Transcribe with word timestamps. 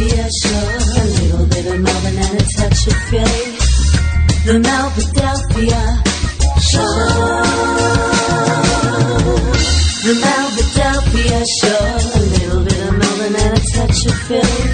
Melbadelphia 0.00 0.28
show. 0.42 0.64
A 0.96 1.04
little 1.04 1.46
bit 1.46 1.66
of 1.66 1.80
Melbourne 1.80 2.18
and 2.18 2.40
a 2.40 2.44
touch 2.56 2.86
of 2.86 2.96
Philly. 3.10 3.56
The 4.46 4.54
Melbadelphia 4.64 5.82
show. 6.60 6.92
The 10.04 10.14
Melbadelphia 10.24 11.40
show. 11.60 11.84
A 12.14 12.22
little 12.22 12.62
bit 12.64 12.80
of 12.80 12.92
Melbourne 12.98 13.36
and 13.36 13.58
a 13.58 13.62
touch 13.72 14.06
of 14.06 14.16
Philly. 14.26 14.66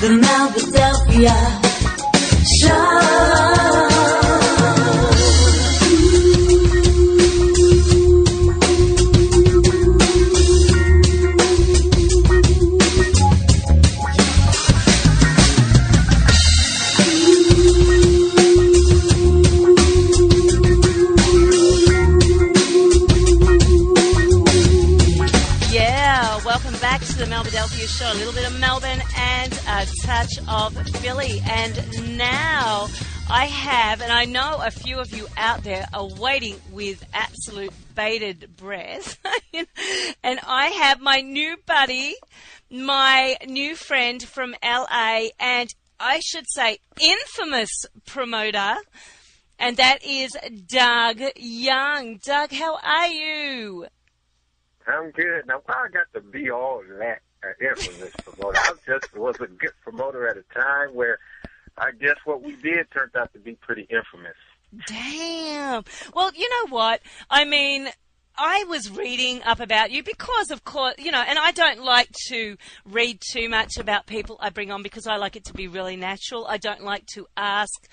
The 0.00 0.10
Melbadelphia 0.24 1.38
show. 2.60 3.31
Touch 30.02 30.38
of 30.48 30.74
Philly. 30.96 31.40
And 31.48 32.18
now 32.18 32.88
I 33.30 33.46
have, 33.46 34.00
and 34.00 34.12
I 34.12 34.24
know 34.24 34.58
a 34.60 34.70
few 34.70 34.98
of 34.98 35.14
you 35.14 35.26
out 35.36 35.62
there 35.62 35.86
are 35.94 36.06
waiting 36.06 36.56
with 36.72 37.04
absolute 37.14 37.72
bated 37.94 38.56
breath. 38.56 39.18
and 40.22 40.40
I 40.46 40.66
have 40.66 41.00
my 41.00 41.20
new 41.20 41.56
buddy, 41.66 42.16
my 42.70 43.36
new 43.46 43.76
friend 43.76 44.22
from 44.22 44.54
LA, 44.62 45.28
and 45.38 45.68
I 46.00 46.20
should 46.20 46.46
say 46.48 46.78
infamous 47.00 47.86
promoter. 48.04 48.76
And 49.58 49.76
that 49.76 50.04
is 50.04 50.36
Doug 50.66 51.20
Young. 51.36 52.18
Doug, 52.24 52.50
how 52.52 52.78
are 52.82 53.06
you? 53.06 53.86
I'm 54.86 55.12
good. 55.12 55.46
Now, 55.46 55.62
why 55.64 55.86
I 55.86 55.88
got 55.92 56.12
to 56.14 56.20
be 56.20 56.50
all 56.50 56.82
that 56.98 57.20
uh, 57.44 57.48
infamous 57.60 58.12
promoter? 58.24 58.58
I 58.58 58.72
just 58.86 59.16
was 59.16 59.36
a 59.40 59.46
good 59.46 59.72
promoter 59.82 60.28
at 60.28 60.36
a 60.36 60.44
time 60.54 60.94
where 60.94 61.18
I 61.76 61.90
guess 61.92 62.16
what 62.24 62.42
we 62.42 62.56
did 62.56 62.90
turned 62.90 63.16
out 63.16 63.32
to 63.32 63.38
be 63.38 63.54
pretty 63.54 63.82
infamous. 63.90 64.36
Damn. 64.86 65.84
Well, 66.14 66.32
you 66.34 66.48
know 66.48 66.74
what? 66.74 67.00
I 67.30 67.44
mean, 67.44 67.88
I 68.36 68.64
was 68.64 68.90
reading 68.90 69.42
up 69.42 69.60
about 69.60 69.90
you 69.90 70.02
because, 70.02 70.50
of 70.50 70.64
course, 70.64 70.94
you 70.98 71.10
know, 71.10 71.22
and 71.26 71.38
I 71.38 71.50
don't 71.52 71.84
like 71.84 72.10
to 72.28 72.56
read 72.84 73.20
too 73.32 73.48
much 73.48 73.76
about 73.78 74.06
people 74.06 74.36
I 74.40 74.50
bring 74.50 74.70
on 74.70 74.82
because 74.82 75.06
I 75.06 75.16
like 75.16 75.36
it 75.36 75.44
to 75.46 75.52
be 75.52 75.68
really 75.68 75.96
natural. 75.96 76.46
I 76.46 76.56
don't 76.56 76.82
like 76.82 77.06
to 77.14 77.26
ask 77.36 77.88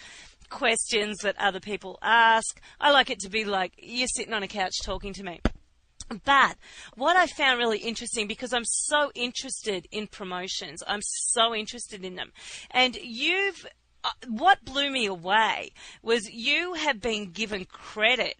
questions 0.49 1.17
that 1.19 1.35
other 1.37 1.59
people 1.59 1.99
ask. 2.01 2.59
I 2.79 2.91
like 2.91 3.09
it 3.09 3.19
to 3.19 3.29
be 3.29 3.45
like 3.45 3.73
you're 3.77 4.07
sitting 4.07 4.33
on 4.33 4.43
a 4.43 4.47
couch 4.47 4.73
talking 4.83 5.13
to 5.13 5.23
me. 5.23 5.39
But 6.25 6.57
what 6.95 7.15
I 7.15 7.27
found 7.27 7.59
really 7.59 7.79
interesting, 7.79 8.27
because 8.27 8.53
I'm 8.53 8.65
so 8.65 9.11
interested 9.13 9.87
in 9.91 10.07
promotions, 10.07 10.81
I'm 10.87 11.01
so 11.03 11.53
interested 11.53 12.03
in 12.03 12.15
them. 12.15 12.31
And 12.71 12.95
you've, 12.95 13.65
uh, 14.03 14.09
what 14.27 14.65
blew 14.65 14.89
me 14.89 15.05
away 15.05 15.71
was 16.01 16.29
you 16.29 16.73
have 16.73 16.99
been 16.99 17.31
given 17.31 17.65
credit 17.65 18.37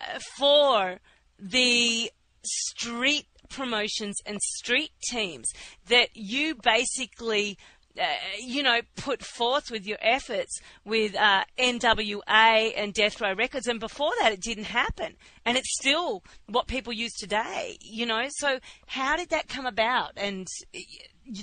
uh, 0.00 0.18
for 0.36 1.00
the 1.38 2.10
street 2.42 3.26
promotions 3.48 4.16
and 4.26 4.40
street 4.42 4.90
teams 5.08 5.52
that 5.88 6.10
you 6.14 6.54
basically 6.54 7.56
uh, 7.98 8.04
you 8.38 8.62
know, 8.62 8.80
put 8.96 9.22
forth 9.22 9.70
with 9.70 9.86
your 9.86 9.98
efforts 10.00 10.60
with 10.84 11.14
uh, 11.16 11.44
NWA 11.58 12.72
and 12.76 12.92
Death 12.92 13.20
Row 13.20 13.34
Records, 13.34 13.66
and 13.66 13.80
before 13.80 14.12
that, 14.20 14.32
it 14.32 14.40
didn't 14.40 14.64
happen, 14.64 15.14
and 15.44 15.56
it's 15.56 15.74
still 15.78 16.22
what 16.46 16.66
people 16.66 16.92
use 16.92 17.12
today. 17.14 17.76
You 17.80 18.06
know, 18.06 18.26
so 18.28 18.58
how 18.86 19.16
did 19.16 19.30
that 19.30 19.48
come 19.48 19.66
about? 19.66 20.12
And 20.16 20.46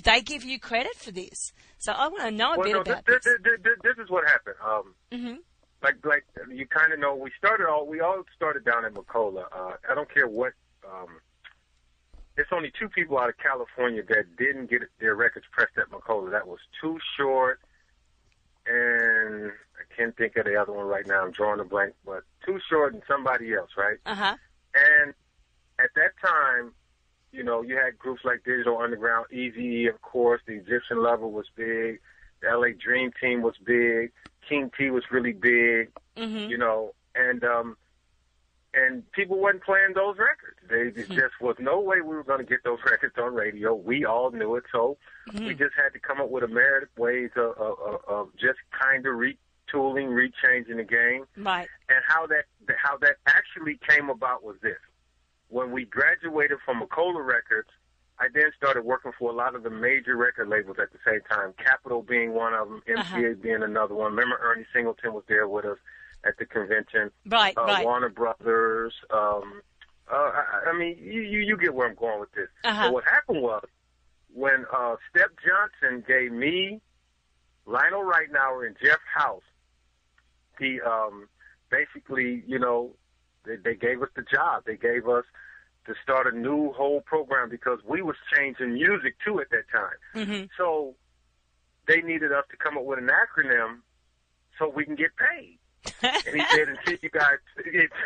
they 0.02 0.20
give 0.20 0.44
you 0.44 0.58
credit 0.58 0.94
for 0.96 1.10
this, 1.10 1.52
so 1.78 1.92
I 1.92 2.08
want 2.08 2.22
to 2.22 2.30
know 2.30 2.54
a 2.54 2.58
well, 2.58 2.64
bit 2.64 2.72
no, 2.72 2.80
about 2.80 3.06
this, 3.06 3.24
this. 3.24 3.36
this, 3.42 3.76
this, 3.82 4.04
is 4.04 4.10
what 4.10 4.28
happened. 4.28 4.56
Um, 4.64 4.94
hmm 5.12 5.34
like, 5.84 6.04
like 6.04 6.24
you 6.50 6.66
kind 6.66 6.92
of 6.92 6.98
know, 6.98 7.14
we 7.14 7.30
started 7.38 7.68
all, 7.68 7.86
we 7.86 8.00
all 8.00 8.22
started 8.34 8.64
down 8.64 8.84
in 8.84 8.94
Macola. 8.94 9.44
Uh, 9.52 9.72
I 9.88 9.94
don't 9.94 10.12
care 10.12 10.26
what. 10.26 10.54
Um, 10.84 11.20
it's 12.36 12.50
only 12.52 12.72
two 12.78 12.88
people 12.88 13.18
out 13.18 13.28
of 13.28 13.36
California 13.38 14.02
that 14.08 14.36
didn't 14.36 14.70
get 14.70 14.82
their 15.00 15.14
records 15.14 15.46
pressed 15.52 15.78
at 15.78 15.90
Macola. 15.90 16.30
That 16.30 16.46
was 16.46 16.58
Too 16.80 16.98
Short, 17.16 17.60
and 18.66 19.52
I 19.52 19.94
can't 19.96 20.16
think 20.16 20.36
of 20.36 20.44
the 20.44 20.56
other 20.56 20.72
one 20.72 20.86
right 20.86 21.06
now. 21.06 21.24
I'm 21.24 21.30
drawing 21.30 21.60
a 21.60 21.64
blank, 21.64 21.94
but 22.04 22.24
Too 22.44 22.58
Short 22.68 22.92
and 22.94 23.02
somebody 23.06 23.54
else, 23.54 23.70
right? 23.76 23.98
Uh 24.04 24.14
huh. 24.14 24.36
And 24.74 25.14
at 25.78 25.90
that 25.94 26.12
time, 26.24 26.72
you 27.32 27.44
know, 27.44 27.62
you 27.62 27.76
had 27.76 27.98
groups 27.98 28.22
like 28.24 28.44
Digital 28.44 28.78
Underground, 28.78 29.26
Eazy, 29.32 29.88
of 29.88 30.00
course. 30.02 30.40
The 30.46 30.54
Egyptian 30.54 31.02
Lover 31.02 31.28
was 31.28 31.46
big. 31.54 32.00
The 32.40 32.56
LA 32.56 32.68
Dream 32.78 33.12
Team 33.20 33.42
was 33.42 33.54
big. 33.64 34.12
King 34.48 34.70
T 34.76 34.90
was 34.90 35.04
really 35.10 35.32
big. 35.32 35.90
Mm-hmm. 36.16 36.50
You 36.50 36.58
know, 36.58 36.94
and 37.14 37.44
um, 37.44 37.76
and 38.76 39.10
people 39.12 39.38
wasn't 39.38 39.62
playing 39.64 39.92
those 39.94 40.16
records. 40.18 40.58
They 40.68 40.90
there 40.90 41.06
just 41.28 41.40
was 41.40 41.56
no 41.58 41.80
way 41.80 42.00
we 42.00 42.14
were 42.16 42.24
going 42.24 42.40
to 42.40 42.44
get 42.44 42.64
those 42.64 42.78
records 42.90 43.14
on 43.18 43.34
radio. 43.34 43.74
We 43.74 44.04
all 44.04 44.30
knew 44.30 44.56
it, 44.56 44.64
so 44.72 44.96
we 45.34 45.54
just 45.54 45.74
had 45.76 45.90
to 45.92 45.98
come 46.00 46.20
up 46.20 46.30
with 46.30 46.44
a 46.44 46.48
myriad 46.48 46.84
of 46.84 46.98
ways 46.98 47.30
of, 47.36 47.56
of, 47.58 47.74
of, 47.86 48.00
of 48.08 48.28
just 48.36 48.58
kind 48.78 49.06
of 49.06 49.14
retooling, 49.14 50.08
rechanging 50.08 50.76
the 50.76 50.84
game 50.84 51.24
Right. 51.36 51.68
and 51.88 51.98
how 52.06 52.26
that 52.28 52.44
how 52.78 52.96
that 52.98 53.16
actually 53.26 53.78
came 53.88 54.10
about 54.10 54.42
was 54.42 54.56
this. 54.62 54.78
When 55.48 55.70
we 55.70 55.84
graduated 55.84 56.58
from 56.64 56.80
Macola 56.82 57.24
Records, 57.24 57.68
I 58.18 58.26
then 58.32 58.50
started 58.56 58.84
working 58.84 59.12
for 59.18 59.30
a 59.30 59.34
lot 59.34 59.54
of 59.54 59.62
the 59.62 59.70
major 59.70 60.16
record 60.16 60.48
labels 60.48 60.76
at 60.80 60.92
the 60.92 60.98
same 61.06 61.20
time. 61.28 61.52
Capitol 61.58 62.02
being 62.02 62.32
one 62.32 62.54
of 62.54 62.68
them, 62.68 62.82
MCA 62.88 62.98
Uh-huh. 62.98 63.34
being 63.42 63.62
another 63.62 63.94
one. 63.94 64.12
Remember 64.12 64.38
Ernie 64.40 64.64
Singleton 64.72 65.12
was 65.12 65.24
there 65.28 65.46
with 65.48 65.64
us 65.64 65.78
at 66.24 66.38
the 66.38 66.46
convention. 66.46 67.10
Right. 67.26 67.56
Uh, 67.56 67.64
right. 67.64 67.84
Warner 67.84 68.08
Brothers. 68.08 68.94
Um, 69.10 69.62
uh, 70.10 70.16
I, 70.16 70.70
I 70.70 70.78
mean, 70.78 70.98
you, 71.00 71.22
you 71.22 71.40
you 71.40 71.56
get 71.56 71.74
where 71.74 71.88
I'm 71.88 71.94
going 71.94 72.20
with 72.20 72.32
this. 72.32 72.48
Uh-huh. 72.64 72.84
So 72.86 72.92
what 72.92 73.04
happened 73.04 73.42
was 73.42 73.64
when 74.32 74.66
uh, 74.76 74.96
Step 75.10 75.30
Johnson 75.44 76.04
gave 76.06 76.32
me 76.32 76.80
Lionel 77.66 78.02
Reitnauer 78.02 78.66
and 78.66 78.76
Jeff 78.82 78.98
House, 79.14 79.42
he 80.58 80.80
um, 80.80 81.28
basically, 81.70 82.42
you 82.46 82.58
know, 82.58 82.94
they, 83.44 83.56
they 83.56 83.74
gave 83.74 84.02
us 84.02 84.08
the 84.14 84.22
job. 84.22 84.64
They 84.66 84.76
gave 84.76 85.08
us 85.08 85.24
to 85.86 85.94
start 86.02 86.32
a 86.32 86.36
new 86.36 86.72
whole 86.72 87.00
program 87.02 87.48
because 87.48 87.78
we 87.86 88.02
was 88.02 88.16
changing 88.34 88.74
music 88.74 89.16
too 89.24 89.40
at 89.40 89.48
that 89.50 89.64
time. 89.70 90.26
hmm 90.26 90.44
So 90.56 90.94
they 91.86 92.00
needed 92.00 92.32
us 92.32 92.44
to 92.50 92.56
come 92.56 92.78
up 92.78 92.84
with 92.84 92.98
an 92.98 93.08
acronym 93.10 93.80
so 94.58 94.68
we 94.68 94.84
can 94.84 94.94
get 94.94 95.10
paid. 95.16 95.58
And 96.02 96.34
he 96.36 96.42
said, 96.50 96.68
until 96.68 96.98
you 97.02 97.10
guys, 97.10 97.38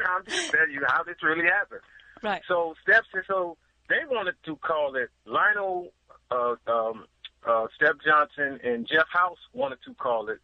I'm 0.09 0.25
just 0.25 0.51
telling 0.51 0.71
you 0.73 0.83
how 0.87 1.03
this 1.03 1.17
really 1.23 1.45
happened. 1.47 1.81
Right. 2.23 2.43
So 2.49 2.75
Steps, 2.83 3.09
and 3.15 3.25
so 3.27 3.57
they 3.89 4.01
wanted 4.11 4.35
to 4.47 4.57
call 4.57 4.97
it 4.97 5.11
Lionel, 5.25 5.93
uh, 6.31 6.55
um, 6.67 7.07
uh, 7.49 7.67
Step 7.75 7.97
Johnson 8.05 8.61
and 8.65 8.87
Jeff 8.87 9.07
House 9.13 9.39
wanted 9.53 9.79
to 9.87 9.95
call 9.95 10.29
it 10.29 10.39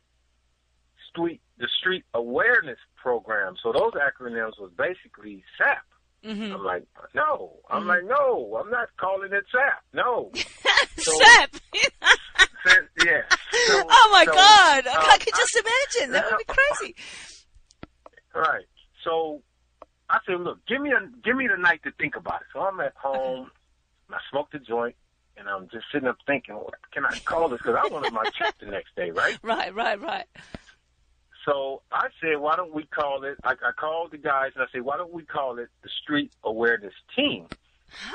Street, 1.11 1.41
the 1.59 1.69
Street 1.81 2.05
Awareness 2.15 2.79
Program. 2.97 3.55
So 3.63 3.73
those 3.73 3.93
acronyms 3.93 4.59
was 4.59 4.71
basically 4.77 5.45
SAP. 5.59 5.85
hmm 6.25 6.53
I'm 6.55 6.65
like, 6.65 6.85
no. 7.15 7.57
I'm 7.71 7.83
Mhm. 7.85 7.87
like, 7.87 8.05
no, 8.05 8.57
I'm 8.61 8.71
not 8.71 8.89
calling 8.97 9.33
it 9.33 9.45
SAP. 9.53 9.83
No. 9.93 10.31
So- 10.97 11.13
Sep. 11.19 11.51
Yeah. 13.05 13.23
So- 13.53 13.87
oh 13.91 14.11
my 14.13 14.25
so, 14.25 14.33
God! 14.33 14.87
I 14.87 15.15
uh, 15.15 15.19
could 15.19 15.35
just 15.35 15.57
imagine. 15.57 16.13
That 16.13 16.31
would 16.31 16.39
be 16.39 16.45
crazy. 16.49 16.95
Right. 18.35 18.67
So 19.05 19.43
I 20.09 20.19
said, 20.27 20.41
look, 20.41 20.65
give 20.67 20.81
me 20.81 20.91
a 20.91 21.01
give 21.25 21.37
me 21.37 21.47
the 21.49 21.61
night 21.61 21.83
to 21.85 21.93
think 21.93 22.17
about 22.17 22.43
it. 22.43 22.47
So 22.53 22.61
I'm 22.61 22.81
at 22.81 22.95
home, 22.97 23.51
I 24.11 24.19
smoked 24.31 24.55
a 24.55 24.59
joint, 24.59 24.97
and 25.37 25.49
I'm 25.49 25.69
just 25.69 25.85
sitting 25.93 26.09
up 26.09 26.19
thinking, 26.27 26.55
what 26.55 26.75
can 26.93 27.05
I 27.05 27.19
call 27.21 27.49
this? 27.49 27.59
Because 27.59 27.79
I 27.83 27.93
wanted 27.93 28.13
my 28.13 28.25
check 28.39 28.59
the 28.59 28.67
next 28.67 28.95
day, 28.97 29.11
right? 29.11 29.39
Right. 29.43 29.75
Right. 29.75 30.01
Right. 30.01 30.27
So 31.45 31.83
I 31.93 32.09
said, 32.21 32.39
why 32.39 32.57
don't 32.57 32.73
we 32.73 32.85
call 32.85 33.25
it? 33.25 33.37
I, 33.45 33.53
I 33.53 33.73
called 33.79 34.13
the 34.13 34.19
guys 34.19 34.53
and 34.55 34.63
I 34.63 34.67
said, 34.73 34.81
why 34.83 34.97
don't 34.97 35.13
we 35.13 35.25
call 35.25 35.59
it 35.59 35.69
the 35.83 35.91
Street 36.03 36.33
Awareness 36.43 36.95
Team? 37.15 37.47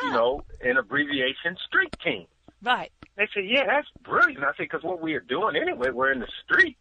You 0.04 0.12
know, 0.12 0.44
in 0.62 0.78
abbreviation, 0.78 1.56
Street 1.68 1.94
Team. 2.04 2.25
Right. 2.64 2.92
They 3.16 3.28
said, 3.34 3.46
yeah, 3.46 3.66
that's 3.66 3.88
brilliant. 4.04 4.44
I 4.44 4.48
said, 4.58 4.64
because 4.70 4.84
what 4.84 5.02
we 5.02 5.14
are 5.14 5.20
doing 5.22 5.56
anyway, 5.56 5.90
we're 5.92 6.12
in 6.12 6.20
the 6.20 6.28
streets 6.44 6.80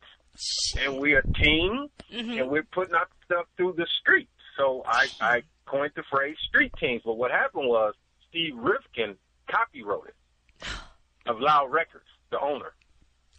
and 0.80 0.98
we're 0.98 1.18
a 1.20 1.32
team 1.34 1.88
hmm 2.12 2.30
and 2.38 2.48
we're 2.48 2.62
putting 2.72 2.94
our 2.94 3.06
stuff 3.24 3.46
through 3.56 3.74
the 3.76 3.86
streets. 4.00 4.30
So 4.56 4.82
I, 4.86 5.08
I 5.20 5.42
coined 5.66 5.92
the 5.96 6.02
phrase 6.10 6.36
street 6.48 6.72
teams. 6.80 7.02
But 7.04 7.14
what 7.14 7.30
happened 7.30 7.68
was 7.68 7.94
Steve 8.28 8.54
Rifkin 8.56 9.16
copywrote 9.48 10.08
it 10.08 10.66
of 11.26 11.40
Loud 11.40 11.70
Records. 11.70 12.06
the 12.30 12.40
owner. 12.40 12.72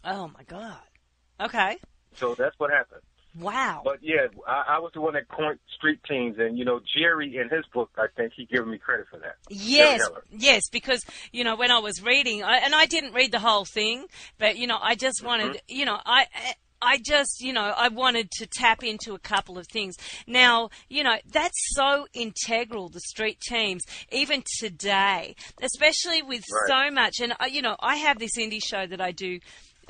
Oh 0.04 0.28
my 0.28 0.42
God. 0.44 0.78
Okay. 1.40 1.76
So 2.14 2.34
that's 2.34 2.58
what 2.58 2.70
happened. 2.70 3.02
Wow. 3.38 3.82
But 3.84 3.98
yeah, 4.02 4.26
I, 4.46 4.76
I 4.76 4.78
was 4.80 4.90
the 4.92 5.00
one 5.00 5.14
that 5.14 5.28
coined 5.28 5.60
street 5.76 6.00
teams, 6.08 6.36
and 6.38 6.58
you 6.58 6.64
know 6.64 6.80
Jerry 6.96 7.36
in 7.36 7.48
his 7.48 7.64
book, 7.72 7.90
I 7.96 8.06
think 8.16 8.32
he 8.36 8.44
gave 8.46 8.66
me 8.66 8.78
credit 8.78 9.06
for 9.10 9.18
that. 9.20 9.36
Yes, 9.48 10.02
yes, 10.30 10.62
because 10.70 11.04
you 11.32 11.44
know 11.44 11.56
when 11.56 11.70
I 11.70 11.78
was 11.78 12.02
reading, 12.02 12.42
I, 12.42 12.58
and 12.58 12.74
I 12.74 12.86
didn't 12.86 13.14
read 13.14 13.30
the 13.32 13.38
whole 13.38 13.64
thing, 13.64 14.06
but 14.38 14.56
you 14.56 14.66
know 14.66 14.78
I 14.80 14.94
just 14.94 15.24
wanted, 15.24 15.60
you 15.68 15.84
know, 15.84 15.98
I. 16.04 16.26
I 16.82 16.96
just, 16.96 17.42
you 17.42 17.52
know, 17.52 17.74
I 17.76 17.88
wanted 17.88 18.30
to 18.38 18.46
tap 18.46 18.82
into 18.82 19.12
a 19.12 19.18
couple 19.18 19.58
of 19.58 19.66
things. 19.66 19.96
Now, 20.26 20.70
you 20.88 21.02
know, 21.02 21.16
that's 21.30 21.74
so 21.74 22.06
integral, 22.14 22.88
the 22.88 23.00
street 23.00 23.38
teams, 23.38 23.82
even 24.10 24.42
today, 24.58 25.36
especially 25.60 26.22
with 26.22 26.42
Right. 26.50 26.88
so 26.88 26.94
much. 26.94 27.20
And, 27.20 27.34
uh, 27.38 27.44
you 27.50 27.60
know, 27.60 27.76
I 27.80 27.96
have 27.96 28.18
this 28.18 28.38
indie 28.38 28.64
show 28.64 28.86
that 28.86 28.98
I 28.98 29.12
do 29.12 29.40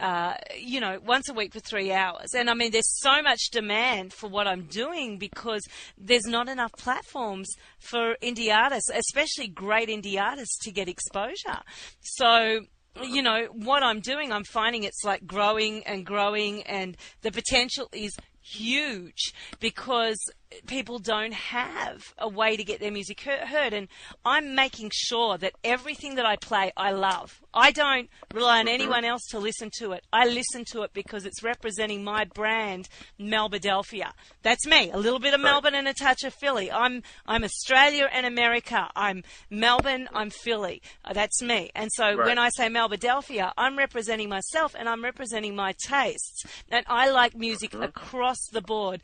uh, 0.00 0.34
you 0.58 0.80
know, 0.80 0.98
once 1.04 1.28
a 1.28 1.34
week 1.34 1.52
for 1.52 1.60
three 1.60 1.92
hours. 1.92 2.34
And 2.34 2.48
I 2.48 2.54
mean, 2.54 2.72
there's 2.72 3.00
so 3.00 3.22
much 3.22 3.50
demand 3.52 4.12
for 4.12 4.28
what 4.28 4.46
I'm 4.46 4.64
doing 4.64 5.18
because 5.18 5.62
there's 5.98 6.26
not 6.26 6.48
enough 6.48 6.72
platforms 6.72 7.48
for 7.78 8.16
indie 8.22 8.54
artists, 8.54 8.90
especially 8.92 9.48
great 9.48 9.88
indie 9.88 10.20
artists, 10.20 10.58
to 10.64 10.72
get 10.72 10.88
exposure. 10.88 11.60
So, 12.00 12.62
you 13.02 13.22
know, 13.22 13.46
what 13.52 13.82
I'm 13.82 14.00
doing, 14.00 14.32
I'm 14.32 14.44
finding 14.44 14.84
it's 14.84 15.04
like 15.04 15.26
growing 15.26 15.84
and 15.84 16.04
growing, 16.04 16.62
and 16.62 16.96
the 17.20 17.30
potential 17.30 17.88
is 17.92 18.16
huge 18.42 19.34
because 19.60 20.18
people 20.66 20.98
don't 20.98 21.32
have 21.32 22.12
a 22.18 22.28
way 22.28 22.56
to 22.56 22.64
get 22.64 22.80
their 22.80 22.90
music 22.90 23.20
heard 23.20 23.72
and 23.72 23.88
I'm 24.24 24.54
making 24.54 24.90
sure 24.92 25.38
that 25.38 25.52
everything 25.62 26.16
that 26.16 26.26
I 26.26 26.36
play 26.36 26.72
I 26.76 26.90
love. 26.92 27.40
I 27.54 27.70
don't 27.72 28.08
rely 28.32 28.60
on 28.60 28.68
anyone 28.68 29.04
else 29.04 29.22
to 29.30 29.38
listen 29.38 29.70
to 29.78 29.92
it. 29.92 30.04
I 30.12 30.26
listen 30.26 30.64
to 30.72 30.82
it 30.82 30.92
because 30.92 31.24
it's 31.24 31.42
representing 31.42 32.02
my 32.04 32.24
brand 32.24 32.88
Melbodelphia. 33.20 34.12
That's 34.42 34.66
me. 34.66 34.90
A 34.90 34.98
little 34.98 35.18
bit 35.18 35.34
of 35.34 35.40
Melbourne 35.40 35.74
and 35.74 35.88
a 35.88 35.94
touch 35.94 36.24
of 36.24 36.34
Philly. 36.34 36.70
I'm 36.70 37.02
I'm 37.26 37.44
Australia 37.44 38.08
and 38.12 38.26
America. 38.26 38.88
I'm 38.96 39.22
Melbourne, 39.50 40.08
I'm 40.12 40.30
Philly. 40.30 40.82
Uh, 41.04 41.12
that's 41.12 41.42
me. 41.42 41.70
And 41.74 41.90
so 41.92 42.14
Right. 42.14 42.26
when 42.26 42.38
I 42.38 42.48
say 42.50 42.68
Melbodelphia, 42.68 43.52
I'm 43.56 43.78
representing 43.78 44.28
myself 44.28 44.74
and 44.78 44.88
I'm 44.88 45.02
representing 45.04 45.54
my 45.54 45.74
tastes. 45.86 46.44
And 46.70 46.84
I 46.88 47.10
like 47.10 47.36
music 47.36 47.74
across 47.74 48.38
the 48.52 48.60
board. 48.60 49.00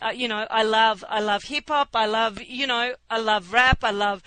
Uh, 0.00 0.10
you 0.10 0.28
know, 0.28 0.46
I 0.50 0.62
love 0.62 1.04
I 1.08 1.20
love 1.20 1.42
hip 1.44 1.64
hop. 1.68 1.90
I 1.94 2.06
love 2.06 2.40
you 2.42 2.66
know 2.66 2.94
I 3.08 3.18
love 3.18 3.52
rap. 3.52 3.84
I 3.84 3.90
love 3.90 4.22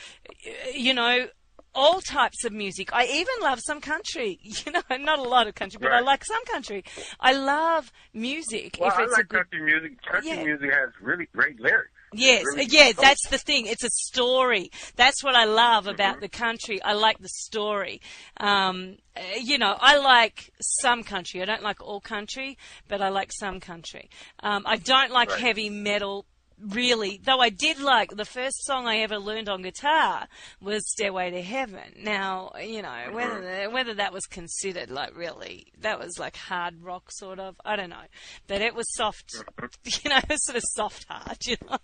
you 0.73 0.93
know 0.93 1.27
all 1.75 1.99
types 2.01 2.45
of 2.45 2.53
music. 2.53 2.93
I 2.93 3.05
even 3.05 3.33
love 3.41 3.59
some 3.65 3.81
country. 3.81 4.39
You 4.65 4.71
know, 4.71 4.81
not 4.97 5.19
a 5.19 5.23
lot 5.23 5.47
of 5.47 5.55
country, 5.55 5.79
but 5.81 5.91
I 5.91 5.99
like 6.01 6.23
some 6.23 6.43
country. 6.45 6.83
I 7.19 7.33
love 7.33 7.91
music. 8.13 8.77
Well, 8.79 8.89
if 8.89 8.97
I 8.97 9.03
it's 9.03 9.13
a 9.13 9.17
like 9.17 9.27
good 9.29 9.49
country 9.49 9.61
music. 9.63 10.01
Country 10.03 10.29
Yeah. 10.29 10.43
music 10.43 10.71
has 10.71 10.89
really 11.01 11.27
great 11.33 11.59
lyrics. 11.59 11.89
Yes, 12.15 12.43
Really 12.45 12.65
yeah, 12.69 12.91
that's 12.99 13.27
the 13.27 13.37
thing. 13.37 13.65
It's 13.67 13.83
a 13.83 13.89
story. 13.89 14.71
That's 14.95 15.23
what 15.23 15.35
I 15.35 15.45
love 15.45 15.87
about 15.87 16.19
the 16.19 16.29
country. 16.29 16.81
I 16.81 16.93
like 16.93 17.19
the 17.19 17.29
story. 17.29 18.01
Um, 18.37 18.97
uh, 19.15 19.21
you 19.39 19.57
know, 19.57 19.75
I 19.79 19.97
like 19.97 20.51
some 20.61 21.03
country. 21.03 21.41
I 21.41 21.45
don't 21.45 21.63
like 21.63 21.81
all 21.81 22.01
country, 22.01 22.57
but 22.87 23.01
I 23.01 23.09
like 23.09 23.31
some 23.31 23.59
country. 23.59 24.09
Um, 24.41 24.63
I 24.65 24.77
don't 24.77 25.11
like 25.11 25.29
Right. 25.29 25.39
heavy 25.39 25.69
metal. 25.69 26.25
Really, 26.59 27.19
though 27.23 27.39
I 27.39 27.49
did 27.49 27.79
like 27.79 28.15
the 28.15 28.25
first 28.25 28.63
song 28.65 28.87
I 28.87 28.97
ever 28.97 29.17
learned 29.17 29.49
on 29.49 29.61
guitar 29.61 30.27
was 30.61 30.89
"Stairway 30.91 31.31
to 31.31 31.41
Heaven." 31.41 31.93
Now, 32.01 32.51
you 32.61 32.81
know 32.81 33.09
whether 33.11 33.69
whether 33.69 33.93
that 33.95 34.13
was 34.13 34.25
considered 34.25 34.89
like 34.89 35.15
really 35.17 35.67
that 35.79 35.99
was 35.99 36.17
like 36.19 36.35
hard 36.35 36.81
rock 36.83 37.11
sort 37.11 37.39
of. 37.39 37.55
I 37.65 37.75
don't 37.75 37.89
know, 37.89 38.05
but 38.47 38.61
it 38.61 38.75
was 38.75 38.85
soft. 38.93 39.33
You 40.03 40.09
know, 40.09 40.19
sort 40.35 40.57
of 40.57 40.63
soft 40.65 41.05
hard. 41.09 41.37
You 41.45 41.57
know, 41.69 41.77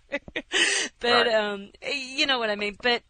but 1.00 1.26
Right. 1.26 1.34
um, 1.34 1.70
you 1.82 2.26
know 2.26 2.38
what 2.38 2.50
I 2.50 2.56
mean. 2.56 2.76
But 2.82 3.02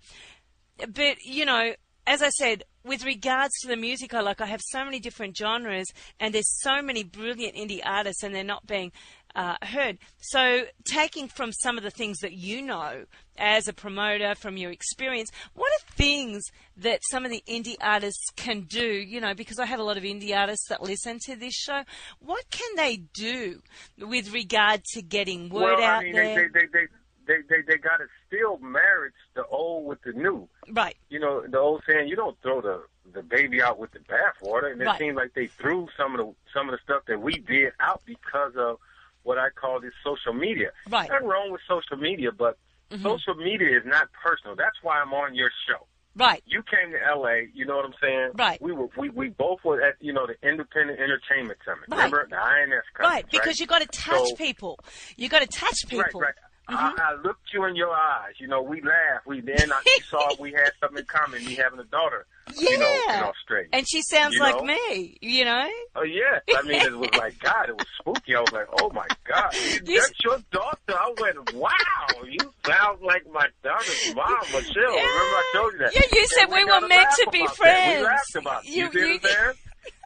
but 0.89 1.23
you 1.25 1.45
know, 1.45 1.75
as 2.07 2.23
I 2.23 2.31
said, 2.31 2.65
with 2.85 3.05
regards 3.05 3.53
to 3.61 3.69
the 3.69 3.77
music 3.77 4.15
I 4.15 4.21
like, 4.21 4.41
I 4.41 4.47
have 4.47 4.61
so 4.63 4.85
many 4.85 4.99
different 5.01 5.37
genres, 5.37 5.87
and 6.19 6.35
there's 6.35 6.61
so 6.63 6.83
many 6.83 7.05
brilliant 7.05 7.55
indie 7.55 7.81
artists, 7.85 8.23
and 8.23 8.35
they're 8.35 8.43
not 8.43 8.67
being 8.67 8.91
uh, 9.35 9.57
heard. 9.63 9.99
So, 10.21 10.65
taking 10.85 11.29
from 11.29 11.53
some 11.53 11.77
of 11.79 11.85
the 11.85 11.91
things 11.91 12.19
that 12.19 12.33
you 12.33 12.63
know 12.63 13.05
as 13.39 13.69
a 13.69 13.73
promoter 13.73 14.35
from 14.35 14.57
your 14.57 14.71
experience, 14.71 15.31
what 15.55 15.71
are 15.73 15.93
things 15.95 16.45
that 16.77 17.01
some 17.11 17.25
of 17.25 17.31
the 17.31 17.43
indie 17.49 17.77
artists 17.81 18.27
can 18.37 18.63
do? 18.63 18.85
You 18.85 19.21
know, 19.21 19.35
because 19.35 19.59
I 19.59 19.67
have 19.67 19.81
a 19.81 19.85
lot 19.85 19.97
of 19.97 20.03
indie 20.03 20.37
artists 20.37 20.69
that 20.69 20.83
listen 20.83 21.19
to 21.27 21.37
this 21.37 21.55
show. 21.55 21.83
What 22.21 22.45
can 22.51 22.77
they 22.77 22.97
do 22.97 23.61
with 23.99 24.33
regard 24.33 24.85
to 24.93 25.03
getting 25.03 25.49
word 25.49 25.79
well, 25.79 25.83
out 25.83 26.01
I 26.01 26.05
mean, 26.05 26.15
there? 26.15 26.35
they 26.53 26.61
they 26.61 26.67
they 26.73 26.87
they 27.27 27.37
they, 27.49 27.63
they 27.67 27.77
got 27.77 27.99
to 27.99 28.07
still 28.27 28.59
marriage 28.59 29.15
the 29.35 29.45
old 29.47 29.87
with 29.87 30.03
the 30.03 30.13
new. 30.13 30.49
right. 30.73 30.97
You 31.09 31.21
know, 31.21 31.47
the 31.47 31.59
old 31.59 31.83
saying, 31.89 32.09
you 32.09 32.17
don't 32.17 32.37
throw 32.43 32.61
the 32.61 32.83
the 33.13 33.23
baby 33.23 33.61
out 33.61 33.79
with 33.79 33.91
the 33.93 33.99
bathwater, 34.01 34.71
and 34.71 34.81
it 34.81 34.85
Right. 34.85 34.99
seems 34.99 35.17
like 35.17 35.35
they 35.35 35.47
threw 35.49 35.89
some 35.97 36.15
of 36.19 36.25
the 36.27 36.35
some 36.55 36.69
of 36.69 36.73
the 36.73 36.79
stuff 36.85 37.03
that 37.07 37.21
we 37.21 37.33
did 37.39 37.73
out 37.81 38.03
because 38.07 38.55
of 38.57 38.79
what 39.23 39.39
I 39.39 39.49
call 39.51 39.81
this 39.81 39.93
social 40.05 40.33
media. 40.33 40.71
Right. 40.89 41.05
Mm-hmm. 41.05 41.13
Nothing 41.15 41.29
wrong 41.29 41.53
with 41.53 41.61
social 41.69 41.97
media, 41.97 42.31
but 42.33 42.59
social 43.03 43.35
media 43.35 43.77
is 43.79 43.85
not 43.87 44.09
personal. 44.13 44.57
That's 44.57 44.77
why 44.83 45.01
I'm 45.01 45.13
on 45.13 45.35
your 45.35 45.51
show. 45.69 45.87
Right. 46.17 46.43
You 46.45 46.63
came 46.63 46.91
to 46.93 46.99
LA, 47.17 47.47
you 47.55 47.65
know 47.65 47.77
what 47.77 47.85
I'm 47.85 47.95
saying? 48.03 48.31
Right. 48.35 48.61
We 48.61 48.73
were 48.73 48.89
we, 48.97 49.11
we 49.11 49.29
both 49.29 49.61
were 49.65 49.81
at 49.81 49.95
you 50.01 50.13
know 50.13 50.27
the 50.27 50.35
Independent 50.47 50.99
Entertainment 50.99 51.59
Summit. 51.65 51.85
Right. 51.89 51.97
Remember 52.11 52.27
the 52.29 52.37
INS 52.37 52.83
conference, 52.95 53.15
Right, 53.15 53.31
because 53.31 53.61
you 53.61 53.67
got 53.67 53.81
to 53.83 53.87
touch 53.87 54.29
So- 54.29 54.35
people. 54.35 54.81
You 55.17 55.29
got 55.29 55.43
to 55.43 55.47
touch 55.47 55.87
people. 55.87 56.21
Right, 56.21 56.27
right. 56.29 56.35
Mm-hmm. 56.71 57.01
I, 57.01 57.13
I 57.13 57.15
looked 57.23 57.53
you 57.53 57.65
in 57.65 57.77
your 57.77 57.91
eyes. 57.91 58.35
You 58.39 58.47
know, 58.49 58.63
we 58.63 58.81
laughed. 58.81 59.27
We 59.27 59.41
then 59.41 59.73
I, 59.73 59.81
we 59.85 60.01
saw 60.09 60.31
we 60.39 60.53
had 60.53 60.71
something 60.81 60.99
in 60.99 61.05
common. 61.07 61.45
Me 61.45 61.55
having 61.55 61.79
a 61.81 61.85
daughter, 61.85 62.27
Yeah. 62.57 62.71
you 62.71 62.79
know, 62.79 63.01
in 63.15 63.23
Australia. 63.25 63.69
And 63.73 63.87
she 63.89 64.03
sounds 64.03 64.35
You 64.35 64.41
like 64.41 64.57
know? 64.57 64.65
me, 64.65 65.19
you 65.21 65.45
know? 65.45 65.69
Oh 65.97 66.03
yes, 66.03 66.43
I 66.57 66.63
mean 66.63 66.81
it 66.83 66.97
was 66.97 67.11
like 67.19 67.39
God. 67.41 67.69
It 67.69 67.77
was 67.77 67.87
spooky. 68.01 68.35
I 68.37 68.41
was 68.41 68.53
like, 68.53 68.67
oh 68.81 68.91
my 68.95 69.07
God, 69.25 69.53
You- 69.87 69.99
that's 70.01 70.13
your 70.25 70.39
daughter. 70.53 70.77
I 70.89 71.13
went, 71.21 71.55
wow, 71.55 72.23
you 72.29 72.39
sound 72.67 73.01
like 73.03 73.25
my 73.33 73.47
daughter's 73.65 74.15
mom, 74.15 74.39
Michelle. 74.53 74.75
Remember 74.77 75.07
I 75.07 75.51
told 75.55 75.73
you 75.73 75.79
that? 75.81 75.95
Yeah, 75.95 76.01
you 76.13 76.27
said 76.29 76.45
And 76.45 76.53
we 76.53 76.65
were 76.65 76.87
meant 76.89 77.09
to 77.19 77.29
be 77.33 77.41
about 77.41 77.49
that. 77.49 77.57
friends. 77.57 77.99
We 77.99 78.05
laughed 78.05 78.35
about 78.37 78.65
it. 78.65 78.71
You, 78.71 78.91
You- 78.93 79.07
you- 79.15 79.21
saying? 79.23 79.53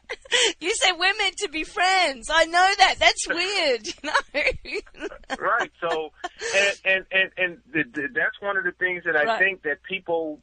You 0.59 0.73
said 0.75 0.93
we're 0.93 1.13
meant 1.17 1.37
to 1.37 1.49
be 1.49 1.63
friends. 1.63 2.29
I 2.31 2.45
know 2.45 2.69
that. 2.77 2.95
That's 2.99 3.27
weird, 3.29 3.87
you 4.63 4.81
know? 4.93 5.07
right. 5.39 5.71
So, 5.81 6.11
and 6.55 6.77
and 6.85 7.05
and, 7.11 7.31
and 7.37 7.57
the, 7.71 7.83
the, 8.01 8.07
that's 8.13 8.39
one 8.41 8.57
of 8.57 8.63
the 8.63 8.71
things 8.73 9.03
that 9.05 9.15
I 9.15 9.23
Right. 9.23 9.39
think 9.39 9.63
that 9.63 9.81
people. 9.83 10.39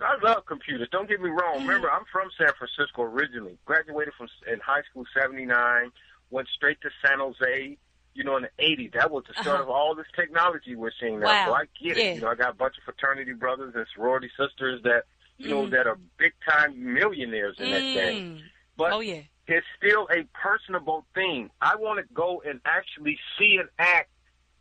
I 0.00 0.16
love 0.24 0.46
computers. 0.46 0.88
Don't 0.90 1.08
get 1.08 1.20
me 1.20 1.28
wrong. 1.28 1.58
Mm-hmm. 1.58 1.66
Remember, 1.68 1.90
I'm 1.90 2.04
from 2.10 2.28
San 2.38 2.48
Francisco 2.58 3.02
originally. 3.02 3.58
Graduated 3.66 4.14
from 4.14 4.28
in 4.50 4.58
high 4.60 4.82
school 4.90 5.04
'79. 5.18 5.90
Went 6.30 6.48
straight 6.54 6.80
to 6.82 6.90
San 7.04 7.18
Jose. 7.18 7.76
You 8.14 8.24
know, 8.24 8.36
in 8.36 8.42
the 8.44 8.50
'80s. 8.64 8.94
That 8.94 9.10
was 9.10 9.24
the 9.28 9.34
start 9.34 9.48
Uh-huh. 9.60 9.62
of 9.64 9.68
all 9.70 9.94
this 9.94 10.06
technology 10.16 10.74
we're 10.76 10.92
seeing 11.00 11.20
now. 11.20 11.26
Wow. 11.26 11.46
So 11.46 11.54
I 11.54 11.64
get 11.82 11.96
Yeah. 11.98 12.04
it. 12.04 12.14
You 12.16 12.20
know, 12.22 12.28
I 12.28 12.34
got 12.34 12.50
a 12.50 12.54
bunch 12.54 12.76
of 12.78 12.84
fraternity 12.84 13.32
brothers 13.32 13.74
and 13.74 13.86
sorority 13.94 14.30
sisters 14.38 14.82
that 14.84 15.04
you 15.38 15.48
know 15.50 15.66
Mhm. 15.66 15.70
that 15.72 15.86
are 15.86 15.98
big 16.18 16.32
time 16.48 16.94
millionaires 16.94 17.56
in 17.58 17.70
that 17.70 17.82
game. 17.94 18.42
But 18.76 18.92
Oh, 18.92 19.00
yeah. 19.00 19.20
it's 19.46 19.66
still 19.76 20.08
a 20.10 20.24
personable 20.34 21.06
thing. 21.14 21.50
I 21.60 21.76
want 21.76 21.98
to 22.06 22.14
go 22.14 22.42
and 22.46 22.60
actually 22.64 23.18
see 23.38 23.56
an 23.60 23.68
act 23.78 24.10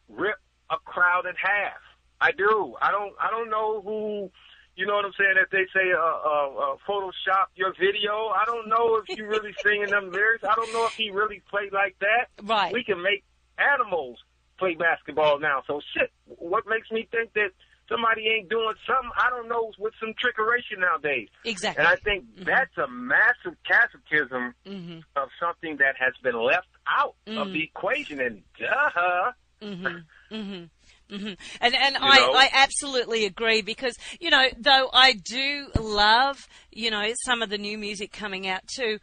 rip 0.10 0.36
a 0.70 0.78
crowd 0.78 1.26
in 1.26 1.34
half. 1.42 1.78
I 2.20 2.32
do. 2.32 2.76
I 2.82 2.92
don't. 2.92 3.14
I 3.20 3.30
don't 3.32 3.50
know 3.50 3.82
who. 3.82 4.32
You 4.76 4.86
know 4.86 4.96
what 4.96 5.06
I'm 5.06 5.12
saying? 5.20 5.36
If 5.38 5.50
they 5.50 5.66
say 5.74 5.92
uh, 5.92 6.00
uh, 6.00 6.74
uh, 6.74 6.76
Photoshop 6.88 7.48
your 7.56 7.74
video, 7.80 8.28
I 8.30 8.44
don't 8.46 8.70
know 8.70 8.96
if 9.06 9.18
you 9.18 9.26
really 9.28 9.54
singing 9.64 9.90
them 9.90 10.12
lyrics. 10.12 10.44
I 10.44 10.56
don't 10.56 10.72
know 10.72 10.86
if 10.86 10.94
he 10.94 11.10
really 11.12 11.42
played 11.50 11.74
like 11.74 11.96
that. 12.00 12.28
Right. 12.44 12.72
We 12.74 12.84
can 12.84 13.02
make 13.02 13.24
animals 13.58 14.18
play 14.58 14.76
basketball 14.76 15.40
now. 15.40 15.64
So 15.68 15.82
shit. 15.94 16.12
What 16.26 16.64
makes 16.68 16.90
me 16.92 17.08
think 17.12 17.34
that 17.34 17.52
somebody 17.92 18.28
ain't 18.28 18.50
doing 18.50 18.74
something? 18.88 19.12
I 19.18 19.30
don't 19.30 19.50
know 19.50 19.72
with 19.78 19.94
some 20.00 20.14
trickeration 20.14 20.80
nowadays. 20.80 21.28
Exactly. 21.44 21.84
And 21.84 21.88
I 21.88 21.96
think 21.98 22.26
that's 22.46 22.78
a 22.78 22.88
massive 22.88 23.58
catechism 23.68 24.56
hmm 24.66 25.00
of 25.16 25.28
something 25.42 25.78
that 25.78 25.96
has 26.00 26.14
been 26.24 26.42
left 26.42 26.68
out 26.88 27.16
of 27.28 27.48
Mm. 27.48 27.54
the 27.54 27.64
equation. 27.64 28.22
And 28.22 28.44
duh, 28.58 29.32
hmm 29.62 29.86
hmm 30.32 30.64
hmm 31.10 31.34
And 31.60 31.76
and 31.76 31.96
You 31.96 32.02
I. 32.02 32.32
I 32.34 32.50
absolutely 32.54 33.26
agree 33.26 33.62
because 33.62 33.96
you 34.20 34.30
know 34.30 34.48
though 34.58 34.90
I 34.94 35.14
do 35.14 35.68
love 35.80 36.48
you 36.72 36.90
know 36.90 37.12
some 37.26 37.42
of 37.42 37.50
the 37.50 37.58
new 37.58 37.78
music 37.78 38.12
coming 38.12 38.48
out 38.48 38.66
too. 38.68 39.00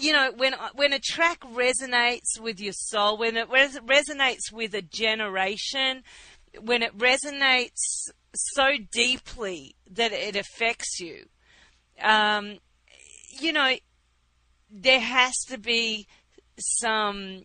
You 0.00 0.12
know 0.12 0.32
when 0.36 0.54
when 0.74 0.92
a 0.92 0.98
track 0.98 1.40
resonates 1.40 2.40
with 2.40 2.60
your 2.60 2.72
soul, 2.72 3.16
when 3.16 3.36
it 3.36 3.48
res- 3.48 3.78
resonates 3.78 4.52
with 4.52 4.74
a 4.74 4.82
generation, 4.82 6.02
when 6.62 6.82
it 6.82 6.96
resonates 6.96 8.10
so 8.34 8.72
deeply 8.92 9.74
that 9.90 10.12
it 10.12 10.36
affects 10.36 11.00
you, 11.00 11.26
um, 12.02 12.58
you 13.30 13.52
know, 13.52 13.74
there 14.70 15.00
has 15.00 15.34
to 15.48 15.58
be 15.58 16.06
some. 16.58 17.42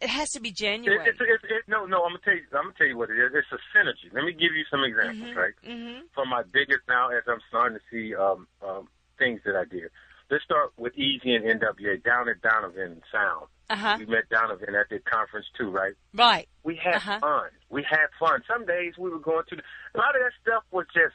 It 0.00 0.08
has 0.10 0.30
to 0.30 0.40
be 0.40 0.52
genuine. 0.52 1.00
It, 1.00 1.16
it's, 1.18 1.44
it, 1.44 1.64
no, 1.66 1.84
no. 1.84 2.04
I'm 2.04 2.10
gonna 2.12 2.20
tell 2.24 2.34
you. 2.34 2.44
I'm 2.54 2.64
gonna 2.64 2.74
tell 2.78 2.86
you 2.86 2.96
what 2.96 3.10
it 3.10 3.18
is. 3.18 3.32
It's 3.34 3.48
a 3.52 3.58
synergy. 3.76 4.14
Let 4.14 4.24
me 4.24 4.32
give 4.32 4.54
you 4.54 4.64
some 4.70 4.84
examples, 4.84 5.34
right? 5.36 5.54
hmm 5.64 6.06
From 6.14 6.28
my 6.28 6.42
biggest 6.52 6.82
now, 6.88 7.10
as 7.10 7.24
I'm 7.26 7.40
starting 7.48 7.78
to 7.78 7.84
see 7.90 8.14
um, 8.14 8.46
um, 8.62 8.88
things 9.18 9.40
that 9.44 9.56
I 9.56 9.64
did. 9.64 9.90
Let's 10.30 10.44
start 10.44 10.72
with 10.76 10.94
Eazy 10.94 11.34
and 11.34 11.44
NWA 11.44 12.02
down 12.04 12.28
at 12.28 12.42
Donovan 12.42 13.02
Sound. 13.10 13.46
Uh 13.70 13.76
huh. 13.76 13.96
We 13.98 14.06
met 14.06 14.28
Donovan 14.30 14.74
at 14.74 14.88
the 14.88 14.98
conference 15.00 15.46
too, 15.56 15.70
right? 15.70 15.92
Right. 16.14 16.48
We 16.62 16.76
had 16.76 16.96
Uh-huh. 16.96 17.18
fun. 17.20 17.50
We 17.70 17.82
had 17.88 18.06
fun. 18.18 18.42
Some 18.48 18.64
days 18.66 18.94
we 18.98 19.10
were 19.10 19.18
going 19.18 19.44
to 19.50 19.56
the, 19.56 19.62
a 19.94 19.98
lot 19.98 20.14
of 20.16 20.22
that 20.22 20.32
stuff 20.42 20.64
was 20.70 20.86
just 20.94 21.14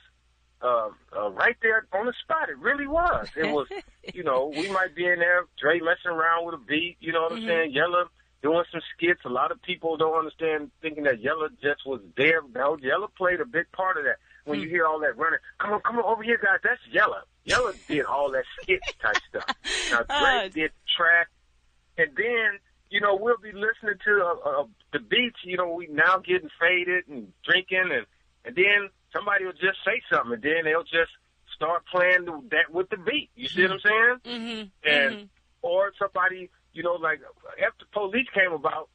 uh, 0.62 0.90
uh, 1.18 1.30
right 1.32 1.58
there 1.62 1.86
on 1.94 2.06
the 2.06 2.14
spot. 2.24 2.50
It 2.50 2.58
really 2.58 2.88
was. 2.88 3.28
It 3.36 3.50
was, 3.52 3.68
you 4.14 4.24
know, 4.24 4.52
we 4.56 4.70
might 4.70 4.96
be 4.96 5.06
in 5.06 5.20
there, 5.20 5.46
Dre 5.60 5.80
messing 5.80 6.12
around 6.12 6.46
with 6.46 6.56
a 6.56 6.58
beat. 6.66 6.98
You 7.00 7.12
know 7.12 7.24
what 7.24 7.34
I'm 7.34 7.40
Mhm. 7.40 7.48
saying? 7.48 7.72
Yella 7.74 8.06
doing 8.42 8.64
some 8.72 8.82
skits. 8.96 9.22
A 9.26 9.30
lot 9.30 9.52
of 9.52 9.62
people 9.62 9.98
don't 9.98 10.18
understand, 10.18 10.72
thinking 10.82 11.04
that 11.04 11.20
Yella 11.22 11.50
just 11.62 11.86
was 11.86 12.02
there. 12.16 12.42
No, 12.56 12.78
Yella 12.78 13.08
played 13.10 13.42
a 13.42 13.46
big 13.46 13.72
part 13.72 13.98
of 13.98 14.04
that. 14.06 14.18
When 14.46 14.60
you 14.60 14.68
hear 14.70 14.86
all 14.86 15.00
that 15.00 15.18
running, 15.18 15.40
come 15.60 15.72
on, 15.74 15.82
come 15.82 15.98
on 16.00 16.04
over 16.06 16.22
here, 16.24 16.38
guys. 16.38 16.60
That's 16.64 16.82
Yella. 16.92 17.24
Yella 17.46 17.74
did 17.88 18.06
all 18.06 18.30
that 18.32 18.44
skit 18.62 18.82
type 19.02 19.16
stuff. 19.30 19.56
Now 19.92 20.04
Dre 20.04 20.46
Oh. 20.46 20.50
did 20.50 20.72
track, 20.98 21.30
and 21.98 22.10
then 22.16 22.60
you 22.90 23.02
know 23.02 23.16
we'll 23.16 23.38
be 23.38 23.52
listening 23.52 23.98
to 24.06 24.24
uh, 24.24 24.50
uh, 24.62 24.66
the 24.92 25.00
beats. 25.00 25.40
You 25.44 25.58
know, 25.58 25.70
we 25.74 25.88
now 25.88 26.18
getting 26.18 26.50
faded 26.60 27.08
and 27.08 27.32
drinking, 27.44 27.90
and 27.92 28.06
and 28.46 28.56
then 28.56 28.90
somebody 29.12 29.46
will 29.46 29.54
just 29.54 29.80
say 29.86 30.02
something, 30.12 30.34
and 30.34 30.44
then 30.44 30.64
they'll 30.66 30.84
just 30.84 31.12
start 31.56 31.84
playing 31.92 32.26
that 32.52 32.72
with 32.72 32.90
the 32.90 32.98
beat. 32.98 33.30
You 33.36 33.48
see 33.48 33.64
what 33.64 33.72
I'm 33.72 33.80
saying? 33.80 34.18
Mm-hmm. 34.26 34.90
and 34.90 35.30
or 35.62 35.94
somebody, 35.98 36.50
you 36.74 36.84
know, 36.84 36.94
like 36.94 37.22
after 37.66 37.86
police 37.94 38.28
came 38.34 38.52
about, 38.52 38.90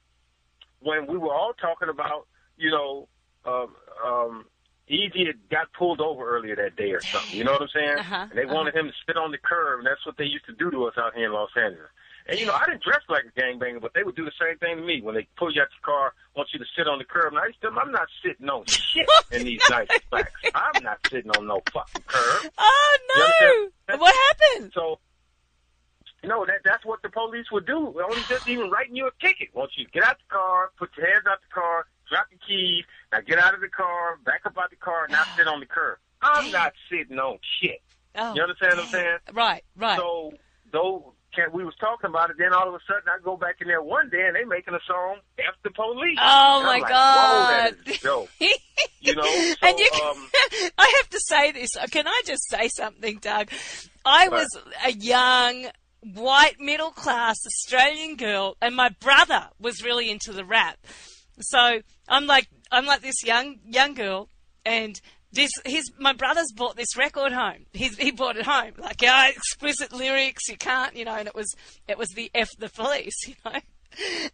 when 0.80 1.06
we 1.06 1.16
were 1.16 1.32
all 1.32 1.54
talking 1.54 1.88
about, 1.88 2.26
you 2.56 2.70
know, 2.70 3.08
um, 3.44 3.74
um, 4.04 4.44
Eazy 4.90 5.26
had 5.26 5.48
got 5.50 5.72
pulled 5.72 6.00
over 6.00 6.28
earlier 6.36 6.56
that 6.56 6.76
day 6.76 6.90
or 6.92 7.00
something. 7.00 7.36
You 7.36 7.44
know 7.44 7.52
what 7.52 7.62
I'm 7.62 7.68
saying? 7.74 7.98
Uh-huh, 7.98 8.26
And 8.30 8.38
they 8.38 8.46
wanted 8.46 8.74
him 8.74 8.86
to 8.88 8.92
sit 9.06 9.16
on 9.16 9.32
the 9.32 9.38
curb, 9.38 9.80
and 9.80 9.86
that's 9.86 10.04
what 10.06 10.16
they 10.16 10.24
used 10.24 10.46
to 10.46 10.52
do 10.52 10.70
to 10.70 10.84
us 10.84 10.94
out 10.98 11.14
here 11.14 11.26
in 11.26 11.32
Los 11.32 11.50
Angeles. 11.56 11.88
And 12.28 12.38
you 12.38 12.44
know, 12.44 12.52
I 12.52 12.66
didn't 12.66 12.82
dress 12.82 13.00
like 13.08 13.24
a 13.24 13.40
gangbanger, 13.40 13.80
but 13.80 13.94
they 13.94 14.02
would 14.02 14.14
do 14.14 14.24
the 14.24 14.32
same 14.38 14.58
thing 14.58 14.76
to 14.76 14.82
me 14.82 15.00
when 15.00 15.14
they 15.14 15.26
pull 15.36 15.50
you 15.52 15.62
out 15.62 15.68
your 15.72 15.94
car, 15.94 16.12
want 16.36 16.50
you 16.52 16.58
to 16.58 16.64
sit 16.76 16.86
on 16.86 16.98
the 16.98 17.04
curb. 17.04 17.32
And 17.32 17.38
I 17.40 17.46
used 17.46 17.60
to, 17.62 17.68
I'm 17.68 17.90
not 17.90 18.06
sitting 18.22 18.48
on 18.50 18.64
shit 18.68 19.08
in 19.32 19.44
these 19.44 19.62
nice 19.70 19.88
blacks. 20.10 20.30
I'm 20.54 20.82
not 20.82 20.98
sitting 21.08 21.30
on 21.32 21.46
no 21.46 21.62
fucking 21.72 22.02
curb. 22.06 22.52
Oh 22.58 23.70
no! 23.88 23.96
What 23.98 24.14
happened? 24.14 24.72
So, 24.74 24.98
no, 26.24 26.44
that 26.44 26.60
that's 26.64 26.84
what 26.84 27.00
the 27.02 27.08
police 27.08 27.46
would 27.50 27.66
do. 27.66 27.92
They're 27.96 28.04
only 28.04 28.22
just 28.28 28.46
even 28.48 28.70
writing 28.70 28.96
you 28.96 29.06
a 29.06 29.10
ticket. 29.24 29.48
Want 29.54 29.70
you 29.76 29.84
to 29.86 29.90
get 29.90 30.04
out 30.04 30.16
the 30.18 30.34
car, 30.34 30.70
put 30.78 30.90
your 30.96 31.06
hands 31.06 31.24
out 31.28 31.38
the 31.40 31.52
car, 31.54 31.86
drop 32.10 32.26
your 32.30 32.40
keys, 32.46 32.84
now 33.12 33.20
get 33.20 33.38
out 33.38 33.54
of 33.54 33.60
the 33.60 33.68
car, 33.68 34.18
back 34.24 34.42
up 34.44 34.58
out 34.58 34.68
the 34.70 34.76
car, 34.76 35.06
now 35.08 35.22
sit 35.36 35.46
on 35.46 35.60
the 35.60 35.66
curb. 35.66 35.98
I'm 36.20 36.50
not 36.50 36.72
sitting 36.90 37.18
on 37.18 37.38
shit. 37.60 37.80
Oh, 38.16 38.34
You 38.34 38.42
understand 38.42 38.76
what 38.76 38.84
I'm 38.86 38.90
saying? 38.90 39.18
right, 39.32 39.64
right. 39.76 39.98
So, 39.98 40.32
though 40.72 41.14
can, 41.34 41.52
we 41.52 41.64
was 41.64 41.74
talking 41.80 42.10
about 42.10 42.30
it, 42.30 42.36
then 42.38 42.52
all 42.52 42.68
of 42.68 42.74
a 42.74 42.80
sudden 42.86 43.04
I 43.06 43.22
go 43.22 43.36
back 43.36 43.56
in 43.60 43.68
there 43.68 43.82
one 43.82 44.08
day 44.08 44.26
and 44.26 44.36
they 44.36 44.44
making 44.44 44.74
a 44.74 44.80
song 44.86 45.16
F 45.38 45.54
the 45.62 45.70
police. 45.70 46.18
oh 46.20 46.62
my 46.62 46.78
like, 46.78 46.88
God! 46.88 47.74
Whoa, 47.74 47.82
that 47.84 47.94
is 47.94 48.00
dope. 48.00 48.28
You 49.00 49.14
know, 49.14 49.22
so, 49.22 49.54
and 49.62 49.78
you, 49.78 49.90
um, 50.04 50.28
I 50.78 50.94
have 50.98 51.10
to 51.10 51.20
say 51.20 51.52
this. 51.52 51.70
Can 51.90 52.06
I 52.06 52.22
just 52.26 52.48
say 52.50 52.68
something, 52.68 53.18
Doug? 53.18 53.48
I 54.04 54.28
was 54.28 54.48
a 54.84 54.92
young, 54.92 55.66
white, 56.00 56.56
middle 56.60 56.90
class 56.90 57.36
Australian 57.46 58.16
girl, 58.16 58.56
and 58.60 58.74
my 58.74 58.90
brother 59.00 59.48
was 59.60 59.84
really 59.84 60.10
into 60.10 60.32
the 60.32 60.44
rap. 60.44 60.78
So 61.40 61.80
I'm 62.08 62.26
like, 62.26 62.48
I'm 62.70 62.86
like 62.86 63.02
this 63.02 63.24
young 63.24 63.60
young 63.64 63.94
girl, 63.94 64.28
and 64.64 65.00
this 65.32 65.50
his 65.64 65.90
my 65.98 66.12
brother's 66.12 66.52
bought 66.52 66.76
this 66.76 66.96
record 66.96 67.32
home. 67.32 67.66
He's, 67.72 67.96
he 67.96 68.10
bought 68.10 68.36
it 68.36 68.46
home, 68.46 68.72
like 68.78 69.02
yeah, 69.02 69.28
explicit 69.28 69.92
lyrics. 69.92 70.48
You 70.48 70.56
can't, 70.56 70.96
you 70.96 71.04
know, 71.04 71.14
and 71.14 71.28
it 71.28 71.34
was 71.34 71.54
it 71.86 71.98
was 71.98 72.08
the 72.10 72.30
F 72.34 72.50
the 72.58 72.68
police, 72.68 73.16
you 73.26 73.34
know. 73.44 73.60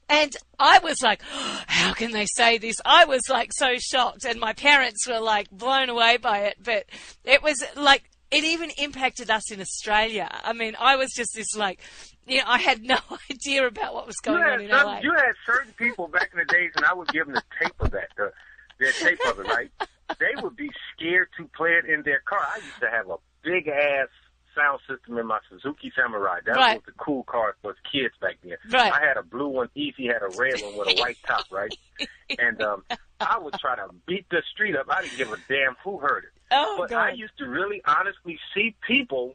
And 0.09 0.33
I 0.59 0.79
was 0.81 1.01
like, 1.03 1.23
how 1.67 1.95
can 1.95 2.13
they 2.13 2.27
say 2.27 2.59
this? 2.59 2.77
I 2.85 3.05
was 3.05 3.23
like 3.29 3.51
so 3.53 3.75
shocked, 3.79 4.25
and 4.25 4.39
my 4.39 4.53
parents 4.53 5.07
were 5.09 5.21
like 5.21 5.51
blown 5.51 5.89
away 5.89 6.17
by 6.17 6.41
it. 6.41 6.57
But 6.63 6.87
it 7.25 7.43
was 7.43 7.65
like, 7.77 8.05
it 8.31 8.45
even 8.45 8.71
impacted 8.79 9.31
us 9.31 9.51
in 9.51 9.61
Australia. 9.61 10.29
I 10.31 10.53
mean, 10.53 10.77
I 10.79 10.97
was 10.97 11.11
just 11.15 11.31
this 11.35 11.55
like, 11.57 11.81
you 12.27 12.39
know, 12.39 12.45
I 12.47 12.59
had 12.59 12.83
no 12.83 12.99
idea 13.31 13.67
about 13.67 13.95
what 13.95 14.07
was 14.07 14.17
going 14.17 14.43
on 14.43 14.61
in 14.61 14.71
some, 14.71 14.87
LA. 14.87 15.01
you 15.01 15.13
had 15.13 15.33
certain 15.47 15.73
people 15.73 16.09
back 16.09 16.31
in 16.33 16.39
the 16.39 16.53
days, 16.53 16.71
and 16.77 16.85
I 16.85 16.95
would 16.95 17.09
give 17.09 17.27
them 17.27 17.35
the 17.35 17.43
tape 17.61 17.75
of 17.81 17.91
that, 17.91 18.09
the, 18.17 18.33
the 18.79 18.93
tape 18.93 19.21
of 19.27 19.41
it, 19.41 19.47
right? 19.47 19.71
They 20.25 20.41
would 20.43 20.57
be 20.57 20.71
scared 20.95 21.29
to 21.39 21.49
play 21.57 21.71
it 21.73 21.85
in 21.85 22.03
their 22.03 22.21
car. 22.21 22.41
I 22.55 22.59
used 22.65 22.81
to 22.81 22.89
have 22.91 23.09
a 23.11 23.17
big 23.43 23.69
ass 23.69 24.09
sound 24.55 24.81
system 24.89 25.19
in 25.19 25.27
my 25.27 25.41
Suzuki 25.51 25.93
Samurai. 25.97 26.39
That 26.47 26.57
Right. 26.57 26.75
was 26.77 26.85
the 26.87 26.93
cool 26.93 27.25
car 27.25 27.57
for 27.61 27.75
kids 27.91 28.15
back 28.21 28.37
then. 28.43 28.57
Right. 28.71 28.93
I 28.93 29.01
had 29.07 29.17
a 29.17 29.23
blue 29.23 29.49
one. 29.49 29.69
Eazy 29.77 30.07
had 30.07 30.23
a 30.23 30.29
red 30.29 30.61
one 30.63 30.77
with 30.77 30.89
a 30.89 31.01
white 31.01 31.19
top, 31.27 31.47
right? 31.51 31.77
And 32.39 32.61
um, 32.63 32.83
I 33.21 33.39
would 33.39 33.55
try 33.61 33.77
to 33.77 33.89
beat 34.07 34.27
the 34.31 34.43
street 34.53 34.75
up. 34.77 34.87
I 34.91 35.03
didn't 35.03 35.19
give 35.19 35.31
a 35.31 35.37
damn 35.49 35.77
who 35.85 35.99
heard 35.99 36.25
it. 36.25 36.31
oh 36.53 36.77
But 36.79 36.93
I 36.93 37.13
used 37.13 37.37
to 37.39 37.47
really 37.47 37.83
honestly 37.87 38.39
see 38.55 38.75
people 38.87 39.35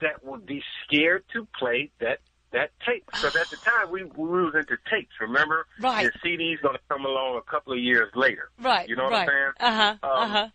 that 0.00 0.24
would 0.24 0.46
be 0.46 0.62
scared 0.84 1.24
to 1.32 1.46
play 1.58 1.90
that 2.00 2.20
that 2.52 2.70
tape 2.86 3.04
because 3.06 3.34
at 3.36 3.50
the 3.50 3.56
time 3.56 3.90
we, 3.90 4.04
we 4.04 4.28
was 4.44 4.54
into 4.54 4.76
tapes. 4.90 5.12
Remember, 5.20 5.66
Right. 5.80 6.10
the 6.12 6.18
CD's 6.22 6.60
going 6.60 6.74
to 6.76 6.80
come 6.88 7.04
along 7.04 7.36
a 7.44 7.50
couple 7.50 7.72
of 7.72 7.78
years 7.78 8.10
later. 8.14 8.50
right, 8.60 8.88
you 8.88 8.96
know 8.96 9.04
what 9.04 9.12
right. 9.12 9.28
I'm 9.28 9.28
saying? 9.28 9.52
Uh 9.60 9.76
huh. 9.76 9.96
Um, 10.02 10.10
uh 10.22 10.28
huh. 10.28 10.48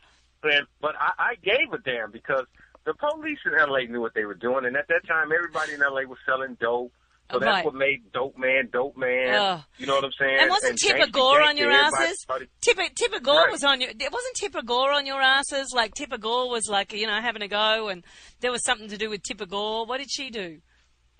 And 0.43 0.67
but 0.81 0.95
I, 0.99 1.11
I 1.31 1.35
gave 1.43 1.71
a 1.73 1.77
damn 1.77 2.11
because 2.11 2.45
the 2.85 2.93
police 2.95 3.37
in 3.45 3.51
LA 3.53 3.81
knew 3.89 4.01
what 4.01 4.13
they 4.15 4.25
were 4.25 4.33
doing, 4.33 4.65
and 4.65 4.75
at 4.75 4.87
that 4.87 5.07
time 5.07 5.29
everybody 5.35 5.73
in 5.73 5.79
LA 5.81 6.01
was 6.07 6.17
selling 6.25 6.57
dope. 6.59 6.91
So 7.31 7.39
that's 7.39 7.47
Right. 7.49 7.63
what 7.65 7.75
made 7.75 8.11
Dope 8.11 8.37
Man, 8.37 8.67
Dope 8.73 8.97
Man. 8.97 9.33
Ugh. 9.33 9.61
You 9.77 9.85
know 9.85 9.95
what 9.95 10.03
I'm 10.03 10.11
saying? 10.19 10.37
And 10.41 10.49
wasn't 10.49 10.77
Tipper 10.77 10.97
Gangsta 11.05 11.11
Gore 11.13 11.39
Gangsta, 11.39 11.47
on 11.47 11.57
your 11.57 11.71
asses? 11.71 12.21
started- 12.23 12.49
Tipper, 12.61 12.83
Tipper 12.93 13.19
Gore 13.21 13.43
Right. 13.43 13.51
was 13.53 13.63
on 13.63 13.79
your. 13.79 13.89
It 13.91 14.11
wasn't 14.11 14.35
Tipper 14.35 14.61
Gore 14.63 14.91
on 14.91 15.05
your 15.05 15.21
asses. 15.21 15.71
Like 15.73 15.93
Tipper 15.93 16.17
Gore 16.17 16.49
was 16.49 16.67
like 16.67 16.91
you 16.91 17.07
know 17.07 17.21
having 17.21 17.41
a 17.41 17.47
go, 17.47 17.87
and 17.87 18.03
there 18.41 18.51
was 18.51 18.65
something 18.65 18.89
to 18.89 18.97
do 18.97 19.09
with 19.09 19.23
Tipper 19.23 19.45
Gore. 19.45 19.85
What 19.85 19.99
did 19.99 20.11
she 20.11 20.29
do? 20.29 20.59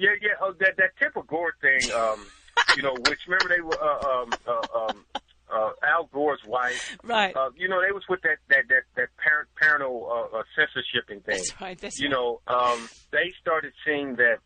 Yeah, 0.02 0.10
yeah. 0.20 0.30
Oh, 0.42 0.54
that 0.60 0.78
that 0.78 0.98
Tipper 1.00 1.22
Gore 1.24 1.54
thing. 1.62 1.92
Um, 1.94 2.26
you 2.76 2.82
know, 2.82 2.96
which 3.08 3.20
remember 3.28 3.50
they 3.56 3.62
were 3.62 3.82
uh, 3.82 4.22
um, 4.22 4.34
uh, 4.48 4.78
um, 4.80 5.06
uh, 5.54 5.70
Al 5.84 6.06
Gore's 6.12 6.44
wife. 6.46 6.98
Right. 7.04 7.36
Uh, 7.36 7.52
you 7.56 7.70
know, 7.70 7.80
they 7.86 7.92
was 7.92 8.04
with 8.10 8.22
that 8.24 8.38
that 8.50 8.68
that 8.70 8.84
that 8.96 9.10
parent 9.18 9.50
parental 9.56 10.10
uh, 10.34 10.38
uh, 10.40 10.44
censorshiping 10.58 11.24
thing. 11.24 11.38
that's 11.38 11.62
right. 11.62 11.80
That's 11.80 12.00
You 12.00 12.08
right. 12.08 12.12
know, 12.14 12.42
um, 12.48 12.90
they 13.12 13.32
started 13.40 13.74
seeing 13.86 14.16
that. 14.16 14.40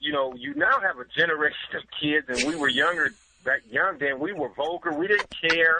You 0.00 0.12
know, 0.12 0.32
you 0.36 0.54
now 0.54 0.78
have 0.80 0.98
a 0.98 1.04
generation 1.16 1.74
of 1.74 1.82
kids, 2.00 2.26
and 2.28 2.48
we 2.48 2.56
were 2.56 2.68
younger 2.68 3.10
back 3.44 3.62
young 3.68 3.98
then. 3.98 4.18
We 4.20 4.32
were 4.32 4.48
vulgar. 4.50 4.92
We 4.92 5.08
didn't 5.08 5.32
care. 5.48 5.76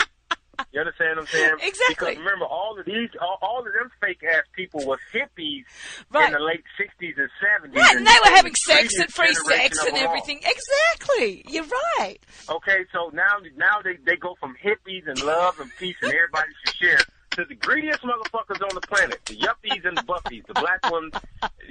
You 0.73 0.81
understand 0.81 1.17
what 1.17 1.21
I'm 1.23 1.27
saying? 1.27 1.55
Exactly. 1.63 1.95
Because 2.11 2.17
remember, 2.19 2.45
all 2.47 2.79
of 2.79 2.85
these, 2.87 3.11
all, 3.21 3.39
all 3.43 3.59
of 3.61 3.65
them 3.67 3.91
fake 4.01 4.23
ass 4.25 4.43
people 4.55 4.85
were 4.87 4.99
hippies 5.15 5.65
Right. 6.11 6.27
in 6.27 6.33
the 6.33 6.41
late 6.41 6.65
'60s 6.79 7.15
and 7.17 7.31
'70s. 7.41 7.77
Right, 7.77 7.97
and 7.97 8.07
they 8.07 8.17
were 8.25 8.35
having 8.37 8.55
sex 8.55 8.95
and 8.99 9.13
free 9.13 9.35
sex 9.35 9.79
and 9.79 9.89
them 9.97 10.03
all. 10.03 10.09
everything. 10.09 10.41
Exactly. 10.45 11.45
You're 11.49 11.67
right. 11.99 12.19
Okay, 12.49 12.85
so 12.93 13.11
now 13.13 13.37
now 13.57 13.81
they 13.83 13.97
they 14.05 14.17
go 14.17 14.35
from 14.41 14.57
hippies 14.63 15.07
and 15.09 15.23
love 15.23 15.59
and 15.61 15.71
peace 15.79 15.97
and 16.03 16.13
everybody 16.13 16.49
should 16.65 16.75
share 16.77 17.01
to 17.39 17.45
the 17.45 17.55
greediest 17.55 18.03
motherfuckers 18.03 18.61
on 18.63 18.75
the 18.75 18.81
planet, 18.83 19.21
the 19.27 19.37
yuppies 19.37 19.87
and 19.87 19.97
the 19.97 20.03
buffies, 20.03 20.45
the 20.47 20.55
black 20.55 20.91
ones. 20.91 21.15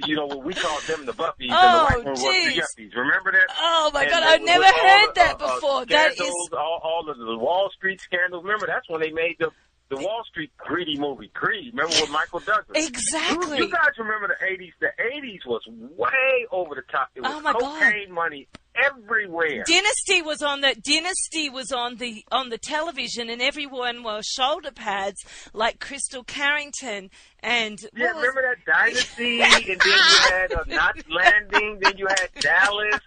You 0.06 0.16
know 0.16 0.26
what 0.26 0.42
we 0.44 0.54
call 0.54 0.80
them, 0.86 1.04
the 1.06 1.12
buffies, 1.12 1.48
Oh, 1.50 1.54
and 1.60 1.74
the 1.74 1.84
white 1.84 2.04
ones 2.06 2.22
were 2.22 2.32
the 2.32 2.60
yuppies. 2.60 2.96
Remember 2.96 3.32
that? 3.32 3.46
Oh 3.60 3.90
my 3.92 4.02
And 4.02 4.10
God, 4.10 4.22
I've 4.22 4.42
never 4.42 4.64
heard 4.64 5.08
the, 5.08 5.12
that 5.16 5.36
uh, 5.40 5.44
uh, 5.44 5.54
before. 5.54 5.86
That 5.86 6.12
is 6.12 6.48
all, 6.52 6.80
all 6.82 7.10
of 7.10 7.18
the 7.18 7.36
Wall 7.36 7.68
Street 7.76 8.00
scandals. 8.00 8.44
Remember 8.44 8.66
that's 8.66 8.88
when 8.88 9.00
they 9.00 9.10
made 9.10 9.36
the 9.38 9.50
the 9.90 9.96
Wall 9.96 10.22
Street 10.28 10.50
greedy 10.58 10.98
movie, 10.98 11.30
Greedy. 11.32 11.70
Remember 11.70 11.94
with 11.98 12.10
Michael 12.10 12.40
Douglas? 12.40 12.86
exactly. 12.86 13.56
You, 13.58 13.64
you 13.64 13.70
guys 13.70 13.92
remember 13.98 14.28
the 14.28 14.44
'80s? 14.46 14.72
The 14.80 14.90
'80s 15.02 15.46
was 15.46 15.62
way 15.96 16.46
over 16.50 16.74
the 16.74 16.82
top. 16.92 17.08
It 17.14 17.22
was 17.22 17.32
Oh, 17.34 17.40
my 17.40 17.52
God. 17.52 17.60
cocaine 17.80 18.12
money 18.12 18.48
everywhere. 18.84 19.64
Dynasty 19.66 20.22
was 20.22 20.42
on 20.42 20.60
the 20.60 20.74
Dynasty 20.82 21.50
was 21.50 21.72
on 21.72 21.96
the 21.96 22.24
on 22.30 22.48
the 22.50 22.58
television, 22.58 23.28
and 23.30 23.40
everyone 23.42 24.02
wore 24.02 24.20
shoulder 24.22 24.70
pads 24.70 25.24
like 25.52 25.78
Krystle 25.78 26.26
Carrington 26.26 27.10
and 27.40 27.78
Yeah, 27.94 28.12
was- 28.12 28.16
remember 28.26 28.42
that 28.42 28.64
Dynasty, 28.72 29.40
and 29.42 29.52
then 29.64 29.78
you 29.84 29.92
had 30.30 30.52
uh, 30.52 30.64
Knots 30.66 31.02
Landing, 31.08 31.78
then 31.82 31.96
you 31.96 32.06
had 32.08 32.28
Dallas. 32.40 33.00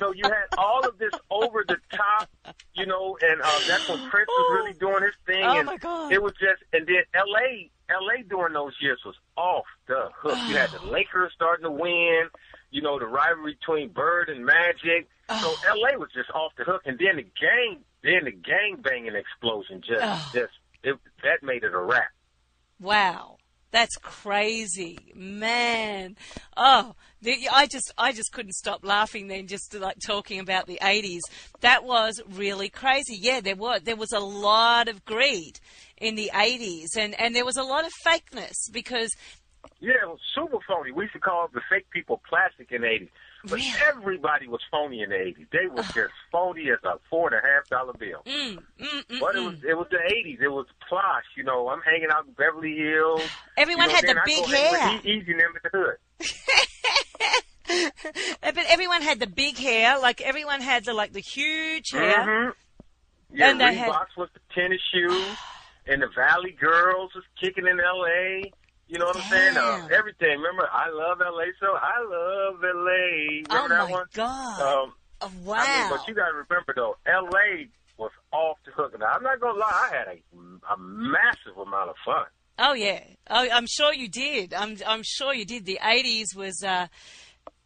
So 0.00 0.12
you 0.14 0.24
had 0.24 0.46
all 0.56 0.86
of 0.88 0.96
this 0.96 1.12
over 1.30 1.64
the 1.68 1.76
top, 1.94 2.30
you 2.74 2.86
know, 2.86 3.18
and 3.20 3.42
uh, 3.42 3.58
that's 3.68 3.86
when 3.90 3.98
Prince 4.08 4.26
was 4.28 4.50
really 4.54 4.72
doing 4.78 5.02
his 5.02 5.12
thing. 5.26 5.44
Oh, 5.44 5.58
and 5.58 5.66
my 5.66 5.76
God. 5.76 6.10
It 6.10 6.22
was 6.22 6.32
just, 6.40 6.62
and 6.72 6.86
then 6.86 7.02
L.A. 7.14 7.70
L.A. 7.90 8.22
during 8.22 8.54
those 8.54 8.72
years 8.80 8.98
was 9.04 9.16
off 9.36 9.66
the 9.88 10.08
hook. 10.16 10.38
You 10.48 10.56
had 10.56 10.70
the 10.70 10.86
Lakers 10.90 11.32
starting 11.34 11.64
to 11.64 11.70
win. 11.70 12.28
You 12.72 12.82
know, 12.82 12.98
the 12.98 13.06
rivalry 13.06 13.56
between 13.60 13.90
Bird 13.90 14.28
and 14.28 14.44
Magic. 14.44 15.08
Oh. 15.28 15.56
So 15.64 15.74
LA 15.78 15.96
was 15.98 16.08
just 16.12 16.30
off 16.30 16.52
the 16.58 16.64
hook, 16.64 16.82
and 16.84 16.98
then 16.98 17.16
the 17.16 17.22
gang, 17.22 17.78
then 18.02 18.24
the 18.24 18.32
gang 18.32 18.78
banging 18.82 19.14
explosion 19.14 19.80
just, 19.86 20.02
Oh. 20.02 20.30
just 20.34 20.52
it, 20.82 20.96
that 21.22 21.42
made 21.42 21.62
it 21.62 21.72
a 21.72 21.78
wrap. 21.78 22.10
Wow. 22.80 23.36
That's 23.70 23.96
crazy, 23.96 24.98
man. 25.14 26.16
Oh, 26.58 26.94
the, 27.22 27.48
I 27.50 27.66
just, 27.66 27.90
I 27.96 28.12
just 28.12 28.30
couldn't 28.30 28.52
stop 28.52 28.84
laughing 28.84 29.28
then, 29.28 29.46
just 29.46 29.72
like 29.74 29.96
talking 30.06 30.40
about 30.40 30.66
the 30.66 30.78
'80s. 30.82 31.20
That 31.60 31.82
was 31.82 32.20
really 32.28 32.68
crazy. 32.68 33.16
Yeah, 33.18 33.40
there 33.40 33.56
was, 33.56 33.80
there 33.84 33.96
was 33.96 34.12
a 34.12 34.20
lot 34.20 34.88
of 34.88 35.06
greed 35.06 35.58
in 35.96 36.16
the 36.16 36.30
'80s, 36.34 36.98
and 36.98 37.18
and 37.18 37.34
there 37.34 37.46
was 37.46 37.56
a 37.56 37.62
lot 37.62 37.86
of 37.86 37.92
fakeness 38.06 38.70
because 38.70 39.08
Yeah, 39.80 39.92
it 40.02 40.08
was 40.08 40.20
super 40.34 40.58
phony. 40.66 40.92
We 40.92 41.04
used 41.04 41.14
to 41.14 41.20
call 41.20 41.48
the 41.52 41.60
fake 41.68 41.90
people 41.90 42.20
plastic 42.28 42.70
in 42.72 42.82
the 42.82 42.88
80s. 42.88 43.08
But 43.44 43.52
Really? 43.54 43.72
everybody 43.88 44.46
was 44.46 44.60
phony 44.70 45.02
in 45.02 45.10
the 45.10 45.16
80s. 45.16 45.46
They 45.50 45.66
were 45.66 45.82
just 45.82 46.14
phony 46.30 46.70
as 46.70 46.78
a 46.84 46.98
four 47.10 47.28
and 47.32 47.36
a 47.44 47.48
half 47.48 47.68
dollar 47.68 47.92
bill. 47.92 48.22
mm, 48.24 48.58
mm, 48.78 49.04
mm, 49.06 49.20
But 49.20 49.34
it 49.34 49.38
mm. 49.40 49.46
was 49.46 49.54
it 49.68 49.76
was 49.76 49.88
the 49.90 49.96
80s. 49.98 50.40
It 50.40 50.48
was 50.48 50.66
plush. 50.88 51.24
You 51.36 51.42
know, 51.44 51.68
I'm 51.68 51.80
hanging 51.80 52.08
out 52.12 52.26
in 52.26 52.32
Beverly 52.34 52.76
Hills. 52.76 53.22
everyone 53.56 53.86
you 53.90 53.90
know, 53.90 53.94
had 53.96 54.16
the 54.16 54.20
I 54.20 54.24
big 54.24 54.44
hair. 54.46 55.00
Eazy 55.00 55.26
them 55.26 55.52
in 55.56 55.60
the 55.64 55.70
hood. 55.72 55.96
But 58.54 58.64
everyone 58.68 59.02
had 59.02 59.18
the 59.18 59.26
big 59.26 59.56
hair, 59.56 59.98
like 59.98 60.20
everyone 60.20 60.60
had 60.60 60.84
the 60.84 60.92
like 60.92 61.12
the 61.12 61.20
huge 61.20 61.90
hair. 61.90 62.18
Mhm. 62.18 62.52
Yeah, 63.32 63.50
And 63.50 63.60
they 63.60 63.74
had- 63.74 63.90
Reeboks 63.90 64.16
was 64.16 64.28
the 64.34 64.40
tennis 64.54 64.80
shoes, 64.92 65.26
and 65.86 66.02
the 66.02 66.08
Valley 66.08 66.52
Girls 66.52 67.14
was 67.14 67.24
kicking 67.40 67.66
in 67.66 67.80
L.A. 67.80 68.52
You 68.92 68.98
know 68.98 69.06
what 69.06 69.16
I'm 69.16 69.30
saying? 69.30 69.56
Uh, 69.56 69.88
everything. 69.90 70.36
Remember, 70.38 70.68
I 70.70 70.90
love 70.90 71.22
L.A. 71.22 71.46
So 71.58 71.66
I 71.72 71.96
love 72.04 72.62
L.A. 72.62 73.42
Oh 73.48 73.62
Remember 73.62 73.68
that 73.68 73.86
my 73.86 73.90
one? 73.90 74.06
god! 74.12 74.60
Um, 74.60 74.92
Oh, 75.24 75.30
wow! 75.44 75.54
I 75.56 75.80
mean, 75.80 75.86
but 75.88 76.08
you 76.08 76.14
got 76.14 76.26
to 76.26 76.32
remember 76.32 76.74
though, 76.74 76.96
L.A. 77.06 77.68
was 77.96 78.10
off 78.32 78.58
the 78.66 78.72
hook. 78.72 78.92
Now 78.98 79.06
I'm 79.06 79.22
not 79.22 79.40
gonna 79.40 79.58
lie, 79.58 79.88
I 79.90 79.96
had 79.96 80.08
a, 80.08 80.74
a 80.74 80.76
massive 80.78 81.56
amount 81.56 81.90
of 81.90 81.96
fun. 82.04 82.24
Oh 82.58 82.74
yeah, 82.74 83.00
oh, 83.30 83.48
I'm 83.50 83.66
sure 83.66 83.94
you 83.94 84.08
did. 84.08 84.52
I'm 84.52 84.76
I'm 84.86 85.02
sure 85.04 85.32
you 85.32 85.44
did. 85.46 85.64
The 85.64 85.78
'80s 85.80 86.34
was 86.36 86.62
uh, 86.62 86.88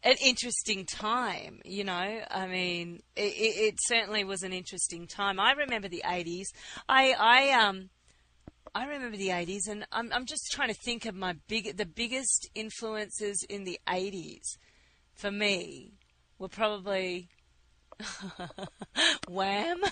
an 0.03 0.15
interesting 0.23 0.85
time. 0.85 1.61
You 1.65 1.83
know, 1.83 2.21
I 2.29 2.45
mean, 2.45 3.01
it, 3.15 3.33
it, 3.33 3.73
it 3.73 3.75
certainly 3.87 4.23
was 4.23 4.43
an 4.43 4.53
interesting 4.53 5.07
time. 5.07 5.39
I 5.39 5.53
remember 5.53 5.87
the 5.89 6.03
'80s. 6.05 6.45
I 6.87 7.13
I 7.19 7.49
um. 7.67 7.89
I 8.77 8.85
remember 8.85 9.17
the 9.17 9.29
80s, 9.29 9.67
and 9.67 9.87
I'm, 9.91 10.11
I'm 10.13 10.27
just 10.27 10.51
trying 10.51 10.67
to 10.67 10.75
think 10.85 11.05
of 11.07 11.15
my 11.15 11.35
big, 11.47 11.77
the 11.77 11.85
biggest 11.85 12.47
influences 12.53 13.43
in 13.49 13.63
the 13.63 13.79
80s 13.87 14.43
for 15.15 15.31
me 15.31 15.93
were 16.37 16.47
probably 16.47 17.27
Wham. 19.27 19.81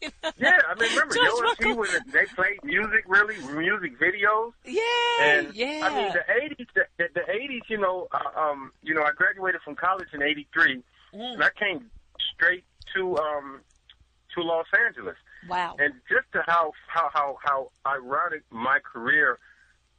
You 0.00 0.10
know? 0.22 0.30
Yeah, 0.38 0.58
I 0.68 0.74
mean, 0.78 0.90
remember 0.92 1.14
George 1.14 1.56
Michael. 1.58 1.76
when 1.78 1.88
they 2.12 2.24
played 2.36 2.62
music, 2.62 3.02
really 3.08 3.34
music 3.52 3.98
videos. 3.98 4.52
Yeah, 4.64 4.82
And 5.22 5.54
yeah. 5.56 5.80
I 5.82 5.88
mean, 5.96 6.12
the 6.12 6.54
'80s, 6.54 6.66
the, 6.98 7.08
the, 7.14 7.20
'80s. 7.20 7.62
You 7.68 7.78
know, 7.78 8.06
uh, 8.12 8.40
um, 8.40 8.70
you 8.84 8.94
know, 8.94 9.02
I 9.02 9.10
graduated 9.16 9.60
from 9.62 9.74
college 9.74 10.06
in 10.12 10.22
'83, 10.22 10.76
Mm. 11.14 11.32
and 11.34 11.42
I 11.42 11.50
came 11.58 11.90
straight 12.36 12.62
to 12.94 13.16
um, 13.18 13.60
to 14.36 14.42
Los 14.42 14.66
Angeles. 14.86 15.16
Wow. 15.48 15.76
And 15.78 15.94
just 16.08 16.30
to 16.32 16.42
how 16.46 16.72
how 16.86 17.10
how 17.12 17.36
how 17.44 17.70
ironic 17.86 18.42
my 18.50 18.78
career 18.80 19.38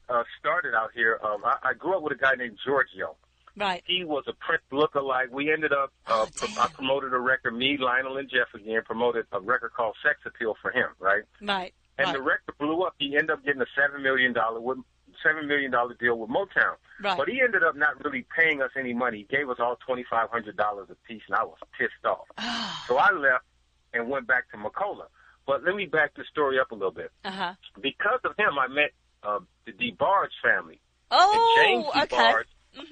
uh, 0.09 0.23
started 0.39 0.73
out 0.75 0.91
here. 0.93 1.19
Um, 1.23 1.43
I, 1.45 1.69
I 1.69 1.73
grew 1.73 1.95
up 1.97 2.03
with 2.03 2.13
a 2.13 2.17
guy 2.17 2.35
named 2.35 2.57
Giorgio. 2.63 3.15
Right. 3.55 3.83
He 3.85 4.03
was 4.03 4.23
a 4.27 4.33
Prince 4.33 4.63
lookalike. 4.71 5.29
We 5.29 5.51
ended 5.51 5.71
up, 5.73 5.93
uh, 6.07 6.25
Oh, 6.25 6.29
pro- 6.35 6.61
I 6.63 6.67
promoted 6.67 7.13
a 7.13 7.19
record, 7.19 7.55
me, 7.55 7.77
Lionel, 7.79 8.17
and 8.17 8.27
Jeff 8.29 8.47
again, 8.55 8.81
promoted 8.83 9.27
a 9.31 9.39
record 9.39 9.73
called 9.73 9.95
Sex 10.03 10.19
Appeal 10.25 10.55
for 10.61 10.71
him, 10.71 10.87
right? 10.99 11.23
Right. 11.39 11.73
And 11.99 12.07
right. 12.07 12.13
the 12.15 12.21
record 12.21 12.57
blew 12.59 12.81
up. 12.81 12.95
He 12.97 13.15
ended 13.15 13.29
up 13.29 13.45
getting 13.45 13.61
a 13.61 13.67
seven 13.75 14.01
million 14.01 14.33
dollar 14.33 14.59
with 14.59 14.79
seven 15.21 15.47
million 15.47 15.69
dollar 15.69 15.93
deal 15.93 16.17
with 16.17 16.31
Motown. 16.31 16.75
Right. 17.03 17.15
But 17.15 17.29
he 17.29 17.41
ended 17.41 17.63
up 17.63 17.75
not 17.75 18.03
really 18.03 18.25
paying 18.35 18.63
us 18.63 18.71
any 18.75 18.93
money. 18.93 19.19
He 19.29 19.35
gave 19.35 19.47
us 19.49 19.57
all 19.59 19.77
twenty 19.85 20.03
five 20.09 20.31
hundred 20.31 20.57
dollars 20.57 20.87
a 20.89 20.95
piece, 21.07 21.21
and 21.27 21.35
I 21.35 21.43
was 21.43 21.57
pissed 21.77 22.03
off. 22.05 22.25
so 22.87 22.97
I 22.97 23.11
left 23.11 23.45
and 23.93 24.09
went 24.09 24.25
back 24.25 24.49
to 24.51 24.57
Macola. 24.57 25.05
But 25.45 25.63
let 25.63 25.75
me 25.75 25.85
back 25.85 26.15
the 26.15 26.23
story 26.31 26.59
up 26.59 26.71
a 26.71 26.75
little 26.75 26.91
bit. 26.91 27.11
Uh 27.23 27.31
huh. 27.31 27.53
Because 27.81 28.19
of 28.23 28.31
him, 28.37 28.57
I 28.59 28.67
met 28.67 28.91
uh, 29.23 29.39
the 29.65 29.73
DeBarge 29.73 30.31
family. 30.43 30.79
Oh, 31.11 31.55
and 31.57 31.85
James 31.85 32.03
okay. 32.03 32.23
DeBarge, 32.23 32.43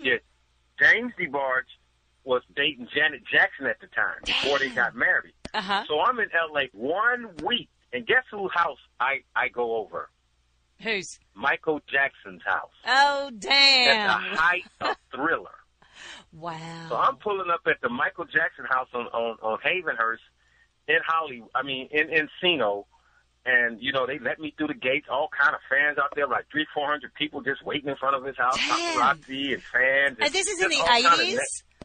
yeah, 0.04 0.18
James 0.80 1.14
DeBarge 1.20 1.70
was 2.24 2.42
dating 2.56 2.88
Janet 2.94 3.22
Jackson 3.32 3.66
at 3.66 3.80
the 3.80 3.88
time 3.88 4.20
before 4.26 4.60
they 4.60 4.70
got 4.70 4.96
married. 4.96 5.34
Uh 5.54 5.62
huh. 5.62 5.84
So 5.88 6.00
I'm 6.02 6.20
in 6.20 6.30
LA 6.52 6.64
one 6.74 7.36
week, 7.44 7.70
and 7.94 8.06
guess 8.06 8.24
whose 8.32 8.52
house 8.54 8.78
I 9.00 9.22
I 9.36 9.48
go 9.48 9.78
over? 9.78 10.10
Who's? 10.82 11.20
Michael 11.36 11.80
Jackson's 11.92 12.42
house. 12.44 12.72
Oh, 12.88 13.32
damn! 13.38 14.00
At 14.00 14.08
the 14.08 14.38
height 14.38 14.64
of 14.82 14.96
Thriller. 15.16 15.50
Wow. 16.34 16.86
So 16.90 16.96
I'm 16.96 17.18
pulling 17.18 17.50
up 17.52 17.62
at 17.68 17.82
the 17.82 17.90
Michael 17.90 18.26
Jackson 18.26 18.66
house 18.70 18.88
on 18.94 19.08
on, 19.08 19.38
on 19.42 19.60
Havenhurst 19.60 20.18
in 20.88 20.98
Hollywood. 21.06 21.50
I 21.56 21.64
mean 21.64 21.88
in 21.92 22.08
Encino. 22.08 22.86
And 23.44 23.82
you 23.82 23.92
know 23.92 24.06
they 24.06 24.20
let 24.20 24.40
me 24.40 24.54
through 24.56 24.68
the 24.68 24.76
gates. 24.76 25.08
All 25.10 25.28
kind 25.36 25.56
of 25.56 25.62
fans 25.68 25.98
out 25.98 26.14
there, 26.16 26.28
like 26.28 26.46
three, 26.52 26.68
four 26.76 26.88
hundred 26.88 27.12
people 27.16 27.42
just 27.42 27.66
waiting 27.66 27.90
in 27.90 27.96
front 27.96 28.16
of 28.16 28.24
his 28.24 28.38
house, 28.38 28.56
Damn. 28.56 29.18
paparazzi 29.18 29.54
and 29.56 29.64
fans. 29.64 30.18
and 30.22 30.32
this 30.32 30.48
is 30.48 30.62
in 30.62 30.70
the 30.70 30.76
80s? 30.76 31.40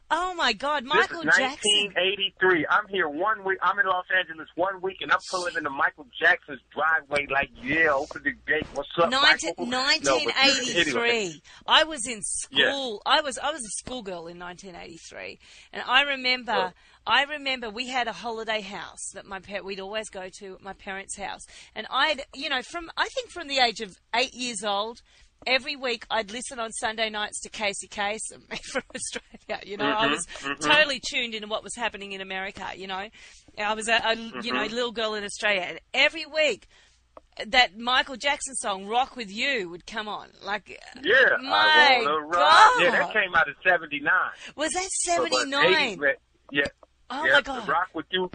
Oh, 0.09 0.35
my 0.35 0.53
God. 0.53 0.85
Michael 0.85 1.23
This 1.25 1.33
is 1.35 1.39
Jackson. 1.41 1.91
1983. 1.97 2.67
I'm 2.71 2.87
here 2.89 3.09
one 3.09 3.43
week. 3.43 3.59
I'm 3.63 3.77
in 3.81 3.87
Los 3.87 4.05
Angeles 4.17 4.47
one 4.55 4.81
week, 4.81 4.99
and 5.01 5.11
I'm 5.11 5.19
pulling 5.31 5.57
into 5.57 5.71
Michael 5.71 6.07
Jackson's 6.21 6.61
driveway. 6.73 7.27
Like, 7.29 7.49
yeah, 7.63 7.89
open 7.91 8.23
the 8.23 8.31
gate. 8.47 8.67
What's 8.75 8.89
up, 9.03 9.11
Nineteen- 9.11 9.55
Michael? 9.57 9.67
No, 9.67 9.79
1983. 9.83 10.81
anyway. 11.03 11.33
I 11.67 11.85
was 11.85 12.07
in 12.07 12.21
Yeah. 12.51 12.71
school. 12.71 13.03
I 13.07 13.21
was 13.23 13.39
I 13.39 13.51
was 13.51 13.65
a 13.65 13.71
schoolgirl 13.71 14.29
in 14.29 14.39
1983, 14.39 15.39
and 15.73 15.83
I 15.87 16.03
remember 16.03 16.53
Oh. 16.53 16.71
I 17.07 17.23
remember 17.25 17.71
we 17.71 17.89
had 17.89 18.09
a 18.09 18.13
holiday 18.13 18.61
house 18.61 19.11
that 19.15 19.27
my 19.27 19.39
par- 19.41 19.63
we'd 19.63 19.81
always 19.81 20.09
go 20.11 20.29
to 20.41 20.55
at 20.55 20.61
my 20.63 20.73
parents' 20.73 21.17
house, 21.17 21.43
and 21.75 21.87
I'd 21.91 22.23
you 22.35 22.49
know 22.49 22.63
from 22.63 22.91
I 22.97 23.09
think 23.09 23.31
from 23.31 23.49
the 23.49 23.59
age 23.59 23.81
of 23.81 23.97
eight 24.15 24.35
years 24.35 24.63
old. 24.65 25.01
Every 25.47 25.77
week, 25.77 26.07
I'd 26.11 26.33
listen 26.33 26.59
on 26.59 26.73
Sunday 26.73 27.11
nights 27.11 27.41
to 27.43 27.51
Casey 27.51 27.87
Kasem 27.89 28.43
from 28.73 28.83
Australia. 28.95 29.63
You 29.65 29.77
know, 29.77 29.85
I 29.85 30.07
Mhm, 30.07 30.11
was 30.11 30.27
mhm. 30.41 30.59
totally 30.61 30.99
tuned 31.09 31.35
into 31.35 31.47
what 31.47 31.63
was 31.63 31.75
happening 31.77 32.13
in 32.13 32.23
America. 32.23 32.67
You 32.75 32.87
know, 32.87 33.07
I 33.59 33.75
was 33.75 33.87
a, 33.87 33.97
a 34.03 34.17
you 34.43 34.53
know 34.53 34.67
Mhm. 34.67 34.71
little 34.71 34.93
girl 34.93 35.15
in 35.15 35.25
Australia, 35.25 35.61
and 35.69 35.81
every 35.93 36.25
week 36.25 36.67
that 37.47 37.77
Michael 37.79 38.17
Jackson 38.17 38.55
song 38.57 38.87
"Rock 38.87 39.15
with 39.15 39.31
You" 39.31 39.69
would 39.69 39.87
come 39.87 40.09
on. 40.09 40.31
Like, 40.43 40.81
Yeah, 41.03 41.37
my 41.43 41.51
I 41.53 41.99
wanna 42.03 42.19
ride. 42.27 42.33
God, 42.33 42.83
Yeah, 42.83 42.91
that 42.93 43.13
came 43.13 43.35
out 43.35 43.47
in 43.47 43.55
'79. 43.63 44.13
was 44.57 44.73
that 44.73 44.81
But- 44.81 45.31
but 45.31 45.39
seventy 45.39 45.45
nine? 45.51 46.01
Yeah, 46.51 46.65
Oh 47.11 47.25
yeah. 47.25 47.35
my 47.35 47.41
God! 47.43 47.69
Rock 47.69 47.89
with 47.95 48.07
you. 48.11 48.31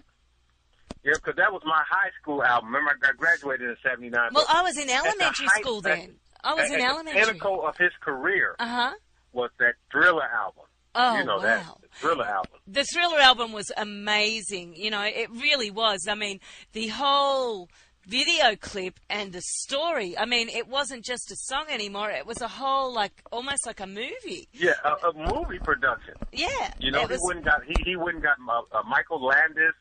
Yeah, 1.03 1.13
because 1.15 1.35
that 1.37 1.51
was 1.51 1.61
my 1.65 1.81
high 1.89 2.11
school 2.21 2.43
album. 2.43 2.73
Remember, 2.75 2.95
I 3.07 3.11
graduated 3.17 3.69
in 3.69 3.75
'79. 3.83 4.29
Well, 4.33 4.45
I 4.47 4.61
was 4.61 4.77
in 4.77 4.89
elementary 4.89 5.45
height- 5.47 5.63
school 5.63 5.77
at- 5.79 5.83
then. 5.83 6.15
I 6.43 6.53
was 6.53 6.63
at, 6.65 6.67
in 6.69 6.73
at 6.75 6.77
the 6.79 6.83
elementary. 6.85 7.21
pinnacle 7.25 7.67
of 7.67 7.77
his 7.77 7.91
career 8.01 8.55
Uh 8.59 8.67
huh. 8.67 8.91
was 9.33 9.51
that 9.59 9.73
Thriller 9.91 10.23
album. 10.23 10.63
Oh 10.93 11.17
you 11.17 11.23
know 11.23 11.37
wow. 11.37 11.41
that 11.43 11.65
the 11.81 11.87
Thriller 11.93 12.25
album. 12.25 12.59
the 12.67 12.83
Thriller 12.83 13.19
album 13.19 13.51
was 13.53 13.71
amazing. 13.77 14.75
You 14.75 14.89
know, 14.91 15.01
it 15.03 15.29
really 15.31 15.71
was. 15.71 16.07
I 16.09 16.15
mean, 16.15 16.39
the 16.73 16.87
whole 16.89 17.69
video 18.05 18.55
clip 18.55 18.99
and 19.09 19.31
the 19.31 19.41
story. 19.41 20.17
I 20.17 20.25
mean, 20.25 20.49
it 20.49 20.67
wasn't 20.67 21.05
just 21.05 21.31
a 21.31 21.35
song 21.35 21.65
anymore. 21.69 22.09
It 22.11 22.25
was 22.25 22.41
a 22.41 22.47
whole 22.47 22.93
like 22.93 23.11
almost 23.31 23.65
like 23.65 23.79
a 23.79 23.87
movie. 23.87 24.47
Yeah, 24.53 24.73
a, 24.83 25.09
a 25.09 25.13
movie 25.13 25.59
production. 25.59 26.15
Yeah. 26.31 26.47
You 26.79 26.91
know, 26.91 27.01
it 27.01 27.07
he 27.07 27.13
was, 27.13 27.21
wouldn't 27.23 27.45
got 27.45 27.63
he 27.65 27.75
he 27.83 27.95
wouldn't 27.95 28.23
got 28.23 28.37
uh, 28.47 28.79
uh, 28.79 28.83
Michael 28.83 29.23
Landis 29.23 29.73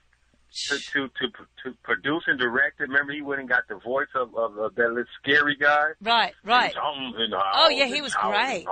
to, 0.69 0.79
to 0.79 1.09
to 1.09 1.29
to 1.65 1.77
produce 1.83 2.25
and 2.27 2.39
direct 2.39 2.81
it. 2.81 2.85
Remember, 2.85 3.13
he 3.13 3.23
wouldn't 3.23 3.49
got 3.49 3.69
the 3.69 3.77
voice 3.77 4.09
of, 4.15 4.35
of, 4.35 4.59
of 4.59 4.75
that 4.75 4.89
little 4.89 5.05
scary 5.23 5.57
guy. 5.57 5.91
right, 6.03 6.35
right. 6.45 6.75
Oh 6.77 7.69
yeah, 7.69 7.87
he 7.87 8.01
was 8.01 8.15
great. 8.15 8.67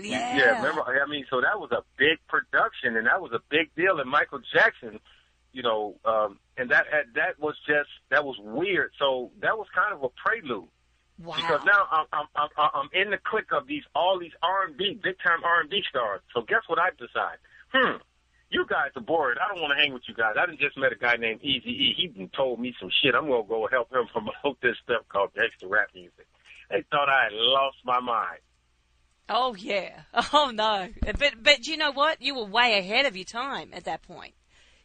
Yeah. 0.00 0.36
Yeah, 0.36 0.56
remember? 0.58 0.82
I 0.82 1.06
mean, 1.08 1.24
so 1.28 1.40
that 1.40 1.58
was 1.58 1.72
a 1.72 1.82
big 1.96 2.18
production, 2.28 2.96
and 2.96 3.06
that 3.06 3.20
was 3.20 3.32
a 3.32 3.40
big 3.50 3.74
deal. 3.74 3.98
And 3.98 4.08
Michael 4.08 4.40
Jackson, 4.52 5.00
you 5.52 5.62
know, 5.62 5.96
um, 6.04 6.38
and 6.56 6.70
that 6.70 6.86
that 7.14 7.38
was 7.38 7.54
just 7.66 7.88
that 8.10 8.24
was 8.24 8.36
weird. 8.38 8.92
So 8.98 9.30
that 9.40 9.56
was 9.58 9.66
kind 9.74 9.92
of 9.94 10.02
a 10.02 10.08
prelude 10.10 10.68
Wow. 11.18 11.34
because 11.36 11.60
now 11.64 11.86
I'm 11.90 12.06
I'm 12.12 12.26
I'm, 12.56 12.70
I'm 12.74 12.88
in 12.92 13.10
the 13.10 13.18
clique 13.18 13.52
of 13.52 13.66
these 13.66 13.82
all 13.94 14.18
these 14.18 14.32
R 14.42 14.66
and 14.66 14.76
B 14.76 14.98
big 15.02 15.16
time 15.24 15.42
R 15.44 15.60
and 15.60 15.70
B 15.70 15.82
stars. 15.88 16.20
So 16.34 16.42
guess 16.42 16.62
what 16.68 16.78
I 16.78 16.90
decide? 16.90 17.38
Hmm. 17.72 17.96
You 18.50 18.64
guys 18.66 18.92
are 18.96 19.02
bored. 19.02 19.36
I 19.36 19.52
don't 19.52 19.60
want 19.60 19.74
to 19.76 19.82
hang 19.82 19.92
with 19.92 20.04
you 20.08 20.14
guys. 20.14 20.34
I 20.40 20.46
done 20.46 20.56
just 20.58 20.78
met 20.78 20.90
a 20.90 20.96
guy 20.96 21.16
named 21.16 21.42
Easy 21.42 21.68
E. 21.68 21.94
He 21.96 22.06
done 22.06 22.30
told 22.34 22.58
me 22.58 22.74
some 22.80 22.88
shit. 23.02 23.14
I'm 23.14 23.28
gonna 23.28 23.42
go 23.44 23.68
help 23.70 23.92
him 23.92 24.06
promote 24.12 24.58
this 24.62 24.76
stuff 24.82 25.02
called 25.10 25.30
gangster 25.34 25.68
rap 25.68 25.88
music. 25.94 26.26
They 26.70 26.82
thought 26.90 27.08
I 27.10 27.24
had 27.24 27.32
lost 27.32 27.76
my 27.84 28.00
mind. 28.00 28.40
Oh 29.28 29.54
yeah. 29.54 30.00
Oh 30.32 30.50
no. 30.54 30.88
But 31.18 31.34
but 31.42 31.66
you 31.66 31.76
know 31.76 31.90
what? 31.92 32.22
You 32.22 32.34
were 32.36 32.44
way 32.46 32.78
ahead 32.78 33.04
of 33.06 33.16
your 33.16 33.24
time 33.26 33.70
at 33.74 33.84
that 33.84 34.00
point. 34.02 34.32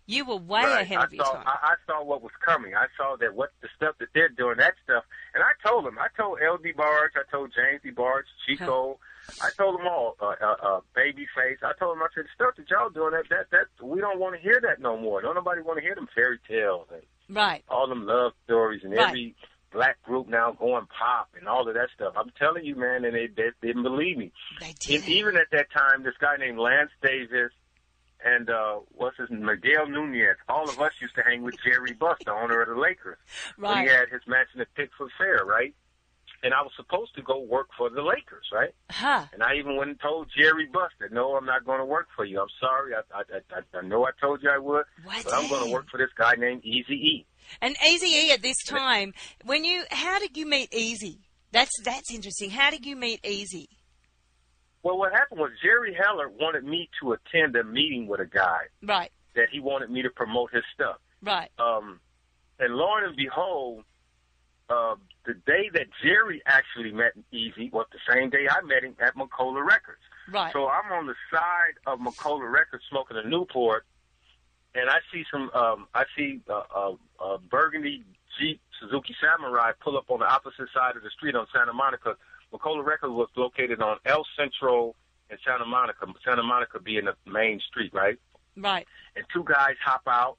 You 0.05 0.25
were 0.25 0.35
way 0.37 0.63
Right. 0.63 0.81
ahead 0.81 0.97
I 0.97 1.03
of 1.05 1.13
your 1.13 1.25
saw, 1.25 1.33
time. 1.33 1.43
I, 1.47 1.73
I 1.73 1.75
saw 1.87 2.03
what 2.03 2.21
was 2.21 2.31
coming. 2.45 2.75
I 2.75 2.87
saw 2.97 3.15
that 3.17 3.33
what 3.35 3.51
the 3.61 3.69
stuff 3.75 3.95
that 3.99 4.09
they're 4.13 4.29
doing, 4.29 4.57
that 4.57 4.73
stuff, 4.83 5.03
and 5.33 5.43
I 5.43 5.51
told 5.67 5.85
them. 5.85 5.97
I 5.97 6.07
told 6.17 6.39
El 6.41 6.57
DeBarge, 6.57 7.15
I 7.15 7.23
told 7.31 7.53
James 7.55 7.81
D. 7.83 7.91
Barge, 7.91 8.25
Chico, 8.45 8.99
I 9.39 9.49
told 9.57 9.79
them 9.79 9.87
all, 9.87 10.15
uh, 10.21 10.35
uh, 10.41 10.55
uh, 10.61 10.79
Babyface. 10.95 11.63
I 11.63 11.71
told 11.79 11.95
them, 11.97 12.03
I 12.03 12.07
said, 12.13 12.25
stuff 12.35 12.55
that 12.57 12.69
y'all 12.69 12.89
doing, 12.89 13.11
that 13.13 13.29
that 13.29 13.47
that 13.51 13.85
we 13.85 14.01
don't 14.01 14.19
want 14.19 14.35
to 14.35 14.41
hear 14.41 14.59
that 14.61 14.79
no 14.81 14.97
more. 14.97 15.21
Don't 15.21 15.35
nobody 15.35 15.61
want 15.61 15.77
to 15.79 15.81
hear 15.83 15.95
them 15.95 16.07
fairy 16.13 16.39
tales 16.47 16.87
and 16.91 17.03
right. 17.35 17.63
all 17.69 17.87
them 17.87 18.05
love 18.05 18.33
stories 18.45 18.81
and 18.83 18.91
Right. 18.93 19.07
every 19.07 19.35
black 19.71 20.01
group 20.03 20.27
now 20.27 20.51
going 20.51 20.85
pop 20.87 21.29
and 21.39 21.47
all 21.47 21.67
of 21.67 21.73
that 21.73 21.89
stuff. 21.95 22.13
I'm 22.15 22.31
telling 22.37 22.63
you, 22.63 22.75
man, 22.75 23.05
and 23.05 23.15
they, 23.15 23.27
they 23.27 23.49
didn't 23.61 23.81
believe 23.83 24.17
me. 24.17 24.31
They 24.59 24.67
And 24.67 25.03
did. 25.03 25.09
even 25.09 25.35
at 25.37 25.47
that 25.51 25.71
time, 25.71 26.03
this 26.03 26.13
guy 26.19 26.35
named 26.37 26.59
Lance 26.59 26.91
Davis 27.01 27.51
and 28.23 28.49
uh 28.49 28.79
what's 28.89 29.17
his 29.17 29.29
Miguel 29.29 29.87
Nunez, 29.87 30.37
all 30.47 30.69
of 30.69 30.79
us 30.79 30.91
used 31.01 31.15
to 31.15 31.23
hang 31.23 31.43
with 31.43 31.55
Jerry 31.65 31.93
Buss, 31.93 32.17
the 32.25 32.31
owner 32.31 32.61
of 32.61 32.69
the 32.69 32.79
Lakers. 32.79 33.17
When 33.57 33.71
right. 33.71 33.87
he 33.87 33.93
had 33.93 34.09
his 34.09 34.21
match 34.27 34.47
mansion 34.55 34.61
at 34.61 34.73
Pickford 34.75 35.09
Fair, 35.17 35.45
right? 35.45 35.73
And 36.43 36.53
I 36.53 36.61
was 36.61 36.71
supposed 36.75 37.15
to 37.15 37.21
go 37.21 37.39
work 37.39 37.69
for 37.77 37.89
the 37.89 38.01
Lakers, 38.01 38.45
right? 38.51 38.71
Huh. 38.91 39.25
And 39.31 39.41
I 39.41 39.55
even 39.55 39.77
went 39.77 39.91
and 39.91 39.99
told 40.01 40.27
Jerry 40.37 40.65
Buss 40.65 40.91
that 40.99 41.13
no, 41.13 41.35
I'm 41.35 41.45
not 41.45 41.65
going 41.65 41.79
to 41.79 41.85
work 41.85 42.07
for 42.15 42.25
you. 42.25 42.41
I'm 42.41 42.47
sorry. 42.59 42.93
I 42.93 43.01
I 43.13 43.23
I, 43.55 43.77
I 43.77 43.81
know 43.81 44.05
I 44.05 44.11
told 44.19 44.43
you 44.43 44.49
I 44.49 44.57
would, 44.57 44.85
What? 45.03 45.23
but 45.23 45.33
I'm 45.33 45.49
going 45.49 45.65
to 45.65 45.71
work 45.71 45.89
for 45.89 45.97
this 45.97 46.11
guy 46.17 46.33
named 46.35 46.63
Easy 46.65 46.95
E. 46.95 47.25
And 47.61 47.75
Easy 47.85 48.07
E 48.07 48.31
at 48.31 48.41
this 48.41 48.61
time, 48.63 49.13
when 49.43 49.63
you, 49.63 49.83
how 49.91 50.19
did 50.19 50.37
you 50.37 50.45
meet 50.45 50.71
Eazy? 50.71 51.19
That's 51.51 51.71
that's 51.83 52.11
interesting. 52.11 52.49
How 52.49 52.71
did 52.71 52.85
you 52.85 52.95
meet 52.95 53.21
Eazy? 53.21 53.67
Well, 54.83 54.97
what 54.97 55.13
happened 55.13 55.39
was 55.39 55.51
Jerry 55.63 55.93
Heller 55.93 56.29
wanted 56.29 56.65
me 56.65 56.89
to 57.01 57.13
attend 57.13 57.55
a 57.55 57.63
meeting 57.63 58.07
with 58.07 58.19
a 58.19 58.25
guy 58.25 58.67
Right. 58.83 59.11
that 59.35 59.47
he 59.49 59.59
wanted 59.59 59.89
me 59.89 60.01
to 60.03 60.09
promote 60.09 60.51
his 60.51 60.63
stuff. 60.73 60.97
Right. 61.21 61.49
Um, 61.57 61.99
and 62.59 62.75
lo 62.75 62.93
and 62.97 63.15
behold, 63.15 63.85
uh, 64.69 64.95
the 65.25 65.33
day 65.33 65.69
that 65.73 65.87
Jerry 66.03 66.41
actually 66.45 66.91
met 66.91 67.13
Eazy 67.33 67.71
was 67.71 67.87
the 67.91 68.13
same 68.13 68.29
day 68.29 68.47
I 68.49 68.61
met 68.61 68.83
him 68.83 68.95
at 68.99 69.15
Macola 69.15 69.65
Records. 69.65 70.01
Right. 70.29 70.51
So 70.51 70.67
I'm 70.67 70.91
on 70.91 71.07
the 71.07 71.15
side 71.31 71.75
of 71.87 71.99
Macola 71.99 72.51
Records 72.51 72.83
smoking 72.89 73.15
a 73.17 73.23
Newport, 73.27 73.85
and 74.75 74.89
I 74.89 74.99
see 75.13 75.23
some, 75.31 75.49
um, 75.53 75.87
I 75.93 76.03
see 76.17 76.41
a, 76.49 76.53
uh, 76.53 76.95
uh, 77.23 77.37
burgundy 77.49 78.03
Jeep 78.37 78.59
Suzuki 78.79 79.15
Samurai 79.21 79.71
pull 79.79 79.97
up 79.97 80.09
on 80.09 80.19
the 80.19 80.25
opposite 80.25 80.67
side 80.73 80.97
of 80.97 81.03
the 81.03 81.09
street 81.11 81.35
on 81.35 81.47
Santa 81.53 81.71
Monica. 81.71 82.17
Macola 82.53 82.85
Records 82.85 83.13
was 83.13 83.29
located 83.35 83.81
on 83.81 83.97
El 84.05 84.25
Centro 84.37 84.95
and 85.29 85.39
Santa 85.45 85.65
Monica. 85.65 86.05
Santa 86.25 86.43
Monica 86.43 86.79
being 86.79 87.05
the 87.05 87.15
main 87.31 87.59
street, 87.67 87.91
right? 87.93 88.17
right. 88.55 88.87
and 89.15 89.25
two 89.33 89.43
guys 89.43 89.75
hop 89.83 90.01
out 90.07 90.37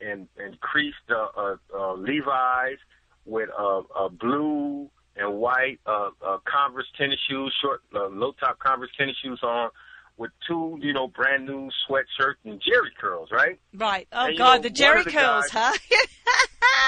and 0.00 0.28
and 0.36 0.60
creased 0.60 0.96
uh, 1.10 1.26
uh, 1.36 1.56
uh, 1.74 1.94
Levi's 1.94 2.78
with 3.24 3.48
uh, 3.58 3.78
uh, 3.96 4.08
blue 4.08 4.90
and 5.16 5.34
white 5.38 5.78
uh, 5.86 6.10
uh, 6.26 6.38
Converse 6.44 6.90
tennis 6.98 7.18
shoes, 7.28 7.54
short 7.62 7.80
uh, 7.94 8.08
low 8.08 8.32
top 8.32 8.58
Converse 8.58 8.90
tennis 8.98 9.16
shoes 9.22 9.40
on, 9.42 9.70
with 10.18 10.30
two 10.46 10.76
you 10.82 10.92
know 10.92 11.08
brand 11.08 11.46
new 11.46 11.70
sweatshirts 11.88 12.42
and 12.44 12.60
Jheri 12.60 12.94
curls, 13.00 13.30
right? 13.32 13.58
Right. 13.72 14.06
Oh 14.12 14.26
And, 14.26 14.36
God, 14.36 14.56
know, 14.56 14.62
the 14.62 14.70
Jerry 14.70 15.04
the 15.04 15.10
curls, 15.10 15.48
guys- 15.50 15.72
huh? 15.72 15.78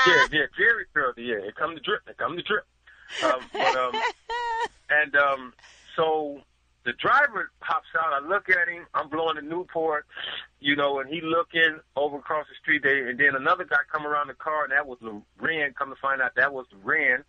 Yeah, 0.07 0.27
yeah, 0.31 0.41
Jheri 0.61 0.85
curls. 0.95 1.15
Yeah, 1.17 1.37
it 1.37 1.55
come 1.57 1.75
to 1.75 1.81
drip. 1.81 2.03
It 2.09 2.17
come 2.19 2.37
to 2.37 2.43
drip. 2.43 2.65
Um, 3.25 3.41
but 3.53 3.77
um, 3.77 3.93
and 4.91 5.17
um, 5.17 5.53
so 5.95 6.41
the 6.87 6.93
driver 6.93 7.51
hops 7.61 7.89
out. 7.99 8.13
I 8.13 8.27
look 8.27 8.49
at 8.49 8.69
him. 8.69 8.87
I'm 8.95 9.09
blowing 9.09 9.37
the 9.37 9.43
Newport, 9.43 10.07
you 10.61 10.77
know, 10.77 11.01
and 11.01 11.09
he 11.11 11.21
looking 11.21 11.81
over 11.97 12.17
across 12.17 12.47
the 12.49 12.55
street 12.63 12.83
there. 12.85 13.09
And 13.09 13.19
then 13.19 13.35
another 13.35 13.65
guy 13.65 13.79
come 13.93 14.07
around 14.07 14.29
the 14.29 14.35
car, 14.35 14.63
and 14.63 14.73
that 14.73 14.87
was 14.87 14.99
the 15.03 15.21
Loren. 15.41 15.75
Come 15.77 15.91
to 15.91 15.97
find 16.01 16.23
out, 16.23 16.37
that 16.37 16.55
was 16.55 16.67
the 16.71 16.79
Loren. 16.87 17.25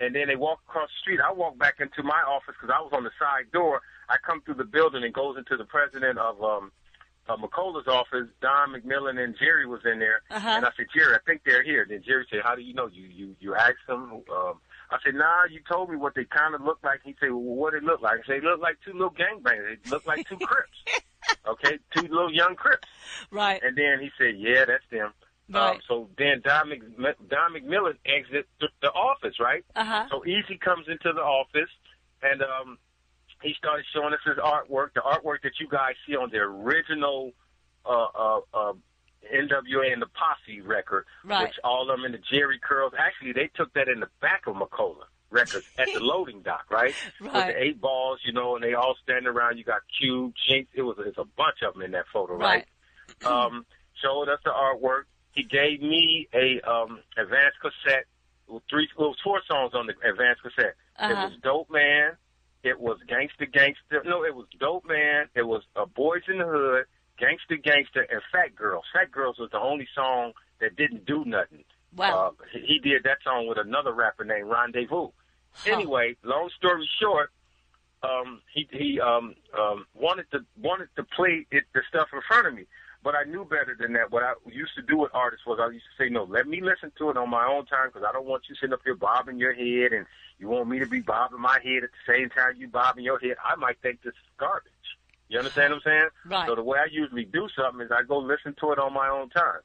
And 0.00 0.14
then 0.14 0.28
they 0.28 0.36
walk 0.36 0.60
across 0.68 0.88
the 0.88 1.00
street. 1.00 1.20
I 1.20 1.32
walk 1.32 1.58
back 1.58 1.80
into 1.80 2.02
my 2.02 2.22
office 2.26 2.54
because 2.60 2.74
I 2.74 2.80
was 2.80 2.92
on 2.92 3.04
the 3.04 3.10
side 3.18 3.50
door. 3.52 3.82
I 4.08 4.16
come 4.24 4.40
through 4.42 4.54
the 4.54 4.64
building 4.64 5.04
and 5.04 5.12
goes 5.12 5.36
into 5.36 5.56
the 5.56 5.64
president 5.64 6.18
of 6.18 6.42
um, 6.42 6.72
uh, 7.28 7.36
Macola's 7.36 7.88
office. 7.88 8.28
Don 8.40 8.72
McMillan 8.72 9.22
and 9.22 9.36
Jerry 9.38 9.66
was 9.66 9.80
in 9.84 9.98
there. 9.98 10.22
Uh-huh. 10.30 10.48
And 10.48 10.64
I 10.64 10.70
said, 10.76 10.86
Jerry, 10.94 11.14
I 11.14 11.18
think 11.26 11.42
they're 11.44 11.62
here. 11.62 11.86
Then 11.88 12.02
Jerry 12.06 12.26
said, 12.30 12.40
How 12.42 12.54
do 12.54 12.62
you 12.62 12.74
know? 12.74 12.88
You 12.88 13.06
you 13.06 13.36
you 13.40 13.54
asked 13.54 13.86
them. 13.86 14.22
Um, 14.32 14.60
I 14.92 14.98
said, 15.04 15.14
Nah, 15.14 15.44
you 15.50 15.60
told 15.70 15.90
me 15.90 15.96
what 15.96 16.14
they 16.14 16.24
kind 16.24 16.54
of 16.54 16.62
looked 16.62 16.84
like. 16.84 17.00
He 17.04 17.14
said, 17.18 17.30
Well, 17.30 17.40
what 17.40 17.72
they 17.72 17.80
look 17.80 18.02
like? 18.02 18.20
I 18.20 18.26
said, 18.26 18.42
They 18.42 18.46
look 18.46 18.60
like 18.60 18.76
two 18.84 18.92
little 18.92 19.10
gangbangers. 19.10 19.78
They 19.82 19.90
look 19.90 20.06
like 20.06 20.28
two 20.28 20.36
Crips. 20.36 20.78
okay, 21.48 21.78
two 21.94 22.02
little 22.02 22.32
young 22.32 22.54
Crips. 22.56 22.88
right. 23.30 23.62
And 23.62 23.76
then 23.76 24.00
he 24.00 24.10
said, 24.18 24.34
Yeah, 24.38 24.64
that's 24.66 24.84
them. 24.90 25.12
Right. 25.50 25.70
Um, 25.70 25.80
so 25.88 26.08
then 26.16 26.40
Don, 26.44 26.68
Mc, 26.68 26.80
Don 27.28 27.54
McMillan 27.54 27.96
exits 28.06 28.48
the, 28.60 28.68
the 28.80 28.90
office, 28.90 29.40
right? 29.40 29.64
Uh 29.74 29.84
huh. 29.84 30.06
So 30.10 30.24
Eazy 30.26 30.60
comes 30.60 30.86
into 30.88 31.12
the 31.12 31.20
office, 31.20 31.70
and 32.22 32.42
um, 32.42 32.78
he 33.42 33.54
started 33.58 33.84
showing 33.92 34.14
us 34.14 34.20
his 34.24 34.36
artwork, 34.36 34.94
the 34.94 35.00
artwork 35.00 35.42
that 35.42 35.52
you 35.60 35.68
guys 35.68 35.94
see 36.06 36.16
on 36.16 36.30
the 36.30 36.38
original 36.38 37.32
uh, 37.84 38.06
uh, 38.14 38.40
uh, 38.54 38.72
NWA 39.34 39.92
and 39.92 40.00
the 40.02 40.06
Posse 40.08 40.60
record, 40.60 41.04
Right. 41.24 41.42
which 41.44 41.54
all 41.64 41.82
of 41.90 41.96
them 41.96 42.04
in 42.04 42.12
the 42.12 42.18
Jheri 42.18 42.60
curls. 42.60 42.92
Actually, 42.98 43.32
they 43.32 43.48
took 43.54 43.72
that 43.74 43.88
in 43.88 44.00
the 44.00 44.08
back 44.20 44.46
of 44.46 44.56
Macola 44.56 45.04
records 45.30 45.66
at 45.78 45.88
the 45.94 46.00
loading 46.04 46.42
dock, 46.42 46.64
right? 46.70 46.94
right? 47.20 47.32
With 47.32 47.56
the 47.56 47.62
eight 47.62 47.80
balls, 47.80 48.20
you 48.24 48.32
know, 48.32 48.54
and 48.56 48.64
they 48.64 48.74
all 48.74 48.94
standing 49.02 49.26
around. 49.28 49.56
You 49.58 49.64
got 49.64 49.80
Cube, 49.98 50.32
Jinx. 50.48 50.68
It 50.74 50.82
was 50.82 50.96
it's 51.00 51.18
a 51.18 51.24
bunch 51.24 51.62
of 51.66 51.74
them 51.74 51.82
in 51.82 51.90
that 51.92 52.04
photo, 52.12 52.34
right? 52.34 52.66
um, 53.24 53.64
showed 54.02 54.28
us 54.28 54.40
the 54.44 54.50
artwork. 54.50 55.04
He 55.32 55.42
gave 55.44 55.80
me 55.80 56.28
a 56.34 56.60
um, 56.68 57.00
advanced 57.16 57.58
cassette. 57.60 58.04
with 58.48 58.62
Three, 58.68 58.84
it 58.84 58.90
was 58.98 59.16
four 59.24 59.40
songs 59.48 59.72
on 59.74 59.86
the 59.86 59.94
advanced 60.08 60.42
cassette. 60.42 60.74
It 61.00 61.12
Uh-huh. 61.12 61.28
was 61.28 61.38
Dope 61.42 61.70
Man. 61.70 62.12
It 62.62 62.78
was 62.78 62.98
Gangsta 63.08 63.50
Gangsta. 63.50 64.04
No, 64.04 64.24
it 64.24 64.34
was 64.34 64.46
Dope 64.60 64.84
Man. 64.86 65.26
It 65.34 65.42
was 65.42 65.62
uh, 65.74 65.86
Boys 65.86 66.22
in 66.28 66.38
the 66.38 66.44
Hood, 66.44 66.84
Gangsta 67.20 67.62
Gangsta, 67.62 68.00
and 68.10 68.22
Fat 68.32 68.54
Girl. 68.54 68.82
Fat 68.92 69.10
Girls 69.10 69.38
was 69.38 69.50
the 69.50 69.60
only 69.60 69.88
song 69.94 70.32
that 70.60 70.76
didn't 70.76 71.06
do 71.06 71.24
nothing. 71.24 71.64
Wow. 71.94 72.34
Uh, 72.40 72.44
he 72.52 72.60
he 72.66 72.78
did 72.78 73.04
that 73.04 73.18
song 73.24 73.46
with 73.46 73.58
another 73.58 73.92
rapper 73.92 74.24
named 74.24 74.48
Rendezvous. 74.48 75.10
Huh. 75.52 75.72
Anyway, 75.72 76.16
long 76.22 76.48
story 76.56 76.88
short, 77.00 77.30
um, 78.02 78.40
he 78.52 78.68
he 78.70 79.00
um, 79.00 79.34
um, 79.58 79.86
wanted 79.94 80.30
to 80.32 80.40
wanted 80.60 80.88
to 80.96 81.04
play 81.04 81.46
it, 81.50 81.64
the 81.74 81.82
stuff 81.88 82.08
in 82.12 82.20
front 82.26 82.46
of 82.46 82.54
me, 82.54 82.64
but 83.02 83.14
I 83.14 83.24
knew 83.24 83.44
better 83.44 83.76
than 83.78 83.92
that. 83.94 84.10
What 84.10 84.22
I 84.22 84.32
used 84.46 84.74
to 84.76 84.82
do 84.82 84.96
with 84.96 85.10
artists 85.14 85.46
was 85.46 85.58
I 85.60 85.70
used 85.70 85.84
to 85.96 86.04
say, 86.04 86.08
no, 86.08 86.24
let 86.24 86.46
me 86.46 86.60
listen 86.60 86.92
to 86.98 87.10
it 87.10 87.16
on 87.16 87.28
my 87.28 87.44
own 87.44 87.66
time 87.66 87.88
because 87.88 88.06
I 88.08 88.12
don't 88.12 88.26
want 88.26 88.44
you 88.48 88.54
sitting 88.54 88.72
up 88.72 88.80
here 88.84 88.94
bobbing 88.94 89.38
your 89.38 89.52
head 89.52 89.92
and 89.92 90.06
you 90.38 90.48
want 90.48 90.68
me 90.68 90.78
to 90.78 90.86
be 90.86 91.00
bobbing 91.00 91.40
my 91.40 91.58
head 91.62 91.84
at 91.84 91.90
the 91.90 92.12
same 92.12 92.30
time 92.30 92.54
you 92.56 92.68
bobbing 92.68 93.04
your 93.04 93.18
head. 93.18 93.36
I 93.44 93.56
might 93.56 93.80
think 93.82 94.02
this 94.02 94.14
is 94.14 94.30
garbage. 94.38 94.72
You 95.32 95.38
understand 95.38 95.72
what 95.72 95.76
I'm 95.76 95.82
saying? 95.86 96.08
Right. 96.26 96.46
So 96.46 96.54
the 96.54 96.62
way 96.62 96.78
I 96.78 96.88
usually 96.92 97.24
do 97.24 97.48
something 97.56 97.80
is 97.86 97.90
I 97.90 98.02
go 98.02 98.18
listen 98.18 98.54
to 98.60 98.72
it 98.72 98.78
on 98.78 98.92
my 98.92 99.08
own 99.08 99.30
time. 99.30 99.62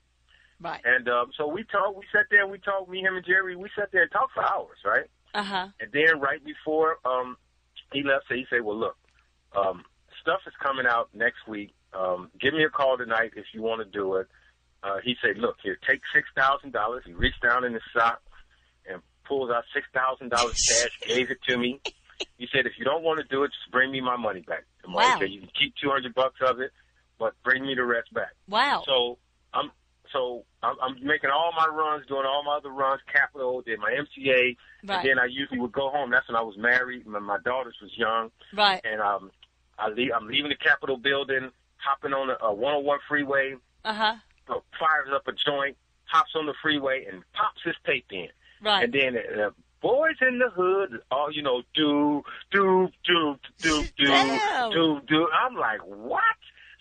right. 0.62 0.80
And 0.86 1.10
um, 1.10 1.32
so 1.38 1.46
we 1.46 1.66
talked. 1.66 1.98
We 1.98 2.06
sat 2.10 2.28
there 2.32 2.44
and 2.44 2.52
we 2.52 2.58
talked. 2.58 2.90
Me, 2.90 3.02
him, 3.02 3.18
and 3.18 3.26
Jerry. 3.26 3.58
We 3.58 3.70
sat 3.78 3.92
there 3.92 4.04
and 4.04 4.12
talked 4.12 4.34
for 4.34 4.44
hours, 4.44 4.78
right? 4.86 5.08
Uh 5.34 5.44
huh. 5.44 5.68
And 5.82 5.92
then 5.92 6.22
right 6.22 6.42
before 6.44 7.00
um, 7.04 7.36
he 7.92 8.02
left, 8.02 8.28
so 8.30 8.36
he 8.36 8.46
said, 8.50 8.62
"Well, 8.62 8.78
look, 8.78 8.96
um, 9.58 9.84
stuff 10.22 10.40
is 10.48 10.54
coming 10.64 10.86
out 10.88 11.10
next 11.14 11.46
week. 11.50 11.74
Um, 11.94 12.32
give 12.40 12.54
me 12.54 12.64
a 12.64 12.70
call 12.70 12.98
tonight 12.98 13.32
if 13.36 13.48
you 13.54 13.62
want 13.62 13.80
to 13.82 13.86
do 13.86 14.16
it." 14.16 14.28
Uh, 14.84 15.00
he 15.04 15.18
said, 15.22 15.38
"Look 15.38 15.58
here, 15.64 15.78
take 15.86 16.00
six 16.16 16.30
thousand 16.34 16.72
dollars." 16.72 17.04
He 17.06 17.12
reached 17.12 17.42
down 17.42 17.66
in 17.66 17.74
his 17.74 17.84
sock 17.94 18.22
and 18.90 19.02
pulls 19.26 19.52
out 19.52 19.66
six 19.74 19.86
thousand 19.94 20.30
dollars 20.30 20.54
cash, 20.54 20.98
gave 21.06 21.30
it 21.30 21.40
to 21.50 21.58
me. 21.58 21.82
He 22.38 22.48
said, 22.52 22.66
"If 22.66 22.74
you 22.78 22.86
don't 22.86 23.04
want 23.04 23.20
to 23.20 23.26
do 23.26 23.44
it, 23.44 23.50
just 23.50 23.72
bring 23.72 23.92
me 23.92 24.02
my 24.02 24.16
money 24.16 24.42
back 24.42 24.66
tomorrow. 24.84 25.06
Wow. 25.06 25.14
He 25.16 25.20
said, 25.22 25.32
you 25.32 25.40
can 25.42 25.50
keep 25.60 25.74
two 25.82 25.90
hundred 25.90 26.14
bucks 26.16 26.40
of 26.42 26.60
it, 26.60 26.72
but 27.20 27.34
bring 27.44 27.66
me 27.66 27.76
the 27.76 27.84
rest 27.86 28.14
back." 28.14 28.34
Wow. 28.48 28.84
So 28.86 29.18
I'm 29.54 29.72
so 30.12 30.46
I'm, 30.64 30.76
I'm 30.82 30.94
making 31.06 31.30
all 31.30 31.52
my 31.56 31.68
runs, 31.68 32.06
doing 32.08 32.26
all 32.26 32.44
my 32.44 32.58
other 32.58 32.70
runs. 32.70 33.02
Capitol 33.12 33.62
did 33.62 33.80
my 33.80 33.92
MCA, 33.92 34.56
right. 34.86 35.00
and 35.00 35.10
then 35.10 35.20
I 35.20 35.26
usually 35.26 35.60
would 35.60 35.72
go 35.72 35.90
home. 35.90 36.10
That's 36.12 36.28
when 36.28 36.36
I 36.36 36.42
was 36.42 36.58
married. 36.58 37.06
My, 37.06 37.20
my 37.20 37.38
daughters 37.44 37.76
was 37.82 37.92
young, 37.98 38.32
right. 38.56 38.82
and 38.84 39.02
um, 39.02 39.32
I 39.78 39.90
leave, 39.90 40.12
I'm 40.16 40.28
leaving 40.28 40.50
the 40.50 40.56
Capitol 40.56 40.98
building, 40.98 41.52
hopping 41.78 42.14
on 42.14 42.30
a, 42.30 42.38
a 42.46 42.54
101 42.54 43.00
freeway, 43.08 43.56
Uh 43.86 43.94
huh. 43.94 44.16
uh, 44.50 44.60
fires 44.80 45.10
up 45.14 45.28
a 45.28 45.34
joint, 45.34 45.78
hops 46.06 46.32
on 46.36 46.46
the 46.46 46.54
freeway, 46.62 47.06
and 47.12 47.22
pops 47.34 47.62
his 47.64 47.76
tape 47.86 48.08
in. 48.12 48.28
Right. 48.62 48.84
And 48.86 48.94
then 48.94 49.18
uh, 49.40 49.50
boys 49.82 50.16
in 50.22 50.40
the 50.40 50.50
hood, 50.50 51.02
all 51.12 51.32
you 51.32 51.42
know, 51.44 51.62
do 51.74 52.24
do 52.52 52.90
do 53.04 53.38
do 53.60 53.84
do 53.98 54.06
Damn. 54.08 54.72
do 54.72 55.02
do. 55.08 55.28
I'm 55.32 55.56
like, 55.56 55.80
what? 55.86 56.22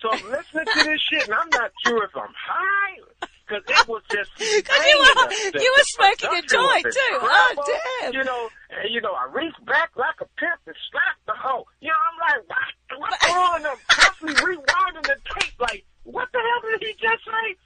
So 0.00 0.10
I'm 0.12 0.30
listening 0.30 0.66
to 0.66 0.84
this 0.84 1.00
shit, 1.00 1.24
and 1.24 1.34
I'm 1.34 1.48
not 1.50 1.72
sure 1.86 2.04
if 2.04 2.14
I'm 2.16 2.32
high 2.36 3.28
because 3.48 3.62
it 3.66 3.88
was 3.88 4.02
just. 4.10 4.30
Because 4.36 4.84
you 4.86 4.98
were-. 4.98 5.28
The- 5.28 5.60
you 5.62 5.72
were 5.72 5.80
the 5.80 5.84
smoking 5.86 6.30
a 6.38 6.42
joint, 6.42 6.84
too. 6.84 7.18
Oh, 7.22 7.78
damn. 8.02 8.12
You 8.12 8.24
know, 8.24 8.48
And, 8.70 8.92
you 8.92 9.00
know, 9.00 9.12
I 9.12 9.26
reached 9.32 9.64
back 9.64 9.90
like 9.96 10.20
a 10.20 10.26
pimp 10.36 10.60
and 10.66 10.76
slapped 10.90 11.24
the 11.26 11.32
hoe. 11.34 11.66
You 11.80 11.88
know, 11.88 11.94
I'm 12.12 12.18
like, 12.40 12.48
what? 12.48 13.00
What's 13.00 13.30
on? 13.32 13.66
I'm 13.66 13.76
constantly 13.88 14.34
rewinding 14.36 15.02
the 15.06 15.16
tape. 15.40 15.54
Like, 15.58 15.84
what 16.04 16.28
the 16.32 16.38
hell 16.40 16.70
did 16.70 16.86
he 16.86 16.92
just 17.00 17.24
say? 17.24 17.56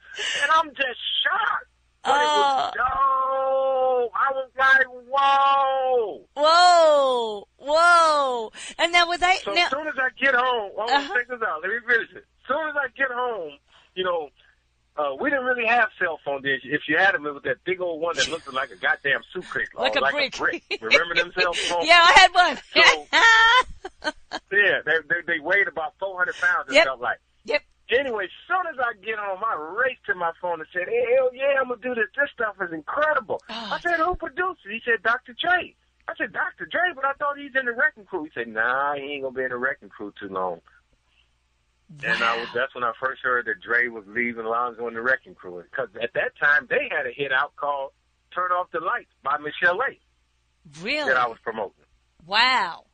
And 0.42 0.50
I'm 0.54 0.68
just 0.70 1.00
shocked. 1.24 1.69
But 2.04 2.20
it 2.22 2.24
was 2.24 2.72
dope. 2.76 4.12
I 4.14 4.32
was 4.32 4.50
like, 4.58 4.86
whoa. 5.10 6.26
Whoa, 6.34 7.48
whoa! 7.58 8.52
And 8.78 8.92
now 8.92 9.06
were 9.08 9.18
they 9.18 9.36
So 9.44 9.52
now? 9.52 9.64
as 9.64 9.70
soon 9.70 9.86
as 9.86 9.94
I 9.98 10.08
get 10.22 10.34
home, 10.34 10.72
hold 10.76 10.90
on, 10.90 10.96
Uh-huh. 10.96 11.14
check 11.14 11.28
this 11.28 11.40
out. 11.46 11.60
Let 11.62 11.70
me 11.70 11.76
finish 11.86 12.10
it. 12.12 12.16
As 12.18 12.48
soon 12.48 12.68
as 12.68 12.74
I 12.76 12.88
get 12.96 13.10
home, 13.12 13.52
you 13.94 14.04
know, 14.04 14.30
uh, 14.96 15.14
we 15.20 15.28
didn't 15.30 15.44
really 15.44 15.66
have 15.66 15.88
cell 15.98 16.18
phone 16.24 16.40
then. 16.42 16.58
If 16.64 16.82
you 16.88 16.96
had 16.96 17.14
them, 17.14 17.26
it 17.26 17.32
was 17.34 17.42
that 17.44 17.62
big 17.64 17.80
old 17.80 18.00
one 18.00 18.16
that 18.16 18.28
looked 18.28 18.50
like 18.52 18.70
a 18.70 18.76
goddamn 18.76 19.20
suitcase. 19.32 19.68
Like 19.74 19.96
a 19.96 20.00
like 20.00 20.12
brick. 20.12 20.34
A 20.34 20.38
brick. 20.38 20.62
Remember 20.80 21.14
them 21.14 21.32
cell 21.38 21.52
phones? 21.52 21.86
yeah, 21.86 22.00
I 22.02 22.12
had 22.12 22.34
one. 22.34 22.58
So- 22.74 23.06
Yeah, 24.52 24.80
they, 24.84 24.92
they, 25.08 25.20
they 25.34 25.38
weighed 25.40 25.68
about 25.68 25.94
400 26.00 26.34
pounds, 26.40 26.68
it 26.70 26.74
Yep. 26.74 26.84
felt 26.84 27.00
like. 27.00 27.18
yep. 27.44 27.62
Anyway, 27.90 28.24
as 28.24 28.30
soon 28.46 28.66
as 28.72 28.78
I 28.78 28.94
get 29.04 29.18
on, 29.18 29.42
I 29.42 29.56
raced 29.82 30.06
to 30.06 30.14
my 30.14 30.30
phone 30.40 30.60
and 30.60 30.68
said, 30.72 30.86
hey, 30.88 31.04
hell 31.16 31.30
yeah, 31.34 31.58
I'm 31.60 31.68
going 31.68 31.80
to 31.80 31.88
do 31.88 31.94
this. 31.94 32.06
This 32.16 32.30
stuff 32.32 32.54
is 32.62 32.72
incredible. 32.72 33.42
Oh. 33.50 33.68
I 33.72 33.80
said, 33.80 33.98
who 33.98 34.14
produced 34.14 34.60
it? 34.64 34.72
He 34.72 34.80
said, 34.84 35.02
Dr. 35.02 35.34
Dre. 35.34 35.74
I 36.06 36.14
said, 36.16 36.32
Dr. 36.32 36.66
Dre, 36.66 36.94
but 36.94 37.04
I 37.04 37.12
thought 37.14 37.36
he's 37.36 37.54
in 37.58 37.66
the 37.66 37.72
Wreckin' 37.72 38.04
Cru. 38.04 38.24
He 38.24 38.30
said, 38.34 38.48
nah, 38.48 38.94
he 38.94 39.18
ain't 39.18 39.22
going 39.22 39.34
to 39.34 39.38
be 39.38 39.44
in 39.44 39.50
the 39.50 39.58
Wreckin' 39.58 39.88
Cru 39.90 40.12
too 40.20 40.28
long. 40.28 40.60
And 42.04 42.22
I 42.22 42.38
was, 42.38 42.48
that's 42.54 42.74
when 42.74 42.84
I 42.84 42.92
first 43.02 43.22
heard 43.22 43.46
that 43.46 43.60
Dre 43.60 43.88
was 43.88 44.04
leaving 44.06 44.44
Lonzo 44.44 44.86
in 44.86 44.94
the 44.94 45.02
Wreckin' 45.02 45.34
Cru. 45.34 45.62
Because 45.62 45.88
at 46.00 46.12
that 46.14 46.38
time, 46.40 46.68
they 46.70 46.88
had 46.90 47.06
a 47.06 47.12
hit 47.12 47.32
out 47.32 47.56
called 47.56 47.90
Turn 48.32 48.52
Off 48.52 48.70
the 48.72 48.78
Lights 48.78 49.10
by 49.24 49.36
Michel'le 49.38 49.98
Really? 50.80 51.08
that 51.08 51.16
I 51.16 51.26
was 51.26 51.38
promoting. 51.42 51.84
Wow. 52.24 52.84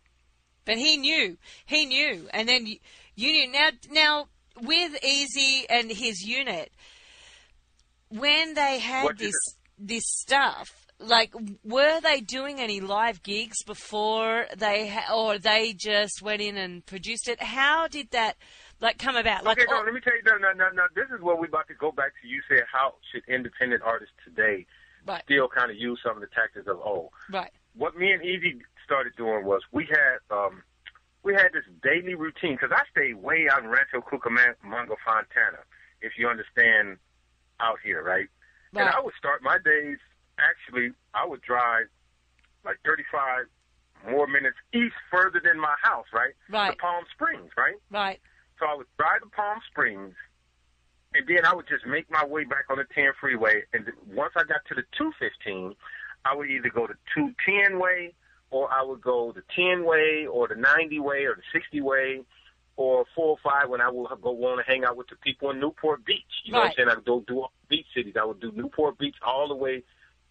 But 0.65 0.79
he 0.79 0.97
knew. 0.97 1.37
He 1.67 1.85
knew. 1.85 2.29
And 2.33 2.49
then 2.49 2.67
you, 2.67 2.79
you 3.15 3.33
knew. 3.33 3.53
Now, 3.53 3.71
now 3.91 4.29
with 4.61 5.01
Eazy 5.03 5.65
and 5.69 5.91
his 5.91 6.23
unit, 6.23 6.73
when 8.09 8.55
they 8.55 8.79
had 8.79 9.05
What 9.05 9.19
this 9.19 9.35
this 9.79 10.05
stuff, 10.07 10.87
like, 10.99 11.35
were 11.63 12.01
they 12.01 12.21
doing 12.21 12.61
any 12.61 12.81
live 12.81 13.23
gigs 13.23 13.63
before 13.65 14.47
they, 14.57 14.89
ha- 14.89 15.15
or 15.15 15.39
they 15.39 15.75
just 15.75 16.23
went 16.23 16.41
in 16.41 16.57
and 16.57 16.85
produced 16.87 17.29
it? 17.29 17.43
How 17.43 17.87
did 17.87 18.11
that, 18.13 18.37
like, 18.81 18.99
come 18.99 19.17
about? 19.17 19.45
Like, 19.45 19.59
okay, 19.59 19.67
no, 19.71 19.81
oh, 19.81 19.85
let 19.85 19.93
me 19.93 20.01
tell 20.01 20.15
you, 20.15 20.23
no, 20.25 20.39
no, 20.39 20.53
no, 20.55 20.71
no. 20.73 20.83
This 20.95 21.07
is 21.15 21.23
where 21.23 21.37
we're 21.37 21.47
about 21.47 21.69
to 21.69 21.75
go 21.75 21.93
back 21.93 22.13
to. 22.23 22.29
You 22.29 22.41
said 22.49 22.63
how 22.73 22.95
should 23.13 23.23
independent 23.29 23.83
artists 23.83 24.15
today 24.25 24.65
right, 25.07 25.23
still 25.25 25.49
kind 25.49 25.71
of 25.71 25.77
use 25.77 26.01
some 26.03 26.17
of 26.17 26.23
the 26.23 26.29
tactics 26.35 26.67
of 26.67 26.79
old? 26.81 27.11
right, 27.31 27.53
What 27.75 27.97
me 27.97 28.13
and 28.13 28.23
Eazy 28.23 28.61
started 28.85 29.13
doing 29.17 29.45
was 29.45 29.61
we 29.73 29.87
had 29.91 30.19
um, 30.35 30.63
we 31.27 31.35
had 31.35 31.49
this 31.53 31.65
daily 31.83 32.15
routine 32.15 32.55
because 32.55 32.71
I 32.71 32.83
stayed 32.89 33.17
way 33.17 33.49
out 33.51 33.65
in 33.65 33.69
Rancho 33.69 34.01
Cucamonga, 34.01 34.95
Fontana. 35.05 35.67
If 36.01 36.13
you 36.17 36.29
understand, 36.29 36.99
out 37.59 37.79
here, 37.83 38.03
right? 38.03 38.29
And 38.75 38.89
I 38.89 39.01
would 39.01 39.15
start 39.19 39.43
my 39.43 39.59
days. 39.65 39.99
Actually, 40.39 40.93
I 41.15 41.27
would 41.27 41.43
drive 41.43 41.87
like 42.65 42.77
35 42.85 43.47
more 44.13 44.29
minutes 44.29 44.57
east 44.73 44.95
further 45.11 45.41
than 45.43 45.59
my 45.59 45.75
house, 45.83 46.07
right? 46.13 46.35
Right. 46.49 46.71
To 46.71 46.77
Palm 46.77 47.05
Springs, 47.13 47.51
right? 47.57 47.77
right, 47.91 48.21
So 48.61 48.67
I 48.67 48.77
would 48.77 48.87
drive 48.99 49.23
to 49.23 49.29
Palm 49.35 49.59
Springs, 49.71 50.15
and 51.15 51.27
then 51.27 51.45
I 51.45 51.55
would 51.55 51.67
just 51.67 51.87
make 51.87 52.09
my 52.11 52.25
way 52.25 52.45
back 52.45 52.67
on 52.71 52.77
the 52.77 52.85
10 52.95 53.13
freeway. 53.19 53.63
And 53.73 53.91
once 54.15 54.35
I 54.37 54.45
got 54.45 54.61
to 54.69 54.75
the 54.75 54.85
215, 54.97 55.75
I 56.25 56.37
would 56.37 56.51
either 56.51 56.69
go 56.69 56.87
to 56.87 56.95
210 57.15 57.81
way, 57.81 58.13
or 58.51 58.73
I 58.73 58.83
would 58.83 59.01
go 59.01 59.33
the 59.33 59.43
10 59.55 59.85
way, 59.85 60.27
or 60.31 60.49
the 60.49 60.55
90 60.57 61.01
way, 61.01 61.25
or 61.25 61.35
the 61.35 61.43
60 61.53 61.81
way, 61.81 62.21
or 62.77 63.05
405 63.15 63.69
when 63.71 63.81
I 63.81 63.89
would 63.91 64.09
go 64.23 64.31
want 64.33 64.65
to 64.65 64.71
hang 64.71 64.85
out 64.85 64.97
with 64.97 65.09
the 65.09 65.17
people 65.17 65.51
in 65.51 65.59
Newport 65.61 66.05
Beach. 66.05 66.23
You 66.45 66.53
know 66.53 66.59
what 66.61 66.67
I'm 66.69 66.73
saying? 66.77 66.89
I 66.91 66.95
would 66.97 67.05
go 67.05 67.21
do 67.27 67.47
beach 67.69 67.87
cities. 67.95 68.15
I 68.21 68.25
would 68.25 68.41
do 68.41 68.53
Newport 68.55 68.99
Beach 68.99 69.17
all 69.27 69.49
the 69.49 69.55
way 69.55 69.83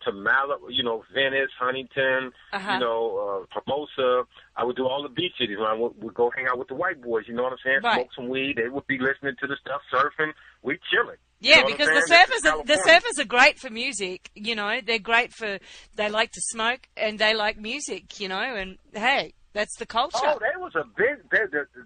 to 0.04 0.12
Malibu, 0.12 0.67
you 0.69 0.84
know, 0.84 1.04
Venice, 1.13 1.49
Huntington, 1.60 2.32
Uh-huh. 2.54 2.73
you 2.73 2.80
know, 2.80 3.47
uh, 3.51 3.60
Hermosa. 3.60 4.28
I 4.56 4.63
would 4.63 4.75
do 4.75 4.88
all 4.88 5.01
the 5.01 5.10
beach 5.10 5.34
cities. 5.39 5.58
When 5.58 5.65
I 5.67 5.73
would, 5.73 5.93
would 6.04 6.13
go 6.13 6.30
hang 6.36 6.47
out 6.47 6.60
with 6.60 6.67
the 6.67 6.75
white 6.75 7.01
boys, 7.01 7.23
you 7.28 7.34
know 7.34 7.43
what 7.43 7.54
I'm 7.54 7.58
saying? 7.63 7.80
Right. 7.84 7.93
Smoke 7.95 8.13
some 8.15 8.30
weed. 8.30 8.58
They 8.58 8.69
would 8.69 8.86
be 8.86 8.99
listening 8.99 9.36
to 9.41 9.47
the 9.47 9.56
stuff, 9.60 9.82
surfing. 9.91 10.34
We 10.62 10.78
chilling. 10.91 11.17
You 11.41 11.52
Yeah, 11.52 11.62
know 11.62 11.67
because 11.67 11.88
the 11.88 12.13
surfers 12.13 12.52
are, 12.52 12.63
the 12.63 12.80
surfers 12.88 13.21
are 13.21 13.28
great 13.28 13.60
for 13.60 13.69
music. 13.69 14.30
You 14.36 14.56
know, 14.56 14.80
they're 14.86 15.00
great 15.00 15.34
for 15.34 15.60
they 15.95 16.10
like 16.10 16.32
to 16.32 16.41
smoke 16.41 16.88
and 16.98 17.19
they 17.19 17.34
like 17.34 17.58
music. 17.58 18.19
You 18.19 18.30
know, 18.30 18.39
and 18.39 18.78
hey, 18.93 19.34
that's 19.54 19.78
the 19.78 19.86
culture. 19.86 20.17
Oh, 20.24 20.39
that 20.39 20.60
was 20.60 20.74
a 20.76 20.84
big. 20.98 21.30
They, 21.32 21.39
they, 21.52 21.60
they, 21.76 21.82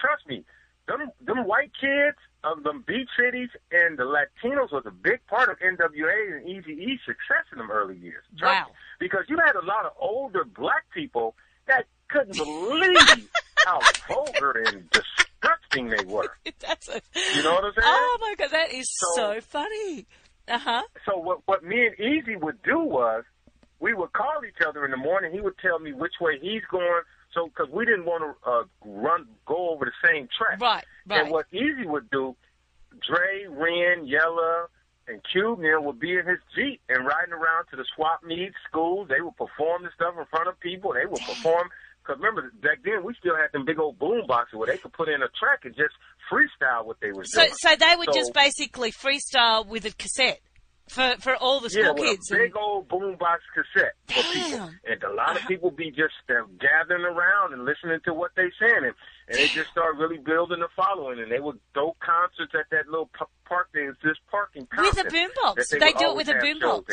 trust 0.00 0.26
me, 0.26 0.44
them 0.86 1.10
them 1.20 1.46
white 1.46 1.72
kids 1.80 2.16
of 2.44 2.62
them 2.62 2.84
beach 2.86 3.08
cities 3.18 3.48
and 3.72 3.98
the 3.98 4.04
Latinos 4.04 4.72
was 4.72 4.84
a 4.86 4.90
big 4.92 5.18
part 5.26 5.50
of 5.50 5.58
NWA 5.58 6.36
and 6.36 6.48
E's 6.48 7.00
success 7.04 7.44
in 7.52 7.58
them 7.58 7.70
early 7.70 7.96
years. 7.96 8.24
Trust 8.38 8.54
Wow. 8.60 8.66
me. 8.68 8.72
Because 9.00 9.24
you 9.28 9.36
had 9.44 9.56
a 9.56 9.64
lot 9.64 9.84
of 9.84 9.92
older 9.98 10.44
black 10.44 10.84
people 10.94 11.34
that 11.66 11.84
couldn't 12.08 12.36
believe 12.36 13.28
how 13.64 13.80
vulgar 14.08 14.52
and 14.52 14.88
disgusting 14.90 15.27
they 15.42 16.04
were. 16.06 16.28
that's 16.60 16.88
a, 16.88 17.00
You 17.36 17.42
know 17.42 17.54
what 17.54 17.64
I'm 17.64 17.72
saying? 17.76 17.84
Oh 17.84 18.18
my 18.20 18.34
god, 18.36 18.50
that 18.50 18.72
is 18.72 18.88
so, 18.90 19.06
So- 19.14 19.40
funny. 19.40 20.06
Uh 20.48 20.58
huh. 20.58 20.82
So 21.06 21.18
what 21.18 21.40
what 21.46 21.62
me 21.62 21.86
and 21.86 21.96
Eazy 21.98 22.40
would 22.40 22.62
do 22.62 22.78
was 22.78 23.24
we 23.80 23.92
would 23.94 24.12
call 24.12 24.40
each 24.48 24.66
other 24.66 24.84
in 24.84 24.90
the 24.90 24.96
morning. 24.96 25.30
He 25.32 25.40
would 25.40 25.58
tell 25.58 25.78
me 25.78 25.92
which 25.92 26.14
way 26.20 26.38
he's 26.40 26.62
going. 26.70 27.02
So 27.34 27.46
because 27.46 27.68
we 27.70 27.84
didn't 27.84 28.06
want 28.06 28.24
to 28.42 28.50
uh, 28.50 28.62
run 28.84 29.26
go 29.46 29.70
over 29.70 29.84
the 29.84 30.08
same 30.08 30.28
track. 30.36 30.60
Right, 30.60 30.84
right. 31.06 31.20
And 31.22 31.30
what 31.30 31.46
Eazy 31.52 31.84
would 31.86 32.10
do, 32.10 32.34
Dre, 33.06 33.46
Ren, 33.48 34.06
Yella, 34.06 34.66
and 35.06 35.20
Cube 35.30 35.60
then 35.60 35.84
would 35.84 36.00
be 36.00 36.16
in 36.16 36.26
his 36.26 36.38
Jeep 36.56 36.80
and 36.88 37.06
riding 37.06 37.34
around 37.34 37.66
to 37.70 37.76
the 37.76 37.84
swap 37.94 38.22
meet 38.24 38.52
schools. 38.68 39.08
They 39.08 39.20
would 39.20 39.36
perform 39.36 39.82
the 39.84 39.90
stuff 39.94 40.14
in 40.18 40.24
front 40.26 40.48
of 40.48 40.58
people. 40.60 40.94
They 40.94 41.04
would 41.06 41.20
perform. 41.20 41.68
Because 42.08 42.22
remember, 42.22 42.50
back 42.62 42.78
then 42.84 43.04
we 43.04 43.14
still 43.20 43.36
had 43.36 43.52
them 43.52 43.66
big 43.66 43.78
old 43.78 43.98
boom 43.98 44.26
boxes 44.26 44.56
where 44.58 44.66
they 44.66 44.78
could 44.78 44.94
put 44.94 45.08
in 45.10 45.20
a 45.22 45.28
track 45.38 45.60
and 45.64 45.74
just 45.76 45.92
freestyle 46.32 46.86
what 46.86 46.96
they 47.00 47.12
were 47.12 47.24
So, 47.24 47.42
doing. 47.42 47.52
so 47.58 47.76
they 47.76 47.94
would 47.96 48.08
So- 48.12 48.18
just 48.18 48.32
basically 48.32 48.90
freestyle 48.92 49.66
with 49.66 49.84
a 49.84 49.90
cassette 49.92 50.40
for 50.88 51.16
for 51.20 51.36
all 51.36 51.60
the 51.60 51.68
Yeah, 51.68 51.84
school 51.92 51.94
with 51.96 52.10
kids. 52.12 52.30
a 52.32 52.36
big 52.36 52.56
old 52.56 52.88
boombox 52.88 53.40
cassette 53.54 53.92
for 54.06 54.22
people, 54.32 54.58
Damn. 54.58 54.80
and 54.90 55.02
a 55.02 55.12
lot 55.12 55.36
of 55.38 55.46
people 55.46 55.70
be 55.70 55.90
just 55.90 56.14
uh, 56.30 56.44
gathering 56.58 57.04
around 57.04 57.52
and 57.52 57.66
listening 57.66 58.00
to 58.06 58.14
what 58.14 58.30
they're 58.36 58.52
saying, 58.58 58.84
and, 58.86 58.94
and 59.28 59.38
they 59.38 59.46
just 59.48 59.70
start 59.70 59.96
really 59.96 60.18
building 60.18 60.62
a 60.62 60.68
following, 60.74 61.20
and 61.20 61.30
they 61.30 61.40
would 61.40 61.58
throw 61.74 61.94
concerts 62.00 62.52
at 62.54 62.66
that 62.70 62.88
little 62.88 63.10
p- 63.18 63.24
park. 63.46 63.68
There's 63.74 63.96
this 64.02 64.16
parking 64.30 64.66
with 64.76 64.98
a 64.98 65.04
boombox. 65.04 65.54
that 65.70 65.80
They, 65.80 65.92
do 65.92 66.10
it 66.10 66.16
with 66.16 66.28
a 66.28 66.34
boombox. 66.34 66.84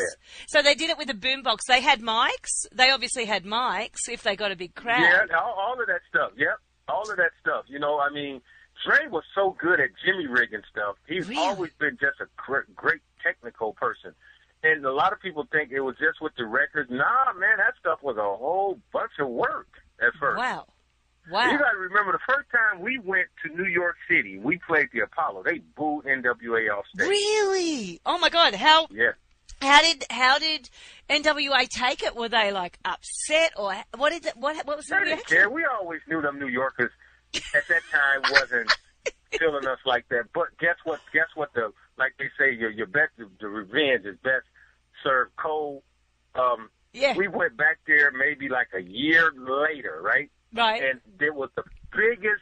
So 0.48 0.62
they 0.62 0.76
did 0.76 0.89
it 0.89 0.98
with 0.98 1.10
a 1.10 1.13
boombox. 1.13 1.60
They 1.67 1.82
had 1.82 2.02
mics. 2.02 2.67
They 2.74 2.91
obviously 2.91 3.26
had 3.26 3.45
mics 3.45 4.10
if 4.10 4.24
they 4.24 4.36
got 4.36 4.52
a 4.52 4.56
big 4.56 4.76
crowd. 4.76 5.02
Yeah, 5.02 5.38
all, 5.38 5.54
all 5.54 5.80
of 5.80 5.88
that 5.88 6.02
stuff. 6.10 6.32
Yep, 6.38 6.60
all 6.89 7.10
of 7.10 7.17
that 7.17 7.32
stuff. 7.41 7.65
You 7.67 7.80
know, 7.80 8.00
I 8.00 8.10
mean, 8.10 8.41
Dre 8.86 9.08
was 9.10 9.24
so 9.34 9.56
good 9.60 9.80
at 9.80 9.89
Jimmy 10.04 10.28
rigging 10.28 10.62
stuff. 10.71 10.95
He's 11.08 11.28
Really? 11.28 11.41
always 11.41 11.71
been 11.80 11.98
just 12.00 12.19
a 12.21 12.26
gr- 12.36 12.69
great 12.76 13.02
technical 13.24 13.74
person. 13.74 14.13
And 14.63 14.84
a 14.86 14.91
lot 14.91 15.13
of 15.13 15.21
people 15.21 15.48
think 15.52 15.71
it 15.71 15.82
was 15.82 15.95
just 15.98 16.21
with 16.21 16.34
the 16.38 16.45
records. 16.45 16.89
Nah, 16.89 17.34
man, 17.38 17.58
that 17.58 17.76
stuff 17.80 18.00
was 18.02 18.17
a 18.17 18.21
whole 18.21 18.80
bunch 18.91 19.12
of 19.19 19.28
work 19.30 19.67
at 20.02 20.13
first. 20.19 20.38
Wow. 20.39 20.65
You 21.27 21.33
Wow. 21.33 21.57
got 21.57 21.71
to 21.71 21.77
remember 21.77 22.11
the 22.11 22.33
first 22.33 22.49
time 22.51 22.81
we 22.81 22.99
went 22.99 23.27
to 23.45 23.53
New 23.55 23.67
York 23.69 23.95
City, 24.09 24.38
we 24.38 24.59
played 24.67 24.89
the 24.93 24.99
Apollo. 25.01 25.43
They 25.43 25.59
booed 25.75 26.05
NWA 26.05 26.69
off 26.77 26.85
stage. 26.93 27.07
Really? 27.07 27.99
Oh 28.05 28.17
my 28.19 28.29
God! 28.29 28.53
How 28.53 28.88
Yeah. 28.91 29.11
how 29.61 29.81
did 29.81 30.05
how 30.11 30.38
did 30.38 30.69
NWA 31.09 31.67
take 31.67 32.03
it? 32.03 32.15
Were 32.15 32.29
they 32.29 32.51
like 32.51 32.77
upset 32.85 33.53
or 33.57 33.73
what 33.97 34.11
did 34.11 34.25
it, 34.27 34.38
what 34.38 34.55
what 34.67 34.77
was 34.77 34.85
the 34.85 34.95
They 34.95 34.99
didn't 34.99 35.15
reaction? 35.15 35.38
care. 35.38 35.49
We 35.49 35.65
always 35.65 36.01
knew 36.07 36.21
them 36.21 36.38
New 36.39 36.47
Yorkers 36.47 36.91
at 37.55 37.67
that 37.69 37.83
time 37.91 38.29
wasn't 38.29 38.71
feeling 39.39 39.65
us 39.65 39.79
like 39.85 40.07
that. 40.09 40.25
But 40.33 40.57
guess 40.59 40.75
what? 40.83 40.99
Guess 41.11 41.27
what? 41.35 41.53
The 41.53 41.71
like 41.97 42.13
they 42.19 42.29
say, 42.38 42.53
your 42.53 42.69
your 42.69 42.88
best 42.88 43.13
the 43.17 43.47
revenge 43.47 44.05
is 44.05 44.17
best 44.23 44.45
served 45.03 45.35
cold. 45.38 45.81
Um, 46.35 46.69
Yeah. 46.93 47.15
we 47.15 47.27
went 47.27 47.57
back 47.57 47.79
there 47.88 48.11
maybe 48.11 48.47
like 48.49 48.67
a 48.75 48.81
year 48.81 49.31
later, 49.35 50.01
right? 50.03 50.29
Right. 50.56 50.84
And 50.84 51.02
there 51.20 51.34
was 51.34 51.50
the 51.56 51.63
biggest 51.91 52.41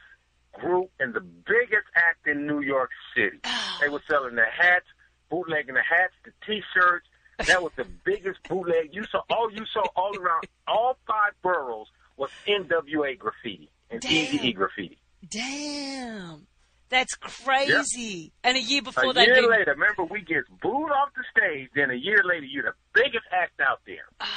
group 0.54 0.92
and 1.00 1.14
the 1.14 1.22
biggest 1.22 1.88
act 1.96 2.28
in 2.28 2.48
New 2.48 2.62
York 2.62 2.90
City. 3.16 3.40
They 3.82 3.90
were 3.90 4.04
selling 4.08 4.36
the 4.36 4.46
hats, 4.46 4.86
bootlegging 5.30 5.74
the 5.74 5.82
hats, 5.82 6.14
the 6.24 6.32
T-shirts. 6.46 7.06
That 7.48 7.62
was 7.62 7.74
the 7.76 7.86
biggest 8.06 8.40
bootleg 8.48 8.92
you 8.94 9.04
saw. 9.12 9.22
All 9.30 9.52
you 9.52 9.66
saw 9.74 9.82
all 9.96 10.16
around 10.18 10.46
all 10.68 10.98
five 11.06 11.34
boroughs 11.42 11.88
was 12.16 12.30
NWA 12.48 13.18
graffiti 13.18 13.70
and 13.90 14.00
Damn. 14.00 14.52
Graffiti. 14.54 14.98
Damn. 15.28 16.48
That's 16.90 17.16
crazy. 17.16 18.32
And 18.44 18.56
a 18.56 18.62
year 18.62 18.84
before 18.84 19.10
a 19.10 19.14
they'd 19.14 19.26
year 19.26 19.42
been 19.42 19.50
later, 19.50 19.72
remember 19.72 20.04
we 20.04 20.22
get 20.22 20.44
booed 20.62 20.92
off 20.92 21.10
the 21.16 21.24
stage. 21.36 21.70
Then 21.76 21.90
a 21.90 21.96
year 21.96 22.22
later, 22.24 22.46
you're 22.46 22.64
the 22.64 22.74
biggest 22.94 23.26
act 23.32 23.60
out 23.60 23.82
there. 23.88 24.06
Ah, 24.20 24.28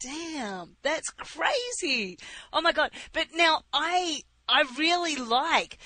Damn, 0.00 0.76
that's 0.82 1.08
crazy. 1.10 2.18
Oh 2.52 2.60
my 2.60 2.72
god. 2.72 2.90
But 3.12 3.28
now 3.34 3.62
I 3.72 4.20
I 4.48 4.64
really 4.78 5.16
like 5.16 5.78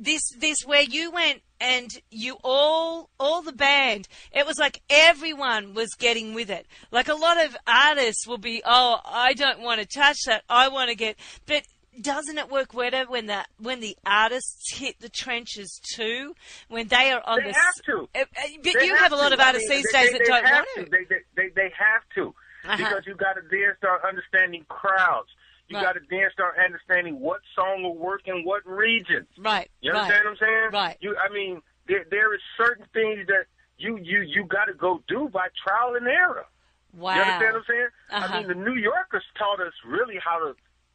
this 0.00 0.22
this 0.38 0.58
where 0.64 0.82
you 0.82 1.10
went 1.10 1.42
and 1.60 1.90
you 2.10 2.36
all 2.42 3.10
all 3.20 3.42
the 3.42 3.52
band 3.52 4.08
it 4.32 4.46
was 4.46 4.58
like 4.58 4.80
everyone 4.88 5.74
was 5.74 5.90
getting 5.98 6.32
with 6.34 6.48
it 6.48 6.66
like 6.90 7.08
a 7.08 7.14
lot 7.14 7.42
of 7.44 7.54
artists 7.66 8.26
will 8.26 8.38
be 8.38 8.62
oh 8.64 8.98
i 9.04 9.34
don't 9.34 9.60
want 9.60 9.78
to 9.80 9.86
touch 9.86 10.16
that 10.26 10.42
i 10.48 10.68
want 10.68 10.88
to 10.88 10.96
get 10.96 11.16
but 11.44 11.62
doesn't 12.00 12.38
it 12.38 12.50
work 12.50 12.74
better 12.74 13.04
when 13.08 13.26
the 13.26 13.44
when 13.58 13.80
the 13.80 13.94
artists 14.06 14.74
hit 14.74 14.98
the 15.00 15.08
trenches 15.10 15.78
too 15.94 16.34
when 16.68 16.88
they 16.88 17.12
are 17.12 17.22
on 17.26 17.40
They 17.44 17.50
the 17.50 17.54
have 17.54 17.74
to. 17.86 18.08
Uh, 18.14 18.20
uh, 18.22 18.24
but 18.64 18.74
They 18.80 18.86
you 18.86 18.96
have 18.96 19.12
a 19.12 19.16
lot 19.16 19.28
to. 19.28 19.34
of 19.34 19.40
I 19.40 19.46
artists 19.48 19.68
mean, 19.68 19.78
these 19.78 19.92
they- 19.92 20.00
days 20.02 20.12
they- 20.12 20.18
that 20.18 20.26
don't 20.26 20.44
have 20.46 20.66
want 20.76 20.86
to 20.86 20.90
they, 20.90 21.16
they, 21.36 21.48
they 21.54 21.72
have 21.78 22.02
to. 22.16 22.34
Uh-huh. 22.64 22.76
Because 22.76 23.06
you 23.06 23.14
got 23.14 23.34
to 23.34 23.42
then 23.50 23.74
start 23.78 24.02
understanding 24.08 24.64
crowds. 24.68 25.28
You 25.68 25.76
Right. 25.76 25.84
got 25.84 25.92
to 25.94 26.00
then 26.10 26.28
start 26.32 26.56
understanding 26.62 27.20
what 27.20 27.40
song 27.54 27.82
will 27.82 27.96
work 27.96 28.22
in 28.26 28.44
what 28.44 28.66
region. 28.66 29.26
right 29.38 29.70
You 29.80 29.92
right 29.92 30.00
understand 30.02 30.24
what 30.24 30.30
I'm 30.32 30.36
saying? 30.36 30.70
Right. 30.72 30.96
You, 31.00 31.16
I 31.16 31.32
mean, 31.32 31.62
there, 31.88 32.04
there 32.10 32.34
is 32.34 32.40
certain 32.56 32.86
things 32.92 33.26
that 33.28 33.46
you 33.78 33.96
you 33.98 34.20
you 34.22 34.44
got 34.44 34.66
to 34.66 34.74
go 34.74 35.02
do 35.08 35.28
by 35.32 35.48
trial 35.66 35.94
and 35.96 36.06
error. 36.06 36.44
wow 36.92 37.14
You 37.14 37.22
understand 37.22 37.52
what 37.54 37.58
I'm 37.60 37.64
saying? 37.68 37.88
Uh-huh. 38.12 38.26
I 38.34 38.38
mean, 38.38 38.48
the 38.48 38.54
New 38.54 38.74
Yorkers 38.76 39.24
taught 39.38 39.60
us 39.60 39.72
really 39.86 40.18
how 40.22 40.38
to 40.38 40.54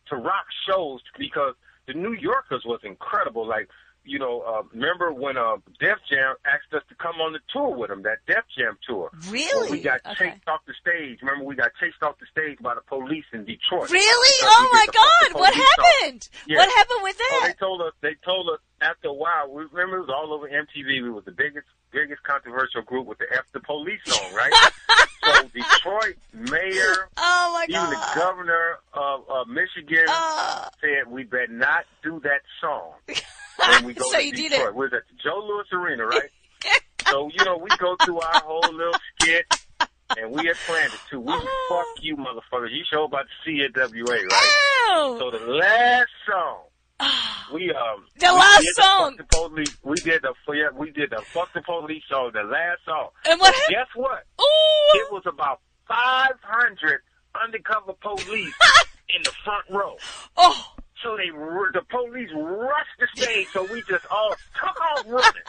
to 0.09 0.15
rock 0.15 0.45
shows 0.67 1.01
because 1.17 1.55
the 1.87 1.93
New 1.93 2.13
Yorkers 2.13 2.63
was 2.65 2.79
incredible. 2.83 3.45
Like, 3.47 3.69
you 4.03 4.19
know, 4.19 4.41
uh, 4.41 4.63
remember 4.73 5.13
when 5.13 5.37
uh, 5.37 5.57
Def 5.79 5.97
Jam 6.09 6.35
asked 6.45 6.73
us 6.73 6.83
to 6.89 6.95
come 6.95 7.21
on 7.21 7.33
the 7.33 7.39
tour 7.53 7.75
with 7.75 7.89
them, 7.89 8.01
that 8.03 8.19
Def 8.27 8.43
Jam 8.57 8.77
tour. 8.87 9.09
really 9.29 9.69
When 9.69 9.71
we 9.71 9.81
got 9.81 10.01
okay. 10.05 10.31
chased 10.31 10.47
off 10.47 10.61
the 10.65 10.73
stage. 10.79 11.19
Remember, 11.21 11.45
we 11.45 11.55
got 11.55 11.71
chased 11.79 12.01
off 12.01 12.15
the 12.19 12.25
stage 12.31 12.57
by 12.61 12.75
the 12.75 12.81
police 12.81 13.25
in 13.33 13.45
Detroit. 13.45 13.89
really 13.91 14.37
oh 14.43 14.69
my 14.73 14.85
the 14.85 14.91
Fuck 14.93 15.27
the 15.27 15.33
god 15.33 15.39
what 15.39 15.53
happened 15.53 16.29
what 16.49 16.69
happened 16.75 16.99
with 17.03 17.17
that? 17.17 17.39
Oh, 17.43 17.47
they 17.47 17.53
told 17.53 17.81
us. 17.81 17.93
They 18.01 18.15
told 18.25 18.49
us 18.49 18.59
after 18.81 19.09
a 19.09 19.13
while. 19.13 19.51
We 19.51 19.63
remember 19.71 19.97
it 19.97 20.01
was 20.01 20.09
all 20.09 20.33
over 20.33 20.47
MTV. 20.47 21.03
We 21.03 21.09
was 21.09 21.25
the 21.25 21.31
biggest, 21.31 21.67
biggest 21.91 22.23
controversial 22.23 22.81
group 22.81 23.05
with 23.07 23.17
the 23.19 23.25
"F 23.33 23.43
the 23.53 23.59
Police" 23.59 23.99
song, 24.05 24.33
right? 24.33 24.53
so 25.23 25.43
Detroit 25.53 26.15
mayor, 26.33 27.09
oh 27.17 27.51
my 27.53 27.65
even 27.67 27.89
the 27.89 28.11
governor 28.15 28.77
of, 28.93 29.29
of 29.29 29.47
Michigan 29.47 30.05
Uh, 30.07 30.69
said 30.81 31.11
we 31.11 31.23
better 31.23 31.47
not 31.47 31.85
do 32.03 32.19
that 32.21 32.41
song 32.61 32.93
when 33.59 33.85
we 33.85 33.93
go 33.93 34.03
So 34.11 34.17
to 34.17 34.25
you 34.25 34.31
did 34.31 34.51
Detroit. 34.51 34.69
it. 34.69 34.75
We're 34.75 34.85
at 34.87 34.91
the 34.91 35.01
Joe 35.23 35.41
Louis 35.47 35.65
Arena, 35.73 36.05
right? 36.07 36.29
so 37.09 37.29
you 37.33 37.43
know 37.45 37.57
we 37.57 37.69
go 37.77 37.95
through 38.03 38.19
our 38.19 38.39
whole 38.41 38.61
little 38.73 38.93
skit. 39.21 39.45
And 40.17 40.31
we 40.31 40.47
had 40.47 40.55
planned 40.65 40.91
it 40.91 40.99
too. 41.07 41.19
We 41.19 41.33
Oh. 41.35 41.65
fuck 41.95 42.03
you, 42.03 42.17
motherfuckers. 42.17 42.71
You 42.71 42.83
show 42.91 43.03
about 43.03 43.25
the 43.45 43.69
CAWA, 43.69 44.03
right? 44.03 44.25
Ow! 44.89 45.17
So 45.19 45.29
the 45.29 45.45
last 45.45 46.09
song, 46.27 46.63
we 47.53 47.71
um 47.71 48.05
The 48.17 48.25
we 48.25 48.31
last 48.31 48.61
did 48.63 48.75
song. 48.75 49.15
The 49.17 49.23
fuck 49.23 49.29
the 49.29 49.49
police. 49.49 49.77
We 49.83 49.95
did 49.97 50.23
the 50.23 50.33
yeah, 50.53 50.69
we 50.75 50.89
did 50.89 51.11
the 51.11 51.21
fuck 51.27 51.53
the 51.53 51.61
police 51.61 52.01
song. 52.09 52.31
The 52.33 52.41
last 52.41 52.79
song. 52.85 53.09
And 53.29 53.39
what? 53.39 53.53
Guess 53.69 53.85
what? 53.95 54.23
Ooh! 54.41 54.97
It 54.99 55.11
was 55.11 55.21
about 55.27 55.61
five 55.87 56.33
hundred 56.41 57.01
undercover 57.39 57.93
police 58.01 58.55
in 59.15 59.21
the 59.23 59.31
front 59.43 59.65
row. 59.69 59.95
Oh, 60.37 60.73
So 61.03 61.15
they 61.15 61.29
the 61.29 61.81
police 61.89 62.29
rushed 62.33 62.97
the 62.99 63.07
stage. 63.15 63.47
So 63.53 63.63
we 63.71 63.81
just 63.87 64.05
all 64.11 64.35
took 64.59 64.81
off 64.81 65.05
running. 65.07 65.47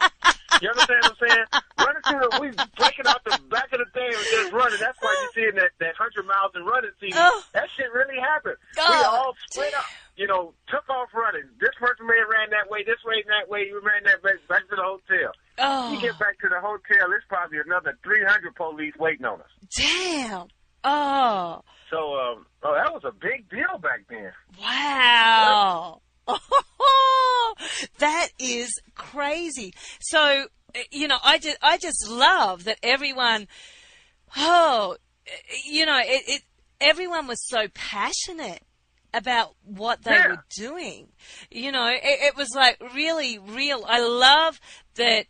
You 0.61 0.69
understand 0.69 1.03
what 1.03 1.17
I'm 1.21 1.27
saying? 1.27 1.45
Running 1.79 2.01
through 2.07 2.19
the, 2.21 2.29
we 2.39 2.47
breaking 2.77 3.07
out 3.07 3.23
the 3.25 3.39
back 3.49 3.71
of 3.73 3.79
the 3.79 3.89
thing 3.93 4.07
and 4.13 4.25
just 4.31 4.51
running. 4.53 4.79
That's 4.79 4.97
why 5.01 5.15
you 5.21 5.29
see 5.33 5.47
in 5.49 5.55
that 5.55 5.71
that 5.79 5.95
hundred 5.95 6.27
miles 6.27 6.51
and 6.55 6.65
running 6.65 6.91
scene. 7.01 7.11
Oh. 7.15 7.43
That 7.53 7.67
shit 7.75 7.91
really 7.91 8.19
happened. 8.19 8.55
we 8.77 8.83
all 8.83 9.33
split 9.49 9.73
up. 9.73 9.85
You 10.15 10.27
know, 10.27 10.53
took 10.67 10.87
off 10.89 11.09
running. 11.13 11.49
This 11.59 11.71
person 11.79 12.05
may 12.05 12.19
have 12.19 12.29
ran 12.29 12.49
that 12.51 12.69
way, 12.69 12.83
this 12.83 12.99
way, 13.05 13.15
and 13.25 13.29
that 13.31 13.49
way. 13.49 13.65
You 13.67 13.81
ran 13.83 14.03
that 14.03 14.21
way 14.23 14.33
back 14.47 14.69
to 14.69 14.75
the 14.75 14.83
hotel. 14.83 15.31
oh, 15.59 15.91
We 15.91 15.99
get 15.99 16.19
back 16.19 16.37
to 16.41 16.49
the 16.49 16.59
hotel. 16.61 17.09
There's 17.09 17.23
probably 17.27 17.57
another 17.59 17.97
300 18.03 18.55
police 18.55 18.93
waiting 18.99 19.25
on 19.25 19.41
us. 19.41 19.51
damn! 19.75 20.47
Oh, 20.83 21.61
So, 21.91 21.97
um, 22.15 22.45
oh, 22.63 22.73
that 22.73 22.91
was 22.93 23.03
a 23.05 23.11
big 23.11 23.49
deal 23.49 23.77
back 23.79 24.05
then. 24.09 24.31
wow! 24.59 26.01
that 27.99 28.29
is 28.39 28.71
crazy. 28.95 29.73
So, 29.99 30.45
you 30.89 31.07
know, 31.07 31.17
I 31.23 31.37
just, 31.37 31.57
I 31.61 31.77
just 31.77 32.07
love 32.09 32.63
that 32.63 32.77
everyone. 32.81 33.47
Oh, 34.37 34.95
you 35.65 35.85
know, 35.85 35.99
it, 35.99 36.23
it. 36.27 36.41
Everyone 36.79 37.27
was 37.27 37.45
so 37.47 37.67
passionate 37.75 38.63
about 39.13 39.53
what 39.63 40.03
they 40.03 40.13
Yeah. 40.13 40.27
were 40.29 40.43
doing. 40.57 41.09
You 41.51 41.71
know, 41.71 41.87
it, 41.87 41.99
it 42.03 42.35
was 42.37 42.49
like 42.55 42.81
really 42.95 43.37
real. 43.37 43.83
I 43.87 43.99
love 43.99 44.59
that 44.95 45.25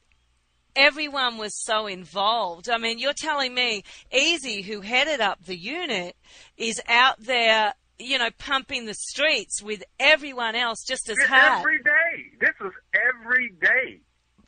everyone 0.75 1.37
was 1.37 1.55
so 1.63 1.87
involved. 1.87 2.69
I 2.69 2.77
mean, 2.77 2.99
you're 2.99 3.13
telling 3.13 3.53
me 3.53 3.83
Eazy, 4.13 4.63
who 4.63 4.81
headed 4.81 5.21
up 5.21 5.43
the 5.45 5.57
unit, 5.57 6.15
is 6.57 6.81
out 6.87 7.15
there, 7.19 7.73
you 7.99 8.17
know, 8.17 8.29
pumping 8.37 8.85
the 8.85 8.93
streets 8.93 9.61
with 9.61 9.83
everyone 9.99 10.55
else 10.55 10.83
just 10.87 11.09
as 11.09 11.17
hard 11.27 11.59
Every 11.59 11.77
day. 11.83 12.31
This 12.39 12.53
was 12.59 12.73
every 12.93 13.49
day. 13.61 14.01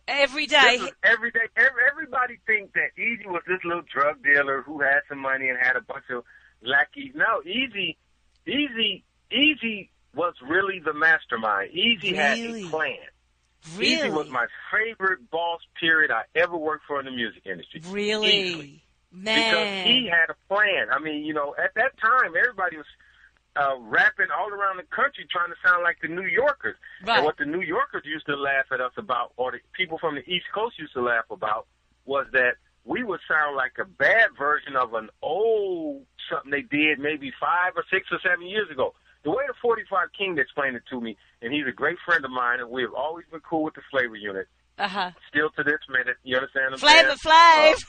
Every 0.08 0.48
day. 0.48 0.76
Is 0.82 0.90
every 1.04 1.32
day. 1.32 1.48
Everybody 1.56 2.38
think 2.46 2.74
that 2.74 2.90
Eazy 3.00 3.26
was 3.28 3.42
this 3.48 3.60
little 3.64 3.84
drug 3.94 4.22
dealer 4.24 4.62
who 4.62 4.82
had 4.82 5.00
some 5.08 5.20
money 5.20 5.48
and 5.50 5.58
had 5.58 5.76
a 5.78 5.82
bunch 5.82 6.06
of 6.10 6.24
lackeys. 6.62 7.12
No, 7.16 7.42
Eazy, 7.46 7.96
Eazy, 8.48 9.04
Eazy 9.32 9.90
was 10.14 10.34
really 10.48 10.80
the 10.84 10.94
mastermind. 10.94 11.72
Eazy 11.74 12.14
had 12.16 12.38
Really? 12.38 12.66
a 12.66 12.70
plan. 12.70 12.98
Really, 13.78 14.10
Eazy 14.10 14.14
was 14.14 14.30
my 14.30 14.48
favorite 14.72 15.30
boss 15.32 15.62
period 15.80 16.12
I 16.12 16.24
ever 16.36 16.58
worked 16.58 16.86
for 16.86 17.00
in 17.00 17.06
the 17.06 17.12
music 17.12 17.44
industry. 17.46 17.82
really, 17.88 18.32
Easily. 18.32 18.84
man. 19.12 19.52
Because 19.52 19.88
he 19.88 20.10
had 20.10 20.30
a 20.30 20.54
plan. 20.54 20.88
I 20.92 21.00
mean, 21.00 21.24
you 21.26 21.34
know, 21.34 21.56
at 21.58 21.74
that 21.76 21.98
time, 22.00 22.34
everybody 22.38 22.78
was 22.78 22.86
uh, 23.56 23.78
rapping 23.80 24.28
all 24.38 24.50
around 24.50 24.78
the 24.78 24.84
country 24.84 25.26
trying 25.32 25.50
to 25.50 25.56
sound 25.66 25.84
like 25.84 25.98
the 26.02 26.08
New 26.08 26.26
Yorkers. 26.26 26.76
Right. 27.06 27.18
And 27.18 27.26
what 27.26 27.38
the 27.38 27.46
New 27.46 27.62
Yorkers 27.62 28.04
used 28.06 28.26
to 28.26 28.36
laugh 28.36 28.66
at 28.72 28.82
us 28.82 28.94
about, 28.98 29.34
or 29.38 29.52
the 29.52 29.60
people 29.74 29.98
from 29.98 30.16
the 30.16 30.28
East 30.30 30.46
Coast 30.54 30.78
used 30.80 30.94
to 30.94 31.02
laugh 31.02 31.26
about, 31.30 31.68
was 32.06 32.26
that 32.34 32.56
we 32.86 33.04
would 33.04 33.22
sound 33.28 33.56
like 33.56 33.74
a 33.80 33.86
bad 33.86 34.30
version 34.38 34.76
of 34.76 34.94
an 34.94 35.10
old 35.22 36.06
something 36.30 36.52
they 36.52 36.62
did 36.62 37.00
maybe 37.00 37.32
five 37.40 37.74
or 37.76 37.84
six 37.92 38.08
or 38.12 38.20
seven 38.24 38.48
years 38.48 38.70
ago. 38.70 38.94
The 39.24 39.30
way 39.32 39.44
the 39.48 39.54
45 39.62 40.08
King 40.18 40.38
explained 40.38 40.76
it 40.76 40.84
to 40.90 41.00
me, 41.00 41.16
and 41.42 41.54
he's 41.54 41.66
a 41.68 41.72
great 41.72 41.98
friend 42.06 42.24
of 42.26 42.32
mine, 42.32 42.60
and 42.60 42.70
we've 42.70 42.94
always 42.94 43.26
been 43.32 43.40
cool 43.42 43.64
with 43.64 43.74
the 43.76 43.82
flavor 43.90 44.16
unit, 44.16 44.48
uh 44.78 44.88
huh. 44.88 45.12
still 45.30 45.50
to 45.52 45.64
this 45.64 45.80
minute. 45.90 46.18
You 46.24 46.36
understand 46.38 46.72
what 46.72 46.84
I'm 46.84 47.18
Flavor? 47.18 47.18
Flav. 47.24 47.84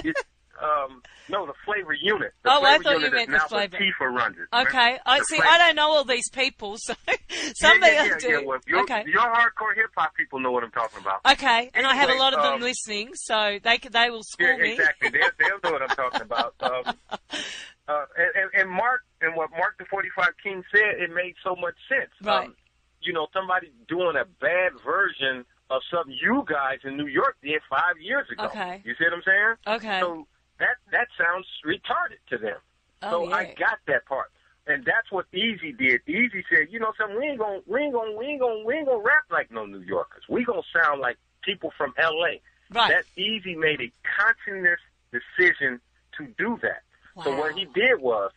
It- 0.04 0.16
um, 0.62 1.02
no, 1.28 1.44
the 1.44 1.54
flavor 1.64 1.92
unit. 1.92 2.34
The 2.44 2.50
Oh, 2.52 2.62
I 2.62 2.78
thought 2.78 3.00
you 3.00 3.10
meant 3.10 3.28
the 3.30 3.38
flavor. 3.48 3.76
Latifah 3.78 4.14
runs 4.16 4.36
it. 4.38 4.54
okay, 4.56 4.98
I 5.04 5.18
The 5.18 5.24
see. 5.24 5.36
flavor- 5.36 5.48
I 5.50 5.58
don't 5.58 5.74
know 5.76 5.90
all 5.90 6.04
these 6.04 6.30
people, 6.30 6.76
so 6.78 6.94
Yeah, 7.08 7.16
somebody 7.56 7.92
yeah, 7.94 8.04
yeah, 8.04 8.18
do. 8.18 8.28
yeah. 8.28 8.38
Well, 8.44 8.60
your, 8.68 8.82
okay. 8.82 9.02
your 9.06 9.22
hardcore 9.22 9.74
hip 9.74 9.90
hop 9.96 10.14
people 10.14 10.38
know 10.38 10.52
what 10.52 10.62
I'm 10.62 10.70
talking 10.70 11.00
about. 11.00 11.20
Okay, 11.32 11.68
and 11.74 11.84
I 11.84 11.94
have 11.96 12.10
a 12.10 12.14
lot 12.14 12.32
of 12.32 12.42
them 12.44 12.54
um, 12.54 12.60
listening, 12.60 13.10
so 13.14 13.58
they 13.62 13.78
they 13.78 14.10
will 14.10 14.22
school 14.22 14.46
Yeah, 14.46 14.56
me. 14.56 14.72
exactly. 14.74 15.08
They'll, 15.10 15.30
they'll 15.38 15.58
know 15.64 15.72
what 15.72 15.82
I'm 15.82 15.96
talking 15.96 16.22
about. 16.22 16.54
Um, 16.60 16.96
uh, 17.92 18.04
and, 18.16 18.30
and, 18.34 18.50
and 18.62 18.70
Mark 18.70 19.02
and 19.20 19.34
what 19.36 19.50
Mark 19.50 19.78
the 19.78 19.84
45 19.86 20.28
King 20.42 20.62
said, 20.72 21.00
it 21.02 21.10
made 21.12 21.34
so 21.44 21.54
much 21.56 21.74
sense. 21.88 22.10
Right. 22.22 22.46
Um, 22.46 22.56
you 23.00 23.12
know, 23.12 23.26
somebody 23.32 23.70
doing 23.88 24.16
a 24.16 24.24
bad 24.40 24.72
version 24.84 25.44
of 25.70 25.82
something 25.90 26.16
you 26.20 26.44
guys 26.46 26.78
in 26.84 26.96
New 26.96 27.06
York 27.06 27.36
did 27.42 27.60
five 27.68 27.98
years 28.00 28.26
ago. 28.30 28.44
Okay. 28.44 28.80
You 28.84 28.94
see 28.98 29.04
what 29.04 29.14
I'm 29.14 29.22
saying? 29.26 29.76
Okay. 29.76 30.00
So 30.00 30.26
that 30.58 30.76
that 30.92 31.08
sounds 31.18 31.46
retarded 31.66 32.20
to 32.30 32.38
them. 32.38 32.58
oh, 33.02 33.10
So 33.10 33.28
yeah. 33.28 33.36
I 33.36 33.54
got 33.58 33.78
that 33.86 34.06
part. 34.06 34.30
And 34.66 34.84
that's 34.84 35.10
what 35.10 35.26
Eazy 35.32 35.76
did. 35.76 36.02
Eazy 36.06 36.44
said, 36.48 36.68
you 36.70 36.78
know 36.78 36.92
something, 36.96 37.18
we 37.18 37.26
ain't 37.26 37.38
gonna 37.38 37.60
we 37.66 37.80
ain't 37.80 37.92
gonna 37.92 38.16
we 38.16 38.26
ain't 38.26 38.40
gonna 38.40 38.64
we 38.64 38.74
ain't 38.76 38.86
gonna 38.86 39.02
rap 39.02 39.24
like 39.30 39.50
no 39.50 39.66
New 39.66 39.80
Yorkers. 39.80 40.22
We 40.28 40.44
gonna 40.44 40.62
sound 40.72 41.00
like 41.00 41.16
people 41.42 41.72
from 41.76 41.92
LA. 41.98 42.38
right. 42.72 42.92
That 42.92 43.04
Eazy 43.18 43.56
made 43.56 43.80
a 43.80 43.90
conscious 44.16 44.78
decision 45.10 45.80
to 46.18 46.26
do 46.38 46.58
that. 46.62 46.82
So 47.22 47.36
what 47.36 47.54
he 47.54 47.66
did 47.66 48.00
was 48.00 48.30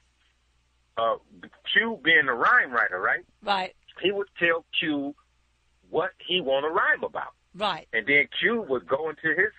uh 0.98 1.16
Q 1.74 2.00
being 2.04 2.28
a 2.28 2.34
rhyme 2.34 2.72
writer, 2.72 3.00
right? 3.00 3.26
right. 3.44 3.76
He 4.02 4.12
would 4.12 4.28
tell 4.38 4.66
Q 4.80 5.16
what 5.90 6.12
he 6.26 6.42
want 6.42 6.66
to 6.66 6.70
rhyme 6.70 7.04
about. 7.04 7.34
Right. 7.56 7.88
And 7.94 8.06
then 8.06 8.28
Q 8.40 8.66
would 8.68 8.88
go 8.88 9.10
into 9.10 9.30
his 9.30 9.52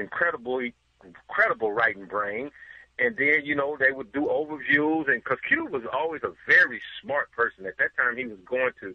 incredibly 0.00 0.74
incredible 1.04 1.72
writing 1.72 2.06
brain, 2.06 2.50
and 2.98 3.16
then 3.16 3.44
you 3.44 3.54
know 3.54 3.76
they 3.78 3.92
would 3.92 4.12
do 4.12 4.28
overviews, 4.30 5.08
and 5.08 5.22
because 5.22 5.38
Q 5.46 5.66
was 5.66 5.82
always 5.92 6.22
a 6.22 6.32
very 6.46 6.80
smart 7.02 7.30
person. 7.32 7.66
At 7.66 7.76
that 7.78 7.96
time, 7.96 8.16
he 8.16 8.26
was 8.26 8.38
going 8.44 8.72
to 8.80 8.94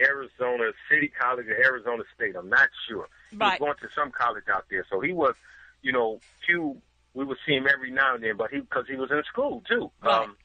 Arizona 0.00 0.72
City 0.90 1.08
College 1.08 1.46
or 1.46 1.56
Arizona 1.56 2.04
State. 2.14 2.36
I'm 2.36 2.48
not 2.48 2.68
sure. 2.88 3.08
He 3.30 3.36
was 3.36 3.58
going 3.58 3.74
to 3.80 3.88
some 3.94 4.10
college 4.10 4.44
out 4.52 4.66
there, 4.70 4.86
so 4.90 5.00
he 5.00 5.12
was, 5.12 5.34
you 5.82 5.92
know, 5.92 6.20
Q 6.44 6.80
we 7.16 7.24
would 7.24 7.38
see 7.46 7.54
him 7.54 7.66
every 7.72 7.90
now 7.90 8.14
and 8.14 8.22
then, 8.22 8.36
but 8.36 8.50
he 8.50 8.60
because 8.60 8.84
he 8.88 8.96
was 8.96 9.10
in 9.10 9.22
school 9.24 9.62
too. 9.68 9.90
Right. 10.02 10.22
Um, 10.22 10.36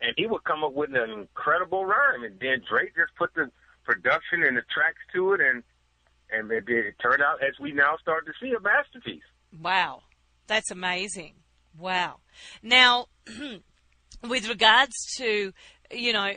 and 0.00 0.12
he 0.16 0.26
would 0.26 0.44
come 0.44 0.62
up 0.62 0.74
with 0.74 0.90
an 0.94 1.10
incredible 1.10 1.84
rhyme, 1.84 2.22
and 2.22 2.38
then 2.38 2.62
Dre 2.68 2.84
just 2.86 3.14
put 3.16 3.34
the 3.34 3.50
production 3.84 4.44
and 4.44 4.56
the 4.56 4.62
tracks 4.72 5.00
to 5.14 5.32
it, 5.32 5.40
and 5.40 5.62
and 6.30 6.50
it, 6.52 6.64
it 6.68 6.94
turned 7.02 7.22
out 7.22 7.42
as 7.42 7.58
we 7.58 7.72
now 7.72 7.96
start 8.00 8.26
to 8.26 8.32
see 8.40 8.52
a 8.52 8.60
masterpiece. 8.60 9.22
Wow, 9.58 10.02
that's 10.46 10.70
amazing. 10.70 11.34
Wow. 11.76 12.18
Now, 12.62 13.06
with 14.28 14.48
regards 14.48 14.94
to 15.16 15.52
you 15.90 16.12
know 16.12 16.32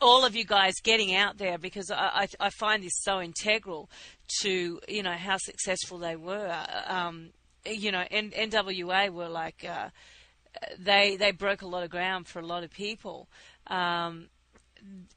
all 0.00 0.24
of 0.24 0.34
you 0.34 0.44
guys 0.44 0.74
getting 0.82 1.14
out 1.14 1.36
there 1.36 1.58
because 1.58 1.90
I, 1.90 2.26
I, 2.40 2.46
I 2.46 2.50
find 2.50 2.82
this 2.82 2.98
so 3.02 3.20
integral 3.20 3.90
to 4.40 4.80
you 4.88 5.02
know 5.02 5.12
how 5.12 5.36
successful 5.36 5.98
they 5.98 6.16
were. 6.16 6.66
Um, 6.86 7.30
you 7.66 7.92
know, 7.92 8.04
N- 8.10 8.30
NWA 8.30 9.10
were 9.10 9.28
like 9.28 9.64
uh, 9.68 9.88
they 10.78 11.16
they 11.16 11.32
broke 11.32 11.62
a 11.62 11.66
lot 11.66 11.82
of 11.82 11.90
ground 11.90 12.26
for 12.26 12.40
a 12.40 12.46
lot 12.46 12.64
of 12.64 12.70
people. 12.70 13.28
Um, 13.66 14.28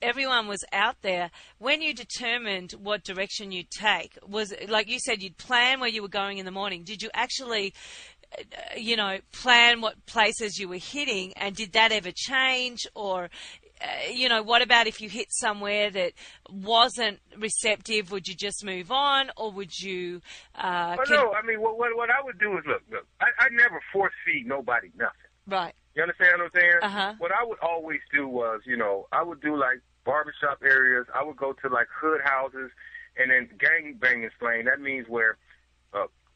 everyone 0.01 0.47
was 0.47 0.63
out 0.71 0.95
there 1.01 1.29
when 1.57 1.81
you 1.81 1.93
determined 1.93 2.71
what 2.73 3.03
direction 3.03 3.51
you'd 3.51 3.69
take 3.69 4.17
was 4.25 4.53
like 4.69 4.87
you 4.87 4.97
said 4.99 5.21
you'd 5.21 5.37
plan 5.37 5.79
where 5.81 5.89
you 5.89 6.01
were 6.01 6.07
going 6.07 6.37
in 6.37 6.45
the 6.45 6.51
morning 6.51 6.83
did 6.83 7.01
you 7.01 7.09
actually 7.13 7.73
uh, 8.37 8.41
you 8.77 8.95
know 8.95 9.17
plan 9.33 9.81
what 9.81 10.05
places 10.05 10.57
you 10.57 10.69
were 10.69 10.77
hitting 10.77 11.33
and 11.33 11.53
did 11.55 11.73
that 11.73 11.91
ever 11.91 12.11
change 12.15 12.87
or 12.95 13.29
uh, 13.81 14.11
you 14.11 14.29
know 14.29 14.41
what 14.41 14.61
about 14.61 14.87
if 14.87 15.01
you 15.01 15.09
hit 15.09 15.27
somewhere 15.29 15.89
that 15.91 16.13
wasn't 16.49 17.19
receptive 17.37 18.11
would 18.11 18.27
you 18.27 18.35
just 18.35 18.63
move 18.63 18.91
on 18.91 19.29
or 19.37 19.51
would 19.51 19.77
you 19.79 20.21
uh, 20.55 20.95
no, 21.09 21.33
I 21.33 21.45
mean, 21.45 21.61
what, 21.61 21.77
what 21.77 21.95
what 21.95 22.09
I 22.09 22.23
would 22.23 22.39
do 22.39 22.57
is 22.57 22.63
look, 22.65 22.81
look. 22.91 23.05
I, 23.21 23.25
I 23.39 23.49
never 23.51 23.79
foresee 23.93 24.43
nobody 24.45 24.89
nothing. 24.97 25.31
right 25.45 25.73
You 25.95 26.03
understand 26.03 26.39
what 26.39 26.45
I'm 26.45 26.59
saying? 26.59 26.79
Uh-huh. 26.81 27.13
What 27.19 27.31
I 27.31 27.45
would 27.45 27.59
always 27.61 27.99
do 28.13 28.27
was, 28.27 28.61
you 28.65 28.77
know, 28.77 29.07
I 29.11 29.23
would 29.23 29.41
do 29.41 29.57
like 29.57 29.81
barbershop 30.05 30.59
areas. 30.63 31.05
I 31.13 31.23
would 31.23 31.37
go 31.37 31.53
to 31.53 31.69
like 31.69 31.87
hood 32.01 32.21
houses, 32.23 32.71
and 33.17 33.31
then 33.31 33.49
gang 33.59 33.97
banging 33.99 34.29
slang. 34.39 34.65
That 34.65 34.81
means 34.81 35.07
where 35.07 35.37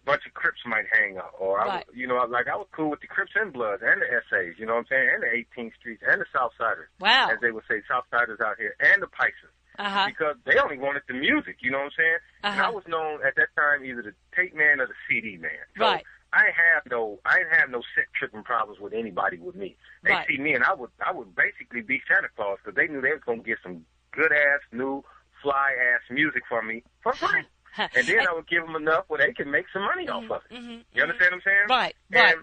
bunch 0.05 0.25
of 0.25 0.33
Crips 0.33 0.61
might 0.65 0.85
hang 0.91 1.17
out, 1.17 1.33
or 1.39 1.59
I, 1.59 1.67
Right. 1.67 1.85
would, 1.87 1.95
you 1.95 2.07
know, 2.07 2.15
like 2.29 2.47
I 2.47 2.55
was 2.55 2.67
cool 2.71 2.89
with 2.89 3.01
the 3.01 3.07
Crips 3.07 3.31
and 3.35 3.53
Bloods 3.53 3.83
and 3.85 4.01
the 4.01 4.07
SAs. 4.29 4.57
You 4.57 4.65
know 4.65 4.73
what 4.73 4.79
I'm 4.79 4.85
saying? 4.87 5.09
And 5.13 5.23
the 5.23 5.27
18th 5.61 5.75
Streets 5.75 6.03
and 6.07 6.21
the 6.21 6.25
Southsiders, 6.33 6.87
wow 6.99 7.29
as 7.31 7.39
they 7.41 7.51
would 7.51 7.63
say, 7.69 7.81
Southsiders 7.89 8.41
out 8.41 8.57
here, 8.57 8.75
and 8.79 9.01
the 9.01 9.07
Pisces 9.07 9.53
uh-huh 9.79 10.05
because 10.07 10.35
they 10.45 10.57
only 10.59 10.77
wanted 10.77 11.01
the 11.07 11.13
music. 11.13 11.57
You 11.61 11.71
know 11.71 11.77
what 11.79 11.85
I'm 11.85 11.91
saying? 11.97 12.17
And 12.43 12.59
I 12.59 12.63
Uh-huh. 12.65 12.71
was 12.73 12.87
known 12.87 13.25
at 13.25 13.35
that 13.35 13.49
time 13.55 13.85
either 13.85 14.01
the 14.01 14.13
tape 14.35 14.53
man 14.53 14.81
or 14.81 14.87
the 14.87 14.93
CD 15.07 15.37
man. 15.37 15.51
So 15.77 15.85
Right. 15.85 16.05
I 16.33 16.45
have 16.51 16.83
no, 16.89 17.19
I 17.25 17.37
didn't 17.39 17.55
have 17.55 17.69
no 17.69 17.81
set 17.95 18.05
tripping 18.13 18.43
problems 18.43 18.79
with 18.79 18.93
anybody 18.93 19.37
with 19.37 19.55
me. 19.55 19.77
They 20.03 20.11
Right. 20.11 20.27
see 20.27 20.37
me 20.37 20.53
and 20.53 20.63
I 20.63 20.73
would, 20.73 20.91
I 21.05 21.11
would 21.11 21.35
basically 21.35 21.81
be 21.81 22.01
Santa 22.07 22.29
Claus 22.35 22.57
because 22.63 22.75
they 22.75 22.87
knew 22.87 23.01
they 23.01 23.11
was 23.13 23.21
gonna 23.25 23.43
get 23.43 23.59
some 23.63 23.85
good 24.11 24.31
ass, 24.33 24.59
new, 24.71 25.03
fly 25.41 25.73
ass 25.93 26.01
music 26.09 26.43
from 26.47 26.67
me 26.67 26.83
for 27.01 27.13
free. 27.13 27.43
and 27.77 28.07
then 28.07 28.27
I 28.27 28.33
would 28.33 28.47
give 28.47 28.65
them 28.65 28.75
enough 28.75 29.05
where 29.07 29.25
they 29.25 29.33
can 29.33 29.49
make 29.51 29.65
some 29.73 29.83
money 29.83 30.07
off 30.09 30.23
of 30.29 30.41
it. 30.49 30.55
mhm, 30.55 30.83
You 30.93 31.03
understand 31.03 31.31
what 31.31 31.33
I'm 31.33 31.41
saying? 31.45 31.65
Right, 31.69 31.95
right. 32.11 32.35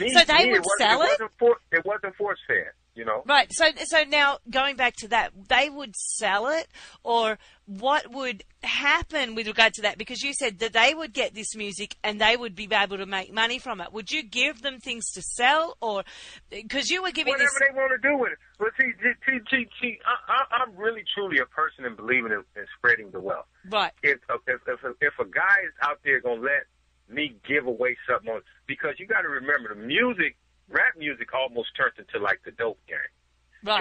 Me, 0.00 0.10
So 0.12 0.24
they 0.24 0.44
me, 0.44 0.50
would 0.50 0.56
it 0.56 0.64
wasn't, 0.64 0.78
sell 0.78 1.02
it? 1.02 1.04
it? 1.04 1.08
Wasn't 1.20 1.30
for, 1.38 1.56
it 1.72 1.84
wasn't 1.84 2.16
force 2.16 2.38
fed. 2.46 2.70
You 2.96 3.04
know. 3.04 3.24
Right. 3.26 3.48
So, 3.52 3.64
so 3.86 4.04
now 4.04 4.38
going 4.48 4.76
back 4.76 4.94
to 4.98 5.08
that, 5.08 5.32
they 5.48 5.68
would 5.68 5.96
sell 5.96 6.46
it, 6.46 6.68
or 7.02 7.38
what 7.66 8.08
would 8.12 8.44
happen 8.62 9.34
with 9.34 9.48
regard 9.48 9.74
to 9.74 9.82
that? 9.82 9.98
Because 9.98 10.22
you 10.22 10.32
said 10.32 10.60
that 10.60 10.72
they 10.74 10.94
would 10.94 11.12
get 11.12 11.34
this 11.34 11.56
music 11.56 11.96
and 12.04 12.20
they 12.20 12.36
would 12.36 12.54
be 12.54 12.68
able 12.72 12.98
to 12.98 13.06
make 13.06 13.32
money 13.32 13.58
from 13.58 13.80
it. 13.80 13.92
Would 13.92 14.12
you 14.12 14.22
give 14.22 14.62
them 14.62 14.78
things 14.78 15.10
to 15.14 15.22
sell, 15.22 15.76
or 15.80 16.04
because 16.50 16.88
you 16.88 17.02
were 17.02 17.10
giving 17.10 17.32
whatever 17.32 17.50
this? 17.58 17.68
they 17.68 17.76
want 17.76 18.00
to 18.00 18.08
do 18.08 18.16
with 18.16 18.30
it. 18.32 18.38
But 18.64 18.72
see, 18.80 18.92
see, 19.26 19.40
see, 19.50 19.68
see 19.78 19.98
I, 20.06 20.32
I, 20.32 20.62
I'm 20.62 20.74
really 20.74 21.04
truly 21.14 21.38
a 21.38 21.44
person 21.44 21.84
in 21.84 21.96
believing 21.96 22.32
in, 22.32 22.44
in 22.56 22.64
spreading 22.78 23.10
the 23.10 23.20
wealth. 23.20 23.44
Right. 23.68 23.92
If 24.02 24.20
if 24.48 24.60
if 24.66 24.82
a, 24.82 24.94
if 25.02 25.12
a 25.20 25.26
guy 25.26 25.56
is 25.66 25.74
out 25.82 26.00
there 26.02 26.18
gonna 26.20 26.40
let 26.40 26.64
me 27.06 27.36
give 27.46 27.66
away 27.66 27.98
something, 28.08 28.32
on, 28.32 28.40
because 28.66 28.94
you 28.98 29.06
got 29.06 29.20
to 29.20 29.28
remember 29.28 29.74
the 29.74 29.80
music, 29.80 30.36
rap 30.70 30.96
music, 30.96 31.34
almost 31.34 31.76
turned 31.76 31.92
into 31.98 32.24
like 32.24 32.40
the 32.46 32.52
dope 32.52 32.80
game. 32.88 32.96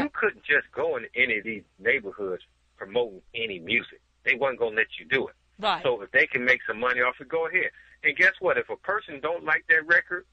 You 0.04 0.10
couldn't 0.14 0.44
just 0.44 0.70
go 0.76 0.98
in 0.98 1.06
any 1.16 1.38
of 1.38 1.46
these 1.46 1.64
neighborhoods 1.80 2.44
promoting 2.76 3.22
any 3.34 3.60
music. 3.60 4.02
They 4.26 4.36
wasn't 4.36 4.60
gonna 4.60 4.76
let 4.76 4.88
you 5.00 5.06
do 5.06 5.30
it. 5.30 5.36
Right. 5.60 5.82
So 5.82 6.02
if 6.02 6.12
they 6.12 6.28
can 6.28 6.44
make 6.44 6.60
some 6.68 6.82
money 6.82 7.00
off 7.00 7.16
it, 7.22 7.30
go 7.30 7.48
ahead. 7.48 7.72
And 8.04 8.18
guess 8.18 8.34
what? 8.42 8.58
If 8.58 8.70
a 8.70 8.76
person 8.76 9.22
don't 9.22 9.46
like 9.46 9.64
that 9.70 9.88
record, 9.88 10.26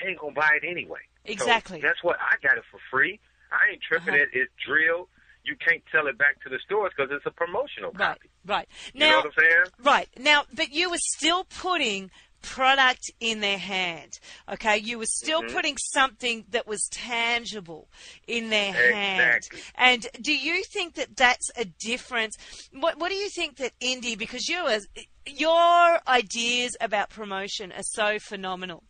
they 0.00 0.10
ain't 0.10 0.20
gonna 0.20 0.32
buy 0.32 0.50
it 0.62 0.64
anyway. 0.64 1.00
So 1.26 1.32
Exactly. 1.32 1.80
guess 1.80 1.96
what? 2.02 2.18
I 2.20 2.36
got 2.46 2.56
it 2.56 2.62
for 2.70 2.78
free. 2.88 3.18
I 3.56 3.72
ain't 3.72 3.82
tripping 3.82 4.14
Uh-huh. 4.14 4.22
it. 4.22 4.28
It's 4.32 4.52
drill. 4.64 5.08
You 5.44 5.56
can't 5.56 5.82
sell 5.92 6.06
it 6.08 6.18
back 6.18 6.42
to 6.42 6.48
the 6.48 6.58
stores 6.64 6.92
because 6.96 7.10
it's 7.14 7.26
a 7.26 7.30
promotional 7.30 7.92
Right. 7.92 8.16
copy. 8.18 8.30
Right. 8.44 8.68
You 8.94 9.00
Now. 9.00 9.10
know 9.10 9.16
what 9.18 9.26
I'm 9.26 9.32
saying? 9.44 9.64
Right. 9.78 10.08
Now, 10.18 10.44
but 10.52 10.70
you 10.72 10.90
were 10.90 10.98
still 10.98 11.44
putting 11.44 12.10
product 12.42 13.10
in 13.20 13.40
their 13.40 13.58
hand. 13.58 14.18
Okay? 14.48 14.76
You 14.78 14.98
were 14.98 15.06
still 15.06 15.42
Mhm. 15.42 15.52
putting 15.52 15.76
something 15.78 16.44
that 16.50 16.66
was 16.66 16.86
tangible 16.92 17.88
in 18.26 18.50
their 18.50 18.72
hand. 18.72 19.36
Exactly. 19.36 19.60
And 19.74 20.06
do 20.20 20.36
you 20.36 20.62
think 20.64 20.94
that 20.94 21.16
that's 21.16 21.50
a 21.56 21.64
difference? 21.64 22.36
What, 22.72 22.98
what 22.98 23.08
do 23.08 23.14
you 23.16 23.30
think 23.30 23.56
that 23.56 23.72
indie, 23.80 24.16
because 24.18 24.48
you 24.48 24.66
as, 24.66 24.86
your 25.26 26.00
ideas 26.08 26.76
about 26.80 27.10
promotion 27.10 27.72
are 27.72 27.82
so 27.82 28.18
phenomenal. 28.18 28.84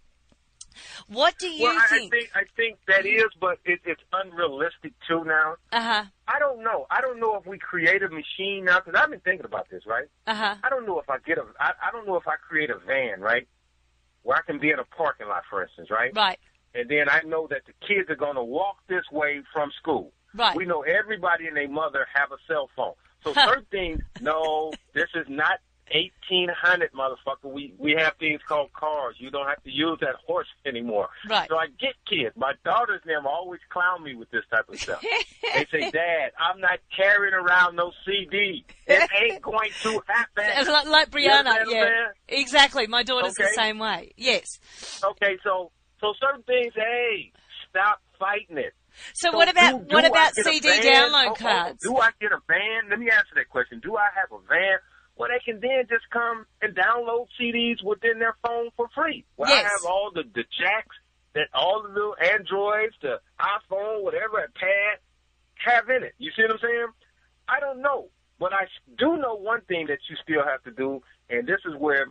What 1.08 1.38
do 1.38 1.48
you 1.48 1.64
well, 1.64 1.76
I, 1.78 1.84
I 1.84 1.88
think? 1.88 2.12
think 2.12 2.30
I 2.34 2.42
think 2.56 2.78
that 2.88 3.06
is, 3.06 3.30
but 3.40 3.58
it, 3.64 3.80
it's 3.84 4.02
unrealistic 4.12 4.92
too 5.08 5.24
now. 5.24 5.56
Uh 5.72 5.80
huh. 5.80 6.04
I 6.28 6.38
don't 6.38 6.62
know. 6.62 6.86
I 6.90 7.00
don't 7.00 7.20
know 7.20 7.36
if 7.36 7.46
we 7.46 7.58
create 7.58 8.02
a 8.02 8.08
machine 8.08 8.64
now 8.64 8.80
because 8.80 9.00
I've 9.00 9.10
been 9.10 9.20
thinking 9.20 9.46
about 9.46 9.68
this, 9.70 9.84
right? 9.86 10.06
Uh 10.26 10.34
huh. 10.34 10.54
I 10.62 10.68
don't 10.68 10.86
know 10.86 10.98
if 11.00 11.08
I 11.08 11.18
get 11.18 11.38
a. 11.38 11.44
I, 11.60 11.72
I 11.82 11.92
don't 11.92 12.06
know 12.06 12.16
if 12.16 12.26
I 12.26 12.36
create 12.36 12.70
a 12.70 12.78
van, 12.78 13.20
right, 13.20 13.46
where 14.22 14.36
I 14.36 14.42
can 14.42 14.58
be 14.58 14.70
in 14.70 14.78
a 14.78 14.84
parking 14.84 15.28
lot, 15.28 15.42
for 15.48 15.62
instance, 15.62 15.90
right? 15.90 16.12
Right. 16.14 16.38
And 16.74 16.88
then 16.90 17.08
I 17.08 17.22
know 17.22 17.46
that 17.48 17.62
the 17.66 17.72
kids 17.86 18.10
are 18.10 18.16
going 18.16 18.34
to 18.34 18.44
walk 18.44 18.76
this 18.86 19.04
way 19.10 19.42
from 19.52 19.70
school. 19.80 20.12
Right. 20.34 20.54
We 20.54 20.66
know 20.66 20.82
everybody 20.82 21.46
and 21.46 21.56
their 21.56 21.68
mother 21.68 22.06
have 22.14 22.32
a 22.32 22.36
cell 22.46 22.68
phone. 22.76 22.92
So 23.24 23.32
certain 23.32 23.64
things, 23.70 24.02
no, 24.20 24.72
this 24.94 25.08
is 25.14 25.26
not 25.28 25.58
1800, 25.94 26.90
motherfucker. 26.92 27.50
We 27.52 27.72
we 27.78 27.94
have 27.98 28.14
things 28.18 28.40
called 28.46 28.72
cars. 28.72 29.16
You 29.18 29.30
don't 29.30 29.46
have 29.46 29.62
to 29.62 29.70
use 29.70 29.98
that 30.00 30.16
horse 30.26 30.48
anymore. 30.64 31.08
Right. 31.28 31.48
So 31.48 31.56
I 31.56 31.66
get 31.78 31.94
kids. 32.08 32.34
My 32.36 32.52
daughters 32.64 33.00
and 33.04 33.10
them 33.10 33.26
always 33.26 33.60
clown 33.70 34.02
me 34.02 34.14
with 34.14 34.30
this 34.30 34.42
type 34.50 34.68
of 34.68 34.78
stuff. 34.80 35.02
they 35.42 35.66
say, 35.70 35.90
Dad, 35.92 36.32
I'm 36.38 36.60
not 36.60 36.78
carrying 36.94 37.34
around 37.34 37.76
no 37.76 37.92
CD. 38.04 38.64
It 38.86 39.10
ain't 39.20 39.42
going 39.42 39.70
to 39.82 40.02
happen. 40.06 40.66
like, 40.72 40.86
like 40.86 41.10
Brianna, 41.10 41.44
what 41.44 41.60
I'm 41.62 41.70
yeah, 41.70 42.06
exactly. 42.28 42.86
My 42.86 43.02
daughter's 43.02 43.34
the 43.34 43.50
same 43.54 43.78
way. 43.78 44.12
Yes. 44.16 44.58
Okay, 45.04 45.36
so 45.44 45.70
so 46.00 46.12
certain 46.20 46.42
things, 46.42 46.72
hey, 46.74 47.32
stop 47.70 48.00
fighting 48.18 48.58
it. 48.58 48.74
So, 49.14 49.30
So 49.30 49.36
what 49.36 49.48
about 49.48 49.88
do- 49.88 49.94
what 49.94 50.02
do 50.02 50.08
about 50.08 50.34
CD 50.34 50.68
download 50.68 51.26
Oh, 51.26 51.30
oh, 51.30 51.34
cards? 51.34 51.82
Do 51.82 51.96
I 51.98 52.10
get 52.20 52.32
a 52.32 52.38
van? 52.48 52.88
Let 52.90 52.98
me 52.98 53.10
answer 53.10 53.34
that 53.36 53.48
question. 53.48 53.80
Do 53.80 53.96
I 53.96 54.08
have 54.14 54.32
a 54.32 54.42
van? 54.48 54.78
Well, 55.16 55.30
they 55.30 55.40
can 55.50 55.60
then 55.60 55.84
just 55.88 56.08
come 56.10 56.46
and 56.60 56.74
download 56.76 57.26
CDs 57.40 57.82
within 57.82 58.18
their 58.18 58.36
phone 58.46 58.68
for 58.76 58.88
free. 58.94 59.24
Well, 59.36 59.48
Yes. 59.50 59.64
I 59.64 59.68
have 59.68 59.84
all 59.90 60.10
the, 60.14 60.22
the 60.34 60.44
jacks 60.60 60.96
that 61.34 61.48
all 61.54 61.82
the 61.82 61.88
little 61.88 62.16
Androids, 62.22 62.94
the 63.02 63.20
iPhone, 63.40 64.02
whatever, 64.02 64.38
a 64.38 64.48
pad 64.50 64.98
have 65.64 65.88
in 65.88 66.02
it. 66.04 66.14
You 66.18 66.30
see 66.36 66.42
what 66.42 66.52
I'm 66.52 66.58
saying? 66.62 66.86
I 67.48 67.60
don't 67.60 67.80
know. 67.80 68.08
But 68.38 68.52
I 68.52 68.66
do 68.98 69.16
know 69.16 69.34
one 69.36 69.62
thing 69.62 69.86
that 69.86 69.98
you 70.10 70.16
still 70.22 70.44
have 70.44 70.62
to 70.64 70.70
do, 70.70 71.00
and 71.30 71.46
this 71.46 71.60
is 71.64 71.74
where 71.78 72.06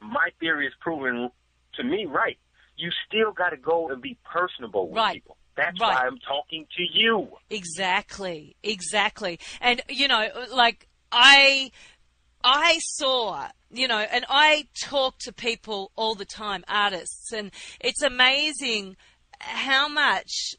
my 0.00 0.28
theory 0.40 0.66
is 0.66 0.72
proven 0.80 1.30
to 1.74 1.84
me 1.84 2.06
right. 2.06 2.38
You 2.76 2.90
still 3.06 3.32
got 3.32 3.50
to 3.50 3.58
go 3.58 3.90
and 3.90 4.00
be 4.00 4.16
personable 4.24 4.88
with 4.88 4.96
Right. 4.96 5.14
people. 5.14 5.36
That's 5.54 5.78
Right. 5.78 5.94
why 5.94 6.06
I'm 6.06 6.18
talking 6.18 6.66
to 6.78 6.82
you. 6.98 7.28
Exactly, 7.50 8.56
exactly. 8.62 9.38
And 9.60 9.82
you 9.90 10.08
know, 10.08 10.26
like 10.52 10.88
I, 11.10 11.70
I 12.44 12.78
saw, 12.80 13.48
you 13.70 13.88
know, 13.88 13.98
and 13.98 14.24
I 14.28 14.66
talk 14.80 15.18
to 15.20 15.32
people 15.32 15.92
all 15.96 16.14
the 16.14 16.24
time, 16.24 16.64
artists, 16.68 17.32
and 17.32 17.50
it's 17.80 18.02
amazing 18.02 18.96
how 19.38 19.88
much. 19.88 20.54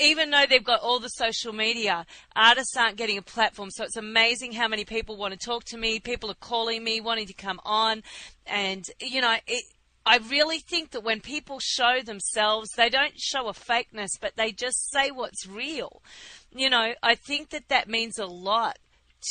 Even 0.00 0.30
though 0.30 0.44
they've 0.48 0.62
got 0.62 0.80
all 0.80 1.00
the 1.00 1.08
social 1.08 1.52
media, 1.52 2.06
artists 2.36 2.76
aren't 2.76 2.96
getting 2.96 3.18
a 3.18 3.22
platform. 3.22 3.68
So 3.72 3.82
it's 3.82 3.96
amazing 3.96 4.52
how 4.52 4.68
many 4.68 4.84
people 4.84 5.16
want 5.16 5.32
to 5.32 5.44
talk 5.44 5.64
to 5.66 5.76
me. 5.76 5.98
People 5.98 6.30
are 6.30 6.34
calling 6.34 6.84
me, 6.84 7.00
wanting 7.00 7.26
to 7.26 7.34
come 7.34 7.58
on, 7.64 8.04
and 8.46 8.84
you 9.00 9.20
know, 9.20 9.34
it, 9.48 9.64
I 10.04 10.18
really 10.18 10.58
think 10.58 10.90
that 10.90 11.04
when 11.04 11.20
people 11.20 11.58
show 11.60 12.00
themselves, 12.04 12.70
they 12.76 12.88
don't 12.88 13.18
show 13.18 13.48
a 13.48 13.52
fakeness, 13.52 14.10
but 14.20 14.36
they 14.36 14.50
just 14.50 14.90
say 14.90 15.10
what's 15.10 15.46
real. 15.46 16.02
You 16.54 16.70
know, 16.70 16.94
I 17.02 17.14
think 17.14 17.50
that 17.50 17.68
that 17.68 17.88
means 17.88 18.18
a 18.18 18.26
lot 18.26 18.78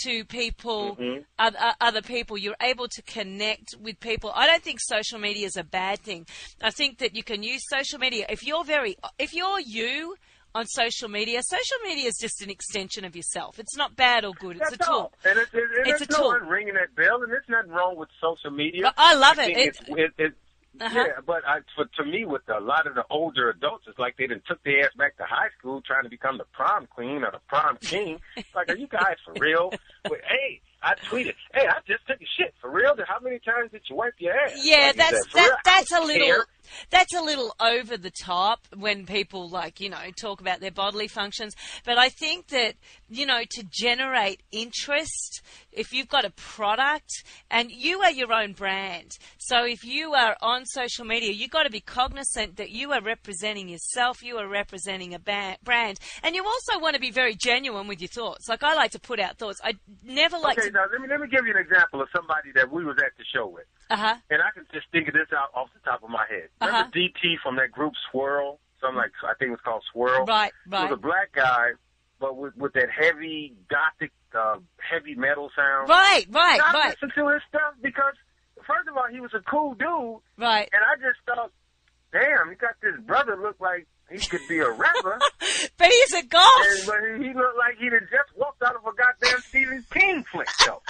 to 0.03 0.25
people, 0.25 0.95
Mhm. 0.95 1.25
oth- 1.39 1.55
uh, 1.55 1.73
other 1.81 2.01
people. 2.01 2.37
You're 2.37 2.55
able 2.61 2.87
to 2.87 3.01
connect 3.03 3.75
with 3.79 3.99
people. 3.99 4.31
I 4.33 4.47
don't 4.47 4.63
think 4.63 4.79
social 4.81 5.19
media 5.19 5.45
is 5.47 5.57
a 5.57 5.63
bad 5.63 5.99
thing. 5.99 6.25
I 6.61 6.71
think 6.71 6.97
that 6.99 7.15
you 7.15 7.23
can 7.23 7.43
use 7.43 7.61
social 7.69 7.99
media 7.99 8.25
if 8.29 8.43
you're 8.43 8.63
very, 8.63 8.95
if 9.19 9.33
you're 9.33 9.59
you 9.59 10.15
on 10.53 10.65
social 10.67 11.07
media. 11.07 11.41
Social 11.43 11.77
media 11.83 12.07
is 12.09 12.17
just 12.19 12.41
an 12.41 12.49
extension 12.49 13.05
of 13.05 13.15
yourself. 13.15 13.57
It's 13.59 13.77
not 13.77 13.95
bad 13.95 14.25
or 14.25 14.33
good. 14.33 14.57
It's 14.57 14.69
That's 14.71 14.83
a 14.83 14.85
tool. 14.85 14.95
all. 14.95 15.13
And 15.23 15.39
it's, 15.39 15.53
it, 15.53 15.57
it, 15.59 15.87
It's 15.87 16.01
a 16.01 16.11
no 16.11 16.17
tool. 16.17 16.27
one 16.27 16.47
ringing 16.47 16.73
that 16.73 16.93
bell, 16.95 17.21
and 17.23 17.31
there's 17.31 17.47
nothing 17.47 17.71
wrong 17.71 17.95
with 17.95 18.09
social 18.19 18.51
media. 18.51 18.81
But 18.83 18.93
I 18.97 19.13
love 19.15 19.39
I 19.39 19.45
it. 19.45 19.57
It's, 19.57 19.79
it, 19.87 20.11
it, 20.17 20.33
Uh-huh. 20.79 20.99
Yeah, 20.99 21.21
but 21.25 21.45
I, 21.45 21.59
for 21.75 21.85
to 21.85 22.05
me, 22.09 22.25
with 22.25 22.43
a 22.47 22.59
lot 22.59 22.87
of 22.87 22.95
the 22.95 23.03
older 23.09 23.49
adults, 23.49 23.85
it's 23.87 23.99
like 23.99 24.15
they 24.17 24.27
done 24.27 24.41
took 24.47 24.63
their 24.63 24.85
ass 24.85 24.91
back 24.97 25.17
to 25.17 25.23
high 25.23 25.49
school 25.57 25.81
trying 25.81 26.03
to 26.03 26.09
become 26.09 26.37
the 26.37 26.45
prom 26.53 26.87
queen 26.87 27.23
or 27.23 27.31
the 27.31 27.41
prom 27.47 27.77
king. 27.81 28.19
It's 28.37 28.47
like, 28.55 28.69
are 28.69 28.77
you 28.77 28.87
guys 28.87 29.17
for 29.25 29.33
real? 29.39 29.73
But, 30.03 30.21
hey, 30.27 30.61
I 30.83 30.95
tweeted, 31.09 31.33
hey, 31.53 31.67
I 31.67 31.77
just 31.87 32.05
took 32.07 32.19
a 32.19 32.25
shit 32.37 32.53
for 32.59 32.71
real. 32.71 32.95
How 33.07 33.19
many 33.19 33.39
times 33.39 33.71
did 33.71 33.81
you 33.89 33.95
wipe 33.95 34.13
your 34.17 34.33
ass? 34.33 34.53
Yeah, 34.63 34.87
Like, 34.87 34.95
that's 34.95 35.35
real? 35.35 35.45
that, 35.47 35.57
that's 35.63 35.91
a 35.91 35.99
little 36.01 36.25
care. 36.27 36.45
that's 36.89 37.13
a 37.13 37.21
little 37.21 37.53
over 37.61 37.97
the 37.97 38.09
top 38.11 38.67
when 38.75 39.05
people 39.05 39.47
like 39.49 39.79
you 39.79 39.89
know 39.89 39.99
talk 40.19 40.41
about 40.41 40.59
their 40.59 40.71
bodily 40.71 41.07
functions. 41.07 41.55
But 41.85 41.97
I 41.99 42.09
think 42.09 42.47
that 42.47 42.75
you 43.09 43.25
know 43.27 43.41
to 43.47 43.63
generate 43.71 44.41
interest, 44.51 45.41
if 45.71 45.93
you've 45.93 46.07
got 46.09 46.25
a 46.25 46.31
product 46.31 47.11
and 47.51 47.69
you 47.71 48.01
are 48.01 48.11
your 48.11 48.33
own 48.33 48.53
brand, 48.53 49.17
so 49.37 49.63
if 49.65 49.83
you 49.83 50.13
are 50.13 50.35
on 50.41 50.65
social 50.65 51.05
media, 51.05 51.31
you've 51.31 51.51
got 51.51 51.63
to 51.63 51.69
be 51.69 51.79
cognizant 51.81 52.57
that 52.57 52.71
you 52.71 52.91
are 52.91 53.01
representing 53.03 53.69
yourself, 53.69 54.23
you 54.23 54.37
are 54.37 54.47
representing 54.47 55.13
a 55.13 55.19
ba- 55.19 55.57
brand, 55.63 55.99
and 56.23 56.35
you 56.35 56.43
also 56.43 56.79
want 56.79 56.95
to 56.95 56.99
be 57.01 57.11
very 57.11 57.35
genuine 57.35 57.87
with 57.87 58.01
your 58.01 58.07
thoughts. 58.07 58.49
Like 58.49 58.63
I 58.63 58.73
like 58.73 58.91
to 58.91 58.99
put 58.99 59.19
out 59.19 59.37
thoughts. 59.37 59.59
I 59.63 59.73
never 60.03 60.37
like 60.39 60.57
Okay, 60.57 60.67
to. 60.69 60.70
Now 60.73 60.85
let 60.91 61.01
me 61.01 61.07
let 61.07 61.19
me 61.19 61.27
give 61.27 61.45
you 61.45 61.51
an 61.51 61.59
example 61.61 62.01
of 62.01 62.07
somebody 62.15 62.51
that 62.55 62.71
we 62.71 62.83
was 62.85 62.97
at 62.97 63.11
the 63.17 63.23
show 63.33 63.47
with, 63.47 63.65
Uh 63.89 63.97
huh. 63.97 64.15
and 64.29 64.41
I 64.41 64.51
can 64.51 64.65
just 64.73 64.87
think 64.91 65.07
of 65.07 65.13
this 65.13 65.27
out 65.35 65.49
off 65.55 65.69
the 65.73 65.79
top 65.89 66.03
of 66.03 66.09
my 66.09 66.25
head. 66.29 66.49
Remember 66.61 66.81
Uh-huh. 66.81 66.91
DT 66.93 67.37
from 67.43 67.55
that 67.57 67.71
group 67.71 67.93
Swirl? 68.11 68.59
Something 68.79 68.97
like 68.97 69.11
I 69.23 69.33
think 69.35 69.49
it 69.49 69.51
was 69.51 69.61
called 69.63 69.83
Swirl. 69.93 70.25
Right. 70.25 70.51
He 70.65 70.71
Right. 70.71 70.89
was 70.89 70.97
a 70.97 71.01
black 71.01 71.31
guy, 71.33 71.71
but 72.19 72.35
with 72.37 72.55
with 72.57 72.73
that 72.73 72.89
heavy 72.89 73.53
gothic, 73.69 74.11
uh, 74.33 74.57
heavy 74.79 75.15
metal 75.15 75.51
sound. 75.55 75.89
Right. 75.89 76.25
Right. 76.29 76.59
And 76.59 76.63
I 76.63 76.73
Right. 76.73 76.89
listened 76.91 77.13
to 77.15 77.27
his 77.29 77.41
stuff 77.47 77.75
because, 77.81 78.15
first 78.65 78.87
of 78.89 78.97
all, 78.97 79.07
he 79.11 79.19
was 79.19 79.33
a 79.33 79.41
cool 79.41 79.75
dude, 79.75 80.21
Right. 80.37 80.67
and 80.73 80.81
I 80.83 80.95
just 80.95 81.19
thought, 81.27 81.51
damn, 82.11 82.49
he 82.49 82.55
got 82.55 82.75
this 82.81 82.95
brother 83.01 83.35
look 83.35 83.59
like 83.59 83.87
he 84.11 84.19
could 84.27 84.47
be 84.47 84.59
a 84.59 84.69
rapper, 84.69 85.19
But 85.77 85.87
he's 85.87 86.13
a 86.13 86.23
goth. 86.23 86.49
and 86.69 86.85
but 86.85 87.25
he, 87.25 87.33
looked 87.33 87.57
like 87.57 87.77
he'd 87.79 87.93
have 87.93 88.09
just 88.09 88.35
walked 88.37 88.61
out 88.63 88.75
of 88.75 88.81
a 88.85 88.93
goddamn 88.95 89.41
Stephen 89.49 89.85
King 89.91 90.23
flick, 90.31 90.47
though. 90.65 90.81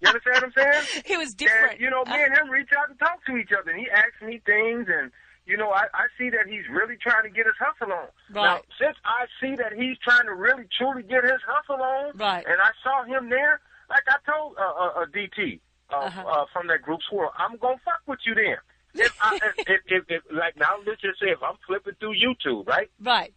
You 0.00 0.08
understand 0.08 0.42
what 0.42 0.44
I'm 0.44 0.52
saying? 0.52 1.02
He 1.06 1.16
was 1.16 1.34
different. 1.34 1.72
And, 1.72 1.80
you 1.80 1.90
know, 1.90 2.04
me 2.04 2.22
and 2.22 2.34
him 2.36 2.48
reach 2.50 2.70
out 2.78 2.88
and 2.88 2.98
talk 2.98 3.24
to 3.26 3.36
each 3.36 3.50
other, 3.58 3.70
and 3.70 3.80
he 3.80 3.88
asks 3.90 4.20
me 4.22 4.40
things, 4.44 4.86
and 4.88 5.10
you 5.46 5.56
know, 5.56 5.70
I, 5.70 5.84
I 5.94 6.06
see 6.18 6.28
that 6.30 6.46
he's 6.46 6.68
really 6.70 6.96
trying 7.00 7.22
to 7.24 7.30
get 7.30 7.46
his 7.46 7.54
hustle 7.58 7.90
on. 7.92 8.08
Now, 8.34 8.44
Right. 8.60 8.64
since 8.78 8.96
I 9.04 9.24
see 9.40 9.56
that 9.56 9.72
he's 9.72 9.96
trying 10.04 10.26
to 10.26 10.34
really 10.34 10.64
truly 10.76 11.02
get 11.02 11.24
his 11.24 11.40
hustle 11.46 11.82
on, 11.82 12.12
Right. 12.18 12.44
and 12.46 12.60
I 12.60 12.70
saw 12.84 13.04
him 13.04 13.30
there, 13.30 13.60
like 13.88 14.02
I 14.08 14.16
told 14.30 14.56
uh, 14.58 14.60
uh, 14.60 15.00
uh, 15.02 15.06
DT 15.06 15.60
uh, 15.90 15.96
Uh-huh. 15.96 16.20
uh, 16.28 16.44
from 16.52 16.66
that 16.68 16.82
group 16.82 17.00
swirl, 17.08 17.32
I'm 17.38 17.56
gonna 17.56 17.78
fuck 17.82 18.02
with 18.06 18.18
you 18.26 18.34
then. 18.34 18.58
If, 18.94 19.16
I, 19.20 19.36
if, 19.36 19.54
if, 19.66 19.80
if, 19.86 20.04
if, 20.08 20.22
like 20.32 20.56
now, 20.56 20.74
let's 20.86 21.00
just 21.00 21.20
say 21.20 21.28
if 21.28 21.42
I'm 21.42 21.56
flipping 21.66 21.94
through 22.00 22.14
YouTube, 22.14 22.66
right, 22.66 22.90
right. 23.00 23.32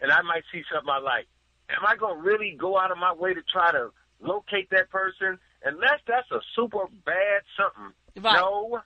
and 0.00 0.10
I 0.10 0.22
might 0.22 0.42
see 0.52 0.62
something 0.72 0.90
I 0.90 0.98
like, 0.98 1.26
am 1.68 1.84
I 1.86 1.96
gonna 1.96 2.20
really 2.20 2.56
go 2.58 2.78
out 2.78 2.90
of 2.90 2.98
my 2.98 3.12
way 3.12 3.34
to 3.34 3.42
try 3.52 3.70
to 3.72 3.90
locate 4.20 4.70
that 4.70 4.90
person? 4.90 5.38
Unless 5.64 6.00
that's 6.08 6.30
a 6.30 6.40
super 6.56 6.86
bad 7.04 7.42
something. 7.56 7.92
Right. 8.24 8.34
No, 8.36 8.80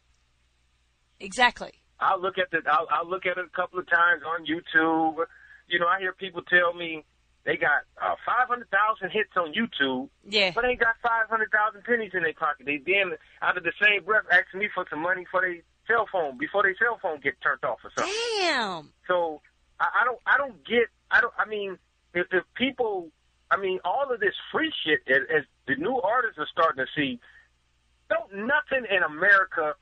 Exactly. 1.20 1.72
I'll 2.00 2.20
look 2.20 2.38
at 2.38 2.50
the 2.50 2.58
I'll, 2.70 2.86
I'll 2.90 3.08
look 3.08 3.24
at 3.24 3.38
it 3.38 3.44
a 3.46 3.56
couple 3.56 3.78
of 3.78 3.88
times 3.88 4.22
on 4.26 4.44
YouTube. 4.44 5.24
You 5.68 5.78
know, 5.78 5.86
I 5.86 6.00
hear 6.00 6.12
people 6.12 6.42
tell 6.42 6.74
me 6.74 7.04
they 7.46 7.56
got 7.56 7.84
uh, 8.02 8.16
five 8.26 8.48
hundred 8.48 8.68
thousand 8.70 9.10
hits 9.10 9.30
on 9.36 9.54
YouTube, 9.54 10.08
Yeah. 10.28 10.50
but 10.54 10.62
they 10.62 10.74
got 10.74 10.96
five 11.02 11.28
hundred 11.30 11.50
thousand 11.52 11.84
pennies 11.84 12.10
in 12.14 12.22
their 12.24 12.34
pocket. 12.34 12.66
They 12.66 12.78
then 12.84 13.12
out 13.40 13.56
of 13.56 13.62
the 13.62 13.72
same 13.80 14.04
breath 14.04 14.24
asking 14.30 14.60
me 14.60 14.68
for 14.74 14.84
some 14.90 15.00
money 15.00 15.24
for 15.30 15.40
their 15.40 15.62
cell 15.86 16.06
phone 16.10 16.38
before 16.38 16.62
their 16.62 16.76
cell 16.76 16.98
phone 17.00 17.20
get 17.20 17.34
turned 17.42 17.64
off 17.64 17.78
or 17.84 17.90
something. 17.96 18.14
Damn. 18.38 18.90
So 19.08 19.40
I, 19.80 19.86
I 20.02 20.04
don't 20.04 20.18
I 20.26 20.36
don't 20.38 20.64
get 20.64 20.88
I 21.10 21.20
don't 21.20 21.34
I 21.38 21.46
mean 21.46 21.78
if, 22.14 22.26
if 22.32 22.44
people 22.54 23.10
I 23.50 23.56
mean 23.56 23.80
all 23.84 24.12
of 24.12 24.20
this 24.20 24.34
free 24.52 24.72
shit 24.84 25.00
as, 25.08 25.22
as 25.34 25.44
the 25.66 25.76
new 25.76 26.00
artists 26.00 26.38
are 26.38 26.48
starting 26.52 26.84
to 26.84 26.90
see 26.96 27.20
don't 28.10 28.46
nothing 28.46 28.86
in 28.90 29.02
America 29.02 29.74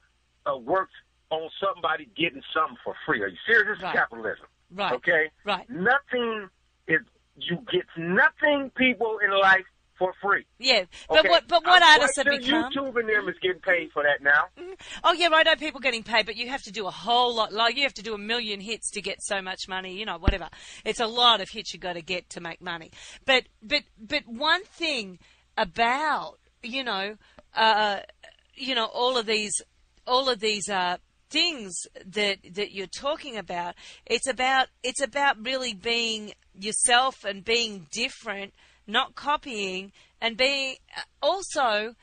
uh, 0.46 0.57
works 0.57 0.94
on 1.30 1.48
somebody 1.61 2.09
getting 2.16 2.42
something 2.55 2.76
for 2.84 2.94
free. 3.07 3.22
Are 3.22 3.28
you 3.28 3.38
serious? 3.46 3.78
This 3.78 3.88
is 3.88 3.92
capitalism. 3.92 4.46
Right. 4.74 4.92
Okay? 4.92 5.30
Right. 5.44 5.68
Nothing 5.70 6.48
is 6.86 7.00
you 7.36 7.59
get 7.72 7.86
nothing 7.96 8.70
people 8.76 9.18
in 9.24 9.30
life 9.30 9.64
for 10.03 10.12
free. 10.20 10.44
Yeah. 10.59 10.84
But 11.09 11.20
Okay? 11.20 11.28
what? 11.28 11.46
But 11.46 11.64
what 11.64 11.82
I'm 11.82 12.00
artists 12.00 12.16
have 12.16 12.26
become? 12.26 12.72
YouTube 12.72 12.98
and 12.98 13.09
them 13.09 13.28
is 13.28 13.36
getting 13.40 13.61
paid 13.61 13.92
for 13.92 14.03
that 14.03 14.20
now. 14.20 14.46
Oh 15.05 15.12
yeah, 15.12 15.28
right. 15.28 15.46
I 15.46 15.53
know 15.53 15.57
people 15.57 15.80
getting 15.80 16.03
paid, 16.03 16.26
but 16.26 16.36
you 16.36 16.48
have 16.48 16.62
to 16.62 16.72
do 16.72 16.86
a 16.88 16.90
whole 16.90 17.34
lot. 17.34 17.53
Like 17.53 17.76
you 17.76 17.84
have 17.84 17.94
to 17.94 18.03
do 18.03 18.14
a 18.14 18.18
million 18.18 18.61
hits 18.61 18.90
to 18.92 19.00
get 19.00 19.22
so 19.22 19.40
much 19.40 19.68
money. 19.68 19.96
You 19.96 20.07
know, 20.07 20.18
whatever. 20.18 20.48
It's 20.84 20.98
a 21.00 21.07
lot 21.07 21.40
of 21.40 21.50
hits 21.50 21.72
you 21.72 21.78
got 21.78 21.92
to 21.92 22.03
get 22.03 22.30
to 22.30 22.40
make 22.40 22.61
money. 22.61 22.90
But 23.24 23.44
but 23.62 23.82
but 24.00 24.22
one 24.26 24.64
thing 24.64 25.20
about 25.57 26.38
you 26.64 26.82
know, 26.82 27.16
uh, 27.55 28.00
you 28.55 28.74
know, 28.74 28.86
all 28.86 29.16
of 29.16 29.26
these, 29.26 29.62
all 30.07 30.28
of 30.28 30.40
these. 30.40 30.68
Uh, 30.68 30.96
things 31.30 31.86
that 32.05 32.36
that 32.53 32.72
you're 32.72 32.86
talking 32.86 33.38
about 33.38 33.74
it's 34.05 34.26
about 34.26 34.66
it's 34.82 35.00
about 35.00 35.42
really 35.42 35.72
being 35.72 36.30
yourself 36.55 37.24
and 37.24 37.42
being 37.42 37.86
different 37.90 38.53
not 38.87 39.14
copying 39.14 39.93
and 40.20 40.37
being 40.37 40.76
uh, 40.97 41.03
also 41.22 41.95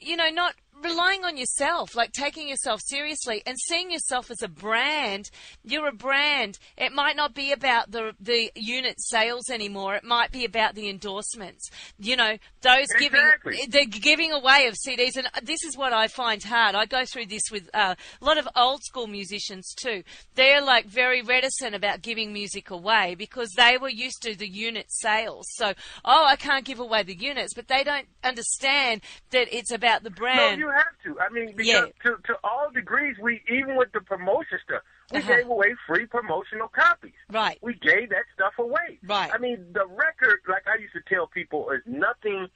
you 0.00 0.16
know, 0.16 0.30
not 0.30 0.54
relying 0.82 1.24
on 1.24 1.36
yourself, 1.36 1.94
like 1.94 2.12
taking 2.12 2.48
yourself 2.48 2.80
seriously 2.84 3.42
and 3.46 3.58
seeing 3.58 3.90
yourself 3.90 4.30
as 4.30 4.42
a 4.42 4.48
brand. 4.48 5.30
You're 5.62 5.88
a 5.88 5.92
brand. 5.92 6.58
It 6.76 6.92
might 6.92 7.16
not 7.16 7.34
be 7.34 7.52
about 7.52 7.90
the 7.90 8.12
the 8.18 8.50
unit 8.54 8.94
sales 8.98 9.50
anymore. 9.50 9.94
It 9.94 10.04
might 10.04 10.32
be 10.32 10.44
about 10.44 10.74
the 10.74 10.88
endorsements. 10.88 11.68
You 11.98 12.16
know, 12.16 12.36
those 12.62 12.86
Exactly. 12.98 13.56
giving 13.68 13.70
the 13.70 13.86
giving 14.00 14.32
away 14.32 14.66
of 14.66 14.74
CDs. 14.74 15.16
And 15.16 15.28
this 15.42 15.62
is 15.64 15.76
what 15.76 15.92
I 15.92 16.08
find 16.08 16.42
hard. 16.42 16.74
I 16.74 16.86
go 16.86 17.04
through 17.04 17.26
this 17.26 17.42
with 17.52 17.68
uh, 17.74 17.94
a 18.20 18.24
lot 18.24 18.38
of 18.38 18.48
old 18.56 18.82
school 18.82 19.06
musicians 19.06 19.74
too. 19.74 20.02
They're 20.34 20.62
like 20.62 20.86
very 20.86 21.22
reticent 21.22 21.74
about 21.74 22.02
giving 22.02 22.32
music 22.32 22.70
away 22.70 23.14
because 23.16 23.50
they 23.56 23.76
were 23.76 23.88
used 23.90 24.22
to 24.22 24.34
the 24.34 24.48
unit 24.48 24.86
sales. 24.88 25.46
So, 25.56 25.74
oh, 26.04 26.24
I 26.26 26.36
can't 26.36 26.64
give 26.64 26.78
away 26.80 27.02
the 27.02 27.14
units, 27.16 27.52
but 27.54 27.68
they 27.68 27.84
don't 27.84 28.06
understand 28.24 29.02
that 29.30 29.48
it's 29.54 29.70
about 29.72 30.02
the 30.02 30.10
No, 30.10 30.16
brand. 30.16 30.58
you 30.58 30.69
have 30.70 30.96
to. 31.04 31.18
I 31.20 31.28
mean, 31.30 31.54
because 31.56 31.66
Yeah. 31.66 31.86
to 32.04 32.16
to 32.26 32.38
all 32.44 32.70
degrees, 32.72 33.16
we 33.20 33.42
even 33.48 33.76
with 33.76 33.92
the 33.92 34.00
promotion 34.00 34.58
stuff, 34.64 34.82
we 35.12 35.18
Uh-huh. 35.18 35.36
gave 35.36 35.46
away 35.48 35.74
free 35.86 36.06
promotional 36.06 36.68
copies. 36.68 37.14
Right. 37.30 37.58
We 37.62 37.74
gave 37.74 38.10
that 38.10 38.24
stuff 38.34 38.58
away. 38.58 38.98
Right. 39.02 39.30
I 39.32 39.38
mean, 39.38 39.72
the 39.72 39.86
record, 39.86 40.40
like 40.48 40.66
I 40.68 40.76
used 40.76 40.92
to 40.94 41.02
tell 41.02 41.26
people, 41.26 41.70
is 41.70 41.82
nothing, 41.86 42.48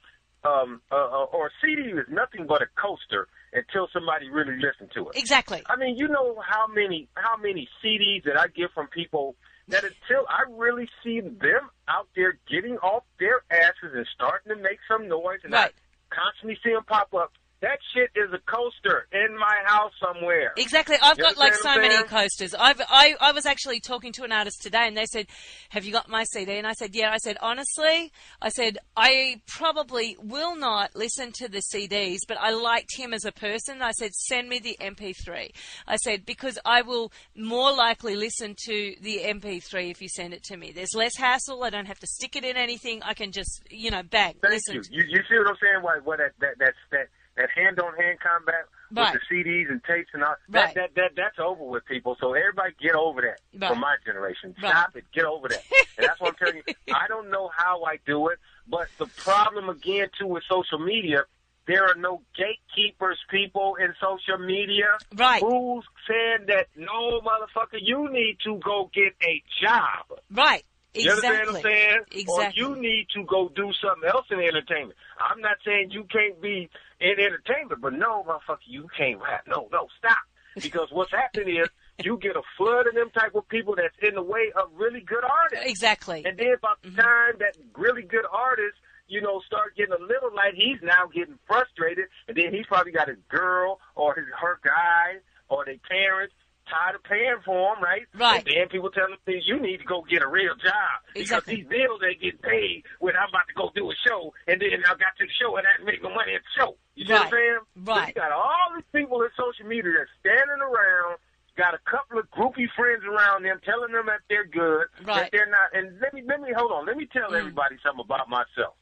um, 0.43 0.81
uh, 0.91 0.95
uh, 0.95 1.25
or 1.25 1.51
CD 1.61 1.91
is 1.91 2.07
nothing 2.09 2.45
but 2.47 2.61
a 2.61 2.67
coaster 2.75 3.27
until 3.53 3.87
somebody 3.93 4.29
really 4.29 4.57
listens 4.57 4.91
to 4.93 5.09
it. 5.09 5.15
Exactly. 5.17 5.63
I 5.67 5.75
mean, 5.75 5.95
you 5.97 6.07
know 6.07 6.39
how 6.45 6.67
many 6.67 7.07
how 7.15 7.37
many 7.37 7.67
CDs 7.81 8.23
that 8.25 8.37
I 8.39 8.47
get 8.47 8.71
from 8.73 8.87
people 8.87 9.35
that 9.69 9.83
until 9.83 10.25
I 10.29 10.43
really 10.49 10.87
see 11.03 11.21
them 11.21 11.69
out 11.87 12.07
there 12.15 12.37
getting 12.47 12.77
off 12.79 13.03
their 13.19 13.41
asses 13.49 13.93
and 13.95 14.05
starting 14.13 14.55
to 14.55 14.61
make 14.61 14.77
some 14.87 15.07
noise, 15.07 15.39
and 15.43 15.53
Right. 15.53 15.73
I 16.11 16.15
constantly 16.15 16.59
see 16.63 16.71
them 16.71 16.83
pop 16.83 17.13
up. 17.15 17.33
That 17.61 17.79
shit 17.93 18.11
is 18.15 18.31
a 18.33 18.39
coaster 18.51 19.07
in 19.11 19.35
my 19.37 19.55
house 19.65 19.91
somewhere. 20.03 20.53
Exactly. 20.57 20.97
I've 21.01 21.17
You 21.17 21.23
got 21.23 21.37
like 21.37 21.55
so 21.55 21.69
understand 21.69 21.81
what 21.81 21.91
I'm 21.91 21.97
many 21.97 22.23
coasters. 22.23 22.53
I've, 22.53 22.81
I, 22.89 23.15
I 23.19 23.31
was 23.31 23.45
actually 23.45 23.79
talking 23.79 24.11
to 24.13 24.23
an 24.23 24.31
artist 24.31 24.61
today 24.61 24.87
and 24.87 24.95
they 24.95 25.05
said, 25.05 25.27
have 25.69 25.85
you 25.85 25.91
got 25.91 26.09
my 26.09 26.25
CD? 26.25 26.57
And 26.57 26.67
I 26.67 26.73
said, 26.73 26.93
yeah. 26.93 27.11
I 27.11 27.17
said, 27.17 27.37
honestly, 27.41 28.11
I 28.41 28.49
said, 28.49 28.77
I 28.97 29.41
probably 29.47 30.17
will 30.21 30.55
not 30.55 30.95
listen 30.95 31.31
to 31.35 31.47
the 31.47 31.63
CDs, 31.73 32.19
but 32.27 32.37
I 32.39 32.51
liked 32.51 32.95
him 32.95 33.13
as 33.13 33.25
a 33.25 33.31
person. 33.31 33.81
I 33.81 33.91
said, 33.91 34.13
send 34.13 34.49
me 34.49 34.59
the 34.59 34.77
MP3. 34.81 35.49
I 35.87 35.95
said, 35.95 36.25
because 36.25 36.59
I 36.65 36.81
will 36.81 37.11
more 37.35 37.73
likely 37.73 38.15
listen 38.15 38.55
to 38.65 38.95
the 39.01 39.21
MP3 39.25 39.91
if 39.91 40.01
you 40.01 40.09
send 40.09 40.33
it 40.33 40.43
to 40.43 40.57
me. 40.57 40.71
There's 40.71 40.93
less 40.93 41.17
hassle. 41.17 41.63
I 41.63 41.69
don't 41.69 41.87
have 41.87 41.99
to 41.99 42.07
stick 42.07 42.35
it 42.35 42.43
in 42.43 42.57
anything. 42.57 43.01
I 43.03 43.13
can 43.13 43.31
just, 43.31 43.61
you 43.69 43.91
know, 43.91 44.03
bang, 44.03 44.35
Thank 44.41 44.53
listen. 44.53 44.75
you. 44.75 44.81
you. 44.91 45.03
You 45.09 45.21
see 45.29 45.37
what 45.37 45.47
I'm 45.47 45.55
saying? 45.61 45.83
Why? 45.83 45.99
What 46.03 46.19
that 46.19 46.31
that 46.39 46.55
that's 46.59 46.77
that 46.91 46.99
that 47.01 47.07
hand 47.55 47.79
on 47.79 47.95
hand 47.95 48.19
combat 48.19 48.65
Right. 48.91 49.13
with 49.13 49.21
the 49.29 49.43
CDs 49.43 49.69
and 49.69 49.83
tapes 49.83 50.09
and 50.13 50.23
all 50.23 50.35
That, 50.49 50.75
that 50.75 50.95
that 50.95 51.11
that's 51.15 51.39
over 51.39 51.63
with 51.63 51.85
people. 51.85 52.15
So 52.21 52.33
everybody 52.33 52.73
get 52.81 52.95
over 52.95 53.21
that. 53.21 53.39
Right. 53.59 53.69
For 53.73 53.75
my 53.75 53.95
generation, 54.05 54.55
Right. 54.61 54.69
stop 54.71 54.95
it. 54.95 55.05
Get 55.13 55.25
over 55.25 55.47
that. 55.49 55.63
and 55.97 56.07
that's 56.07 56.19
what 56.21 56.29
I'm 56.29 56.35
telling 56.35 56.61
you. 56.67 56.73
I 56.95 57.07
don't 57.07 57.29
know 57.31 57.49
how 57.55 57.83
I 57.83 57.97
do 58.05 58.27
it, 58.29 58.39
But 58.67 58.87
the 58.97 59.07
problem 59.07 59.69
again 59.69 60.09
too 60.19 60.27
with 60.27 60.43
social 60.49 60.79
media, 60.79 61.23
there 61.67 61.83
are 61.87 61.95
no 61.95 62.21
gatekeepers, 62.37 63.17
people 63.29 63.75
in 63.75 63.93
social 63.99 64.37
media. 64.45 64.97
Right. 65.15 65.41
Who's 65.41 65.83
saying 66.07 66.45
that 66.47 66.67
no 66.75 67.21
motherfucker, 67.21 67.79
you 67.81 68.07
need 68.11 68.37
to 68.43 68.59
go 68.63 68.89
get 68.93 69.13
a 69.23 69.43
job. 69.61 70.19
Right. 70.31 70.63
You 70.93 71.09
understand 71.09 71.47
what 71.47 71.55
I'm 71.57 71.61
saying? 71.63 71.97
Exactly. 72.11 72.63
Or 72.63 72.69
you 72.69 72.75
need 72.81 73.07
to 73.15 73.23
go 73.25 73.49
do 73.49 73.73
something 73.81 74.07
else 74.09 74.27
in 74.31 74.39
entertainment. 74.39 74.95
I'm 75.19 75.41
not 75.41 75.57
saying 75.65 75.91
you 75.91 76.05
can't 76.05 76.39
be 76.41 76.69
in 76.99 77.19
entertainment, 77.19 77.81
but 77.81 77.93
no, 77.93 78.23
motherfucker, 78.23 78.65
you 78.65 78.87
can't 78.97 79.19
rap. 79.19 79.43
No, 79.47 79.67
no, 79.71 79.87
stop. 79.97 80.17
Because 80.61 80.87
what's 80.91 81.11
happening 81.11 81.57
is 81.57 81.67
you 82.03 82.17
get 82.17 82.35
a 82.37 82.41
flood 82.57 82.87
of 82.87 82.93
them 82.95 83.09
type 83.11 83.35
of 83.35 83.47
people 83.49 83.75
that's 83.75 83.95
in 84.01 84.15
the 84.15 84.23
way 84.23 84.51
of 84.55 84.69
really 84.73 85.01
good 85.01 85.23
artists. 85.23 85.65
Exactly. 85.69 86.23
And 86.25 86.37
then 86.37 86.55
by 86.61 86.73
the 86.81 86.89
Mm-hmm. 86.89 86.99
time 87.01 87.33
that 87.39 87.57
really 87.77 88.03
good 88.03 88.25
artist, 88.31 88.77
you 89.07 89.21
know, 89.21 89.41
start 89.45 89.75
getting 89.75 89.93
a 89.93 90.01
little 90.01 90.33
light, 90.33 90.53
he's 90.55 90.79
now 90.81 91.07
getting 91.13 91.37
frustrated, 91.45 92.05
and 92.27 92.35
then 92.37 92.53
he's 92.53 92.65
probably 92.67 92.91
got 92.93 93.07
his 93.09 93.17
girl 93.29 93.79
or 93.95 94.15
his 94.15 94.25
her 94.39 94.59
guy 94.63 95.19
or 95.49 95.65
their 95.65 95.75
parents 95.89 96.33
tired 96.67 96.95
of 96.95 97.03
paying 97.03 97.37
for 97.45 97.75
him, 97.75 97.83
right? 97.83 98.03
Right. 98.17 98.37
And 98.41 98.47
then 98.47 98.67
people 98.69 98.89
tell 98.89 99.05
him, 99.05 99.17
things 99.25 99.43
you 99.45 99.59
need 99.61 99.77
to 99.77 99.83
go 99.85 100.03
get 100.09 100.23
a 100.23 100.27
real 100.27 100.55
job 100.55 101.03
because 101.13 101.21
Exactly. 101.29 101.55
these 101.57 101.67
bills 101.67 102.01
ain't 102.01 102.19
getting 102.21 102.39
paid 102.39 102.81
when 102.99 103.13
I'm 103.15 103.29
about 103.29 103.45
to 103.49 103.53
go 103.53 103.69
do 103.75 103.91
a 103.91 103.95
show, 104.07 104.33
and 104.47 104.59
then 104.59 104.71
I 104.87 104.89
got 104.97 105.13
to 105.19 105.25
the 105.27 105.35
show 105.39 105.57
and 105.57 105.67
I 105.67 105.83
make 105.83 106.01
no 106.01 106.09
money 106.09 106.33
at 106.33 106.41
the 106.41 106.53
show. 106.63 106.77
You 107.05 107.07
see 107.07 107.13
what 107.13 107.21
I'm 107.23 107.31
saying? 107.31 107.59
Right. 107.85 108.07
you 108.09 108.13
got 108.21 108.31
all 108.31 108.67
these 108.75 108.85
people 108.93 109.21
in 109.21 109.29
social 109.37 109.65
media 109.67 109.91
that's 109.97 110.09
standing 110.19 110.61
around. 110.61 111.17
Got 111.57 111.73
a 111.73 111.79
couple 111.89 112.19
of 112.19 112.29
groupie 112.31 112.67
friends 112.75 113.03
around 113.05 113.43
them 113.43 113.61
telling 113.63 113.93
them 113.93 114.07
that 114.07 114.19
they're 114.29 114.43
good, 114.43 114.87
Right. 115.05 115.23
that 115.23 115.29
they're 115.31 115.47
not. 115.49 115.71
And 115.73 115.99
let 116.01 116.13
me 116.13 116.21
let 116.27 116.41
me 116.41 116.49
hold 116.55 116.71
on. 116.73 116.85
Let 116.85 116.97
me 116.97 117.05
tell 117.11 117.31
Mm. 117.31 117.39
everybody 117.39 117.77
something 117.81 118.03
about 118.03 118.27
myself. 118.27 118.75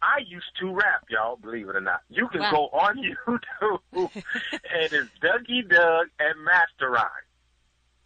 I 0.00 0.18
used 0.24 0.46
to 0.60 0.70
rap, 0.72 1.02
y'all, 1.10 1.34
believe 1.36 1.68
it 1.68 1.74
or 1.74 1.80
not. 1.80 2.02
You 2.08 2.28
can 2.28 2.40
Wow. 2.42 2.50
go 2.52 2.68
on 2.68 2.96
YouTube 3.26 3.80
and 3.92 4.92
it's 4.92 5.10
Dougie 5.20 5.68
Doug 5.68 6.06
and 6.20 6.44
Master 6.44 6.90
Rhyme. 6.90 7.08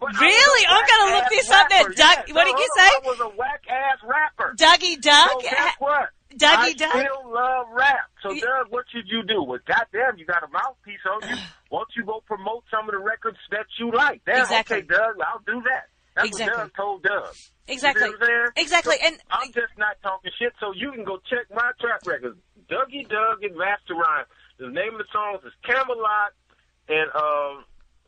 But 0.01 0.07
I 0.07 0.09
was 0.13 0.17
a 0.17 0.25
Really? 0.25 0.67
I'm 0.69 0.87
gonna 0.87 1.17
look 1.17 1.29
this 1.29 1.51
up 1.51 1.69
now. 1.71 1.77
rapper. 1.77 1.93
Doug- 1.93 2.29
Yeah, 2.29 2.35
what 2.35 2.45
did 2.47 2.59
you 2.59 2.69
say? 2.75 2.89
I 2.89 3.01
was 3.05 3.21
a 3.21 3.29
whack 3.29 3.65
ass 3.69 3.99
rapper. 4.03 4.55
Dougie 4.57 4.99
Doug. 5.01 5.29
So 5.31 5.41
guess 5.43 5.75
what? 5.79 6.09
Dougie 6.37 6.57
I 6.57 6.73
Doug. 6.73 6.91
still 6.91 7.33
love 7.33 7.67
rap. 7.73 8.11
So, 8.23 8.31
Doug, 8.31 8.67
what 8.71 8.85
should 8.93 9.07
you 9.07 9.23
do? 9.23 9.43
Well, 9.43 9.61
goddamn, 9.67 10.19
you 10.19 10.25
got 10.27 10.43
a 10.43 10.49
mouthpiece 10.49 11.01
on 11.11 11.29
you. 11.29 11.37
Won't 11.71 11.89
you 11.97 12.05
go 12.05 12.23
promote 12.27 12.65
some 12.71 12.89
of 12.89 12.93
the 12.93 12.99
records 12.99 13.39
that 13.51 13.67
you 13.79 13.91
like? 13.93 14.23
Damn, 14.27 14.43
Exactly. 14.43 14.79
okay, 14.79 14.87
Doug, 14.87 15.17
I'll 15.27 15.43
do 15.47 15.63
that. 15.65 15.89
That's 16.15 16.29
Exactly. 16.29 16.57
what 16.59 16.67
Doug 16.67 16.77
told 16.77 17.03
Doug. 17.03 17.35
Exactly. 17.69 18.03
You 18.05 18.11
see 18.11 18.17
what 18.19 18.23
I'm 18.23 18.27
saying? 18.29 18.49
Exactly. 18.57 18.97
So 19.01 19.07
And 19.07 19.17
I'm 19.31 19.47
just 19.53 19.73
not 19.79 19.97
talking 20.03 20.31
shit, 20.39 20.53
so 20.61 20.73
you 20.77 20.93
can 20.93 21.05
go 21.05 21.17
check 21.31 21.47
my 21.55 21.71
track 21.81 22.05
records. 22.07 22.37
Dougie 22.69 23.09
Doug 23.09 23.43
and 23.43 23.57
Master 23.57 23.95
Rhyme. 23.95 24.27
The 24.59 24.69
name 24.69 24.93
of 24.95 24.99
the 24.99 25.09
songs 25.13 25.41
is 25.47 25.53
Camelot 25.65 26.33
and 26.89 27.09
um 27.17 27.65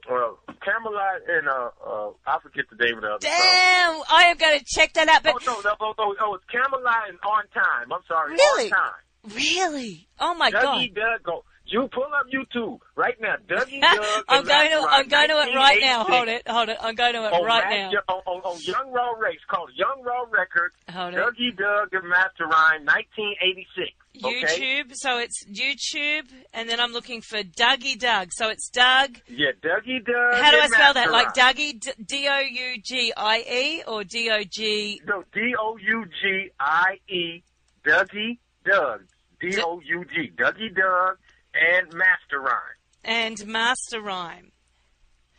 well 0.08 0.38
Camelot 0.62 1.20
and 1.28 1.48
uh 1.48 1.70
uh 1.86 2.10
I 2.26 2.38
forget 2.42 2.64
the 2.70 2.82
name 2.84 2.96
of 2.96 3.02
the 3.02 3.08
other 3.08 3.26
song. 3.26 3.36
damn, 3.38 4.02
I 4.10 4.24
am 4.30 4.36
going 4.36 4.58
to 4.58 4.64
check 4.66 4.92
that 4.94 5.08
out. 5.08 5.22
But 5.22 5.34
Oh 5.34 5.38
no, 5.46 5.54
no, 5.60 5.76
no, 5.80 5.94
no, 5.98 6.14
oh, 6.20 6.34
it's 6.34 6.44
Camelot 6.50 7.08
and 7.08 7.18
On 7.24 7.44
Time. 7.54 7.92
I'm 7.92 8.00
sorry, 8.08 8.32
Really? 8.32 8.70
On 8.72 8.78
Time. 8.78 9.34
really, 9.34 10.06
oh 10.20 10.34
my 10.34 10.50
god 10.50 10.64
Dougie 10.64 10.94
god. 10.94 11.00
Doug, 11.00 11.22
go. 11.22 11.44
You 11.66 11.88
pull 11.92 12.04
up 12.04 12.26
YouTube 12.32 12.80
right 12.94 13.18
now. 13.20 13.36
Dougie 13.48 13.80
Doug. 13.80 14.24
I'm 14.28 14.44
going 14.44 14.70
to. 14.70 14.86
I'm 14.86 15.08
going 15.08 15.28
to 15.28 15.34
it 15.40 15.54
right 15.56 15.80
now. 15.80 16.04
Hold 16.04 16.28
it. 16.28 16.46
Hold 16.46 16.68
it. 16.68 16.76
I'm 16.78 16.94
going 16.94 17.14
to 17.14 17.24
it 17.26 17.32
On 17.32 17.42
right 17.44 17.64
Mac- 17.64 17.92
now. 17.92 18.00
On, 18.08 18.20
on, 18.26 18.40
on 18.42 18.60
Young 18.60 18.92
Raw 18.92 19.12
Race 19.12 19.40
called 19.48 19.70
Young 19.74 20.02
Raw 20.02 20.26
Records. 20.30 20.74
Hold 20.92 21.14
it. 21.14 21.16
Dougie 21.16 21.56
Doug 21.56 21.88
and 21.94 22.06
Master 22.08 22.44
Rhyme, 22.44 22.84
1986. 22.84 23.90
Okay? 24.22 24.44
YouTube. 24.44 24.92
So 24.94 25.18
it's 25.18 25.44
YouTube, 25.46 26.28
and 26.52 26.68
then 26.68 26.80
I'm 26.80 26.92
looking 26.92 27.20
for 27.20 27.38
Dougie 27.38 27.98
Doug. 27.98 28.28
So 28.32 28.48
it's 28.48 28.68
Doug. 28.68 29.18
Yeah, 29.28 29.50
Dougie 29.62 30.04
Doug. 30.04 30.34
How 30.42 30.50
do 30.50 30.58
I 30.58 30.68
spell 30.68 30.94
that? 30.94 31.10
Like. 31.10 31.34
Dougie 31.34 31.80
D- 31.80 31.92
D 32.06 32.28
O 32.28 32.38
U 32.38 32.82
G 32.82 33.12
I 33.16 33.38
E 33.40 33.82
or 33.86 34.04
D 34.04 34.30
O 34.30 34.42
G? 34.44 35.00
No, 35.06 35.24
D 35.32 35.54
O 35.58 35.76
U 35.76 36.04
G 36.22 36.50
I 36.60 36.98
E, 37.08 37.42
Dougie 37.84 38.38
Doug. 38.64 39.02
D 39.40 39.60
O 39.60 39.80
U 39.84 40.04
G, 40.14 40.30
Dougie 40.36 40.74
Doug 40.74 41.18
and 41.54 41.92
Master 41.92 42.40
Rhyme. 42.40 42.78
And 43.04 43.46
Master 43.46 44.00
Rhyme. 44.00 44.52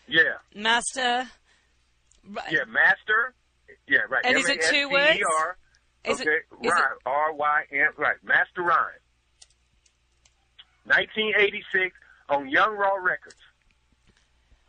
Yeah, 0.08 0.22
Master. 0.54 1.28
yeah, 2.52 2.66
Master. 2.68 3.34
Yeah, 3.88 4.00
right. 4.10 4.24
And 4.26 4.38
is 4.38 4.50
it 4.50 4.62
two 4.70 4.90
words? 4.90 5.20
Is 6.08 6.22
okay, 6.22 6.30
it- 6.30 6.46
is 6.62 6.68
it- 6.68 6.70
Rhyme. 6.70 6.98
R 7.06 7.34
Y 7.34 7.64
M. 7.72 7.92
Right, 7.98 8.16
Master 8.24 8.62
Ryan. 8.62 9.00
1986 10.86 11.96
on 12.30 12.48
Young 12.50 12.76
Raw 12.76 12.96
Records. 12.96 13.36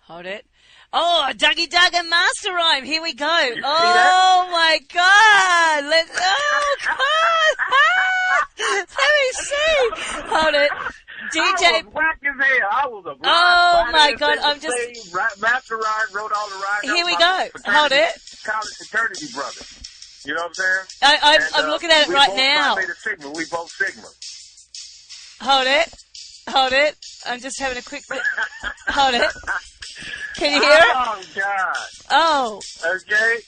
Hold 0.04 0.26
it. 0.26 0.46
Oh, 0.92 1.30
Dougie 1.34 1.68
Doug 1.68 1.94
and 1.94 2.08
Master 2.08 2.52
Rhyme. 2.52 2.84
Here 2.84 3.02
we 3.02 3.12
go. 3.12 3.26
oh 3.26 4.48
my 4.50 4.78
God. 4.92 5.84
Let's. 5.84 6.10
Oh 6.14 6.76
God. 6.86 6.96
Let 8.58 8.88
me 8.88 9.32
see. 9.32 9.90
Hold 10.28 10.54
it. 10.54 10.70
I 11.34 11.82
was 11.82 11.92
whack 11.92 12.20
as 12.22 12.46
hell. 12.46 12.68
I 12.70 12.86
was 12.86 13.04
a 13.06 13.16
Oh 13.24 13.88
my 13.92 14.12
God. 14.12 14.38
I'm 14.42 14.60
just- 14.60 15.12
Master 15.40 15.76
Rhyme 15.76 16.12
wrote 16.12 16.32
all 16.32 16.48
the 16.48 16.54
rhymes. 16.54 16.94
Here 16.96 17.04
we 17.04 17.16
go. 17.16 17.48
Hold 17.66 17.92
it. 17.92 18.14
College 18.44 18.76
fraternity 18.78 19.26
brothers. 19.34 19.95
You 20.26 20.34
know 20.34 20.40
what 20.40 20.48
I'm 20.48 20.54
saying? 20.54 20.86
I, 21.02 21.18
I'm, 21.22 21.40
And, 21.40 21.50
I'm 21.54 21.64
uh, 21.66 21.70
looking 21.70 21.90
at 21.90 22.02
it 22.02 22.08
we 22.08 22.14
right 22.14 22.28
both 22.28 22.36
now. 22.36 22.74
Phi 22.74 22.80
Beta 22.82 22.94
Sigma. 23.04 23.30
We 23.30 23.44
both 23.44 23.70
Sigma. 23.78 24.08
Hold 25.40 25.66
it. 25.68 25.94
Hold 26.50 26.72
it. 26.72 26.96
I'm 27.24 27.40
just 27.40 27.60
having 27.60 27.78
a 27.78 27.82
quick. 27.82 28.04
Hold 28.88 29.14
it. 29.14 29.24
Can 30.34 30.52
you 30.52 30.60
hear 30.60 30.78
it? 30.80 30.96
Oh 30.96 31.24
God. 31.34 31.76
Oh, 32.10 32.60
Okay. 32.84 33.38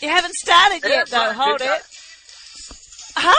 you 0.00 0.08
haven't 0.08 0.34
started 0.34 0.88
yet 0.88 1.08
though. 1.08 1.32
Hold 1.32 1.60
it. 1.60 1.82
Huh? 3.16 3.34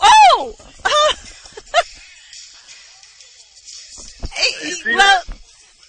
Oh! 0.00 0.54
Well, 4.86 5.22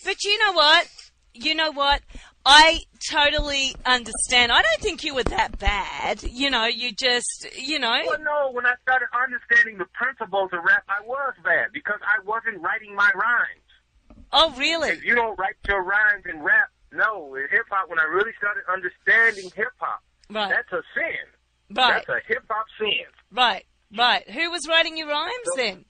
but 0.04 0.24
you 0.24 0.38
know 0.40 0.54
what? 0.54 0.88
You 1.34 1.56
know 1.56 1.72
what? 1.72 2.02
I 2.46 2.82
totally 3.10 3.76
understand. 3.86 4.52
I 4.52 4.62
don't 4.62 4.82
think 4.82 5.04
you 5.04 5.16
were 5.16 5.24
that 5.24 5.58
bad. 5.60 6.24
You 6.24 6.50
know, 6.50 6.66
you 6.66 6.92
just, 6.92 7.48
you 7.58 7.80
know. 7.80 8.02
Well, 8.06 8.20
no. 8.20 8.52
When 8.52 8.66
I 8.66 8.74
started 8.82 9.08
understanding 9.14 9.78
the 9.78 9.86
principles 9.94 10.50
of 10.54 10.64
rap, 10.64 10.84
I 10.90 11.06
was 11.06 11.34
bad 11.44 11.68
because 11.74 12.00
I 12.02 12.24
wasn't 12.26 12.62
writing 12.62 12.96
my 12.96 13.10
rhymes. 13.16 14.26
Oh, 14.32 14.54
really? 14.58 14.90
If 14.90 15.04
you 15.04 15.16
don't 15.16 15.38
write 15.40 15.56
your 15.68 15.84
rhymes 15.84 16.24
in 16.30 16.42
rap, 16.42 16.70
no. 16.92 17.36
In 17.36 17.48
hip 17.52 17.66
hop, 17.70 17.90
when 17.90 18.00
I 18.00 18.04
really 18.04 18.32
started 18.38 18.64
understanding 18.72 19.52
hip 19.56 19.72
hop, 19.78 20.02
Right, 20.30 20.50
that's 20.50 20.72
a 20.72 20.82
sin. 20.96 21.76
right, 21.78 22.04
That's 22.08 22.10
a 22.10 22.28
hip 22.28 22.44
hop 22.50 22.66
sin. 22.80 23.06
right, 23.32 23.66
right. 23.96 24.30
Who 24.32 24.50
was 24.50 24.68
writing 24.68 24.98
your 24.98 25.08
rhymes 25.10 25.32
then? 25.56 25.86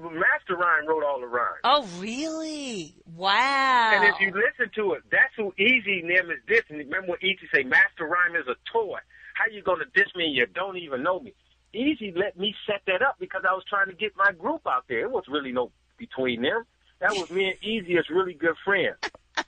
Master 0.00 0.56
Rhyme 0.56 0.86
wrote 0.86 1.04
all 1.04 1.20
the 1.20 1.26
rhymes. 1.26 1.60
Oh, 1.64 1.86
really? 1.98 2.94
Wow. 3.14 3.92
And 3.94 4.04
if 4.04 4.20
you 4.20 4.28
listen 4.28 4.70
to 4.76 4.92
it, 4.92 5.02
that's 5.10 5.34
who 5.36 5.52
Eazy 5.58 6.00
and 6.00 6.10
them 6.10 6.30
is 6.30 6.38
dissing. 6.48 6.78
Remember 6.78 7.08
what 7.08 7.20
Eazy 7.20 7.48
say, 7.54 7.62
Master 7.62 8.04
Rhyme 8.04 8.36
is 8.36 8.46
a 8.48 8.56
toy. 8.72 8.98
How 9.34 9.52
you 9.52 9.62
gonna 9.62 9.84
diss 9.94 10.08
me 10.14 10.26
and 10.26 10.34
you 10.34 10.46
don't 10.46 10.76
even 10.78 11.02
know 11.02 11.20
me? 11.20 11.34
Eazy 11.74 12.16
let 12.16 12.38
me 12.38 12.54
set 12.66 12.82
that 12.86 13.02
up 13.02 13.16
because 13.18 13.42
I 13.48 13.52
was 13.52 13.64
trying 13.68 13.88
to 13.88 13.94
get 13.94 14.12
my 14.16 14.32
group 14.32 14.62
out 14.66 14.84
there. 14.88 15.00
It 15.00 15.10
was 15.10 15.24
really 15.28 15.52
no 15.52 15.70
between 15.98 16.42
them. 16.42 16.64
That 17.00 17.12
was 17.12 17.30
me 17.30 17.48
and 17.48 17.60
Eazy 17.60 17.98
as 17.98 18.08
really 18.08 18.32
good 18.32 18.56
friends. 18.64 18.96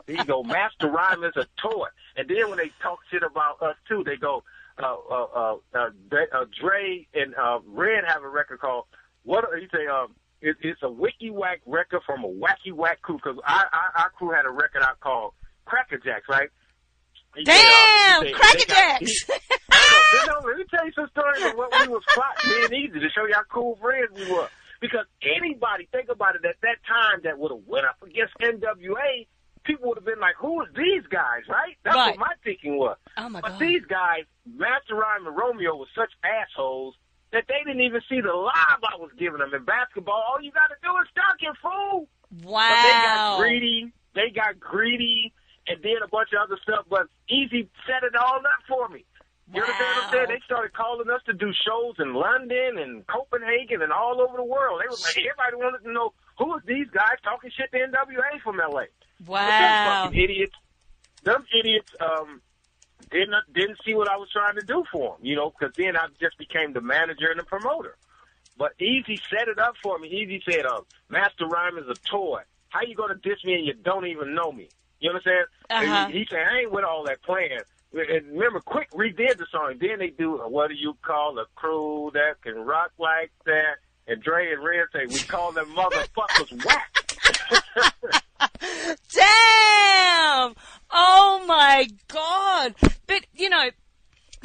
There 0.07 0.17
you 0.17 0.25
go. 0.25 0.43
Master 0.43 0.89
Rhyme 0.89 1.25
is 1.25 1.33
a 1.37 1.47
toy. 1.61 1.89
And 2.17 2.29
then 2.29 2.49
when 2.51 2.59
they 2.59 2.71
talk 2.83 2.99
shit 3.11 3.23
about 3.23 3.63
us 3.63 3.77
too, 3.89 4.05
they 4.05 4.17
go, 4.17 4.43
uh, 4.79 4.97
uh, 5.11 5.27
uh, 5.35 5.57
uh, 5.75 5.91
Dre- 6.11 6.31
uh 6.33 6.45
Dre 6.61 7.07
and 7.15 7.35
uh, 7.35 7.61
Red 7.67 8.05
have 8.07 8.23
a 8.23 8.29
record 8.29 8.61
called 8.61 8.85
what? 9.25 9.45
you 9.61 9.69
say, 9.73 9.87
um, 9.87 10.15
it, 10.41 10.57
it's 10.63 10.83
a 10.83 10.91
wiki 10.91 11.31
whack 11.31 11.61
record 11.67 12.03
from 12.07 12.25
a 12.25 12.29
wacky 12.29 12.73
whack 12.73 13.03
crew 13.03 13.17
because 13.17 13.39
our, 13.47 13.65
our, 13.73 14.03
our 14.05 14.11
crew 14.11 14.31
had 14.31 14.45
a 14.47 14.51
record 14.51 14.83
out 14.83 15.01
called 15.01 15.33
Cracker 15.65 15.99
Jacks, 15.99 16.27
right? 16.29 16.49
He 17.37 17.45
said, 17.45 17.55
uh, 17.55 18.21
Damn, 18.23 18.35
Cracker 18.35 18.59
got- 18.69 18.69
Jacks. 19.01 19.23
he- 19.25 19.33
I 19.71 19.77
know, 20.13 20.19
you 20.21 20.27
know, 20.43 20.49
let 20.49 20.57
me 20.59 20.65
tell 20.71 20.87
you 20.87 20.93
some 20.93 21.09
stories 21.11 21.45
of 21.45 21.57
what 21.57 21.71
we 21.81 21.89
was 21.89 22.03
plotting 22.15 22.69
being 22.71 22.85
easy 22.87 23.01
to 23.01 23.09
show 23.11 23.27
you 23.27 23.35
how 23.35 23.43
cool 23.53 23.77
friends 23.81 24.11
we 24.15 24.31
were. 24.33 24.49
Because 24.81 25.07
anybody, 25.23 25.89
think 25.93 26.09
about 26.09 26.37
it, 26.37 26.45
at 26.45 26.55
that 26.63 26.79
time 26.87 27.21
that 27.25 27.39
would 27.39 27.51
have 27.51 27.67
went 27.67 27.85
up 27.85 27.97
against 28.03 28.33
NWA, 28.41 29.27
people 29.65 29.89
would 29.89 29.99
have 29.99 30.05
been 30.05 30.21
like, 30.21 30.37
who 30.39 30.63
is 30.63 30.69
these 30.77 31.03
guys, 31.11 31.43
right? 31.49 31.77
That's 31.85 31.97
Right. 31.97 32.11
what 32.19 32.29
my 32.29 32.33
thinking 32.45 32.79
was. 32.79 32.97
oh 33.17 33.29
my 33.29 33.41
But 33.41 33.51
god. 33.53 33.59
these 33.61 33.83
guys, 33.89 34.23
Master 34.47 34.95
Rhyme 34.95 35.27
and 35.27 35.37
Romeo, 35.37 35.77
were 35.77 35.87
such 35.95 36.11
assholes 36.25 36.95
that 37.33 37.45
they 37.49 37.61
didn't 37.65 37.83
even 37.83 38.01
see 38.09 38.21
the 38.21 38.33
live 38.33 38.81
I 38.83 38.97
was 38.97 39.11
giving 39.19 39.39
them 39.41 39.53
in 39.55 39.65
basketball. 39.65 40.23
All 40.29 40.41
you 40.41 40.53
got 40.53 40.69
to 40.73 40.79
do 40.83 40.91
is 41.03 41.09
dunk 41.15 41.41
it, 41.45 41.57
fool. 41.61 42.09
wow. 42.45 42.69
But 42.69 42.81
they 42.83 42.97
got 43.03 43.37
greedy. 43.37 43.93
They 44.15 44.31
got 44.35 44.59
greedy, 44.59 45.33
and 45.69 45.81
did 45.83 46.03
a 46.03 46.09
bunch 46.09 46.31
of 46.33 46.43
other 46.43 46.59
stuff. 46.63 46.87
But 46.89 47.07
Eazy 47.31 47.69
set 47.87 48.03
it 48.03 48.17
all 48.17 48.41
up 48.41 48.63
for 48.67 48.89
me. 48.89 49.05
You 49.53 49.63
understand 49.63 49.97
what 49.97 50.05
I'm 50.05 50.11
saying? 50.13 50.27
They 50.29 50.43
started 50.45 50.73
calling 50.77 51.09
us 51.09 51.23
to 51.25 51.33
do 51.33 51.49
shows 51.65 51.97
in 52.01 52.13
London 52.13 52.77
and 52.77 53.07
Copenhagen 53.07 53.81
and 53.81 53.93
all 53.93 54.21
over 54.21 54.37
the 54.37 54.45
world. 54.45 54.81
They 54.85 54.89
was 54.93 55.01
like, 55.01 55.17
everybody 55.17 55.57
wanted 55.57 55.85
to 55.89 55.93
know 55.93 56.13
who 56.37 56.53
are 56.53 56.63
these 56.67 56.89
guys 56.93 57.17
talking 57.25 57.51
shit 57.57 57.73
to 57.73 57.79
NWA 57.79 58.41
from 58.45 58.59
LA. 58.61 58.93
But 59.49 59.57
them 59.57 59.73
Wow. 59.73 60.05
fucking 60.05 60.21
idiots, 60.21 60.53
them 61.25 61.45
idiots, 61.49 61.89
um, 62.01 62.43
didn't 63.11 63.35
didn't 63.53 63.79
see 63.85 63.95
what 63.95 64.09
I 64.09 64.17
was 64.17 64.29
trying 64.33 64.57
to 64.57 64.63
do 64.63 64.85
for 64.93 65.15
him, 65.17 65.25
you 65.25 65.37
know, 65.37 65.51
because 65.59 65.75
then 65.77 65.97
I 65.97 66.07
just 66.21 66.39
became 66.39 66.73
the 66.73 66.81
manager 66.81 67.31
and 67.31 67.39
the 67.41 67.45
promoter. 67.45 67.97
But 68.57 68.77
Eazy 68.79 69.21
set 69.31 69.49
it 69.49 69.59
up 69.59 69.75
for 69.83 69.99
me. 69.99 70.09
Eazy 70.11 70.43
said, 70.45 70.67
uh, 70.67 70.81
Master 71.09 71.47
Rhyme 71.47 71.79
is 71.79 71.87
a 71.89 71.95
toy. 72.11 72.41
How 72.71 72.83
you 72.83 72.95
gonna 72.97 73.15
diss 73.15 73.45
me 73.45 73.55
and 73.55 73.65
you 73.67 73.75
don't 73.75 74.07
even 74.07 74.35
know 74.35 74.51
me? 74.53 74.71
You 75.01 75.11
understand? 75.11 75.47
And 75.71 75.89
Uh-huh. 75.89 76.07
he, 76.09 76.19
he 76.21 76.27
said, 76.29 76.41
I 76.41 76.61
ain't 76.61 76.73
with 76.73 76.85
all 76.85 77.05
that 77.05 77.23
playing. 77.23 77.61
And 77.93 78.27
remember, 78.33 78.61
Quick 78.61 78.91
redid 78.93 79.39
the 79.39 79.47
song. 79.51 79.77
Then 79.81 79.99
they 80.01 80.11
do, 80.11 80.41
uh, 80.41 80.49
what 80.49 80.69
do 80.69 80.75
you 80.75 80.95
call 81.03 81.39
a 81.39 81.47
crew 81.55 82.11
that 82.15 82.43
can 82.43 82.57
rock 82.57 82.91
like 82.99 83.31
that? 83.47 83.77
And 84.07 84.23
Dre 84.23 84.53
and 84.53 84.63
Red 84.65 84.87
say, 84.93 85.07
we 85.07 85.23
call 85.23 85.53
them 85.53 85.75
motherfuckers 85.79 86.53
whack. 86.65 86.91
Damn! 89.15 90.55
Oh 90.91 91.45
my 91.47 91.89
god! 92.09 92.75
But 93.07 93.27
you 93.35 93.49
know, 93.49 93.71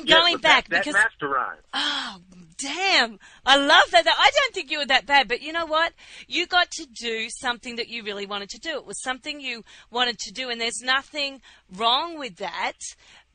Yeah, 0.04 0.16
going 0.16 0.36
but 0.36 0.42
back 0.42 0.70
that, 0.70 0.70
that 0.72 0.80
because 0.86 0.94
Master 0.94 1.28
Rhyme. 1.30 1.58
oh 1.74 2.18
damn, 2.58 3.20
I 3.46 3.58
love 3.58 3.92
that. 3.92 4.06
I 4.08 4.32
don't 4.34 4.54
think 4.54 4.72
you 4.72 4.80
were 4.80 4.86
that 4.86 5.06
bad, 5.06 5.28
but 5.28 5.42
you 5.42 5.52
know 5.54 5.66
what? 5.66 5.94
You 6.28 6.46
got 6.48 6.72
to 6.72 6.86
do 6.86 7.28
something 7.30 7.76
that 7.78 7.90
you 7.90 8.04
really 8.04 8.26
wanted 8.26 8.50
to 8.50 8.60
do. 8.60 8.72
It 8.78 8.86
was 8.86 9.02
something 9.02 9.40
you 9.42 9.64
wanted 9.92 10.18
to 10.20 10.32
do, 10.32 10.50
and 10.50 10.60
there's 10.62 10.82
nothing 10.82 11.42
wrong 11.76 12.18
with 12.18 12.38
that. 12.38 12.78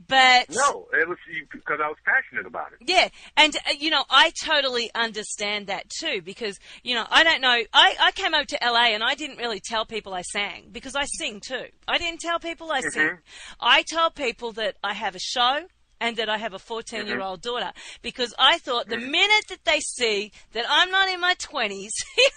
But 0.07 0.51
No, 0.51 0.86
it 0.92 1.09
was 1.09 1.18
because 1.53 1.80
I 1.82 1.88
was 1.88 1.96
passionate 2.05 2.46
about 2.46 2.72
it. 2.72 2.78
yeah, 2.88 3.09
and 3.36 3.55
uh, 3.57 3.72
you 3.78 3.90
know, 3.90 4.05
I 4.09 4.32
totally 4.44 4.90
understand 4.94 5.66
that 5.66 5.90
too 5.90 6.22
because 6.22 6.59
you 6.84 6.94
know, 6.94 7.05
I 7.11 7.24
don't 7.24 7.40
know. 7.40 7.62
I 7.72 7.96
I 8.01 8.12
came 8.12 8.32
over 8.34 8.44
to 8.44 8.59
LA 8.62 8.94
and 8.94 9.03
I 9.03 9.14
didn't 9.14 9.38
really 9.38 9.61
tell 9.61 9.84
people 9.84 10.14
I 10.14 10.22
sang 10.22 10.68
because 10.70 10.94
I 10.94 11.05
sing 11.05 11.40
too. 11.40 11.66
I 11.88 11.99
didn't 11.99 12.20
tell 12.20 12.38
people 12.38 12.70
I 12.70 12.80
sing. 12.80 13.18
I 13.61 13.82
tell 13.82 14.11
people 14.11 14.53
that 14.53 14.76
I 14.84 14.94
have 14.94 15.16
a 15.16 15.20
show 15.20 15.66
and 16.01 16.16
that 16.16 16.28
I 16.28 16.38
have 16.38 16.55
a 16.55 16.59
14 16.59 17.07
year 17.07 17.20
old 17.20 17.42
daughter 17.42 17.72
because 18.03 18.34
I 18.38 18.59
thought 18.59 18.88
the 18.88 18.99
minute 18.99 19.44
that 19.49 19.64
they 19.64 19.80
see 19.80 20.32
that 20.53 20.64
I'm 20.68 20.90
not 20.90 21.09
in 21.09 21.20
my 21.20 21.34
20s 21.34 21.90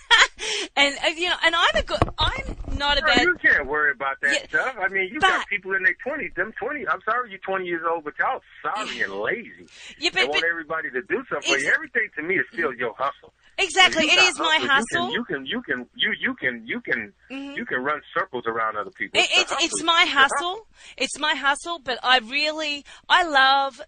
and 0.76 0.96
uh, 1.04 1.08
you 1.10 1.30
know, 1.30 1.36
and 1.46 1.56
I'm 1.56 1.76
a 1.76 1.84
good 1.84 2.00
I'm 2.18 2.58
not 2.78 2.98
a 2.98 3.02
bad 3.02 3.22
you 3.22 3.36
can't 3.42 3.68
worry 3.68 3.92
about 3.92 4.18
that 4.22 4.34
Yeah, 4.34 4.48
stuff. 4.48 4.76
I 4.80 4.88
mean, 4.88 5.10
you 5.12 5.20
but- 5.20 5.28
got 5.30 5.48
people 5.48 5.74
in 5.76 5.84
their 5.84 5.96
twenties. 6.06 6.32
Them 6.36 6.54
twenty. 6.60 6.88
I'm 6.88 7.02
sorry, 7.04 7.30
you're 7.32 7.40
20 7.40 7.66
years 7.66 7.84
old, 7.90 8.04
but 8.04 8.14
y'all 8.20 8.42
sorry 8.62 9.02
and 9.02 9.14
lazy. 9.14 9.68
Yeah, 10.00 10.10
they 10.12 10.22
but- 10.22 10.30
want 10.30 10.42
but- 10.42 10.50
everybody 10.50 10.90
to 10.92 11.02
do 11.04 11.24
something 11.30 11.52
for 11.54 11.58
you. 11.60 11.68
Ex- 11.68 11.76
Everything 11.76 12.10
to 12.18 12.24
me 12.24 12.36
is 12.36 12.46
still 12.54 12.74
your 12.74 12.94
hustle. 12.98 13.34
Exactly, 13.58 14.06
it 14.06 14.14
is 14.14 14.18
it 14.18 14.22
you 14.24 14.30
is 14.30 14.38
got 14.38 14.62
my 14.62 14.68
hustle. 14.68 15.12
You 15.12 15.24
can, 15.26 15.46
you 15.46 15.62
can, 15.62 15.86
you 15.96 16.14
can, 16.14 16.18
you 16.20 16.34
can, 16.36 16.66
you 16.66 16.82
can, 16.82 17.14
you 17.56 17.66
can 17.66 17.84
run 17.84 18.02
circles 18.18 18.46
around 18.48 18.78
other 18.78 18.90
people. 18.92 19.20
It, 19.20 19.30
it's 19.34 19.54
it's 19.64 19.84
my 19.84 20.04
It's 20.04 20.12
hustle. 20.14 20.68
It's 20.98 21.20
my 21.20 21.36
hustle, 21.36 21.78
but 21.80 22.00
I 22.02 22.20
really 22.20 22.86
I 23.08 23.24
love 23.28 23.82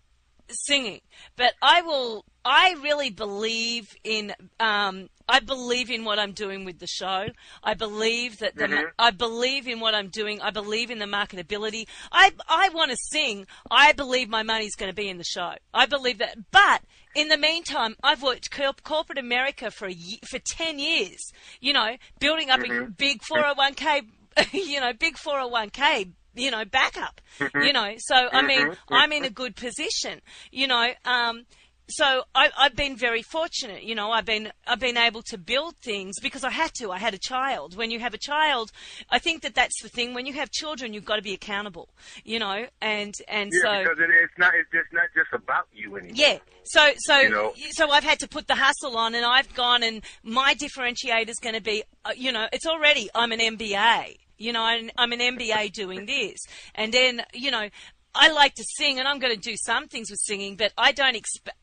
singing. 0.50 1.00
But 1.38 1.54
I 1.62 1.82
will 1.82 2.26
I 2.46 2.76
really 2.84 3.10
believe 3.10 3.96
in 4.04 4.34
um 4.60 5.10
I 5.28 5.40
believe 5.40 5.90
in 5.90 6.04
what 6.06 6.20
I'm 6.20 6.34
doing 6.34 6.66
with 6.66 6.80
the 6.80 6.88
show. 6.88 7.28
I 7.64 7.74
believe 7.74 8.40
that 8.40 8.56
the 8.56 8.68
Mhm. 8.68 8.92
I 9.00 9.12
believe 9.12 9.68
in 9.68 9.80
what 9.80 9.96
I'm 9.96 10.10
doing. 10.10 10.42
I 10.42 10.50
believe 10.52 10.92
in 10.92 11.00
the 11.00 11.06
marketability. 11.06 11.88
I 12.12 12.32
I 12.48 12.70
want 12.70 12.92
to 12.92 12.98
sing. 13.12 13.48
I 13.72 13.94
believe 13.94 14.30
my 14.30 14.44
money's 14.44 14.76
going 14.76 14.90
to 14.92 14.96
be 14.96 15.10
in 15.10 15.18
the 15.18 15.24
show. 15.24 15.56
I 15.74 15.86
believe 15.86 16.18
that. 16.20 16.52
But 16.52 16.84
in 17.16 17.30
the 17.30 17.38
meantime, 17.38 17.96
I've 18.04 18.22
worked 18.24 18.52
corp- 18.52 18.84
corporate 18.84 19.18
America 19.20 19.72
for 19.72 19.88
a 19.88 19.94
ye- 19.94 20.20
for 20.30 20.40
10 20.40 20.80
years, 20.80 21.32
you 21.62 21.74
know, 21.74 21.98
building 22.20 22.50
up 22.50 22.60
a 22.62 22.68
big 22.98 23.22
401k, 23.22 24.02
you 24.52 24.80
know, 24.80 24.94
big 24.94 25.16
401k 25.18 26.12
you 26.36 26.50
know, 26.50 26.66
backup, 26.66 27.22
you 27.64 27.72
know. 27.72 27.94
So, 28.00 28.16
I 28.16 28.42
mean, 28.48 28.66
I'm 28.90 29.12
in 29.12 29.24
a 29.24 29.30
good 29.30 29.56
position, 29.56 30.20
you 30.52 30.66
know. 30.66 30.92
Um, 31.06 31.46
so 31.90 32.24
I, 32.34 32.50
I've 32.58 32.76
been 32.76 32.96
very 32.96 33.22
fortunate, 33.22 33.84
you 33.84 33.94
know. 33.94 34.12
I've 34.12 34.26
been 34.26 34.52
I've 34.66 34.80
been 34.80 34.98
able 34.98 35.22
to 35.24 35.38
build 35.38 35.76
things 35.78 36.20
because 36.22 36.44
I 36.44 36.50
had 36.50 36.74
to. 36.76 36.92
I 36.92 36.98
had 36.98 37.14
a 37.14 37.18
child. 37.18 37.76
When 37.76 37.92
you 37.92 38.00
have 38.00 38.14
a 38.14 38.18
child, 38.18 38.72
I 39.10 39.20
think 39.20 39.42
that 39.42 39.54
that's 39.54 39.82
the 39.82 39.90
thing. 39.90 40.14
When 40.14 40.26
you 40.26 40.34
have 40.34 40.50
children, 40.52 40.94
you've 40.94 41.06
got 41.06 41.18
to 41.18 41.22
be 41.22 41.34
accountable, 41.34 41.90
you 42.24 42.40
know. 42.40 42.66
And 42.82 43.14
and 43.28 43.52
Yeah, 43.54 43.62
so 43.62 43.84
because 43.84 44.00
it, 44.00 44.10
it's 44.10 44.38
not. 44.38 44.54
It's 44.56 44.70
just 44.72 44.94
not 44.94 45.08
just 45.14 45.34
about 45.34 45.68
you 45.74 45.98
anymore. 45.98 46.16
yeah. 46.16 46.38
So 46.64 46.94
so 46.98 47.20
You 47.20 47.30
know? 47.30 47.54
so 47.72 47.90
I've 47.92 48.06
had 48.06 48.20
to 48.20 48.28
put 48.28 48.48
the 48.48 48.56
hustle 48.56 48.98
on, 48.98 49.14
and 49.16 49.26
I've 49.26 49.54
gone, 49.54 49.84
and 49.84 50.04
my 50.24 50.56
differentiator 50.56 51.30
is 51.30 51.40
going 51.40 51.56
to 51.56 51.62
be, 51.62 51.84
uh, 52.06 52.12
you 52.16 52.32
know, 52.32 52.48
it's 52.54 52.66
already 52.66 53.10
I'm 53.14 53.32
an 53.32 53.40
MBA. 53.40 54.18
You 54.38 54.52
know, 54.52 54.64
I'm, 54.64 54.90
I'm 54.98 55.12
an 55.12 55.20
MBA 55.20 55.72
doing 55.74 56.06
this, 56.06 56.40
and 56.76 56.94
then 56.94 57.24
you 57.34 57.52
know, 57.52 57.70
I 58.16 58.32
like 58.32 58.56
to 58.56 58.64
sing, 58.78 59.00
and 59.00 59.08
I'm 59.08 59.20
going 59.20 59.34
to 59.34 59.40
do 59.40 59.56
some 59.58 59.88
things 59.88 60.10
with 60.10 60.20
singing, 60.22 60.56
but 60.56 60.72
I 60.78 60.92
don't 60.92 61.16
expect. 61.16 61.58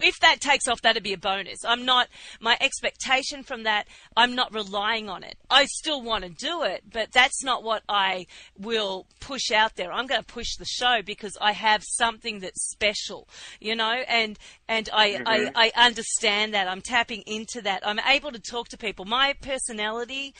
If 0.00 0.18
that 0.20 0.40
takes 0.40 0.68
off, 0.68 0.82
that'd 0.82 1.02
be 1.02 1.12
a 1.12 1.18
bonus. 1.18 1.64
I'm 1.64 1.84
not, 1.84 2.08
my 2.40 2.56
expectation 2.60 3.42
from 3.42 3.64
that, 3.64 3.86
I'm 4.16 4.34
not 4.34 4.54
relying 4.54 5.08
on 5.08 5.22
it. 5.22 5.36
I 5.50 5.66
still 5.66 6.02
want 6.02 6.24
to 6.24 6.30
do 6.30 6.62
it, 6.62 6.84
but 6.92 7.12
that's 7.12 7.42
not 7.44 7.62
what 7.62 7.82
I 7.88 8.26
will 8.58 9.06
push 9.20 9.50
out 9.50 9.76
there. 9.76 9.92
I'm 9.92 10.06
going 10.06 10.20
to 10.20 10.26
push 10.26 10.56
the 10.56 10.64
show 10.64 11.00
because 11.04 11.36
I 11.40 11.52
have 11.52 11.82
something 11.84 12.40
that's 12.40 12.70
special, 12.70 13.28
you 13.60 13.76
know, 13.76 14.02
and, 14.08 14.38
and 14.68 14.88
I, 14.92 15.22
I, 15.26 15.72
I 15.76 15.86
understand 15.86 16.54
that. 16.54 16.68
I'm 16.68 16.82
tapping 16.82 17.22
into 17.26 17.60
that. 17.62 17.86
I'm 17.86 18.00
able 18.00 18.32
to 18.32 18.40
talk 18.40 18.68
to 18.68 18.78
people. 18.78 19.04
My 19.04 19.34
personality, 19.40 20.34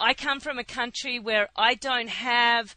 I 0.00 0.14
come 0.14 0.40
from 0.40 0.58
a 0.58 0.64
country 0.64 1.18
where 1.18 1.48
I 1.56 1.74
don't 1.74 2.08
have, 2.08 2.74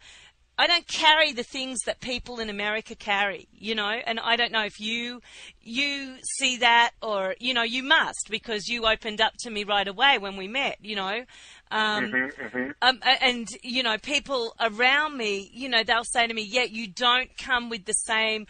I 0.58 0.68
don't 0.68 0.88
carry 0.88 1.34
the 1.34 1.44
things 1.44 1.80
that 1.86 2.00
people 2.00 2.40
in 2.40 2.50
America 2.50 2.96
carry, 2.96 3.48
you 3.52 3.76
know, 3.76 3.90
and 3.90 4.20
I 4.20 4.38
don't 4.38 4.52
know 4.52 4.64
if 4.64 4.80
you 4.80 5.22
you 5.62 6.16
see 6.38 6.58
that 6.58 6.92
or 7.02 7.36
you 7.40 7.54
know 7.54 7.64
you 7.64 7.84
must 7.84 8.28
because 8.30 8.68
you 8.68 8.86
opened 8.86 9.20
up 9.20 9.34
to 9.40 9.50
me 9.50 9.64
right 9.64 9.88
away 9.88 10.18
when 10.18 10.38
we 10.38 10.48
met, 10.48 10.78
you 10.82 10.96
know. 10.96 11.26
Um, 11.72 12.06
Mm-hmm, 12.06 12.72
um, 12.82 13.00
and 13.04 13.48
you 13.64 13.84
know, 13.84 13.98
people 13.98 14.56
around 14.60 15.18
me, 15.18 15.50
you 15.54 15.68
know, 15.68 15.84
they'll 15.84 16.04
say 16.04 16.26
to 16.28 16.34
me, 16.34 16.44
"Yeah, 16.44 16.64
you 16.64 16.88
don't 16.88 17.36
come 17.38 17.70
with 17.70 17.86
the 17.86 17.94
same 17.94 18.46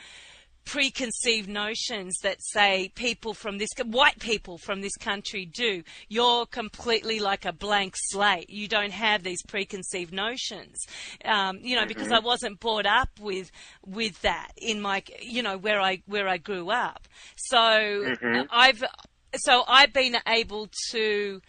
preconceived 0.66 1.47
notions 1.47 2.18
that 2.24 2.38
say 2.41 2.91
people 2.95 3.34
from 3.34 3.57
this 3.57 3.70
white 3.86 4.20
people 4.20 4.57
from 4.57 4.82
this 4.82 4.95
country 4.97 5.45
do. 5.45 5.84
You're 6.09 6.45
completely 6.45 7.20
like 7.20 7.45
a 7.45 7.53
blank 7.53 7.93
slate. 7.95 8.49
You 8.49 8.68
don't 8.68 8.91
have 8.91 9.24
these 9.24 9.41
preconceived 9.43 10.13
notions, 10.13 10.76
um, 11.24 11.59
you 11.61 11.76
know, 11.76 11.86
because 11.86 12.11
I 12.11 12.20
wasn't 12.20 12.59
brought 12.59 12.86
up 12.86 13.09
with 13.20 13.51
with 13.86 14.22
that 14.22 14.51
in 14.57 14.82
my, 14.82 15.03
you 15.22 15.43
know, 15.43 15.57
where 15.57 15.80
I 15.80 16.01
where 16.05 16.28
I 16.28 16.38
grew 16.38 16.72
up. 16.72 17.07
So 17.36 18.16
uh, 18.22 18.43
I've 18.49 18.84
so 19.36 19.63
I've 19.68 19.93
been 19.93 20.18
able 20.28 20.70
to 20.91 21.41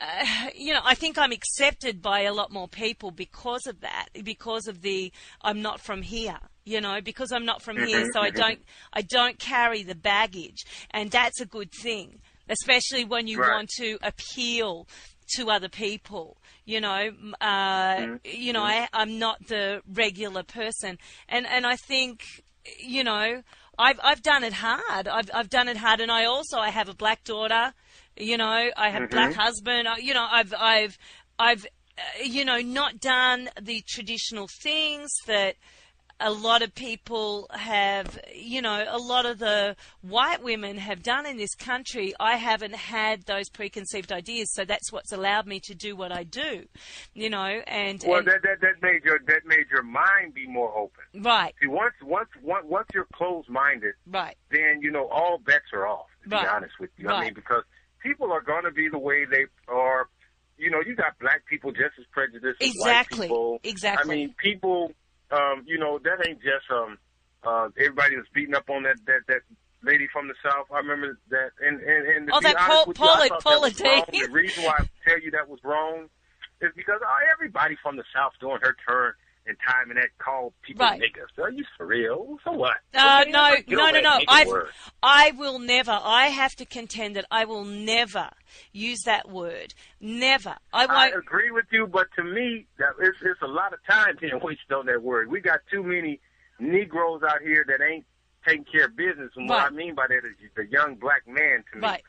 uh, 0.00 0.48
you 0.54 0.72
know, 0.72 0.80
I 0.84 0.94
think 0.94 1.18
I'm 1.18 1.32
accepted 1.32 2.02
by 2.02 2.20
a 2.20 2.32
lot 2.32 2.52
more 2.52 2.68
people 2.68 3.10
because 3.10 3.66
of 3.66 3.80
that, 3.80 4.08
because 4.24 4.66
of 4.66 4.82
the 4.82 5.12
I'm 5.42 5.62
not 5.62 5.80
from 5.80 6.02
here, 6.02 6.38
you 6.64 6.80
know, 6.80 7.00
because 7.00 7.32
I'm 7.32 7.44
not 7.44 7.62
from 7.62 7.78
here, 7.78 8.04
so 8.12 8.20
I 8.20 8.30
don't 8.30 8.60
I 8.92 9.02
don't 9.02 9.38
carry 9.38 9.82
the 9.82 9.94
baggage, 9.94 10.64
and 10.90 11.10
that's 11.10 11.40
a 11.40 11.46
good 11.46 11.70
thing, 11.72 12.20
especially 12.48 13.04
when 13.04 13.26
you 13.26 13.38
Right. 13.38 13.50
want 13.50 13.70
to 13.78 13.98
appeal 14.02 14.86
to 15.36 15.50
other 15.50 15.68
people. 15.68 16.38
You 16.64 16.80
know, 16.80 17.10
uh, 17.40 18.06
you 18.24 18.52
know, 18.52 18.62
I, 18.62 18.88
I'm 18.92 19.18
not 19.18 19.46
the 19.46 19.82
regular 19.90 20.42
person, 20.42 20.98
and 21.28 21.46
and 21.46 21.66
I 21.66 21.76
think, 21.76 22.22
you 22.78 23.04
know, 23.04 23.42
I've 23.78 24.00
I've 24.02 24.22
done 24.22 24.44
it 24.44 24.54
hard. 24.54 25.08
I've 25.08 25.30
I've 25.32 25.50
done 25.50 25.68
it 25.68 25.76
hard, 25.76 26.00
and 26.00 26.10
I 26.10 26.24
also 26.24 26.58
I 26.58 26.70
have 26.70 26.88
a 26.88 26.94
black 26.94 27.24
daughter. 27.24 27.72
You 28.18 28.36
know, 28.36 28.70
I 28.76 28.90
have 28.90 29.04
a 29.04 29.08
black 29.08 29.34
husband. 29.34 29.88
You 29.98 30.14
know, 30.14 30.26
I've 30.30 30.54
I've 30.58 30.98
I've 31.38 31.66
uh, 31.96 32.02
you 32.24 32.44
know 32.44 32.58
not 32.58 33.00
done 33.00 33.48
the 33.60 33.82
traditional 33.86 34.48
things 34.62 35.10
that 35.26 35.56
a 36.20 36.30
lot 36.32 36.62
of 36.62 36.74
people 36.74 37.46
have, 37.50 38.18
you 38.34 38.60
know, 38.60 38.84
a 38.88 38.98
lot 38.98 39.24
of 39.24 39.38
the 39.38 39.76
white 40.00 40.42
women 40.42 40.76
have 40.76 41.02
done 41.02 41.26
in 41.26 41.36
this 41.36 41.54
country. 41.54 42.12
I 42.18 42.36
haven't 42.36 42.74
had 42.74 43.22
those 43.22 43.48
preconceived 43.48 44.10
ideas, 44.10 44.52
so 44.52 44.64
that's 44.64 44.92
what's 44.92 45.12
allowed 45.12 45.46
me 45.46 45.60
to 45.64 45.74
do 45.74 45.94
what 45.94 46.10
I 46.10 46.24
do, 46.24 46.64
you 47.14 47.30
know, 47.30 47.62
and, 47.66 48.02
Well, 48.04 48.18
and 48.18 48.26
that 48.26 48.42
that 48.42 48.60
that 48.60 48.82
made 48.82 49.04
your 49.04 49.20
that 49.26 49.46
made 49.46 49.66
your 49.70 49.82
mind 49.82 50.34
be 50.34 50.46
more 50.46 50.76
open. 50.76 51.04
right, 51.22 51.54
See, 51.60 51.68
once 51.68 51.94
once 52.02 52.28
once 52.42 52.64
once 52.66 52.88
you're 52.92 53.08
closed 53.12 53.48
minded, 53.48 53.94
right, 54.06 54.36
then 54.50 54.80
you 54.82 54.90
know 54.90 55.06
all 55.08 55.38
bets 55.38 55.66
are 55.72 55.86
off. 55.86 56.06
To 56.24 56.30
Right. 56.30 56.42
be 56.42 56.48
honest 56.48 56.74
with 56.80 56.90
you, 56.96 57.08
I 57.08 57.20
mean, 57.22 57.34
because 57.34 57.62
people 58.02 58.32
are 58.32 58.40
going 58.40 58.64
to 58.64 58.70
be 58.70 58.88
the 58.88 58.98
way 58.98 59.24
they 59.24 59.46
are. 59.68 60.08
You 60.56 60.70
know, 60.70 60.80
you 60.84 60.96
got 60.96 61.18
black 61.20 61.46
people 61.46 61.70
just 61.70 61.94
as 61.98 62.04
prejudiced 62.10 62.60
as 62.62 62.74
white 62.76 63.08
people. 63.08 63.60
Exactly. 63.62 64.12
I 64.12 64.16
mean, 64.16 64.34
people. 64.38 64.92
Um, 65.30 65.62
you 65.66 65.78
know, 65.78 65.98
that 66.04 66.26
ain't 66.26 66.40
just 66.42 66.64
um, 66.70 66.96
Uh, 67.44 67.68
everybody 67.78 68.16
was 68.16 68.24
beating 68.34 68.54
up 68.54 68.68
on 68.70 68.82
that 68.84 68.96
that 69.06 69.20
that 69.28 69.42
lady 69.82 70.08
from 70.12 70.26
the 70.26 70.34
south. 70.42 70.66
I 70.72 70.78
remember 70.78 71.18
that. 71.30 71.50
And 71.60 71.80
and, 71.80 72.08
and 72.08 72.26
to 72.28 72.34
Oh, 72.34 72.40
be 72.40 72.44
that 72.44 72.56
honest 72.56 72.68
Paul- 72.68 72.86
with 72.86 72.98
you, 72.98 73.04
I 73.04 73.08
Paula- 73.08 73.28
thought 73.28 73.42
Paula 73.44 73.70
that 73.70 73.76
was 73.76 73.80
wrong. 73.80 74.04
The 74.26 74.32
reason 74.32 74.64
why 74.64 74.74
I 74.78 74.88
tell 75.06 75.20
you 75.20 75.30
that 75.32 75.48
was 75.48 75.60
wrong 75.62 76.08
is 76.62 76.72
because 76.74 77.00
oh, 77.04 77.16
everybody 77.32 77.76
from 77.82 77.96
the 77.96 78.04
south 78.14 78.32
doing 78.40 78.58
her 78.62 78.74
turn 78.88 79.12
and 79.48 79.56
time 79.66 79.90
and 79.90 79.98
that 79.98 80.10
called 80.18 80.52
people 80.62 80.84
Right. 80.86 81.00
niggas. 81.00 81.42
Are 81.42 81.50
you 81.50 81.64
for 81.76 81.86
real? 81.86 82.38
So 82.44 82.52
what? 82.52 82.76
Uh, 82.94 83.22
Okay, 83.22 83.30
no, 83.30 83.54
no, 83.68 83.90
no, 83.90 84.00
no. 84.00 84.20
I. 84.28 84.62
I 85.02 85.32
will 85.36 85.58
never. 85.58 85.98
I 86.00 86.26
have 86.26 86.54
to 86.56 86.64
contend 86.66 87.16
that 87.16 87.24
I 87.30 87.44
will 87.46 87.64
never 87.64 88.30
use 88.72 89.02
that 89.04 89.28
word. 89.28 89.74
Never. 90.00 90.56
I 90.72 90.86
won't. 90.86 90.90
I 90.98 91.08
agree 91.08 91.50
with 91.50 91.66
you, 91.72 91.86
but 91.86 92.08
to 92.16 92.24
me, 92.24 92.66
that 92.78 92.90
it's, 93.00 93.18
it's 93.22 93.42
a 93.42 93.46
lot 93.46 93.72
of 93.72 93.78
time 93.88 94.16
being 94.20 94.38
wasted 94.42 94.72
on 94.72 94.86
that 94.86 95.02
word. 95.02 95.30
We 95.30 95.40
got 95.40 95.60
too 95.70 95.82
many 95.82 96.20
Negroes 96.60 97.22
out 97.22 97.40
here 97.42 97.64
that 97.68 97.82
ain't 97.84 98.04
taking 98.46 98.64
care 98.64 98.86
of 98.86 98.96
business. 98.96 99.30
And 99.36 99.48
what 99.48 99.60
I 99.60 99.70
mean 99.70 99.94
by 99.94 100.06
that 100.08 100.18
is 100.18 100.50
the 100.56 100.66
young 100.66 100.96
black 100.96 101.26
man 101.26 101.64
to 101.72 101.78
me. 101.78 101.86
Right. 101.86 102.02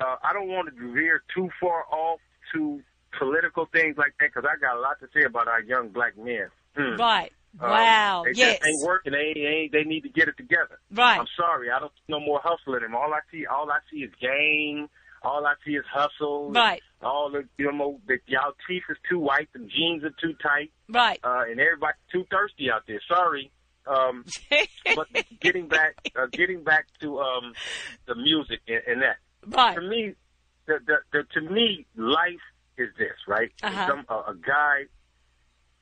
Uh, 0.00 0.16
I 0.22 0.32
don't 0.32 0.48
want 0.48 0.68
to 0.74 0.92
veer 0.92 1.22
too 1.34 1.48
far 1.60 1.84
off 1.90 2.20
to 2.52 2.82
political 3.16 3.66
things 3.66 3.96
like 3.96 4.12
that 4.20 4.30
because 4.34 4.48
I 4.48 4.58
got 4.60 4.76
a 4.76 4.80
lot 4.80 4.98
to 5.00 5.08
say 5.14 5.24
about 5.24 5.46
our 5.48 5.62
young 5.62 5.88
black 5.90 6.16
men. 6.18 6.48
Hmm. 6.76 6.96
Right. 6.96 7.32
Um, 7.60 7.70
Wow. 7.70 8.22
They 8.24 8.32
yes. 8.34 8.58
just 8.58 8.66
ain't 8.66 8.82
working. 8.86 9.12
They 9.12 9.40
ain't. 9.40 9.72
They 9.72 9.84
need 9.84 10.02
to 10.02 10.08
get 10.08 10.28
it 10.28 10.36
together. 10.36 10.80
Right. 10.90 11.18
I'm 11.18 11.26
sorry. 11.36 11.70
I 11.70 11.78
don't 11.78 11.92
see 11.92 12.02
no 12.08 12.20
more 12.20 12.40
hustling 12.42 12.82
in 12.84 12.90
them. 12.92 12.96
All 12.96 13.12
I 13.14 13.20
see, 13.30 13.46
all 13.46 13.70
I 13.70 13.78
see 13.90 13.98
is 13.98 14.10
game. 14.20 14.88
All 15.22 15.46
I 15.46 15.54
see 15.64 15.72
is 15.72 15.84
hustle. 15.90 16.50
Right. 16.50 16.82
All 17.00 17.30
the 17.30 17.44
you 17.56 17.72
know, 17.72 18.00
the, 18.06 18.18
y'all 18.26 18.52
teeth 18.68 18.82
is 18.90 18.96
too 19.08 19.18
white. 19.18 19.48
The 19.52 19.60
jeans 19.60 20.04
are 20.04 20.14
too 20.20 20.34
tight. 20.42 20.70
Right. 20.88 21.18
Uh, 21.24 21.44
and 21.48 21.60
everybody's 21.60 22.00
too 22.12 22.26
thirsty 22.30 22.70
out 22.70 22.82
there. 22.86 23.00
Sorry. 23.08 23.50
Um, 23.86 24.24
but 24.96 25.06
getting 25.40 25.68
back, 25.68 25.96
uh, 26.16 26.26
getting 26.32 26.64
back 26.64 26.86
to 27.00 27.20
um, 27.20 27.54
the 28.06 28.14
music 28.14 28.60
and, 28.66 28.80
and 28.86 29.02
that. 29.02 29.16
right. 29.46 29.74
To 29.74 29.80
me, 29.80 30.14
the, 30.66 30.78
the, 30.86 30.96
the 31.12 31.24
to 31.34 31.40
me, 31.40 31.86
life 31.96 32.40
is 32.78 32.88
this, 32.98 33.16
right? 33.28 33.52
Uh-huh. 33.62 33.86
Some 33.86 34.04
a, 34.08 34.30
a 34.30 34.34
guy 34.34 34.84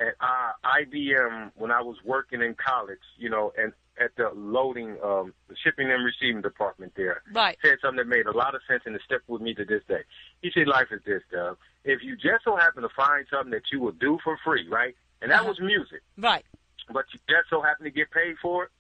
at 0.03 0.15
uh, 0.21 0.53
IBM 0.81 1.53
when 1.55 1.71
I 1.71 1.81
was 1.81 1.97
working 2.05 2.43
in 2.43 2.55
college, 2.55 2.99
you 3.19 3.31
know, 3.31 3.53
and 3.57 3.73
at 4.01 4.11
the 4.17 4.31
loading, 4.35 4.97
um, 5.05 5.35
the 5.49 5.57
shipping 5.63 5.91
and 5.91 6.05
receiving 6.05 6.41
department 6.43 6.93
there, 6.97 7.23
Right. 7.33 7.59
said 7.63 7.77
something 7.83 7.99
that 7.99 8.09
made 8.09 8.27
a 8.27 8.33
lot 8.37 8.55
of 8.55 8.63
sense 8.67 8.83
and 8.87 8.95
it 8.97 9.03
stuck 9.05 9.21
with 9.29 9.43
me 9.43 9.55
to 9.55 9.65
this 9.65 9.83
day. 9.87 10.03
He 10.41 10.51
said, 10.53 10.67
"Life 10.67 10.89
is 10.91 11.03
this, 11.05 11.23
Doug. 11.31 11.59
If 11.85 12.03
you 12.03 12.17
just 12.17 12.45
so 12.45 12.57
happen 12.57 12.83
to 12.83 12.89
find 12.91 13.27
something 13.31 13.51
that 13.53 13.65
you 13.71 13.81
will 13.81 13.93
do 13.93 14.19
for 14.25 14.39
free, 14.45 14.67
right? 14.69 14.97
And 15.21 15.31
that 15.31 15.41
Uh-huh. 15.41 15.51
was 15.51 15.61
music, 15.61 16.03
Right. 16.17 16.45
but 16.91 17.05
you 17.13 17.21
just 17.29 17.51
so 17.51 17.61
happen 17.61 17.85
to 17.85 17.91
get 17.91 18.11
paid 18.11 18.39
for 18.39 18.65
it, 18.65 18.71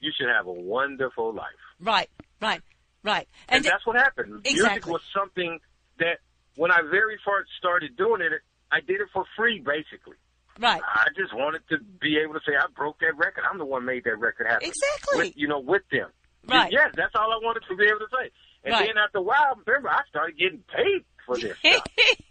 you 0.00 0.12
should 0.16 0.28
have 0.28 0.46
a 0.46 0.52
wonderful 0.52 1.32
life." 1.32 1.62
Right. 1.80 2.10
Right. 2.40 2.62
Right. 3.04 3.28
And, 3.48 3.56
And 3.58 3.64
that's 3.64 3.86
what 3.86 3.96
happened. 3.96 4.42
Music 4.44 4.86
was 4.86 5.02
something 5.14 5.60
that 5.98 6.18
when 6.56 6.70
I 6.72 6.80
very 6.82 7.18
first 7.24 7.50
started 7.58 7.96
doing 7.96 8.22
it, 8.22 8.32
I 8.72 8.80
did 8.80 9.00
it 9.00 9.08
for 9.12 9.24
free, 9.36 9.60
basically. 9.60 10.16
Right. 10.58 10.80
I 10.84 11.06
just 11.16 11.34
wanted 11.34 11.62
to 11.70 11.78
be 12.00 12.18
able 12.18 12.34
to 12.34 12.40
say 12.46 12.52
I 12.56 12.66
broke 12.74 12.98
that 13.00 13.16
record. 13.16 13.44
I'm 13.50 13.58
the 13.58 13.64
one 13.64 13.84
made 13.84 14.04
that 14.04 14.18
record 14.18 14.46
happen. 14.46 14.68
Exactly. 14.68 15.18
With, 15.28 15.32
you 15.36 15.48
know, 15.48 15.60
with 15.60 15.82
them. 15.90 16.10
Right. 16.48 16.72
Yes, 16.72 16.92
that's 16.96 17.14
all 17.14 17.30
I 17.32 17.38
wanted 17.44 17.62
to 17.68 17.76
be 17.76 17.84
able 17.84 17.98
to 18.00 18.06
say. 18.10 18.30
And 18.64 18.72
Right. 18.72 18.86
then 18.88 18.96
after 18.98 19.18
a 19.18 19.22
while, 19.22 19.58
remember, 19.66 19.88
I 19.90 20.00
started 20.08 20.38
getting 20.38 20.62
paid 20.74 21.04
for 21.26 21.36
this 21.38 21.56
stuff. 21.58 21.84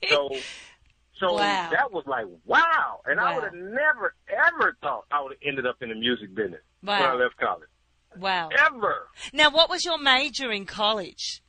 so, 0.09 0.30
so 1.19 1.34
Wow. 1.34 1.69
that 1.71 1.91
was 1.91 2.03
like, 2.07 2.25
wow. 2.45 3.01
And 3.05 3.19
I 3.19 3.36
would 3.36 3.43
have 3.43 3.53
never, 3.53 4.15
ever 4.30 4.75
thought 4.82 5.05
I 5.11 5.21
would 5.21 5.34
have 5.34 5.39
ended 5.45 5.65
up 5.67 5.78
in 5.82 5.89
the 5.89 5.95
music 5.95 6.34
business 6.36 6.61
when 6.82 7.01
I 7.01 7.13
left 7.13 7.38
college. 7.38 7.69
Wow. 8.17 8.49
Ever. 8.57 9.07
Now, 9.34 9.51
what 9.51 9.69
was 9.69 9.86
your 9.86 9.99
major 9.99 10.51
in 10.51 10.65
college? 10.65 11.41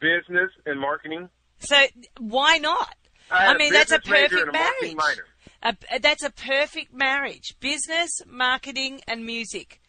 Business 0.00 0.50
and 0.64 0.80
marketing. 0.80 1.28
So 1.58 1.76
why 2.18 2.58
not? 2.58 2.94
I, 3.30 3.46
I 3.48 3.56
mean, 3.56 3.72
that's 3.72 3.90
a 3.92 3.98
perfect 3.98 4.32
and 4.32 4.50
a 4.50 4.52
marketing 4.52 4.96
marriage. 4.96 5.18
A, 5.62 5.76
that's 6.00 6.22
a 6.22 6.30
perfect 6.30 6.92
marriage. 6.92 7.54
Business, 7.60 8.10
marketing, 8.26 9.00
and 9.06 9.24
music. 9.24 9.80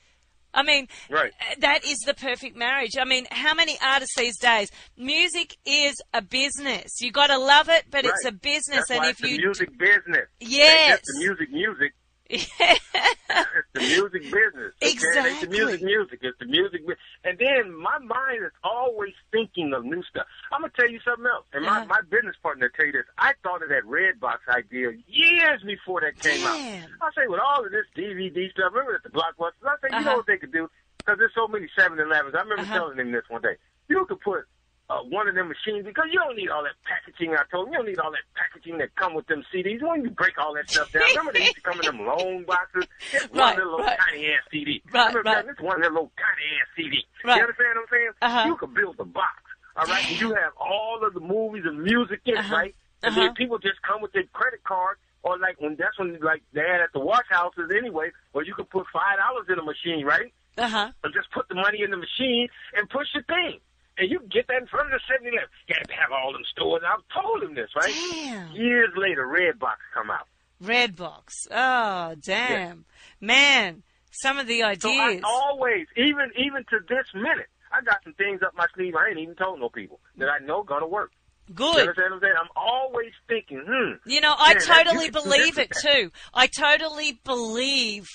I 0.54 0.64
mean, 0.64 0.88
Right. 1.10 1.32
uh, 1.40 1.56
that 1.60 1.86
is 1.86 2.00
the 2.00 2.14
perfect 2.14 2.56
marriage. 2.56 2.98
I 3.00 3.06
mean, 3.06 3.28
how 3.30 3.54
many 3.54 3.78
artists 3.80 4.16
these 4.18 4.40
days? 4.40 4.72
Music 4.98 5.56
is 5.66 5.96
a 6.14 6.22
business. 6.22 7.00
You 7.00 7.12
got 7.12 7.28
to 7.28 7.38
love 7.38 7.70
it, 7.70 7.86
but 7.92 8.06
it's 8.06 8.26
a 8.26 8.32
business. 8.32 8.86
That's 8.88 8.92
and 8.92 9.06
if 9.06 9.22
you, 9.22 9.38
music 9.38 9.78
business. 9.78 10.28
Yes. 10.40 11.02
The 11.06 11.20
music, 11.20 11.52
music. 11.52 11.94
It's 12.30 13.70
the 13.74 13.82
music 13.82 14.24
business. 14.32 14.74
Okay? 14.82 15.20
It 15.20 15.26
ain't 15.26 15.42
the 15.42 15.48
music, 15.48 15.82
music. 15.82 16.20
It's 16.22 16.38
the 16.40 16.46
music. 16.46 16.82
And 17.24 17.38
then 17.40 17.76
my 17.76 17.98
mind 18.00 18.44
is 18.46 18.52
always 18.64 19.14
thinking 19.32 19.74
of 19.74 19.84
new 19.86 20.04
stuff. 20.04 20.26
I'm 20.52 20.62
gonna 20.62 20.74
tell 20.78 20.90
you 20.90 21.00
something 21.06 21.26
else. 21.26 21.46
And 21.54 21.66
my, 21.66 21.78
Uh-huh. 21.78 21.86
my 21.86 22.02
business 22.10 22.36
partner 22.42 22.70
tell 22.70 22.86
you 22.86 22.92
this. 22.94 23.06
I 23.18 23.34
thought 23.44 23.64
of 23.64 23.70
that 23.70 23.86
red 23.86 24.20
box 24.20 24.42
idea 24.48 24.92
years 25.08 25.62
before 25.64 26.02
that 26.02 26.20
came 26.20 26.42
Damn. 26.44 26.48
out. 26.48 26.62
I 27.02 27.10
say 27.16 27.28
with 27.28 27.40
all 27.40 27.66
of 27.66 27.72
this 27.72 27.86
DVD 27.96 28.50
stuff. 28.52 28.72
Remember 28.74 28.96
at 28.96 29.04
the 29.04 29.10
blockbusters? 29.10 29.66
I 29.66 29.76
say 29.82 29.88
you 29.90 29.96
Uh-huh. 29.98 30.04
know 30.04 30.18
what 30.18 30.28
they 30.28 30.38
could 30.38 30.52
do 30.52 30.70
because 31.00 31.18
there's 31.20 31.34
so 31.36 31.48
many 31.48 31.68
7-Elevens. 31.78 32.36
I 32.36 32.42
remember 32.42 32.64
Uh-huh. 32.64 32.74
telling 32.74 33.00
him 33.00 33.12
this 33.12 33.28
one 33.30 33.42
day. 33.42 33.58
You 33.88 34.06
could 34.06 34.20
put 34.22 34.46
uh, 34.90 35.00
one 35.04 35.28
of 35.28 35.36
them 35.36 35.50
machines 35.50 35.86
because 35.86 36.06
you 36.12 36.20
don't 36.20 36.38
need 36.38 36.50
all 36.50 36.64
that 36.64 36.76
packaging. 36.86 37.34
I 37.36 37.44
told 37.52 37.68
him 37.68 37.74
you 37.74 37.80
don't 37.80 37.88
need 37.88 38.00
all 38.00 38.12
that 38.12 38.24
packaging 38.36 38.78
that 38.78 38.96
come 38.96 39.14
with 39.14 39.28
them 39.28 39.44
CDs. 39.54 39.82
When 39.82 40.04
you 40.04 40.10
break 40.12 40.38
all 40.38 40.54
that 40.56 40.70
stuff 40.70 40.92
down, 40.94 41.04
remember 41.10 41.34
they 41.34 41.42
used 41.44 41.56
to 41.56 41.62
come 41.62 41.80
in 41.80 41.86
them 41.86 42.06
long 42.06 42.44
boxes. 42.46 42.86
Just 43.12 43.30
one 43.32 43.40
Right, 43.40 43.58
little 43.58 43.80
right. 43.80 44.00
tiny 44.00 44.28
ass 44.28 44.44
CD. 44.52 44.82
Right, 44.94 45.08
remember 45.14 45.30
right. 45.30 45.46
this 45.48 45.60
one 45.60 45.82
little 45.82 46.12
tiny 46.16 46.48
ass 46.62 46.68
CD. 46.78 47.04
Right. 47.26 47.36
You 47.36 47.42
understand 47.42 47.70
what 47.76 47.82
I'm 47.82 47.88
saying? 47.92 48.12
Uh-huh. 48.22 48.48
You 48.48 48.56
could 48.56 48.74
build 48.74 48.96
a 49.00 49.06
box. 49.06 49.36
All 49.76 49.86
right, 49.86 50.10
and 50.10 50.20
you 50.22 50.30
have 50.34 50.54
all 50.60 51.06
of 51.06 51.14
the 51.14 51.20
movies 51.20 51.64
and 51.66 51.84
music 51.84 52.22
in 52.26 52.38
Uh-huh. 52.38 52.56
right? 52.56 52.76
And 53.04 53.12
Uh-huh. 53.12 53.26
then 53.26 53.34
people 53.36 53.58
just 53.60 53.82
come 53.82 54.02
with 54.02 54.14
their 54.14 54.24
credit 54.34 54.64
card. 54.64 54.98
Or 55.24 55.38
like 55.38 55.60
when 55.60 55.76
that's 55.76 56.00
when 56.00 56.18
like 56.22 56.44
they 56.54 56.62
had 56.62 56.80
at 56.80 56.94
the 56.94 57.00
wash 57.02 57.26
houses 57.30 57.70
anyway, 57.78 58.12
where 58.32 58.46
you 58.46 58.54
could 58.54 58.70
put 58.70 58.86
five 58.94 59.18
dollars 59.18 59.48
in 59.50 59.60
a 59.60 59.64
machine, 59.64 60.06
right? 60.06 60.32
uh 60.58 60.68
huh. 60.70 60.92
and 61.04 61.14
just 61.14 61.30
put 61.32 61.48
the 61.50 61.56
money 61.56 61.82
in 61.84 61.92
the 61.92 61.98
machine 61.98 62.48
and 62.76 62.90
push 62.90 63.08
your 63.14 63.24
thing. 63.24 63.60
And 63.98 64.10
you 64.12 64.20
can 64.20 64.30
get 64.30 64.48
that 64.48 64.62
in 64.62 64.68
front 64.68 64.94
of 64.94 65.00
the 65.00 65.00
7 65.12 65.26
Eleven. 65.26 65.50
You 65.68 65.76
have 65.78 65.88
to 65.88 65.94
have 65.94 66.12
all 66.12 66.32
them 66.32 66.44
stores. 66.52 66.84
I've 66.86 67.02
told 67.22 67.44
him 67.44 67.56
this, 67.56 67.70
right? 67.76 67.94
Damn. 68.12 68.52
Years 68.56 68.90
later, 68.96 69.26
Redbox 69.28 69.78
come 69.94 70.12
out. 70.12 70.28
Redbox. 70.64 71.48
Oh, 71.52 72.16
damn. 72.22 72.86
Man, 73.22 73.84
some 74.12 74.38
of 74.38 74.48
the 74.48 74.64
ideas. 74.64 74.82
So. 74.82 74.90
I 74.90 75.20
always, 75.26 75.88
even 75.96 76.32
even 76.38 76.64
to 76.70 76.80
this 76.88 77.06
minute, 77.14 77.48
I 77.72 77.82
got 77.82 78.04
some 78.04 78.14
things 78.14 78.42
up 78.44 78.56
my 78.56 78.66
sleeve 78.76 78.96
I 78.96 79.10
ain't 79.10 79.20
even 79.20 79.36
told 79.36 79.60
no 79.60 79.70
people 79.70 80.00
that 80.18 80.30
I 80.30 80.44
know 80.44 80.64
gonna 80.64 80.88
work. 80.88 81.12
You 81.48 81.56
Good. 81.56 81.80
understand 81.80 82.12
what 82.12 82.16
I'm 82.18 82.22
saying? 82.22 82.34
I'm 82.40 82.50
always 82.56 83.12
thinking, 83.28 83.64
hmm. 83.68 84.10
You 84.10 84.22
know, 84.22 84.34
I 84.38 84.54
Man, 84.56 84.62
totally 84.64 85.06
you 85.06 85.12
believe 85.12 85.58
it 85.58 85.72
too. 85.82 86.12
I 86.34 86.48
totally 86.48 87.20
believe. 87.24 88.08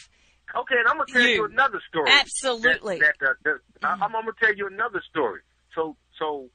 Okay, 0.55 0.74
and 0.78 0.87
I'm 0.89 0.99
gonna 0.99 1.07
tell 1.11 1.22
you, 1.22 1.28
You. 1.28 1.45
another 1.47 1.80
story. 1.89 2.11
Absolutely. 2.11 2.99
That, 2.99 3.14
that, 3.20 3.28
uh, 3.28 3.35
that, 3.45 3.59
I- 3.83 3.93
I'm, 3.93 4.03
I'm 4.14 4.24
gonna 4.24 4.33
tell 4.41 4.55
you 4.55 4.66
another 4.66 5.03
story. 5.09 5.41
So, 5.75 5.97
so 6.18 6.49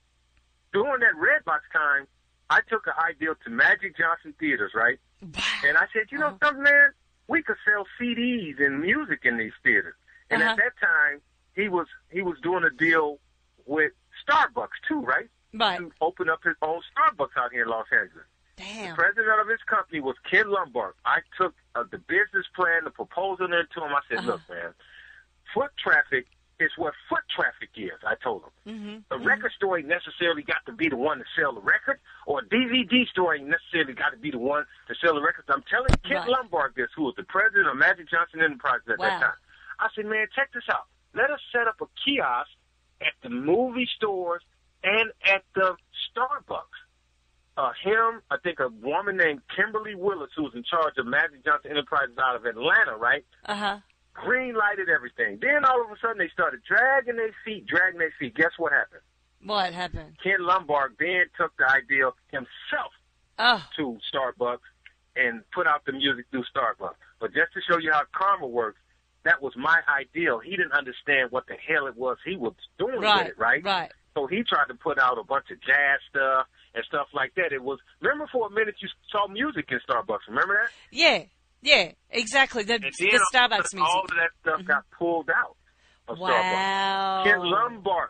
during 0.74 1.00
that 1.02 1.16
red 1.16 1.44
box 1.46 1.64
time, 1.74 2.08
I 2.50 2.62
took 2.70 2.88
an 2.88 2.94
idea 3.10 3.34
to 3.44 3.50
Magic 3.50 3.98
Johnson 3.98 4.34
Theaters, 4.40 4.72
right? 4.76 5.00
Wow. 5.22 5.42
And 5.66 5.78
I 5.78 5.86
said, 5.94 6.04
you 6.12 6.20
know 6.20 6.28
Uh-huh. 6.28 6.38
something, 6.48 6.64
man? 6.64 6.90
We 7.28 7.42
could 7.42 7.58
sell 7.66 7.86
CDs 8.00 8.60
and 8.66 8.80
music 8.82 9.22
in 9.24 9.38
these 9.38 9.52
theaters. 9.64 9.96
And 10.30 10.42
Uh-huh. 10.42 10.52
at 10.52 10.58
that 10.58 10.78
time, 10.80 11.22
he 11.56 11.68
was 11.68 11.88
he 12.12 12.22
was 12.22 12.38
doing 12.42 12.64
a 12.64 12.70
deal 12.70 13.20
with 13.66 13.92
Starbucks 14.26 14.78
too, 14.88 15.02
right? 15.02 15.28
Right. 15.54 15.78
To 15.80 15.92
open 16.02 16.30
up 16.30 16.44
his 16.44 16.56
own 16.62 16.82
Starbucks 16.96 17.36
out 17.38 17.52
here 17.52 17.64
in 17.64 17.70
Los 17.70 17.88
Angeles. 17.92 18.26
Damn. 18.56 18.90
The 18.90 18.96
President 18.96 19.40
of 19.42 19.48
his 19.48 19.62
company 19.64 20.00
was 20.00 20.16
Ken 20.30 20.50
Lombard. 20.50 20.94
I 21.06 21.20
took 21.38 21.54
uh, 21.76 21.84
the 21.92 21.98
business 21.98 22.46
plan, 22.56 22.84
the 22.86 22.92
proposal 22.92 23.48
there 23.48 23.64
to 23.66 23.84
him. 23.84 23.94
I 23.94 24.00
said, 24.08 24.20
Uh-huh. 24.20 24.28
look, 24.32 24.42
man, 24.50 24.74
foot 25.54 25.72
traffic 25.78 26.28
is 26.60 26.72
what 26.78 26.94
foot 27.10 27.22
traffic 27.36 27.70
is. 27.76 27.92
I 28.06 28.16
told 28.24 28.44
him. 28.44 28.74
Mm-hmm. 28.76 28.96
The 29.10 29.20
record 29.24 29.52
store 29.56 29.78
ain't 29.78 29.88
necessarily 29.88 30.42
got 30.42 30.66
to 30.66 30.72
be 30.74 30.90
the 30.90 30.98
one 30.98 31.20
to 31.20 31.26
sell 31.38 31.54
the 31.54 31.62
record, 31.62 32.00
or 32.26 32.40
a 32.40 32.46
DVD 32.46 33.08
store 33.10 33.36
ain't 33.36 33.48
necessarily 33.48 33.94
got 33.94 34.10
to 34.12 34.18
be 34.18 34.32
the 34.32 34.40
one 34.40 34.66
to 34.88 34.96
sell 35.04 35.14
the 35.16 35.22
records. 35.22 35.48
I'm 35.50 35.64
telling 35.70 35.90
Kent 36.04 36.26
Right. 36.26 36.30
Lombard 36.30 36.74
this, 36.76 36.90
who 36.96 37.04
was 37.04 37.14
the 37.16 37.24
president 37.24 37.68
of 37.68 37.78
Magic 37.78 38.10
Johnson 38.10 38.42
Enterprises 38.42 38.88
at 38.90 39.00
Wow. 39.00 39.06
that 39.10 39.22
time. 39.22 39.40
I 39.80 39.88
said, 39.96 40.06
man, 40.06 40.26
check 40.36 40.50
this 40.54 40.64
out. 40.72 40.86
Let 41.14 41.30
us 41.30 41.40
set 41.52 41.68
up 41.68 41.80
a 41.82 41.86
kiosk 42.04 42.50
at 43.02 43.14
the 43.22 43.30
movie 43.30 43.88
stores 43.96 44.42
and 44.84 45.12
at 45.26 45.44
the 45.54 45.76
Starbucks. 46.16 46.64
Uh, 47.56 47.72
him, 47.84 48.22
I 48.30 48.38
think 48.44 48.60
a 48.60 48.70
woman 48.70 49.18
named 49.18 49.42
Kimberly 49.56 49.96
Willis, 49.96 50.30
who 50.36 50.44
was 50.44 50.54
in 50.54 50.64
charge 50.64 50.94
of 50.98 51.08
Magic 51.08 51.44
Johnson 51.44 51.72
Enterprises 51.72 52.16
out 52.22 52.36
of 52.36 52.46
Atlanta, 52.46 52.96
right? 52.98 53.26
Uh 53.46 53.56
huh. 53.56 53.78
Green 54.26 54.56
lighted 54.56 54.90
everything. 54.90 55.38
Then 55.42 55.64
all 55.64 55.82
of 55.84 55.92
a 55.92 55.96
sudden 56.02 56.18
they 56.18 56.30
started 56.30 56.62
dragging 56.68 57.16
their 57.18 57.34
feet, 57.46 57.68
dragging 57.68 58.00
their 58.00 58.14
feet. 58.20 58.36
Guess 58.36 58.52
what 58.58 58.72
happened? 58.72 59.02
What 59.44 59.74
happened? 59.74 60.18
Ken 60.24 60.38
Lombard 60.46 60.96
then 61.00 61.26
took 61.38 61.56
the 61.58 61.70
idea 61.70 62.10
himself 62.32 62.92
Oh, 63.40 63.64
to 63.78 64.00
Starbucks 64.12 64.66
and 65.16 65.44
put 65.54 65.68
out 65.68 65.86
the 65.86 65.92
music 65.92 66.26
through 66.32 66.44
Starbucks. 66.56 66.96
But 67.20 67.34
just 67.34 67.54
to 67.54 67.62
show 67.70 67.78
you 67.78 67.92
how 67.92 68.02
karma 68.12 68.48
works, 68.48 68.80
that 69.24 69.42
was 69.42 69.54
my 69.56 69.80
ideal. 69.88 70.40
He 70.40 70.52
didn't 70.52 70.74
understand 70.74 71.32
what 71.32 71.46
the 71.48 71.54
hell 71.56 71.86
it 71.86 71.96
was 71.96 72.18
he 72.26 72.36
was 72.36 72.54
doing 72.80 73.00
Right. 73.00 73.26
with 73.26 73.34
it, 73.34 73.38
right? 73.40 73.64
Right. 73.64 73.92
So 74.16 74.26
he 74.26 74.42
tried 74.44 74.66
to 74.70 74.74
put 74.74 74.98
out 74.98 75.20
a 75.20 75.24
bunch 75.24 75.52
of 75.52 75.62
jazz 75.62 76.00
stuff 76.10 76.48
and 76.74 76.84
stuff 76.86 77.08
like 77.14 77.36
that. 77.36 77.54
It 77.54 77.62
was 77.62 77.78
remember 78.02 78.26
for 78.32 78.48
a 78.48 78.50
minute 78.50 78.76
you 78.80 78.90
saw 79.12 79.28
music 79.28 79.68
in 79.72 79.80
Starbucks. 79.88 80.28
Remember 80.28 80.60
that? 80.64 80.72
Yeah. 80.92 81.24
Yeah. 81.62 81.92
Exactly. 82.10 82.64
The, 82.64 82.80
the 82.80 82.92
all 83.10 83.20
Starbucks 83.34 83.70
sudden, 83.70 83.80
music. 83.80 83.88
all 83.88 84.02
of 84.02 84.10
that 84.10 84.30
stuff 84.42 84.60
mm-hmm. 84.60 84.68
got 84.68 84.84
pulled 84.98 85.30
out 85.30 85.56
of 86.08 86.18
Starbucks. 86.18 86.54
Wow. 86.54 87.24
Ken 87.26 87.40
Lombard 87.40 88.10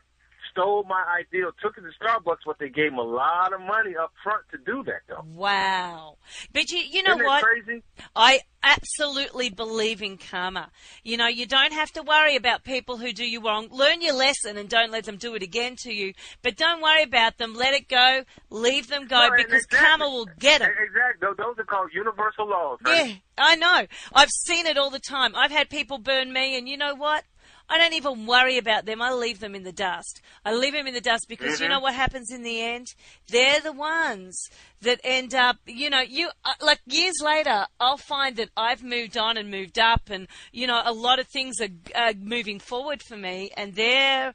stole 0.58 0.84
my 0.84 1.04
ideal, 1.20 1.52
took 1.62 1.78
it 1.78 1.82
to 1.82 1.90
Starbucks, 2.04 2.38
but 2.46 2.58
they 2.60 2.70
gave 2.70 2.92
him 2.92 2.98
a 2.98 3.04
lot 3.04 3.54
of 3.54 3.62
money 3.62 3.96
up 3.96 4.12
front 4.24 4.44
to 4.52 4.58
do 4.58 4.84
that, 4.84 5.02
though. 5.08 5.24
Wow. 5.36 6.18
But 6.54 6.72
you, 6.72 6.80
you 6.80 7.04
know 7.04 7.14
Isn't 7.14 7.26
what? 7.26 7.44
crazy? 7.44 7.84
I 8.16 8.40
absolutely 8.64 9.50
believe 9.50 10.02
in 10.02 10.18
karma. 10.18 10.72
You 11.04 11.18
know, 11.18 11.28
you 11.28 11.46
don't 11.46 11.74
have 11.74 11.92
to 11.92 12.02
worry 12.02 12.36
about 12.36 12.64
people 12.64 12.98
who 12.98 13.14
do 13.14 13.26
you 13.26 13.42
wrong. 13.44 13.68
Learn 13.72 14.02
your 14.02 14.16
lesson 14.16 14.58
and 14.58 14.68
don't 14.68 14.92
let 14.92 15.06
them 15.06 15.18
do 15.18 15.36
it 15.36 15.44
again 15.44 15.76
to 15.84 15.94
you. 15.94 16.14
But 16.42 16.58
don't 16.58 16.82
worry 16.82 17.04
about 17.04 17.38
them. 17.38 17.54
Let 17.54 17.74
it 17.74 17.88
go. 17.88 18.24
Leave 18.50 18.88
them 18.88 19.08
go 19.08 19.30
because 19.36 19.64
exactly. 19.64 19.80
karma 19.80 20.10
will 20.10 20.28
get 20.40 20.60
them. 20.60 20.72
Exactly. 20.72 21.28
Those- 21.28 21.38
Those 21.38 21.60
are 21.60 21.66
called 21.66 21.92
universal 21.94 22.50
laws. 22.50 22.80
Yeah, 22.86 23.14
I 23.38 23.56
know. 23.56 23.86
I've 24.14 24.30
seen 24.30 24.66
it 24.66 24.78
all 24.78 24.90
the 24.90 25.00
time. 25.00 25.36
I've 25.36 25.52
had 25.52 25.70
people 25.70 25.98
burn 26.00 26.34
me, 26.34 26.58
and 26.58 26.68
you 26.68 26.78
know 26.78 26.96
what? 26.96 27.24
I 27.70 27.78
don't 27.78 27.94
even 27.94 28.26
worry 28.26 28.58
about 28.58 28.86
them. 28.86 29.02
I 29.02 29.12
leave 29.12 29.40
them 29.40 29.54
in 29.56 29.64
the 29.64 29.72
dust. 29.74 30.22
I 30.46 30.54
leave 30.54 30.74
them 30.74 30.88
in 30.88 30.94
the 30.94 31.02
dust 31.02 31.28
because 31.28 31.56
Mm-hmm. 31.56 31.64
you 31.64 31.70
know 31.70 31.80
what 31.80 31.94
happens 31.96 32.32
in 32.32 32.44
the 32.44 32.62
end? 32.62 32.94
They're 33.28 33.60
the 33.60 33.74
ones 33.74 34.50
that 34.82 35.00
end 35.04 35.34
up, 35.34 35.58
you 35.66 35.90
know, 35.90 36.02
you, 36.02 36.30
uh, 36.46 36.54
like 36.62 36.80
years 36.86 37.16
later, 37.24 37.66
I'll 37.80 37.98
find 37.98 38.36
that 38.36 38.50
I've 38.56 38.84
moved 38.84 39.18
on 39.18 39.36
and 39.38 39.50
moved 39.50 39.80
up 39.80 40.10
and, 40.10 40.28
you 40.52 40.68
know, 40.68 40.82
a 40.86 40.94
lot 40.94 41.20
of 41.20 41.28
things 41.28 41.60
are, 41.60 41.70
are 41.96 42.14
moving 42.14 42.60
forward 42.60 43.02
for 43.08 43.18
me 43.18 43.50
and 43.58 43.74
they're, 43.74 44.34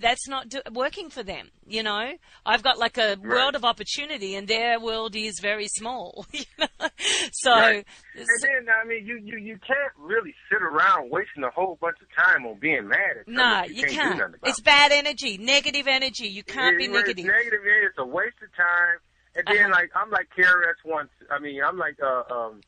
that's 0.00 0.26
not 0.28 0.48
do, 0.48 0.60
working 0.72 1.10
for 1.10 1.22
them, 1.22 1.50
you 1.66 1.82
know? 1.82 2.12
I've 2.46 2.62
got 2.62 2.78
like 2.78 2.96
a 2.96 3.16
world 3.22 3.54
of 3.54 3.64
opportunity 3.64 4.34
and 4.34 4.48
their 4.48 4.80
world 4.80 5.14
is 5.14 5.38
very 5.42 5.68
small, 5.68 6.24
you 6.32 6.44
know? 6.58 6.88
So, 7.32 7.50
Right. 7.50 7.86
And 8.16 8.26
then, 8.42 8.66
I 8.82 8.86
mean, 8.86 9.06
you, 9.06 9.18
you, 9.22 9.38
you 9.38 9.58
can't 9.58 9.92
really 9.98 10.34
sit 10.50 10.62
around 10.62 11.10
wasting 11.10 11.44
a 11.44 11.50
whole 11.50 11.76
bunch 11.80 11.96
of 12.00 12.06
time 12.16 12.46
on 12.46 12.58
being 12.58 12.88
mad 12.88 13.18
at 13.20 13.28
No, 13.28 13.64
you, 13.66 13.74
you, 13.74 13.86
can't, 13.88 14.18
can't. 14.18 14.34
It's 14.44 14.60
bad 14.60 14.90
energy, 14.92 15.36
negative 15.36 15.86
energy. 15.86 16.28
You 16.28 16.42
can't 16.44 16.78
be 16.78 16.84
It- 16.84 16.90
it's 16.90 16.94
negative. 16.94 17.24
negative. 17.26 17.60
It's 17.64 17.98
a 17.98 18.06
waste 18.06 18.36
of 18.42 18.54
time. 18.56 18.98
And 19.34 19.46
then, 19.46 19.56
Uh-huh. 19.66 19.70
like, 19.72 19.90
I'm 19.94 20.10
like 20.10 20.28
KRS-One. 20.36 21.08
I 21.30 21.38
mean, 21.38 21.62
I'm 21.64 21.78
like, 21.78 21.96
uh, 22.02 22.22
um, 22.30 22.60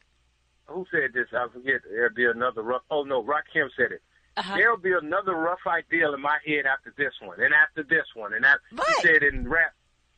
who 0.66 0.86
said 0.90 1.12
this? 1.12 1.28
I 1.32 1.46
forget. 1.52 1.82
There'll 1.88 2.14
be 2.14 2.24
another 2.24 2.62
rough. 2.62 2.82
Oh 2.90 3.02
no, 3.04 3.22
Rakim 3.22 3.68
said 3.76 3.92
it. 3.92 4.02
Uh-huh. 4.36 4.56
There'll 4.56 4.76
be 4.78 4.92
another 4.92 5.34
rough 5.34 5.60
ideal 5.66 6.14
in 6.14 6.20
my 6.22 6.38
head 6.46 6.64
after 6.66 6.92
this 6.96 7.12
one, 7.20 7.40
and 7.40 7.52
after 7.54 7.82
this 7.82 8.06
one, 8.14 8.32
and 8.32 8.44
that 8.44 8.58
Right. 8.72 8.84
he 8.96 9.02
said 9.02 9.22
in 9.22 9.48
rap. 9.48 9.72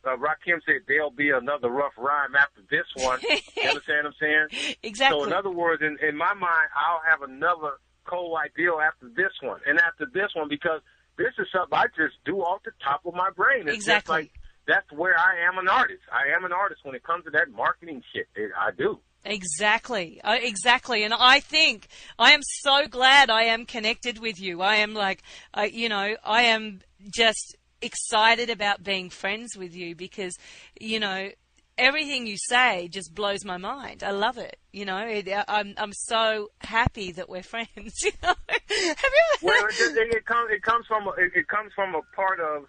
Uh, 0.04 0.16
Rakim 0.16 0.60
said 0.64 0.82
there'll 0.86 1.10
be 1.10 1.30
another 1.30 1.68
rough 1.68 1.94
rhyme 1.98 2.36
after 2.36 2.60
this 2.70 2.86
one. 2.94 3.18
you 3.22 3.28
understand 3.68 4.04
what 4.04 4.06
I'm 4.06 4.12
saying? 4.20 4.76
Exactly. 4.84 5.18
So 5.20 5.26
in 5.26 5.32
other 5.32 5.50
words, 5.50 5.82
in, 5.82 5.98
in 6.00 6.16
my 6.16 6.32
mind, 6.32 6.68
I'll 6.76 7.02
have 7.10 7.22
another 7.22 7.72
cold 8.04 8.38
ideal 8.38 8.78
after 8.80 9.08
this 9.16 9.32
one, 9.42 9.58
and 9.66 9.80
after 9.80 10.06
this 10.14 10.30
one, 10.34 10.48
because 10.48 10.80
this 11.18 11.32
is 11.40 11.48
something 11.52 11.76
I 11.76 11.86
just 11.96 12.14
do 12.24 12.38
off 12.38 12.62
the 12.64 12.70
top 12.84 13.04
of 13.04 13.14
my 13.14 13.30
brain. 13.30 13.62
It's 13.66 13.78
just 13.84 13.88
Exactly. 13.88 14.14
like 14.14 14.30
that's 14.66 14.90
where 14.92 15.16
I 15.18 15.46
am 15.48 15.58
an 15.58 15.68
artist. 15.68 16.02
I 16.12 16.34
am 16.36 16.44
an 16.44 16.52
artist 16.52 16.80
when 16.84 16.94
it 16.94 17.02
comes 17.02 17.24
to 17.24 17.30
that 17.30 17.50
marketing 17.50 18.02
shit. 18.12 18.26
It, 18.34 18.50
I 18.58 18.70
do. 18.76 18.98
Exactly. 19.24 20.20
Uh, 20.22 20.36
exactly. 20.40 21.02
And 21.02 21.12
I 21.12 21.40
think 21.40 21.88
I 22.18 22.32
am 22.32 22.40
so 22.42 22.86
glad 22.86 23.28
I 23.28 23.44
am 23.44 23.66
connected 23.66 24.18
with 24.18 24.40
you. 24.40 24.62
I 24.62 24.76
am 24.76 24.94
like, 24.94 25.22
uh, 25.54 25.66
you 25.70 25.88
know, 25.88 26.16
I 26.24 26.42
am 26.42 26.80
just 27.14 27.56
excited 27.82 28.50
about 28.50 28.82
being 28.82 29.10
friends 29.10 29.56
with 29.56 29.74
you 29.74 29.94
because, 29.94 30.36
you 30.80 31.00
know, 31.00 31.30
everything 31.78 32.26
you 32.26 32.36
say 32.38 32.88
just 32.88 33.14
blows 33.14 33.44
my 33.44 33.56
mind. 33.56 34.02
I 34.02 34.12
love 34.12 34.38
it. 34.38 34.58
You 34.72 34.84
know, 34.84 34.98
it, 34.98 35.28
I'm 35.48 35.74
I'm 35.76 35.92
so 35.92 36.50
happy 36.60 37.12
that 37.12 37.28
we're 37.28 37.42
friends. 37.54 38.02
You 38.02 38.12
know, 38.22 38.34
have 38.48 38.60
you 38.68 38.94
ever? 38.94 38.96
Well, 39.42 39.66
it, 39.66 40.14
it 40.14 40.26
comes 40.26 40.50
it 40.50 40.62
comes 40.62 40.86
from 40.86 41.06
a, 41.06 41.10
it, 41.10 41.32
it 41.34 41.48
comes 41.48 41.72
from 41.74 41.94
a 41.94 42.02
part 42.14 42.40
of 42.40 42.66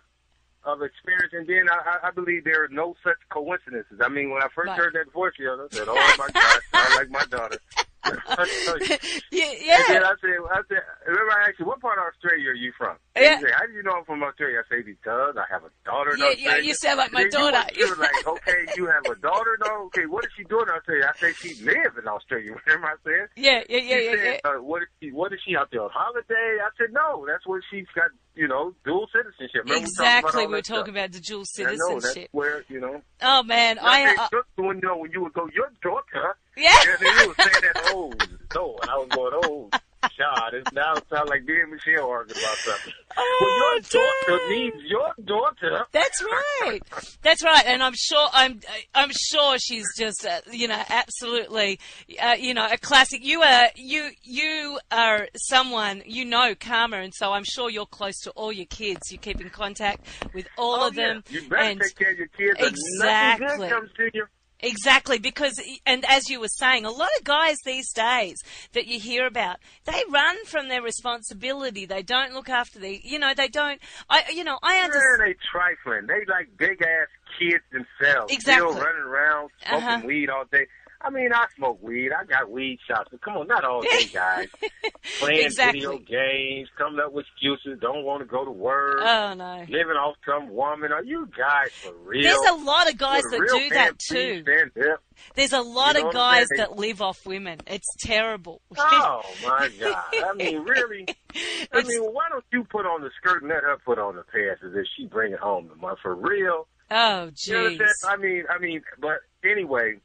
of 0.67 0.81
experience, 0.83 1.31
and 1.33 1.47
then 1.47 1.65
I, 1.71 1.79
I- 2.03 2.07
I 2.09 2.11
believe 2.11 2.43
there 2.43 2.63
are 2.65 2.67
no 2.69 2.93
such 3.03 3.17
coincidences. 3.29 3.99
I 4.03 4.09
mean, 4.09 4.29
when 4.29 4.43
I 4.43 4.47
first 4.53 4.67
Right. 4.67 4.77
heard 4.77 4.93
that 4.93 5.11
voice, 5.13 5.31
the 5.39 5.47
other 5.51 5.69
said, 5.71 5.87
"Oh 5.87 6.13
my 6.17 6.27
God, 6.29 6.61
I 6.73 6.89
like 6.89 7.09
my 7.09 7.23
daughter." 7.25 7.61
yeah, 9.31 9.47
And 9.75 9.85
then 9.89 10.03
I 10.03 10.13
said, 10.21 10.39
I 10.49 10.61
said, 10.69 10.79
remember 11.05 11.33
I 11.33 11.49
asked 11.49 11.59
you, 11.59 11.65
what 11.65 11.81
part 11.81 11.99
of 11.99 12.05
Australia 12.05 12.51
are 12.51 12.53
you 12.55 12.71
from? 12.77 12.95
And 13.15 13.25
Yeah. 13.25 13.35
you 13.39 13.41
said, 13.47 13.51
how 13.57 13.65
do 13.65 13.73
you 13.73 13.83
know 13.83 13.91
I'm 13.99 14.05
from 14.05 14.23
Australia? 14.23 14.63
I 14.63 14.75
say, 14.75 14.81
because 14.81 15.35
I 15.35 15.43
have 15.51 15.63
a 15.65 15.71
daughter 15.83 16.13
in 16.13 16.19
Yeah, 16.19 16.31
yeah, 16.37 16.57
you 16.57 16.73
sound 16.75 16.99
like 16.99 17.11
my 17.11 17.23
And 17.23 17.33
you 17.33 17.39
daughter. 17.39 17.63
You 17.75 17.89
were 17.89 17.97
like, 17.97 18.25
okay, 18.25 18.69
you 18.73 18.85
have 18.87 19.07
a 19.07 19.15
daughter? 19.15 19.57
No, 19.59 19.87
okay, 19.87 20.05
what 20.05 20.23
is 20.23 20.31
she 20.37 20.45
doing 20.45 20.67
in 20.69 20.75
Australia? 20.75 21.11
I 21.13 21.19
say, 21.19 21.35
she 21.41 21.55
lives 21.55 21.97
in 22.01 22.07
Australia. 22.07 22.55
Remember 22.65 22.87
I 22.87 22.95
said? 23.03 23.27
Yeah, 23.35 23.63
yeah, 23.67 23.77
yeah, 23.77 23.97
She 23.99 24.05
yeah, 24.05 24.11
said, 24.11 24.39
yeah. 24.45 24.51
Uh, 24.51 24.61
what 24.61 24.83
is 24.83 24.87
she, 25.01 25.11
what 25.11 25.33
is 25.33 25.39
she 25.45 25.57
out 25.57 25.67
there 25.71 25.81
on 25.83 25.89
holiday? 25.93 26.59
I 26.63 26.69
said, 26.77 26.93
no, 26.93 27.25
that's 27.27 27.45
what 27.45 27.61
she's 27.69 27.87
got, 27.93 28.11
you 28.37 28.47
know, 28.47 28.73
dual 28.85 29.07
citizenship. 29.13 29.63
Remember 29.63 29.83
Exactly. 29.83 30.43
We, 30.43 30.47
we 30.47 30.53
were 30.53 30.61
talking 30.61 30.93
about 30.93 31.11
the 31.11 31.19
dual 31.19 31.45
about 31.45 31.45
all? 31.45 31.73
I 31.73 31.75
know, 31.75 31.93
that's 31.95 32.05
citizenship. 32.05 32.29
where, 32.31 32.63
you 32.69 32.79
know. 32.79 33.01
Oh 33.21 33.43
man, 33.43 33.79
I, 33.79 34.05
I, 34.05 34.15
said, 34.15 34.37
uh, 34.37 34.41
when, 34.55 34.77
you 34.77 34.87
know, 34.87 34.97
when 34.97 35.11
you 35.11 35.21
would 35.23 35.33
go, 35.33 35.49
your 35.53 35.71
daughter, 35.81 36.37
yeah. 36.55 36.77
and 36.87 37.01
you 37.01 37.27
were 37.27 37.35
saying 37.35 37.63
that, 37.63 37.81
oh, 37.87 38.13
no, 38.55 38.77
and 38.81 38.91
I 38.91 38.97
was 38.97 39.07
going, 39.09 39.41
oh, 39.45 39.69
God, 40.01 40.53
it 40.53 40.67
now 40.73 40.93
sounds 41.09 41.29
like 41.29 41.43
me 41.43 41.59
and 41.61 41.71
Michelle 41.71 42.09
arguing 42.09 42.39
about 42.43 42.57
something. 42.57 42.93
Oh, 43.17 43.37
well, 43.41 43.73
your 43.73 44.37
daughter 44.37 44.49
needs 44.49 44.75
your 44.85 45.13
daughter. 45.25 45.85
That's 45.91 46.23
right. 46.23 46.79
That's 47.23 47.43
right. 47.43 47.63
And 47.65 47.81
I'm 47.81 47.95
sure 47.95 48.27
I'm 48.31 48.59
I'm 48.93 49.09
sure 49.11 49.57
she's 49.57 49.85
just 49.97 50.25
uh, 50.25 50.41
you 50.51 50.67
know 50.67 50.81
absolutely 50.89 51.79
uh, 52.21 52.35
you 52.39 52.53
know 52.53 52.67
a 52.71 52.77
classic. 52.77 53.23
You 53.23 53.41
are 53.41 53.69
you 53.75 54.11
you 54.23 54.79
are 54.91 55.27
someone 55.35 56.03
you 56.05 56.25
know 56.25 56.53
Karma, 56.59 56.97
and 56.97 57.13
so 57.13 57.33
I'm 57.33 57.43
sure 57.43 57.69
you're 57.69 57.85
close 57.85 58.19
to 58.21 58.31
all 58.31 58.51
your 58.51 58.67
kids. 58.67 59.11
You 59.11 59.17
keep 59.17 59.41
in 59.41 59.49
contact 59.49 60.05
with 60.33 60.47
all 60.57 60.81
oh, 60.83 60.87
of 60.87 60.95
them. 60.95 61.23
You 61.29 61.47
better 61.49 61.63
and 61.63 61.81
take 61.81 61.95
care 61.95 62.11
of 62.11 62.17
your 62.17 62.27
kids. 62.27 62.59
or 62.59 62.65
Nothing 62.65 62.77
Exactly. 62.97 63.57
good 63.57 63.69
comes 63.69 63.89
to 63.97 64.09
you. 64.13 64.25
Exactly, 64.59 65.19
because, 65.19 65.61
and 65.85 66.03
as 66.09 66.29
you 66.29 66.39
were 66.39 66.47
saying, 66.47 66.83
a 66.83 66.89
lot 66.89 67.09
of 67.19 67.23
guys 67.23 67.57
these 67.63 67.91
days 67.93 68.37
that 68.73 68.87
you 68.87 68.99
hear 68.99 69.27
about, 69.27 69.57
they 69.85 70.03
run 70.11 70.43
from 70.45 70.67
their 70.67 70.81
responsibility. 70.81 71.85
They 71.85 72.01
don't 72.01 72.33
look 72.33 72.49
after 72.49 72.79
the, 72.79 72.99
you 73.03 73.19
know, 73.19 73.33
they 73.35 73.49
don't, 73.49 73.79
I, 74.09 74.23
you 74.33 74.43
know, 74.43 74.57
I 74.63 74.77
understand. 74.79 75.19
Man, 75.19 75.27
they 75.27 75.35
trifling. 75.51 76.07
They 76.07 76.25
like 76.31 76.57
big 76.57 76.81
ass 76.81 77.07
kids 77.39 77.63
themselves. 77.71 78.33
Exactly. 78.33 78.71
Still 78.71 78.83
running 78.83 79.03
around 79.03 79.49
smoking 79.67 79.87
Uh-huh. 79.87 80.01
weed 80.05 80.29
all 80.29 80.45
day. 80.51 80.65
I 80.99 81.09
mean, 81.11 81.31
I 81.33 81.45
smoke 81.55 81.81
weed. 81.81 82.11
I 82.11 82.25
got 82.25 82.49
weed 82.49 82.79
shops. 82.87 83.09
But 83.11 83.21
come 83.21 83.37
on, 83.37 83.47
not 83.47 83.63
all 83.63 83.81
day, 83.81 84.05
guys. 84.11 84.47
Playing 85.19 85.45
Exactly. 85.45 85.79
video 85.81 85.97
games, 85.99 86.69
coming 86.77 86.99
up 86.99 87.11
with 87.13 87.25
excuses, 87.33 87.79
don't 87.79 88.03
want 88.03 88.21
to 88.21 88.25
go 88.25 88.43
to 88.43 88.51
work, 88.51 88.99
Oh 89.01 89.33
no. 89.35 89.59
living 89.69 89.95
off 89.95 90.15
some 90.27 90.49
woman. 90.49 90.91
Are 90.91 91.03
you 91.03 91.27
guys 91.37 91.69
for 91.81 91.93
real? 92.03 92.23
There's 92.23 92.51
a 92.51 92.63
lot 92.63 92.89
of 92.91 92.97
guys 92.97 93.21
that 93.31 93.39
do 93.39 93.69
that 93.69 93.99
too. 93.99 94.43
There's 95.35 95.53
a 95.53 95.61
lot 95.61 95.95
You 95.95 96.01
know 96.01 96.07
of 96.09 96.13
guys 96.13 96.47
that 96.57 96.75
live 96.77 97.01
off 97.01 97.25
women. 97.25 97.59
It's 97.67 97.95
terrible. 97.99 98.61
Oh 98.79 99.21
my 99.43 99.69
God! 99.79 100.03
I 100.13 100.33
mean, 100.35 100.59
really? 100.63 101.05
I 101.73 101.81
mean, 101.83 102.01
why 102.03 102.23
don't 102.29 102.43
you 102.51 102.63
put 102.65 102.85
on 102.85 103.01
the 103.01 103.09
skirt 103.19 103.41
and 103.43 103.49
let 103.51 103.63
her 103.63 103.77
put 103.83 103.97
on 103.99 104.15
the 104.15 104.23
pants 104.23 104.61
as 104.65 104.73
if 104.75 104.85
she 104.95 105.05
bring 105.07 105.33
it 105.33 105.39
home 105.39 105.69
to 105.69 105.75
my 105.75 105.93
for 106.01 106.15
real? 106.15 106.67
oh 106.91 107.29
You 107.43 107.53
know 107.53 107.69
jeez. 107.69 107.89
I 108.07 108.15
mean, 108.17 108.43
I 108.49 108.59
mean, 108.59 108.81
but 108.99 109.17
anyway, 109.43 109.95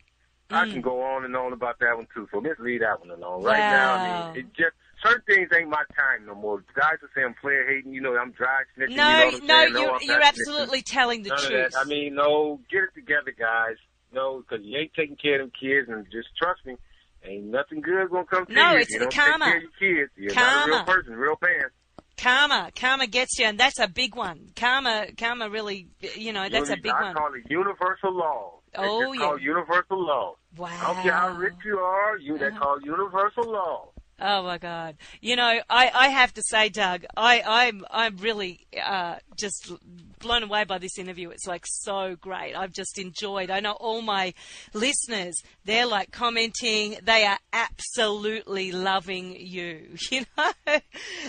I 0.53 0.66
Mm. 0.66 0.70
can 0.72 0.80
go 0.82 1.03
on 1.03 1.24
and 1.24 1.34
on 1.36 1.53
about 1.53 1.78
that 1.80 1.96
one 1.96 2.07
too. 2.14 2.28
So 2.30 2.38
let's 2.38 2.61
leave 2.61 2.80
that 2.80 3.00
one 3.00 3.11
alone. 3.11 3.42
Right 3.42 3.68
now, 3.70 3.92
I 3.94 3.98
mean, 3.98 4.36
it 4.36 4.46
just 4.55 4.74
certain 5.05 5.22
things 5.26 5.50
ain't 5.57 5.68
my 5.70 5.82
time 5.96 6.26
no 6.26 6.34
more. 6.34 6.62
Guys 6.74 6.98
are 7.03 7.11
saying 7.14 7.28
I'm 7.28 7.34
player 7.34 7.66
hating. 7.68 7.92
You 7.92 8.00
know, 8.00 8.16
I'm 8.16 8.32
dry 8.32 8.62
snitching. 8.76 8.90
you 8.90 8.96
know 8.96 9.30
No, 9.42 9.46
no, 9.46 9.62
you're 9.64 10.03
you're 10.03 10.20
snitching. 10.20 10.22
absolutely 10.22 10.82
telling 10.82 11.22
the 11.22 11.30
None 11.30 11.38
truth. 11.38 11.74
I 11.78 11.84
mean, 11.84 12.14
no, 12.14 12.61
get 12.70 12.84
it 12.84 12.94
together, 12.94 13.32
guys. 13.36 13.76
No, 14.12 14.42
because 14.46 14.64
you 14.64 14.78
ain't 14.78 14.92
taking 14.94 15.16
care 15.16 15.40
of 15.40 15.50
them 15.50 15.53
kids, 15.59 15.88
and 15.88 16.05
just 16.12 16.28
trust 16.36 16.64
me, 16.66 16.76
ain't 17.24 17.44
nothing 17.44 17.80
good 17.80 18.11
gonna 18.11 18.26
come 18.26 18.44
to 18.46 18.53
No, 18.53 18.72
you. 18.72 18.76
if 18.76 18.82
it's 18.82 18.92
you 18.92 18.98
the 18.98 19.07
karma. 19.07 19.46
Take 19.46 19.53
care 19.53 19.57
of 19.57 19.62
your 19.80 20.07
kids. 20.07 20.12
You're 20.16 20.34
not 20.34 20.64
a 20.64 20.66
real 20.68 20.84
Karma. 20.84 20.84
person, 20.84 21.14
real 21.14 21.36
fan. 21.36 21.70
Karma, 22.18 22.70
karma 22.76 23.07
gets 23.07 23.38
you, 23.38 23.46
and 23.46 23.59
that's 23.59 23.78
a 23.78 23.88
big 23.88 24.14
one. 24.14 24.50
Karma, 24.55 25.07
karma 25.16 25.48
really, 25.48 25.88
you 26.16 26.32
know, 26.32 26.46
that's 26.48 26.68
a 26.70 26.76
big 26.76 26.92
I 26.92 27.00
one. 27.03 27.11
I 27.16 27.18
call 27.18 27.34
it 27.34 27.50
universal 27.50 28.12
law. 28.12 28.61
Oh, 28.79 29.12
yeah. 29.12 29.20
called 29.20 29.43
universal 29.43 30.05
law. 30.05 30.37
Wow. 30.57 30.68
I 30.81 30.87
don't 30.95 31.03
care 31.03 31.12
how 31.12 31.29
rich 31.37 31.55
you 31.64 31.79
are, 31.79 32.16
you 32.18 32.35
Uh-huh. 32.37 32.51
they 32.51 32.57
call 32.57 32.81
universal 32.83 33.51
law. 33.51 33.91
Oh 34.25 34.45
my 34.45 34.59
God! 34.59 34.97
You 35.20 35.35
know, 35.35 35.61
I, 35.68 35.91
I 35.93 36.09
have 36.11 36.33
to 36.35 36.43
say, 36.43 36.68
Doug, 36.68 37.05
I 37.16 37.43
I'm 37.45 37.85
I'm 37.91 38.16
really 38.18 38.61
uh, 38.81 39.16
just 39.37 39.73
blown 40.20 40.45
away 40.45 40.62
by 40.62 40.79
this 40.79 40.97
interview. 40.97 41.31
It's 41.31 41.47
like 41.47 41.64
so 41.66 42.14
great. 42.20 42.55
I've 42.55 42.73
just 42.73 42.99
enjoyed. 42.99 43.51
I 43.51 43.59
know 43.59 43.73
all 43.73 44.01
my 44.01 44.33
listeners, 44.73 45.35
they're 45.64 45.87
like 45.87 46.12
commenting. 46.12 46.99
They 47.03 47.25
are 47.25 47.39
absolutely 47.53 48.70
loving 48.73 49.37
you. 49.39 49.97
You 50.12 50.25
know? 50.37 50.53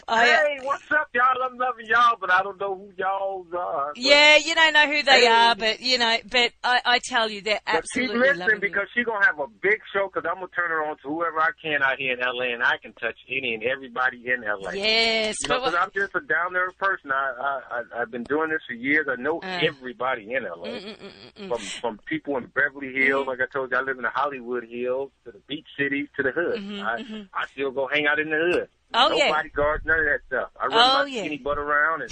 I, 0.10 0.26
hey, 0.26 0.60
what's 0.64 0.84
up, 0.92 1.08
y'all? 1.14 1.24
I'm 1.42 1.58
loving 1.58 1.86
y'all, 1.88 2.18
but 2.20 2.30
I 2.30 2.44
don't 2.44 2.60
know 2.60 2.76
who 2.76 2.92
y'all 2.98 3.46
are. 3.58 3.94
Yeah, 3.96 4.36
you 4.36 4.54
don't 4.54 4.74
know 4.74 4.88
who 4.88 5.04
they 5.04 5.22
Hey. 5.22 5.28
are, 5.28 5.56
but 5.56 5.80
you 5.80 5.98
know, 5.98 6.18
but 6.30 6.52
I, 6.64 6.82
I 6.86 7.00
tell 7.00 7.32
you, 7.32 7.42
they're 7.42 7.62
But 7.66 7.86
keep 7.94 8.04
absolutely 8.04 8.20
listening 8.20 8.40
loving 8.40 8.60
because 8.60 8.88
she's 8.94 9.06
gonna 9.06 9.26
have 9.26 9.40
a 9.40 9.48
big 9.62 9.80
show. 9.94 10.10
Because 10.14 10.28
I'm 10.30 10.36
gonna 10.36 10.48
turn 10.54 10.70
her 10.70 10.84
on 10.86 10.98
to 10.98 11.08
whoever 11.08 11.40
I 11.40 11.52
can 11.62 11.82
out 11.82 11.98
here 11.98 12.14
in 12.14 12.20
LA, 12.20 12.54
and 12.54 12.62
I 12.62 12.78
can 12.84 12.94
touch 12.94 13.16
any 13.30 13.54
and 13.54 13.64
everybody 13.64 14.24
in 14.30 14.42
LA. 14.42 14.72
Yes, 14.72 15.38
You 15.42 15.48
know, 15.48 15.60
but 15.62 15.72
because 15.72 15.80
I'm 15.82 15.92
just 15.96 16.14
a 16.16 16.20
down 16.20 16.54
there 16.54 16.72
person. 16.74 17.12
I, 17.12 17.34
I 17.40 17.62
I 17.72 18.02
I've 18.02 18.12
been 18.12 18.24
doing 18.24 18.50
this 18.50 18.62
for 18.68 18.74
years. 18.74 19.08
I 19.10 19.16
know 19.20 19.40
Uh. 19.40 19.60
everybody 19.62 20.34
in 20.34 20.44
LA. 20.44 20.68
Mm-mm-mm-mm. 20.68 21.48
From 21.48 21.58
from 21.60 22.00
people 22.06 22.38
in 22.38 22.46
Beverly 22.48 22.94
Hills, 22.94 23.26
mm. 23.26 23.28
like 23.30 23.40
I 23.42 23.46
told 23.52 23.72
you, 23.72 23.78
I 23.78 23.82
live 23.82 23.98
in 23.98 24.04
the 24.04 24.10
Hollywood 24.10 24.66
Hills, 24.70 25.12
to 25.26 25.32
the 25.32 25.40
beach 25.48 25.66
cities, 25.78 26.08
to 26.18 26.24
the 26.24 26.32
hood. 26.32 26.60
Mm-hmm, 26.60 26.86
I 26.86 27.02
mm-hmm. 27.02 27.22
I 27.34 27.48
still 27.54 27.72
go 27.72 27.88
hang 27.88 28.06
out 28.06 28.20
in 28.20 28.30
the 28.30 28.36
hood. 28.38 28.68
Oh, 28.96 29.08
no 29.08 29.16
yeah. 29.16 29.32
bodyguards, 29.32 29.84
none 29.86 30.00
of 30.00 30.06
that 30.06 30.20
stuff. 30.28 30.50
I 30.62 30.68
run 30.68 30.74
Oh, 30.74 31.04
my 31.04 31.06
yeah. 31.08 31.22
skinny 31.22 31.38
butt 31.40 31.58
around, 31.58 32.04
and 32.04 32.12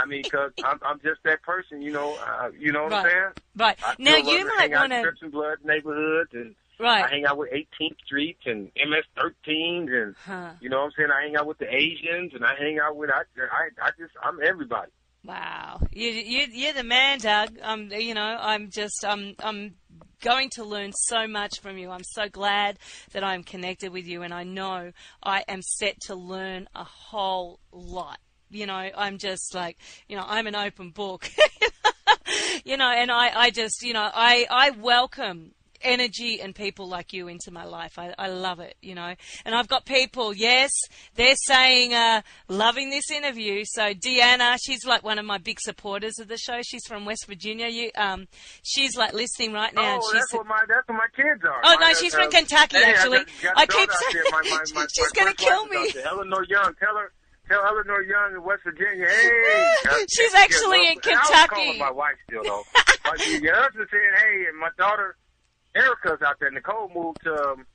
I 0.00 0.06
mean, 0.06 0.22
because 0.22 0.52
I'm 0.64 0.78
I'm 0.82 0.98
just 1.00 1.22
that 1.24 1.42
person. 1.42 1.82
You 1.82 1.92
know, 1.92 2.16
uh, 2.26 2.50
you 2.58 2.72
know 2.72 2.84
what 2.84 2.92
I'm 2.94 3.10
saying? 3.10 3.30
right 3.56 3.78
I 3.84 3.94
now, 3.98 4.16
you 4.16 4.46
might 4.56 4.70
want 4.70 4.92
to 4.92 5.02
Crips 5.02 5.20
and 5.22 5.32
Blood 5.32 5.58
neighborhoods, 5.64 6.30
and 6.32 6.54
I 6.84 7.08
hang 7.08 7.24
out 7.26 7.38
with 7.38 7.50
18th 7.52 7.98
Street 8.04 8.38
and 8.46 8.70
MS13s, 8.74 10.02
and 10.02 10.14
Huh. 10.24 10.50
you 10.60 10.68
know 10.68 10.78
what 10.78 10.84
I'm 10.84 10.90
saying. 10.96 11.10
I 11.10 11.22
hang 11.22 11.36
out 11.36 11.46
with 11.46 11.58
the 11.58 11.72
Asians, 11.74 12.32
and 12.34 12.44
I 12.44 12.54
hang 12.58 12.78
out 12.78 12.96
with 12.96 13.10
I 13.10 13.22
I, 13.40 13.68
I 13.86 13.90
just 13.98 14.12
I'm 14.22 14.38
everybody. 14.42 14.90
Wow, 15.24 15.80
you 15.92 16.08
you 16.08 16.46
you're 16.52 16.72
the 16.72 16.84
man, 16.84 17.18
Doug. 17.18 17.58
Um, 17.62 17.90
you 17.90 18.14
know, 18.14 18.36
I'm 18.40 18.70
just 18.70 19.04
um 19.04 19.34
I'm 19.40 19.74
going 20.22 20.50
to 20.50 20.64
learn 20.64 20.92
so 20.92 21.26
much 21.26 21.60
from 21.60 21.78
you. 21.78 21.90
I'm 21.90 22.04
so 22.04 22.28
glad 22.28 22.78
that 23.12 23.24
I'm 23.24 23.42
connected 23.42 23.92
with 23.92 24.06
you, 24.06 24.22
and 24.22 24.32
I 24.32 24.44
know 24.44 24.92
I 25.22 25.44
am 25.48 25.62
set 25.62 26.00
to 26.02 26.14
learn 26.14 26.68
a 26.74 26.84
whole 26.84 27.60
lot. 27.72 28.18
You 28.50 28.66
know, 28.66 28.90
I'm 28.96 29.18
just 29.18 29.54
like, 29.54 29.76
you 30.08 30.16
know, 30.16 30.24
I'm 30.26 30.46
an 30.46 30.54
open 30.54 30.90
book. 30.90 31.28
you 32.64 32.76
know, 32.76 32.88
and 32.88 33.10
I, 33.10 33.30
I 33.34 33.50
just, 33.50 33.82
you 33.82 33.92
know, 33.92 34.08
I, 34.12 34.46
I 34.48 34.70
welcome 34.70 35.52
energy 35.86 36.40
and 36.40 36.54
people 36.54 36.88
like 36.88 37.12
you 37.12 37.28
into 37.28 37.50
my 37.50 37.64
life. 37.64 37.98
I, 37.98 38.14
I 38.18 38.28
love 38.28 38.60
it, 38.60 38.76
you 38.82 38.94
know. 38.94 39.14
And 39.44 39.54
I've 39.54 39.68
got 39.68 39.84
people, 39.86 40.34
yes, 40.34 40.70
they're 41.14 41.36
saying, 41.46 41.94
uh, 41.94 42.22
loving 42.48 42.90
this 42.90 43.10
interview. 43.10 43.62
So 43.64 43.94
Deanna, 43.94 44.58
she's 44.62 44.84
like 44.84 45.02
one 45.02 45.18
of 45.18 45.24
my 45.24 45.38
big 45.38 45.60
supporters 45.60 46.18
of 46.18 46.28
the 46.28 46.36
show. 46.36 46.60
She's 46.62 46.84
from 46.86 47.04
West 47.04 47.26
Virginia. 47.26 47.68
You, 47.68 47.90
um, 47.96 48.26
she's 48.62 48.96
like 48.96 49.12
listening 49.12 49.52
right 49.52 49.74
now. 49.74 50.00
oh, 50.02 50.10
that's 50.12 50.32
what 50.32 50.46
my 50.46 50.62
that's 50.68 50.86
what 50.88 50.98
my 50.98 51.08
kids 51.14 51.42
are. 51.44 51.60
Oh, 51.64 51.76
My, 51.80 51.88
no, 51.88 51.94
she's 51.94 52.14
uh, 52.14 52.22
from 52.22 52.30
Kentucky, 52.30 52.76
hey, 52.78 52.84
actually. 52.84 53.18
I, 53.56 53.62
I 53.62 53.66
keep 53.66 53.90
saying- 53.90 54.24
My, 54.30 54.42
my, 54.42 54.64
my, 54.74 54.86
she's 54.92 55.10
kill 55.12 55.24
wife 55.24 55.34
is 55.40 55.46
out 55.46 55.70
me. 55.70 56.02
Eleanor 56.04 56.44
Young, 56.48 56.74
tell 56.80 56.96
her. 56.96 57.12
Tell 57.48 57.64
Eleanor 57.64 58.02
Young 58.02 58.34
in 58.34 58.42
West 58.42 58.62
Virginia, 58.64 59.06
hey. 59.08 60.04
She's 60.10 60.34
actually 60.34 60.88
in 60.88 60.98
I 61.04 61.10
was 61.10 61.30
calling 61.30 61.66
Kentucky. 61.68 61.78
my 61.78 61.92
wife 61.92 62.16
still 62.26 62.42
though. 62.42 62.64
but 63.04 63.26
your 63.28 63.54
said, 63.72 63.86
hey, 63.88 64.46
and 64.48 64.58
my 64.58 64.70
daughter 64.76 65.16
Erica's 65.76 66.22
out 66.26 66.36
there. 66.40 66.50
Nicole 66.50 66.90
moved 66.94 67.18
to 67.24 67.34
um, 67.50 67.66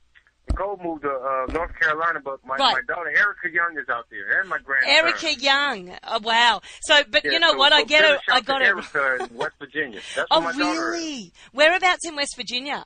Nicole 0.50 0.78
moved 0.82 1.02
to 1.02 1.10
uh, 1.10 1.52
North 1.52 1.70
Carolina, 1.80 2.18
but 2.22 2.44
my, 2.44 2.56
Right. 2.56 2.74
my 2.74 2.94
daughter 2.94 3.10
Erica 3.10 3.48
Young 3.52 3.78
is 3.80 3.88
out 3.88 4.06
there, 4.10 4.40
and 4.40 4.48
my 4.50 4.58
grandson. 4.58 4.90
Erica 4.92 5.34
Young. 5.40 5.96
Oh, 6.04 6.18
wow. 6.22 6.60
So, 6.82 7.00
but 7.10 7.24
Yeah, 7.24 7.30
you 7.32 7.38
know 7.38 7.52
so- 7.52 7.58
what? 7.58 7.72
I 7.72 7.80
so 7.80 7.86
get 7.86 8.00
send 8.02 8.12
a 8.12 8.14
it. 8.16 8.20
I 8.28 8.40
got 8.40 8.60
it. 8.62 8.66
Erica 8.66 9.24
in 9.30 9.36
West 9.36 9.54
Virginia. 9.60 10.00
That's 10.16 10.26
Oh, 10.32 10.40
where 10.40 10.52
my 10.52 10.58
daughter 10.58 10.94
is. 10.94 11.00
really? 11.00 11.32
Whereabouts 11.52 12.06
in 12.06 12.16
West 12.16 12.34
Virginia? 12.36 12.84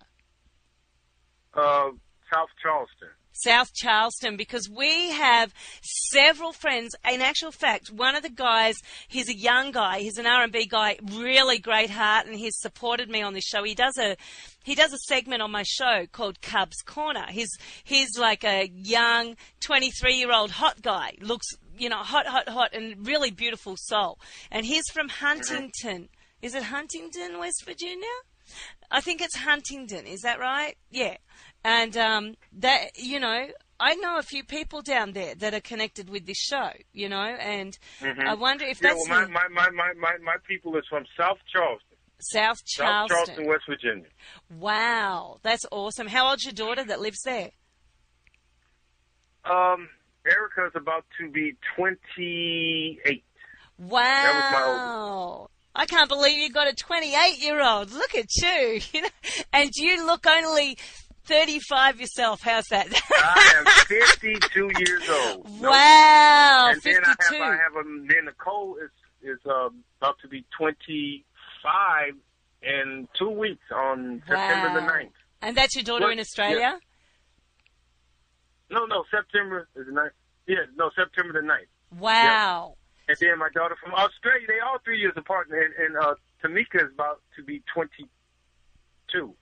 Uh, 1.54 1.90
South 2.32 2.48
Charleston. 2.62 3.08
South 3.32 3.72
Charleston 3.74 4.36
because 4.38 4.68
we 4.68 5.10
have 5.10 5.52
several 5.82 6.52
friends. 6.52 6.94
In 7.10 7.20
actual 7.20 7.52
fact, 7.52 7.90
one 7.90 8.16
of 8.16 8.22
the 8.22 8.30
guys, 8.30 8.76
he's 9.08 9.28
a 9.28 9.36
young 9.36 9.72
guy, 9.72 9.98
he's 10.00 10.16
an 10.16 10.26
R&B 10.26 10.66
guy, 10.66 10.98
really 11.02 11.58
great 11.58 11.90
heart, 11.90 12.26
and 12.26 12.34
he's 12.34 12.58
supported 12.58 13.10
me 13.10 13.20
on 13.22 13.34
this 13.34 13.44
show. 13.44 13.62
He 13.62 13.74
does 13.74 13.98
a 13.98 14.16
he 14.66 14.74
does 14.74 14.92
a 14.92 14.98
segment 14.98 15.42
on 15.42 15.52
my 15.52 15.62
show 15.62 16.06
called 16.10 16.42
Cubs 16.42 16.82
Corner. 16.84 17.26
He's 17.30 17.56
he's 17.84 18.18
like 18.18 18.42
a 18.42 18.68
young 18.74 19.36
23 19.60 20.16
year 20.16 20.32
old 20.32 20.50
hot 20.50 20.82
guy, 20.82 21.12
looks 21.20 21.46
you 21.78 21.88
know 21.88 21.98
hot, 21.98 22.26
hot, 22.26 22.48
hot, 22.48 22.74
and 22.74 23.06
really 23.06 23.30
beautiful 23.30 23.76
soul. 23.78 24.18
And 24.50 24.66
he's 24.66 24.82
from 24.92 25.08
Huntington. 25.08 26.08
Is 26.42 26.56
it 26.56 26.64
Huntington, 26.64 27.38
West 27.38 27.64
Virginia? 27.64 28.16
I 28.90 29.00
think 29.00 29.20
it's 29.20 29.36
Huntington. 29.36 30.04
Is 30.04 30.22
that 30.22 30.40
right? 30.40 30.76
Yeah. 30.90 31.16
And 31.64 31.96
um, 31.96 32.34
that 32.54 32.98
you 32.98 33.20
know, 33.20 33.46
I 33.78 33.94
know 33.94 34.18
a 34.18 34.22
few 34.24 34.42
people 34.42 34.82
down 34.82 35.12
there 35.12 35.36
that 35.36 35.54
are 35.54 35.60
connected 35.60 36.10
with 36.10 36.26
this 36.26 36.38
show. 36.38 36.70
You 36.92 37.08
know, 37.08 37.22
and 37.22 37.78
I 38.02 38.34
wonder 38.34 38.64
if 38.64 38.80
Mm-hmm. 38.80 38.84
Yeah, 38.84 38.94
that's 38.94 39.08
well, 39.08 39.28
my, 39.28 39.48
my, 39.48 39.48
my, 39.48 39.70
my, 39.70 39.92
my, 39.96 40.16
my 40.24 40.36
people 40.44 40.76
is 40.76 40.84
from 40.90 41.04
South 41.16 41.38
Charleston. 41.52 41.85
South 42.18 42.58
South 42.64 43.08
Charleston. 43.08 43.16
Charleston, 43.16 43.46
West 43.46 43.64
Virginia. 43.68 44.08
Wow, 44.50 45.38
that's 45.42 45.66
awesome. 45.70 46.06
How 46.06 46.28
old's 46.28 46.44
your 46.44 46.54
daughter 46.54 46.84
that 46.84 47.00
lives 47.00 47.22
there? 47.24 47.50
Um, 49.44 49.88
Erica's 50.26 50.72
about 50.74 51.04
to 51.20 51.30
be 51.30 51.56
28. 51.76 53.24
Wow. 53.78 55.48
I 55.74 55.84
can't 55.84 56.08
believe 56.08 56.38
you 56.38 56.50
got 56.50 56.68
a 56.68 56.74
28 56.74 57.42
year 57.42 57.62
old. 57.62 57.92
Look 57.92 58.14
at 58.14 58.34
you. 58.36 58.80
you 58.92 59.02
know, 59.02 59.08
and 59.52 59.70
you 59.76 60.06
look 60.06 60.26
only 60.26 60.78
35 61.26 62.00
yourself. 62.00 62.40
How's 62.42 62.66
that? 62.70 62.86
I 62.88 63.54
am 63.58 63.64
52 63.86 64.70
years 64.78 65.08
old. 65.08 65.60
Wow. 65.60 66.70
And 66.72 66.82
then 66.82 67.04
I 67.04 67.08
have, 67.08 67.42
I 67.42 67.56
have 67.56 67.76
a, 67.76 67.84
then 68.06 68.24
Nicole 68.24 68.76
is, 68.76 68.90
is, 69.22 69.38
uh, 69.46 69.68
about 70.00 70.18
to 70.22 70.28
be 70.28 70.44
25 71.66 72.14
in 72.62 73.08
two 73.18 73.30
weeks 73.30 73.64
on 73.74 74.22
September 74.26 74.80
the 74.80 74.86
Wow. 74.86 74.92
9th. 74.92 75.10
And 75.42 75.56
that's 75.56 75.74
your 75.74 75.84
daughter 75.84 76.06
What? 76.06 76.12
in 76.14 76.20
Australia? 76.20 76.78
No, 78.70 78.84
no, 78.86 79.04
September 79.10 79.68
is 79.76 79.86
the 79.86 79.92
9th. 79.92 80.10
Yeah, 80.46 80.56
no, 80.76 80.90
September 80.96 81.32
the 81.32 81.46
9th. 81.46 81.98
Wow. 82.00 82.76
And 83.08 83.16
then 83.20 83.38
my 83.38 83.48
daughter 83.54 83.76
from 83.82 83.94
Australia, 83.94 84.46
they 84.48 84.58
all 84.60 84.78
three 84.84 84.98
years 84.98 85.12
apart. 85.16 85.48
And, 85.50 85.72
and 85.78 85.96
uh, 85.96 86.14
Tamika 86.42 86.84
is 86.86 86.92
about 86.92 87.20
to 87.36 87.44
be 87.44 87.62
22. 87.72 89.34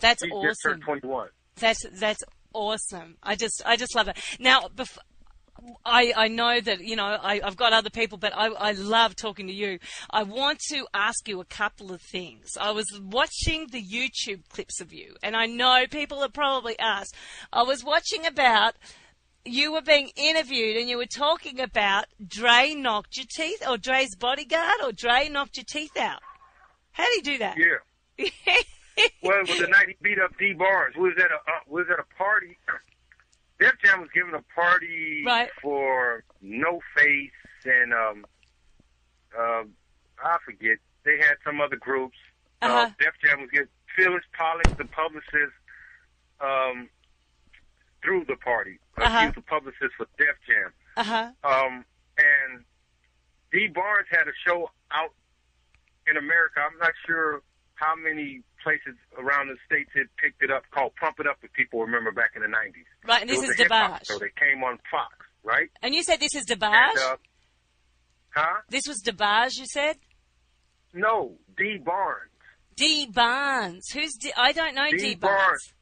That's 0.00 0.22
She 0.22 0.30
just 0.30 0.64
awesome. 0.64 0.72
turned 0.72 0.82
21. 0.82 1.28
That's 1.56 1.84
that's 1.92 2.22
awesome. 2.54 3.16
I 3.20 3.34
just 3.34 3.62
I 3.66 3.74
just 3.74 3.96
love 3.96 4.06
it. 4.06 4.16
Now, 4.38 4.68
bef- 4.72 4.96
I 5.84 6.12
I 6.16 6.28
know 6.28 6.60
that 6.60 6.80
you 6.80 6.96
know 6.96 7.04
I, 7.04 7.40
I've 7.42 7.56
got 7.56 7.72
other 7.72 7.90
people, 7.90 8.18
but 8.18 8.32
I 8.36 8.46
I 8.48 8.72
love 8.72 9.16
talking 9.16 9.46
to 9.46 9.52
you. 9.52 9.78
I 10.10 10.22
want 10.22 10.60
to 10.70 10.86
ask 10.94 11.28
you 11.28 11.40
a 11.40 11.44
couple 11.44 11.92
of 11.92 12.00
things. 12.00 12.50
I 12.60 12.70
was 12.70 12.86
watching 13.02 13.68
the 13.70 13.82
YouTube 13.82 14.48
clips 14.48 14.80
of 14.80 14.92
you, 14.92 15.14
and 15.22 15.36
I 15.36 15.46
know 15.46 15.84
people 15.90 16.20
have 16.20 16.32
probably 16.32 16.78
asked. 16.78 17.14
I 17.52 17.62
was 17.62 17.84
watching 17.84 18.26
about. 18.26 18.74
You 19.44 19.72
were 19.72 19.80
being 19.80 20.10
interviewed 20.14 20.76
and 20.76 20.90
you 20.90 20.98
were 20.98 21.06
talking 21.06 21.58
about 21.58 22.04
Dre 22.26 22.74
knocked 22.74 23.16
your 23.16 23.24
teeth, 23.34 23.62
or 23.66 23.78
Dre's 23.78 24.14
bodyguard, 24.14 24.82
or 24.84 24.92
Dre 24.92 25.30
knocked 25.30 25.56
your 25.56 25.64
teeth 25.64 25.96
out. 25.96 26.20
How 26.92 27.04
do 27.04 27.12
you 27.12 27.22
do 27.22 27.38
that? 27.38 27.56
Yeah. 27.56 28.28
Well, 29.22 29.38
it 29.40 29.48
was 29.48 29.60
the 29.60 29.68
night 29.68 29.88
he 29.88 29.96
beat 30.02 30.18
up 30.18 30.36
Dee 30.38 30.54
Barnes. 30.54 30.96
We 30.96 31.08
was 31.10 31.18
at 31.18 31.30
a 31.30 31.36
uh, 31.36 31.60
we 31.68 31.82
was 31.82 31.90
at 31.90 32.00
a 32.00 32.16
party. 32.16 32.58
Def 33.58 33.72
Jam 33.84 34.00
was 34.00 34.10
giving 34.14 34.34
a 34.34 34.42
party 34.54 35.22
Right. 35.26 35.50
for 35.60 36.24
No 36.40 36.80
Face 36.96 37.30
and 37.64 37.92
um 37.92 38.26
um 39.38 39.70
I 40.22 40.36
forget. 40.44 40.78
They 41.04 41.16
had 41.18 41.36
some 41.44 41.60
other 41.60 41.76
groups. 41.76 42.16
Uh-huh. 42.60 42.74
Uh, 42.74 42.90
Def 42.98 43.14
Jam 43.24 43.40
was 43.40 43.50
getting 43.50 43.68
Phyllis 43.96 44.24
Pollack, 44.36 44.76
the 44.76 44.84
publicist, 44.84 45.54
um 46.40 46.88
through 48.02 48.24
the 48.26 48.36
party. 48.36 48.78
Uh, 48.96 49.02
Uh-huh. 49.04 49.20
She 49.20 49.26
was 49.26 49.34
the 49.36 49.42
publicist 49.42 49.94
for 49.96 50.06
Def 50.18 50.36
Jam. 50.46 50.72
Uh 50.96 51.04
huh. 51.04 51.30
Um, 51.44 51.84
and 52.18 52.64
Dee 53.52 53.68
Barnes 53.68 54.06
had 54.10 54.28
a 54.28 54.32
show 54.46 54.70
out 54.90 55.12
in 56.08 56.16
America. 56.16 56.60
I'm 56.60 56.78
not 56.78 56.92
sure 57.06 57.42
how 57.78 57.94
many 57.96 58.42
places 58.62 58.94
around 59.16 59.48
the 59.48 59.56
states 59.66 59.90
had 59.94 60.06
picked 60.20 60.42
it 60.42 60.50
up 60.50 60.64
called 60.72 60.92
Pump 61.00 61.16
It 61.20 61.26
Up 61.26 61.38
if 61.42 61.52
people 61.52 61.80
remember 61.80 62.10
back 62.10 62.30
in 62.34 62.42
the 62.42 62.48
90s. 62.48 62.84
Right, 63.06 63.22
and 63.22 63.30
It 63.30 63.40
this 63.40 63.50
is 63.50 63.56
DeBarge. 63.56 64.06
show. 64.06 64.18
They 64.18 64.30
came 64.38 64.64
on 64.64 64.78
Fox, 64.90 65.14
right? 65.44 65.70
And 65.82 65.94
you 65.94 66.02
said 66.02 66.18
this 66.20 66.34
is 66.34 66.44
And, 66.50 66.60
DeBarge? 66.60 66.96
uh, 66.96 67.16
huh? 68.30 68.60
This 68.68 68.86
was 68.88 69.02
DeBarge, 69.02 69.58
you 69.58 69.66
said? 69.66 69.96
No, 70.92 71.38
Dee 71.56 71.78
Barnes. 71.78 72.30
Dee 72.76 73.06
Barnes. 73.12 73.90
Who's 73.90 74.14
D? 74.14 74.32
I 74.36 74.52
don't 74.52 74.74
know 74.74 74.88
D. 74.90 74.96
Dee 74.98 75.14
Barnes. 75.14 75.72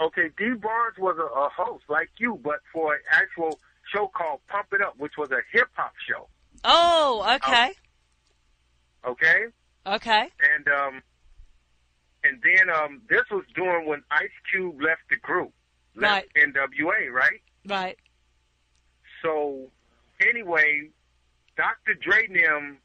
Okay, 0.00 0.30
Dee 0.38 0.54
Barnes 0.54 0.96
was 0.98 1.16
a, 1.18 1.22
a 1.40 1.48
host 1.50 1.84
like 1.88 2.10
you, 2.18 2.40
but 2.42 2.60
for 2.72 2.94
an 2.94 3.00
actual 3.10 3.58
show 3.94 4.08
called 4.08 4.40
Pump 4.48 4.66
It 4.72 4.80
Up, 4.82 4.94
which 4.98 5.14
was 5.18 5.30
a 5.32 5.40
hip-hop 5.52 5.92
show. 6.08 6.28
Oh, 6.64 7.36
okay. 7.36 7.72
Okay, 9.06 9.44
Okay. 9.86 10.28
and 10.54 10.68
um, 10.68 11.02
and 12.24 12.42
then 12.42 12.74
um, 12.74 13.02
this 13.08 13.22
was 13.30 13.44
during 13.54 13.86
when 13.86 14.02
Ice 14.10 14.28
Cube 14.50 14.80
left 14.80 15.02
the 15.10 15.16
group, 15.16 15.52
left 15.94 16.28
NWA, 16.34 17.12
right? 17.12 17.40
Right. 17.66 17.98
So 19.22 19.70
anyway, 20.20 20.90
Dr. 21.56 21.94
Dre 21.94 22.26
and 22.26 22.36
them, 22.36 22.78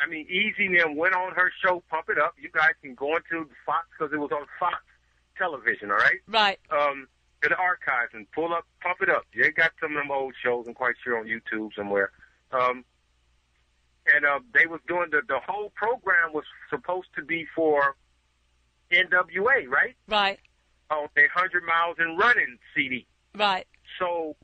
I 0.00 0.06
mean 0.06 0.26
Eazy 0.28 0.66
and 0.66 0.78
them 0.78 0.96
went 0.96 1.14
on 1.14 1.32
her 1.32 1.50
show, 1.64 1.82
Pump 1.90 2.08
It 2.08 2.18
Up. 2.18 2.34
You 2.40 2.50
guys 2.52 2.72
can 2.82 2.94
go 2.94 3.16
into 3.16 3.48
Fox 3.64 3.86
because 3.98 4.12
it 4.12 4.18
was 4.18 4.30
on 4.32 4.46
Fox 4.58 4.76
television, 5.36 5.90
all 5.90 5.98
right? 5.98 6.20
Right. 6.28 6.58
Um, 6.70 7.08
to 7.42 7.48
the 7.48 7.56
archives 7.56 8.12
and 8.14 8.30
pull 8.32 8.54
up, 8.54 8.66
Pump 8.80 8.98
It 9.02 9.10
Up. 9.10 9.24
They 9.34 9.50
got 9.50 9.72
some 9.80 9.96
of 9.96 10.02
them 10.02 10.10
old 10.10 10.34
shows. 10.42 10.66
I'm 10.66 10.74
quite 10.74 10.94
sure 11.02 11.18
on 11.18 11.26
YouTube 11.26 11.70
somewhere. 11.76 12.10
Um, 12.52 12.84
and 14.14 14.24
uh, 14.24 14.40
they 14.54 14.66
was 14.66 14.80
doing 14.86 15.08
the 15.10 15.22
the 15.28 15.40
whole 15.46 15.70
program 15.70 16.32
was 16.32 16.44
supposed 16.70 17.08
to 17.16 17.22
be 17.22 17.46
for 17.54 17.96
NWA, 18.92 19.68
right? 19.68 19.94
Right. 20.08 20.38
On 20.90 21.08
their 21.16 21.28
hundred 21.34 21.64
miles 21.64 21.96
and 21.98 22.18
running 22.18 22.58
CD. 22.74 23.06
Right. 23.34 23.66
So, 23.98 24.36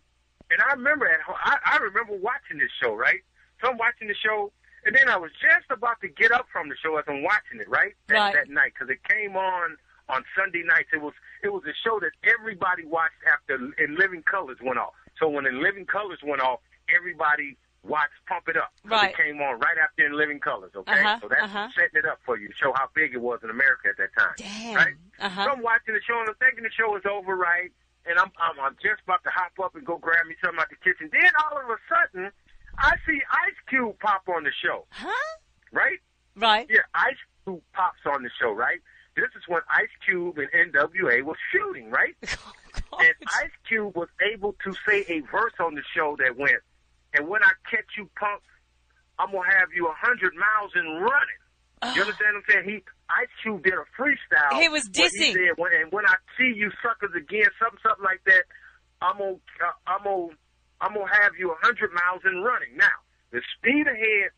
and 0.51 0.61
I 0.69 0.73
remember 0.73 1.07
at 1.07 1.21
home, 1.21 1.37
I, 1.43 1.57
I 1.65 1.77
remember 1.79 2.15
watching 2.17 2.59
this 2.59 2.71
show, 2.83 2.95
right? 2.95 3.21
So 3.63 3.71
I'm 3.71 3.79
watching 3.79 4.09
the 4.09 4.15
show, 4.15 4.53
and 4.85 4.95
then 4.95 5.09
I 5.09 5.17
was 5.17 5.31
just 5.41 5.71
about 5.71 6.01
to 6.01 6.09
get 6.09 6.33
up 6.33 6.47
from 6.53 6.69
the 6.69 6.75
show 6.83 6.97
as 6.97 7.05
I'm 7.07 7.23
watching 7.23 7.61
it, 7.61 7.69
right? 7.69 7.95
That, 8.09 8.15
Right. 8.17 8.35
that 8.35 8.51
night, 8.51 8.73
because 8.75 8.91
it 8.91 8.99
came 9.09 9.37
on 9.37 9.77
on 10.09 10.25
Sunday 10.37 10.63
nights. 10.67 10.89
It 10.93 11.01
was 11.01 11.15
it 11.45 11.53
was 11.53 11.63
a 11.65 11.73
show 11.87 12.01
that 12.01 12.11
everybody 12.25 12.85
watched 12.85 13.23
after 13.33 13.55
In 13.79 13.97
Living 13.97 14.23
Colors 14.23 14.59
went 14.63 14.79
off. 14.79 14.93
So 15.19 15.29
when 15.29 15.47
In 15.47 15.63
Living 15.63 15.87
Colors 15.87 16.19
went 16.25 16.43
off, 16.43 16.59
everybody 16.95 17.57
watched 17.85 18.15
Pump 18.29 18.49
It 18.49 18.57
Up. 18.57 18.73
Right. 18.85 19.11
It 19.11 19.17
came 19.17 19.41
on 19.41 19.59
right 19.59 19.77
after 19.83 20.07
In 20.07 20.17
Living 20.17 20.39
Colors. 20.41 20.73
Okay, 20.77 20.93
Uh-huh, 20.93 21.19
so 21.21 21.29
that's 21.29 21.43
uh-huh. 21.43 21.69
setting 21.75 21.97
it 21.99 22.07
up 22.07 22.19
for 22.25 22.39
you 22.39 22.49
to 22.49 22.55
show 22.55 22.73
how 22.77 22.89
big 22.95 23.15
it 23.15 23.21
was 23.21 23.41
in 23.43 23.51
America 23.51 23.89
at 23.91 23.97
that 23.99 24.11
time. 24.19 24.35
Damn. 24.39 24.75
Right? 24.77 24.95
Uh-huh. 25.21 25.45
So 25.45 25.51
I'm 25.53 25.63
watching 25.63 25.95
the 25.95 26.01
show 26.07 26.19
and 26.21 26.29
I'm 26.29 26.35
thinking 26.37 26.63
the 26.65 26.71
show 26.71 26.95
is 26.97 27.03
over, 27.11 27.37
right? 27.37 27.71
And 28.07 28.19
I'm, 28.19 28.31
I'm 28.39 28.59
I'm 28.61 28.75
just 28.83 29.01
about 29.05 29.23
to 29.25 29.31
hop 29.31 29.53
up 29.63 29.75
and 29.77 29.85
go 29.87 29.97
grab 29.99 30.27
me 30.27 30.35
something 30.45 30.59
out 30.61 30.69
the 30.71 30.77
kitchen. 30.77 31.09
Then 31.13 31.31
all 31.51 31.59
of 31.59 31.71
a 31.71 31.79
sudden, 31.91 32.31
I 32.79 32.97
see 33.07 33.21
Ice 33.31 33.59
Cube 33.69 33.99
pop 34.01 34.23
on 34.29 34.43
the 34.45 34.51
show, 34.65 34.87
Huh? 34.91 35.37
right? 35.73 35.99
Right. 36.37 36.67
Yeah, 36.71 36.81
Ice 36.95 37.15
Cube 37.45 37.63
pops 37.73 38.01
on 38.07 38.23
the 38.25 38.31
show, 38.41 38.51
right? 38.53 38.81
This 39.15 39.27
is 39.37 39.43
when 39.47 39.61
Ice 39.71 39.93
Cube 40.05 40.39
and 40.39 40.49
NWA 40.73 41.23
was 41.23 41.37
shooting, 41.53 41.91
right? 41.91 42.15
And 42.99 43.15
Ice 43.43 43.51
Cube 43.69 43.95
was 43.97 44.09
able 44.33 44.55
to 44.65 44.75
say 44.87 45.05
a 45.09 45.21
verse 45.21 45.53
on 45.61 45.75
the 45.75 45.83
show 45.95 46.17
that 46.19 46.37
went, 46.37 46.61
and 47.15 47.29
when 47.29 47.43
I 47.43 47.53
catch 47.71 47.87
you 47.97 48.09
punk, 48.19 48.43
I'm 49.19 49.33
gonna 49.33 49.49
have 49.59 49.69
you 49.75 49.89
a 49.89 49.95
hundred 49.95 50.35
miles 50.35 50.73
and 50.75 51.01
running. 51.01 51.41
You 51.95 52.03
understand 52.03 52.35
what 52.39 52.45
I'm 52.47 52.63
saying? 52.63 52.65
He 52.71 52.77
Ice 53.11 53.29
Cube 53.43 53.63
did 53.65 53.75
a 53.75 53.85
freestyle. 53.99 54.61
He 54.61 54.69
was 54.69 54.89
dissing. 54.89 55.11
He 55.19 55.33
said, 55.35 55.57
when, 55.57 55.73
and 55.75 55.93
when 55.93 56.07
I 56.07 56.15
see 56.39 56.55
you 56.55 56.71
suckers 56.81 57.11
again, 57.17 57.51
something, 57.59 57.81
something 57.83 58.05
like 58.05 58.23
that, 58.27 58.45
I'm 59.03 59.19
gonna, 59.19 59.43
uh, 59.61 59.77
I'm 59.87 60.05
gonna, 60.05 60.33
I'm 60.81 60.95
gonna 60.95 61.13
have 61.21 61.33
you 61.39 61.51
a 61.51 61.59
hundred 61.61 61.91
miles 61.93 62.23
and 62.25 62.45
running. 62.45 62.77
Now, 62.77 62.95
the 63.33 63.43
speed 63.59 63.87
ahead 63.87 64.31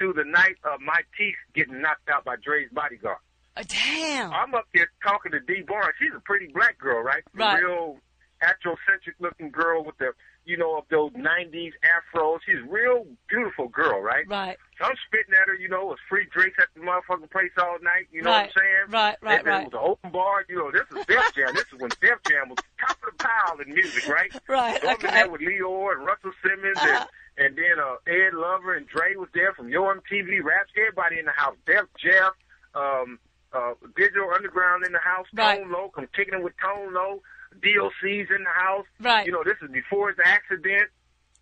to 0.00 0.12
the 0.12 0.24
night 0.24 0.56
of 0.64 0.80
my 0.80 1.00
teeth 1.16 1.40
getting 1.54 1.80
knocked 1.80 2.08
out 2.08 2.24
by 2.24 2.36
Dre's 2.36 2.68
bodyguard. 2.72 3.18
Oh, 3.56 3.62
damn. 3.66 4.32
I'm 4.32 4.54
up 4.54 4.64
there 4.74 4.90
talking 5.02 5.32
to 5.32 5.40
Dee 5.40 5.62
Barnes. 5.66 5.94
She's 5.98 6.12
a 6.16 6.20
pretty 6.20 6.48
black 6.52 6.78
girl, 6.78 7.02
right? 7.02 7.22
A 7.34 7.38
Right. 7.38 7.62
Real 7.62 7.98
Afrocentric 8.42 9.16
looking 9.20 9.50
girl 9.50 9.84
with 9.84 9.96
the, 9.98 10.12
you 10.44 10.56
know, 10.56 10.76
of 10.78 10.84
those 10.90 11.12
90s 11.12 11.72
afros. 11.86 12.38
She's 12.44 12.58
a 12.58 12.70
real 12.70 13.06
beautiful 13.28 13.68
girl, 13.68 14.00
right? 14.00 14.24
Right. 14.28 14.56
So 14.78 14.84
I'm 14.86 14.96
spitting 15.06 15.34
at 15.40 15.46
her, 15.48 15.54
you 15.54 15.68
know, 15.68 15.82
it 15.82 15.86
was 15.86 15.98
free 16.08 16.26
drinks 16.32 16.58
at 16.60 16.68
the 16.74 16.80
motherfucking 16.80 17.30
place 17.30 17.52
all 17.58 17.78
night. 17.82 18.08
You 18.12 18.22
know 18.22 18.30
Right. 18.30 18.50
what 18.54 18.62
I'm 18.62 18.62
saying? 18.62 18.90
Right, 18.90 19.16
right, 19.22 19.38
and, 19.38 19.46
and 19.46 19.46
right. 19.46 19.62
It 19.66 19.72
was 19.72 19.80
an 19.82 19.88
open 19.90 20.10
bar. 20.10 20.44
You 20.48 20.56
know, 20.56 20.70
this 20.72 20.82
is 20.98 21.06
Def 21.06 21.34
Jam. 21.34 21.54
this 21.54 21.64
is 21.72 21.78
when 21.80 21.90
Def 22.00 22.18
Jam 22.28 22.48
was 22.48 22.58
top 22.80 22.96
of 23.06 23.16
the 23.16 23.24
pile 23.24 23.58
in 23.64 23.72
music, 23.74 24.08
right? 24.08 24.32
Right, 24.48 24.80
So 24.82 24.88
I'm 24.88 24.96
in 24.96 25.14
there 25.14 25.30
with 25.30 25.40
Lyor 25.40 25.92
and 25.96 26.04
Russell 26.04 26.32
Simmons 26.42 26.76
Uh-huh. 26.78 27.06
and, 27.38 27.46
and 27.46 27.56
then 27.56 27.78
uh, 27.78 27.94
Ed 28.06 28.34
Lover 28.34 28.74
and 28.74 28.86
Dre 28.88 29.14
was 29.16 29.28
there 29.34 29.52
from 29.54 29.68
Yo 29.68 29.82
MTV 29.84 30.42
Raps. 30.42 30.70
Everybody 30.76 31.18
in 31.18 31.24
the 31.26 31.32
house. 31.36 31.56
Def 31.66 31.84
Jeff, 32.02 32.32
um, 32.74 33.18
uh, 33.52 33.74
Digital 33.96 34.30
Underground 34.34 34.84
in 34.84 34.92
the 34.92 34.98
house. 34.98 35.26
Right. 35.34 35.60
Tone 35.62 35.70
Loc, 35.70 35.92
I'm 35.96 36.08
kicking 36.14 36.34
it 36.34 36.42
with 36.42 36.54
Tone 36.62 36.92
Loc. 36.92 37.20
DOC's 37.60 38.28
in 38.30 38.44
the 38.44 38.54
house. 38.54 38.86
Right. 39.00 39.26
You 39.26 39.32
know, 39.32 39.42
this 39.44 39.56
is 39.62 39.70
before 39.70 40.08
his 40.08 40.18
accident. 40.24 40.88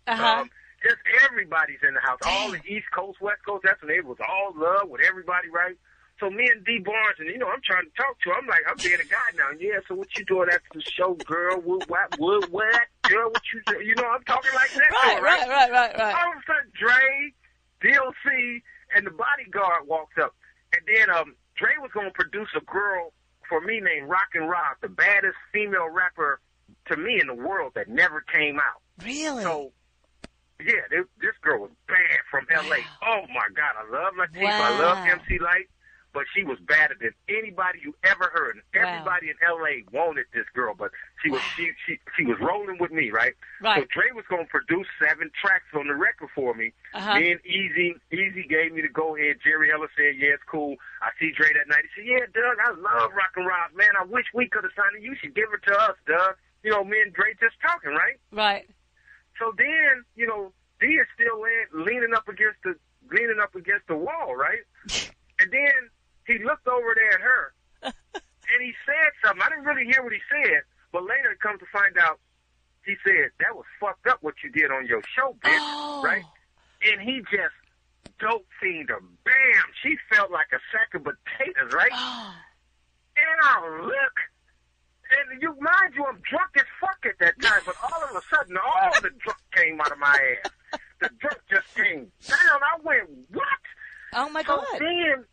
Uh-huh. 0.07 0.41
Um, 0.41 0.49
just 0.83 0.97
everybody's 1.29 1.79
in 1.87 1.93
the 1.93 2.01
house. 2.01 2.19
All 2.25 2.51
the 2.51 2.61
East 2.65 2.87
Coast, 2.93 3.21
West 3.21 3.45
Coast. 3.45 3.63
That's 3.63 3.81
when 3.81 3.91
it 3.91 4.05
was 4.05 4.17
all 4.27 4.53
love 4.55 4.89
with 4.89 5.01
everybody, 5.01 5.49
right? 5.49 5.77
So 6.19 6.29
me 6.29 6.49
and 6.53 6.63
Dee 6.65 6.79
Barnes, 6.79 7.17
and 7.19 7.29
you 7.29 7.37
know, 7.37 7.49
I'm 7.49 7.61
trying 7.65 7.85
to 7.85 7.93
talk 7.97 8.19
to 8.21 8.29
her. 8.29 8.35
I'm 8.37 8.47
like, 8.47 8.61
I'm 8.69 8.77
being 8.77 8.99
a 9.01 9.09
guy 9.09 9.29
now. 9.37 9.49
Yeah. 9.59 9.79
So 9.87 9.95
what 9.95 10.07
you 10.17 10.25
doing 10.25 10.49
after 10.49 10.69
the 10.73 10.81
show, 10.81 11.13
girl? 11.25 11.61
What? 11.61 11.89
What? 11.89 12.19
What? 12.19 12.51
what? 12.51 12.81
Girl, 13.03 13.29
what 13.29 13.41
you? 13.53 13.61
Do? 13.65 13.83
You 13.83 13.95
know, 13.95 14.09
I'm 14.09 14.23
talking 14.23 14.51
like 14.53 14.73
that. 14.73 14.91
right, 14.91 15.17
her, 15.17 15.23
right, 15.23 15.49
right, 15.49 15.71
right, 15.71 15.97
right. 15.97 16.15
All 16.15 16.31
of 16.31 16.37
a 16.37 16.45
sudden, 16.45 16.71
Dre, 16.77 17.33
DLC, 17.81 18.61
and 18.95 19.05
the 19.05 19.11
bodyguard 19.11 19.87
walks 19.87 20.17
up, 20.21 20.35
and 20.73 20.81
then 20.85 21.09
um, 21.09 21.35
Dre 21.55 21.73
was 21.79 21.89
gonna 21.93 22.11
produce 22.11 22.49
a 22.55 22.61
girl 22.61 23.13
for 23.51 23.59
me 23.59 23.81
named 23.81 24.07
Rock 24.07 24.29
and 24.33 24.49
Rock, 24.49 24.77
the 24.81 24.87
baddest 24.87 25.35
female 25.51 25.89
rapper 25.89 26.39
to 26.87 26.95
me 26.95 27.19
in 27.19 27.27
the 27.27 27.33
world 27.33 27.73
that 27.75 27.89
never 27.89 28.21
came 28.21 28.57
out. 28.59 28.81
Really? 29.05 29.43
So, 29.43 29.73
yeah, 30.65 30.87
this, 30.89 31.05
this 31.21 31.33
girl 31.41 31.59
was 31.63 31.71
bad 31.85 32.19
from 32.31 32.47
L.A. 32.49 32.79
Oh 33.05 33.23
my 33.27 33.49
God, 33.53 33.73
I 33.77 33.91
love 33.91 34.13
my 34.15 34.25
Latifah. 34.27 34.49
I 34.49 34.79
love 34.79 34.97
MC 35.05 35.37
Lyte, 35.39 35.69
but 36.13 36.23
she 36.35 36.43
was 36.43 36.59
badder 36.59 36.95
than 36.99 37.11
anybody 37.29 37.79
you 37.83 37.95
ever 38.03 38.29
heard. 38.33 38.55
And 38.55 38.63
Wow. 38.83 38.89
everybody 38.89 39.29
in 39.29 39.35
L.A. 39.45 39.83
wanted 39.91 40.25
this 40.33 40.45
girl, 40.53 40.73
but 40.75 40.91
she 41.23 41.29
was 41.29 41.41
she 41.55 41.71
she 41.85 41.99
she 42.17 42.25
was 42.25 42.37
rolling 42.39 42.77
with 42.79 42.91
me, 42.91 43.11
right? 43.11 43.33
Right. 43.61 43.81
So 43.81 43.87
Dre 43.93 44.11
was 44.13 44.25
gonna 44.29 44.45
produce 44.45 44.87
seven 44.99 45.31
tracks 45.41 45.71
on 45.73 45.87
the 45.87 45.95
record 45.95 46.29
for 46.35 46.53
me. 46.53 46.73
Uh-huh. 46.93 47.11
And 47.11 47.39
Eazy 47.43 47.95
Eazy 48.11 48.47
gave 48.47 48.73
me 48.73 48.81
the 48.81 48.89
go 48.89 49.15
ahead. 49.15 49.37
Jerry 49.43 49.71
Ellis 49.71 49.91
said, 49.95 50.15
"Yeah, 50.17 50.35
it's 50.35 50.43
cool." 50.49 50.75
I 51.01 51.09
see 51.19 51.31
Dre 51.31 51.47
that 51.53 51.67
night. 51.67 51.85
He 51.95 52.01
said, 52.01 52.07
"Yeah, 52.07 52.25
Doug, 52.33 52.57
I 52.59 52.69
love 52.71 53.11
rock 53.13 53.33
and 53.35 53.45
roll, 53.47 53.71
man. 53.75 53.91
I 53.99 54.03
wish 54.05 54.25
we 54.33 54.47
could 54.49 54.63
have 54.63 54.73
signed 54.75 54.95
it. 54.97 55.03
You 55.03 55.15
should 55.15 55.35
give 55.35 55.49
it 55.53 55.63
to 55.71 55.77
us, 55.79 55.95
Doug." 56.05 56.35
You 56.63 56.71
know, 56.71 56.83
me 56.83 57.01
and 57.01 57.13
Dre 57.13 57.33
just 57.39 57.55
talking, 57.61 57.91
right? 57.91 58.19
Right. 58.31 58.69
So 59.39 59.51
then, 59.57 60.03
you 60.15 60.27
know, 60.27 60.51
Dee 60.79 60.93
is 61.01 61.07
still 61.15 61.41
leaning 61.73 62.13
up 62.13 62.27
against 62.27 62.61
the 62.63 62.75
leaning 63.11 63.39
up 63.41 63.55
against 63.55 63.87
the 63.87 63.95
wall, 63.97 64.35
right? 64.35 64.61
And 65.41 65.49
then 65.51 65.89
he 66.27 66.39
looked 66.43 66.67
over 66.67 66.95
there 66.95 67.13
at 67.13 67.21
her, 67.21 67.53
and 67.83 68.59
he 68.61 68.73
said 68.85 69.11
something. 69.23 69.41
I 69.41 69.49
didn't 69.49 69.65
really 69.65 69.85
hear 69.85 70.03
what 70.03 70.13
he 70.13 70.19
said, 70.29 70.61
but 70.91 71.03
later 71.03 71.31
it 71.31 71.39
comes 71.39 71.59
to 71.59 71.65
find 71.71 71.97
out, 71.97 72.19
he 72.85 72.95
said 73.05 73.29
that 73.39 73.55
was 73.55 73.65
fucked 73.79 74.07
up 74.07 74.17
what 74.21 74.35
you 74.43 74.49
did 74.51 74.71
on 74.71 74.87
your 74.87 75.01
show, 75.15 75.35
bitch, 75.43 75.57
Oh. 75.59 76.01
right? 76.03 76.23
And 76.83 77.01
he 77.01 77.19
just 77.31 77.53
dope 78.19 78.45
fiend 78.59 78.89
her. 78.89 78.99
Bam! 79.23 79.63
She 79.83 79.95
felt 80.13 80.31
like 80.31 80.47
a 80.53 80.59
sack 80.71 80.93
of 80.95 81.03
potatoes, 81.03 81.73
right? 81.73 81.91
Oh. 81.93 82.33
And 83.17 83.39
I 83.43 83.81
look, 83.85 84.15
and 85.31 85.41
you 85.41 85.49
mind 85.59 85.93
you, 85.95 86.05
I'm 86.05 86.21
drunk 86.27 86.51
as 86.55 86.63
fuck 86.79 86.97
at 87.05 87.19
that 87.19 87.39
time, 87.41 87.61
but 87.65 87.75
all 87.83 88.03
of 88.03 88.15
a 88.15 88.21
sudden, 88.35 88.57
all 88.57 88.91
the 89.01 89.09
drunk 89.19 89.39
came 89.53 89.79
out 89.81 89.91
of 89.91 89.97
my 89.99 90.17
ass. 90.43 90.79
The 91.01 91.09
drunk 91.19 91.39
just 91.49 91.73
came 91.75 92.11
down. 92.27 92.37
I 92.63 92.79
went, 92.83 93.09
what? 93.31 93.43
Oh 94.13 94.29
my 94.29 94.41
So 94.43 94.57
God. 94.57 94.65
then, 94.79 95.25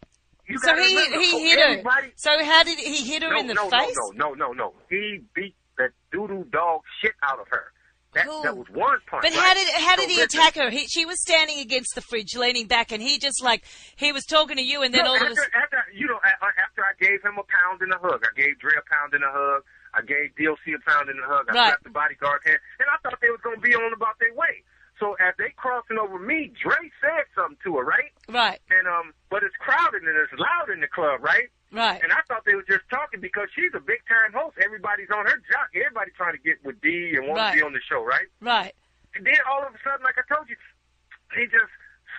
you 0.48 0.58
So 0.58 0.74
he 0.76 0.96
remember, 0.96 1.18
he 1.20 1.30
so 1.30 1.38
hit 1.38 1.58
her. 1.84 2.10
So 2.16 2.44
how 2.44 2.62
did 2.64 2.78
he 2.78 3.04
hit 3.04 3.22
her 3.22 3.30
no, 3.30 3.40
in 3.40 3.46
the 3.46 3.54
no, 3.54 3.68
face? 3.70 3.94
no, 4.14 4.28
no, 4.28 4.34
no, 4.34 4.52
no, 4.52 4.52
no. 4.52 4.72
He 4.90 5.20
beat 5.34 5.54
the 5.76 5.88
doo-doo 6.12 6.46
dog 6.50 6.80
shit 7.00 7.12
out 7.22 7.38
of 7.40 7.46
her. 7.50 7.72
That, 8.14 8.24
Cool. 8.26 8.40
that 8.42 8.56
was 8.56 8.66
one 8.72 8.96
punch. 9.06 9.20
But 9.20 9.32
right? 9.32 9.38
how 9.38 9.52
did 9.52 9.68
how 9.84 9.94
did 9.96 10.08
So 10.08 10.10
he 10.10 10.16
listen, 10.16 10.40
attack 10.40 10.54
her? 10.56 10.70
He, 10.70 10.86
she 10.88 11.04
was 11.04 11.20
standing 11.20 11.60
against 11.60 11.94
the 11.94 12.00
fridge, 12.00 12.34
leaning 12.34 12.66
back, 12.66 12.90
and 12.90 13.02
he 13.02 13.18
just 13.18 13.44
like 13.44 13.64
he 13.96 14.12
was 14.12 14.24
talking 14.24 14.56
to 14.56 14.62
you, 14.64 14.80
and 14.82 14.94
then 14.94 15.04
No, 15.04 15.10
all 15.12 15.16
of 15.16 15.22
a 15.22 15.34
sudden, 15.36 15.50
after, 15.54 15.76
you 15.92 16.06
know, 16.08 16.18
after 16.24 16.80
I 16.82 16.96
gave 16.98 17.20
him 17.22 17.36
a 17.36 17.44
pound 17.44 17.82
and 17.84 17.92
a 17.92 17.98
hug, 18.00 18.24
I 18.24 18.32
gave 18.40 18.58
Dre 18.58 18.72
a 18.80 18.84
pound 18.88 19.12
and 19.12 19.22
a 19.22 19.30
hug. 19.30 19.60
I 19.92 20.00
gave 20.00 20.32
DLC 20.40 20.72
a 20.72 20.80
pound 20.90 21.10
and 21.10 21.20
a 21.20 21.26
hug. 21.28 21.46
I 21.50 21.52
Right. 21.52 21.66
slapped 21.68 21.84
the 21.84 21.90
bodyguard 21.90 22.40
hand, 22.46 22.58
and 22.80 22.88
I 22.88 22.96
thought 23.04 23.20
they 23.20 23.28
was 23.28 23.40
gonna 23.44 23.60
be 23.60 23.74
on 23.76 23.92
about 23.92 24.18
their 24.18 24.32
way. 24.32 24.64
So 25.00 25.14
as 25.22 25.34
they 25.38 25.50
crossing 25.56 25.98
over 25.98 26.18
me, 26.18 26.50
Dre 26.60 26.76
said 27.00 27.24
something 27.34 27.56
to 27.64 27.76
her, 27.78 27.84
right? 27.84 28.10
right, 28.28 28.60
And 28.70 28.88
um, 28.88 29.14
but 29.30 29.42
it's 29.42 29.54
crowded 29.56 30.02
and 30.02 30.16
it's 30.18 30.32
loud 30.34 30.70
in 30.74 30.80
the 30.80 30.88
club, 30.88 31.22
right? 31.22 31.48
right, 31.70 32.00
And 32.02 32.12
I 32.12 32.20
thought 32.26 32.42
they 32.44 32.54
were 32.54 32.66
just 32.66 32.82
talking 32.90 33.20
because 33.20 33.48
she's 33.54 33.70
a 33.74 33.80
big 33.80 34.00
time 34.10 34.32
host. 34.34 34.56
Everybody's 34.62 35.10
on 35.14 35.24
her 35.26 35.38
jock. 35.50 35.70
Everybody 35.74 36.10
trying 36.16 36.34
to 36.34 36.42
get 36.42 36.58
with 36.64 36.80
Dee 36.80 37.14
and 37.16 37.28
want 37.28 37.38
Right. 37.38 37.52
to 37.54 37.56
be 37.58 37.62
on 37.62 37.72
the 37.72 37.80
show, 37.88 38.02
right? 38.04 38.26
right. 38.40 38.74
And 39.14 39.24
then 39.24 39.38
all 39.50 39.62
of 39.62 39.72
a 39.74 39.78
sudden, 39.86 40.02
like 40.02 40.16
I 40.18 40.26
told 40.34 40.48
you, 40.50 40.56
he 41.36 41.44
just 41.46 41.70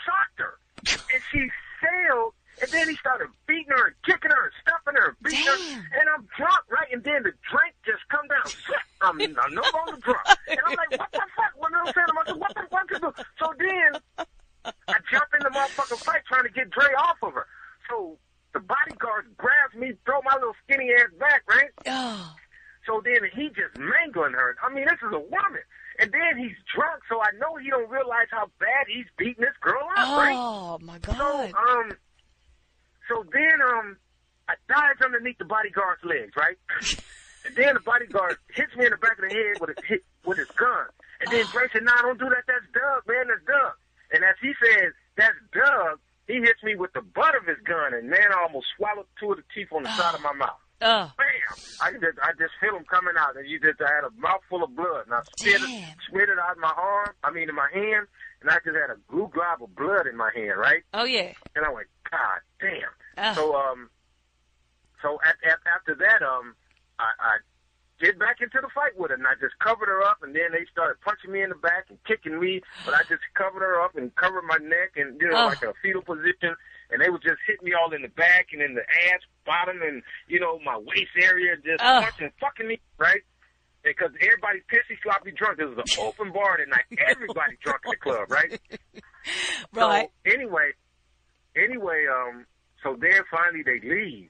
socked 0.05 0.39
her. 0.39 0.55
And 1.13 1.21
she 1.31 1.49
failed. 1.81 2.33
And 2.61 2.71
then 2.71 2.89
he 2.89 2.95
started 2.97 3.27
beating 3.47 3.71
her 3.71 3.87
and 3.87 3.95
kicking 4.05 4.31
her 4.31 4.43
and 4.51 4.55
stuffing 4.61 4.95
her 4.99 5.15
and 5.15 5.17
beating 5.23 5.45
Damn. 5.45 5.55
her. 5.55 5.99
And 5.99 6.05
I'm 6.09 6.27
drunk, 6.35 6.63
right? 6.69 6.89
And 6.91 7.03
then 7.03 7.23
the 7.23 7.33
drink 7.47 7.73
just 7.85 8.03
come 8.09 8.27
down. 8.27 8.47
I'm, 9.01 9.15
I'm 9.21 9.53
no 9.55 9.63
longer 9.73 9.97
drunk. 10.03 10.27
And 10.47 10.59
I'm 10.65 10.75
like, 10.75 10.99
what 10.99 11.11
the 11.11 11.23
fuck? 11.35 11.53
What? 11.55 11.71
I'm 11.73 12.15
like, 12.15 12.35
what 12.35 12.53
the 12.55 12.67
fuck 12.69 12.87
is 12.91 12.99
this? 12.99 13.25
So 13.39 13.53
then 13.57 13.91
I 14.87 14.97
jump 15.11 15.29
in 15.37 15.43
the 15.43 15.49
motherfucking 15.55 16.03
fight 16.03 16.21
trying 16.27 16.43
to 16.43 16.49
get 16.51 16.69
Dre 16.71 16.91
off 16.97 17.17
of 17.23 17.33
her. 17.33 17.47
So 17.89 18.17
the 18.53 18.59
bodyguard 18.59 19.31
grabs 19.37 19.75
me, 19.75 19.93
throw 20.05 20.21
my 20.23 20.35
little 20.35 20.55
skinny 20.65 20.91
ass 20.93 21.09
back, 21.19 21.43
right? 21.49 21.69
Oh, 21.87 22.35
So 22.85 23.01
then 23.03 23.29
he 23.33 23.49
just 23.49 23.77
mangling 23.77 24.33
her. 24.33 24.57
I 24.63 24.73
mean, 24.73 24.85
this 24.85 24.99
is 25.01 25.13
a 25.13 25.19
woman. 25.19 25.63
And 25.99 26.11
then 26.11 26.37
he's 26.37 26.55
drunk, 26.73 27.03
so 27.09 27.19
I 27.19 27.27
know 27.39 27.57
he 27.57 27.69
don't 27.69 27.89
realize 27.89 28.27
how 28.31 28.49
bad 28.59 28.87
he's 28.87 29.05
beating 29.17 29.43
this 29.43 29.55
girl 29.61 29.83
up, 29.97 30.15
right? 30.17 30.37
oh 30.39 30.79
my 30.81 30.97
god. 30.99 31.17
So, 31.17 31.57
um, 31.57 31.91
so 33.09 33.25
then, 33.33 33.59
um, 33.61 33.97
I 34.47 34.55
dives 34.67 35.01
underneath 35.01 35.37
the 35.37 35.45
bodyguard's 35.45 36.03
legs, 36.03 36.33
right? 36.37 36.57
and 37.45 37.55
then 37.55 37.73
the 37.75 37.81
bodyguard 37.81 38.37
hits 38.53 38.75
me 38.75 38.85
in 38.85 38.91
the 38.91 38.97
back 38.97 39.17
of 39.19 39.29
the 39.29 39.35
head 39.35 39.59
with 39.59 39.71
a 39.71 39.75
hit 39.85 40.03
with 40.25 40.37
his 40.37 40.49
gun. 40.57 40.87
And 41.21 41.31
then 41.31 41.45
Dre 41.51 41.67
said, 41.73 41.83
"Nah, 41.83 42.01
don't 42.01 42.19
do 42.19 42.29
that. 42.29 42.45
That's 42.47 42.65
Doug, 42.73 43.03
man. 43.07 43.27
That's 43.27 43.45
Doug." 43.45 43.73
And 44.13 44.23
as 44.23 44.35
he 44.41 44.53
says, 44.63 44.93
"That's 45.17 45.37
Doug," 45.53 45.99
he 46.27 46.35
hits 46.41 46.63
me 46.63 46.75
with 46.75 46.93
the 46.93 47.01
butt 47.01 47.35
of 47.35 47.45
his 47.45 47.57
gun, 47.65 47.93
and 47.93 48.09
man, 48.09 48.33
I 48.33 48.41
almost 48.41 48.67
swallowed 48.77 49.05
two 49.19 49.31
of 49.31 49.37
the 49.37 49.43
teeth 49.53 49.69
on 49.71 49.83
the 49.83 49.89
side 49.97 50.15
of 50.15 50.21
my 50.21 50.33
mouth. 50.37 50.61
Oh, 50.81 51.11
Bam! 51.17 51.57
I 51.81 51.91
just, 51.91 52.17
I 52.23 52.31
just 52.39 52.55
feel 52.61 52.71
them 52.71 52.85
coming 52.89 53.15
out, 53.19 53.35
and 53.35 53.45
you 53.45 53.59
just, 53.59 53.81
I 53.81 53.91
had 53.93 54.05
a 54.07 54.11
mouthful 54.15 54.63
of 54.63 54.73
blood, 54.77 55.05
and 55.05 55.13
I 55.13 55.21
spit 55.35 55.59
it, 55.59 55.83
spit 56.07 56.29
it 56.29 56.39
out 56.39 56.55
in 56.55 56.61
my 56.61 56.71
arm. 56.71 57.11
I 57.21 57.31
mean, 57.31 57.49
in 57.49 57.55
my 57.55 57.67
hand, 57.73 58.07
and 58.41 58.49
I 58.49 58.63
just 58.63 58.77
had 58.79 58.89
a 58.89 58.97
glue 59.11 59.29
glob 59.33 59.61
of 59.61 59.75
blood 59.75 60.07
in 60.07 60.15
my 60.15 60.31
hand, 60.33 60.57
right? 60.57 60.83
oh 60.93 61.03
yeah. 61.03 61.33
And 61.55 61.65
I 61.65 61.71
went, 61.71 61.87
God 62.09 62.39
damn. 62.61 62.95
So 63.33 63.55
um, 63.55 63.89
so 65.01 65.19
at, 65.25 65.35
at, 65.49 65.59
after 65.75 65.95
that 65.95 66.21
um, 66.23 66.55
I, 66.99 67.09
I 67.19 67.37
get 67.99 68.17
back 68.17 68.37
into 68.41 68.59
the 68.61 68.69
fight 68.73 68.97
with 68.97 69.11
her, 69.11 69.15
and 69.15 69.27
I 69.27 69.33
just 69.41 69.59
covered 69.59 69.87
her 69.89 70.01
up, 70.03 70.19
and 70.23 70.33
then 70.33 70.51
they 70.53 70.63
started 70.71 71.01
punching 71.01 71.31
me 71.31 71.41
in 71.43 71.49
the 71.49 71.55
back 71.55 71.85
and 71.89 71.97
kicking 72.05 72.39
me, 72.39 72.61
but 72.85 72.93
I 72.93 72.99
just 73.09 73.23
covered 73.35 73.59
her 73.59 73.81
up 73.81 73.95
and 73.97 74.13
covered 74.15 74.43
my 74.47 74.57
neck 74.57 74.95
and 74.95 75.19
you 75.19 75.27
know 75.29 75.47
like 75.47 75.63
a 75.63 75.73
fetal 75.81 76.01
position, 76.01 76.55
and 76.91 77.01
they 77.01 77.09
would 77.09 77.21
just 77.21 77.39
hit 77.45 77.61
me 77.61 77.73
all 77.73 77.91
in 77.93 78.01
the 78.01 78.07
back 78.09 78.47
and 78.53 78.61
in 78.61 78.73
the 78.75 78.83
ass, 79.11 79.19
bottom, 79.45 79.81
and 79.81 80.01
you 80.27 80.39
know 80.39 80.59
my 80.59 80.77
waist 80.77 81.11
area, 81.21 81.55
just 81.57 81.83
Oh. 81.83 82.01
punching, 82.01 82.31
fucking 82.39 82.67
me, 82.67 82.79
right? 82.97 83.21
Because 83.83 84.11
everybody's 84.21 84.63
pissy, 84.71 84.95
sloppy 85.03 85.31
drunk. 85.31 85.57
This 85.57 85.67
was 85.67 85.77
an 85.77 85.83
open 86.03 86.31
bar 86.33 86.57
that 86.57 86.67
night. 86.67 86.83
Everybody 87.07 87.57
drunk 87.63 87.81
in 87.85 87.91
the 87.91 87.97
club, 87.97 88.29
right? 88.31 88.59
Right. 89.73 90.09
So 90.25 90.31
anyway, 90.33 90.71
anyway, 91.55 92.05
um, 92.11 92.45
so 92.83 92.95
then 92.99 93.21
finally 93.31 93.63
they 93.63 93.79
leave. 93.79 94.29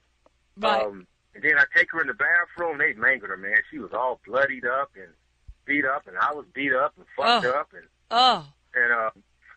Right. 0.56 0.82
Um, 0.82 1.06
and 1.34 1.44
then 1.44 1.58
I 1.58 1.64
take 1.76 1.92
her 1.92 2.00
in 2.00 2.08
the 2.08 2.14
bathroom. 2.14 2.78
They 2.78 2.92
mangled 2.94 3.30
her, 3.30 3.36
man. 3.36 3.56
She 3.70 3.78
was 3.78 3.92
all 3.92 4.20
bloodied 4.26 4.66
up 4.66 4.90
and 4.96 5.08
beat 5.64 5.84
up, 5.84 6.06
and 6.08 6.16
I 6.18 6.34
was 6.34 6.44
beat 6.54 6.72
up 6.72 6.94
and 6.96 7.06
fucked 7.16 7.46
Oh. 7.46 7.50
up, 7.60 7.68
and 7.72 7.86
oh. 8.10 8.46
and 8.74 8.92
uh, 8.92 9.10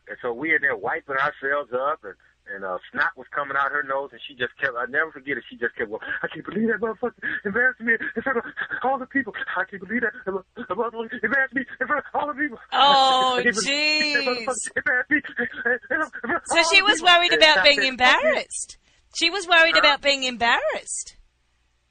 and 0.07 0.17
so 0.21 0.33
we 0.33 0.53
in 0.53 0.61
there 0.61 0.75
wiping 0.75 1.15
ourselves 1.17 1.71
up, 1.73 2.03
and 2.03 2.13
and 2.53 2.63
uh, 2.65 2.77
snot 2.91 3.15
was 3.17 3.25
coming 3.33 3.55
out 3.57 3.71
her 3.71 3.81
nose, 3.83 4.09
and 4.11 4.19
she 4.27 4.35
just 4.35 4.51
kept. 4.59 4.73
I 4.77 4.85
never 4.89 5.11
forget 5.13 5.37
it. 5.37 5.45
She 5.49 5.55
just 5.55 5.75
kept 5.75 5.89
going. 5.89 6.01
I 6.21 6.27
can't 6.27 6.45
believe 6.45 6.67
that 6.67 6.79
motherfucker 6.81 7.13
embarrassed 7.45 7.79
me 7.81 7.93
in 8.15 8.21
front 8.21 8.37
of 8.37 8.43
all 8.83 8.99
the 8.99 9.05
people. 9.07 9.33
I 9.57 9.63
can't 9.63 9.81
believe 9.81 10.01
that 10.01 10.11
the 10.25 10.43
motherfucker 10.75 11.23
embarrassed 11.23 11.53
me 11.55 11.63
in 11.81 11.87
front 11.87 12.05
of 12.05 12.21
all 12.21 12.27
the 12.27 12.33
people. 12.33 12.59
Oh, 12.73 13.35
I 13.39 13.43
can't 13.43 13.55
believe 13.55 14.13
that 14.13 14.23
jeez. 14.23 14.45
motherfucker 14.45 14.77
embarrassed 14.77 15.09
me 15.09 15.21
in 15.39 16.09
front 16.21 16.35
of 16.35 16.41
So 16.45 16.63
she 16.71 16.81
was 16.83 17.01
worried 17.01 17.33
about 17.33 17.63
being 17.63 17.79
said, 17.81 17.97
"Fuck 17.97 18.21
you." 18.21 18.29
embarrassed. 18.29 18.77
She 19.15 19.29
was 19.29 19.47
worried 19.47 19.77
about 19.77 20.01
being 20.01 20.23
embarrassed. 20.23 21.15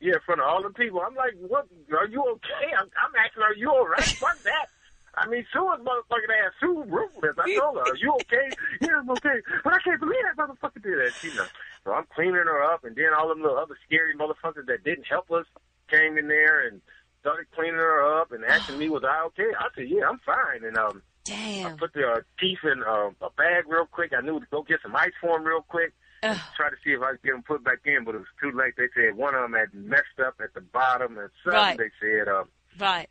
Yeah, 0.00 0.14
in 0.14 0.20
front 0.26 0.40
of 0.40 0.48
all 0.48 0.62
the 0.62 0.70
people. 0.70 1.00
I'm 1.00 1.14
like, 1.14 1.34
what? 1.38 1.66
Are 1.96 2.08
you 2.08 2.22
okay? 2.34 2.74
I'm, 2.76 2.90
I'm 2.98 3.14
asking, 3.14 3.42
are 3.42 3.54
you 3.54 3.70
all 3.70 3.86
right? 3.86 4.02
Fuck 4.18 4.42
that. 4.42 4.66
I 5.14 5.28
mean, 5.28 5.46
Sue 5.52 5.62
was 5.62 5.78
motherfucking 5.78 6.32
ass. 6.42 6.52
Sue 6.58 6.82
ruthless. 6.88 7.36
I 7.38 7.54
told 7.54 7.76
her, 7.76 7.82
are 7.82 7.96
you 7.96 8.12
okay? 8.22 8.56
Yeah, 8.80 8.98
I'm 8.98 9.10
okay. 9.10 9.38
But 9.62 9.74
I 9.74 9.78
can't 9.84 10.00
believe 10.00 10.18
that 10.24 10.40
motherfucker 10.42 10.82
did 10.82 10.98
that. 10.98 11.12
You 11.22 11.34
know. 11.34 11.46
So 11.84 11.92
I'm 11.92 12.06
cleaning 12.14 12.34
her 12.34 12.62
up, 12.64 12.84
and 12.84 12.96
then 12.96 13.14
all 13.16 13.28
them 13.28 13.42
little 13.42 13.58
other 13.58 13.76
scary 13.86 14.14
motherfuckers 14.16 14.66
that 14.66 14.82
didn't 14.84 15.06
help 15.06 15.30
us 15.30 15.46
came 15.88 16.18
in 16.18 16.28
there 16.28 16.66
and 16.66 16.80
started 17.20 17.46
cleaning 17.54 17.74
her 17.74 18.20
up 18.20 18.32
and 18.32 18.44
asking 18.44 18.78
me, 18.78 18.88
was 18.88 19.04
I 19.04 19.24
okay? 19.26 19.50
I 19.56 19.68
said, 19.76 19.88
yeah, 19.88 20.08
I'm 20.08 20.18
fine. 20.26 20.64
And 20.64 20.76
um, 20.76 21.02
I 21.28 21.30
Damn. 21.30 21.76
put 21.76 21.92
the 21.92 22.04
uh, 22.08 22.20
teeth 22.40 22.58
in 22.64 22.82
uh, 22.82 23.10
a 23.20 23.30
bag 23.36 23.64
real 23.68 23.86
quick. 23.86 24.12
I 24.16 24.22
knew 24.22 24.40
to 24.40 24.46
go 24.50 24.62
get 24.62 24.80
some 24.82 24.96
ice 24.96 25.12
for 25.20 25.36
him 25.36 25.44
real 25.44 25.62
quick. 25.62 25.92
Ugh. 26.22 26.38
Try 26.56 26.70
to 26.70 26.76
see 26.84 26.92
if 26.92 27.02
I 27.02 27.12
could 27.12 27.22
get 27.22 27.32
them 27.32 27.42
put 27.42 27.64
back 27.64 27.80
in, 27.84 28.04
but 28.04 28.14
it 28.14 28.18
was 28.18 28.26
too 28.40 28.52
late. 28.56 28.74
They 28.76 28.88
said 28.94 29.16
one 29.16 29.34
of 29.34 29.42
them 29.42 29.54
had 29.54 29.74
messed 29.74 30.20
up 30.24 30.34
at 30.42 30.54
the 30.54 30.60
bottom, 30.60 31.18
and 31.18 31.28
something 31.44 31.60
Right. 31.60 31.78
they 31.78 31.90
said. 32.00 32.28
Um, 32.28 32.48
Right. 32.78 33.08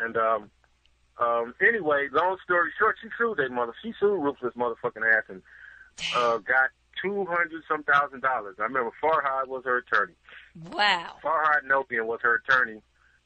and 0.00 0.16
um, 0.16 0.50
um, 1.18 1.54
anyway, 1.60 2.08
long 2.10 2.38
story 2.42 2.70
short, 2.78 2.96
she 3.02 3.08
sued 3.18 3.36
that 3.38 3.50
mother. 3.52 3.74
She 3.82 3.92
sued 4.00 4.20
ruthless 4.22 4.54
motherfucking 4.54 5.14
ass 5.16 5.24
and 5.28 5.42
uh, 6.16 6.38
got 6.38 6.70
two 7.02 7.24
hundred 7.26 7.62
some 7.68 7.82
thousand 7.84 8.22
dollars. 8.22 8.56
I 8.58 8.62
remember 8.62 8.90
Farhad 9.02 9.46
was 9.48 9.64
her 9.64 9.78
attorney. 9.78 10.14
Wow. 10.72 11.16
Farhad 11.22 11.64
Nopian 11.68 12.06
was 12.06 12.20
her 12.22 12.36
attorney, 12.36 12.80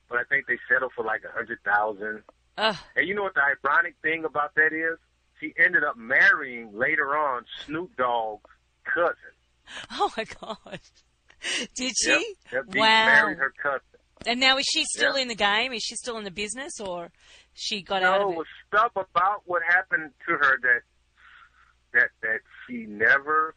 but 0.09 0.19
I 0.19 0.25
think 0.25 0.47
they 0.49 0.59
settled 0.69 0.93
for 0.97 1.05
like 1.05 1.23
a 1.25 1.33
hundred 1.33 1.61
thousand. 1.65 2.23
And 2.59 3.07
you 3.07 3.15
know 3.15 3.23
what 3.23 3.35
the 3.35 3.43
ironic 3.43 3.95
thing 4.03 4.25
about 4.25 4.55
that 4.57 4.73
is? 4.73 4.99
She 5.41 5.55
ended 5.57 5.85
up 5.85 5.97
marrying 5.97 6.77
later 6.77 7.17
on 7.17 7.45
Snoop 7.65 7.97
Dogg's 7.97 8.51
cousin. 8.95 9.15
Oh 9.93 10.11
my 10.17 10.25
God. 10.25 10.81
Did 11.77 11.93
she? 11.97 12.37
Yep, 12.53 12.65
yep, 12.69 12.77
wow. 12.77 13.05
married 13.05 13.37
her 13.39 13.53
cousin. 13.63 13.83
And 14.27 14.41
now 14.41 14.57
is 14.57 14.65
she 14.73 14.85
still 14.85 15.15
Yeah. 15.17 15.23
in 15.23 15.29
the 15.29 15.35
game? 15.35 15.73
Is 15.73 15.83
she 15.83 15.95
still 15.95 16.17
in 16.17 16.25
the 16.25 16.31
business, 16.31 16.81
or 16.81 17.11
she 17.55 17.83
got 17.83 18.03
No, 18.03 18.13
out 18.15 18.21
of 18.23 18.31
it? 18.31 18.37
was 18.39 18.47
stuff 18.67 18.93
about 18.97 19.43
what 19.45 19.63
happened 19.63 20.11
to 20.27 20.33
her 20.37 20.59
that 20.63 20.81
that 21.93 22.09
that 22.23 22.41
she 22.67 22.87
never. 22.87 23.55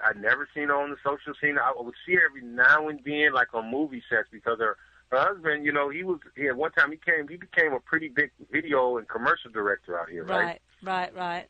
I 0.00 0.12
never 0.18 0.46
seen 0.54 0.68
her 0.68 0.76
on 0.76 0.90
the 0.90 0.96
social 1.02 1.32
scene. 1.40 1.56
I 1.58 1.72
would 1.76 1.94
see 2.06 2.14
her 2.14 2.26
every 2.28 2.42
now 2.42 2.88
and 2.88 3.00
then, 3.04 3.32
like 3.32 3.52
on 3.54 3.70
movie 3.70 4.02
sets, 4.10 4.28
because 4.30 4.58
her 4.60 4.76
her 5.10 5.18
husband, 5.18 5.64
you 5.64 5.72
know, 5.72 5.88
he 5.90 6.04
was. 6.04 6.20
He 6.36 6.46
at 6.48 6.56
one 6.56 6.70
time 6.72 6.92
he 6.92 6.98
came. 6.98 7.26
He 7.28 7.36
became 7.36 7.72
a 7.72 7.80
pretty 7.80 8.08
big 8.08 8.30
video 8.50 8.96
and 8.98 9.08
commercial 9.08 9.50
director 9.50 9.98
out 9.98 10.08
here, 10.10 10.24
right? 10.24 10.38
Right. 10.38 10.60
Right. 10.82 11.14
Right. 11.16 11.46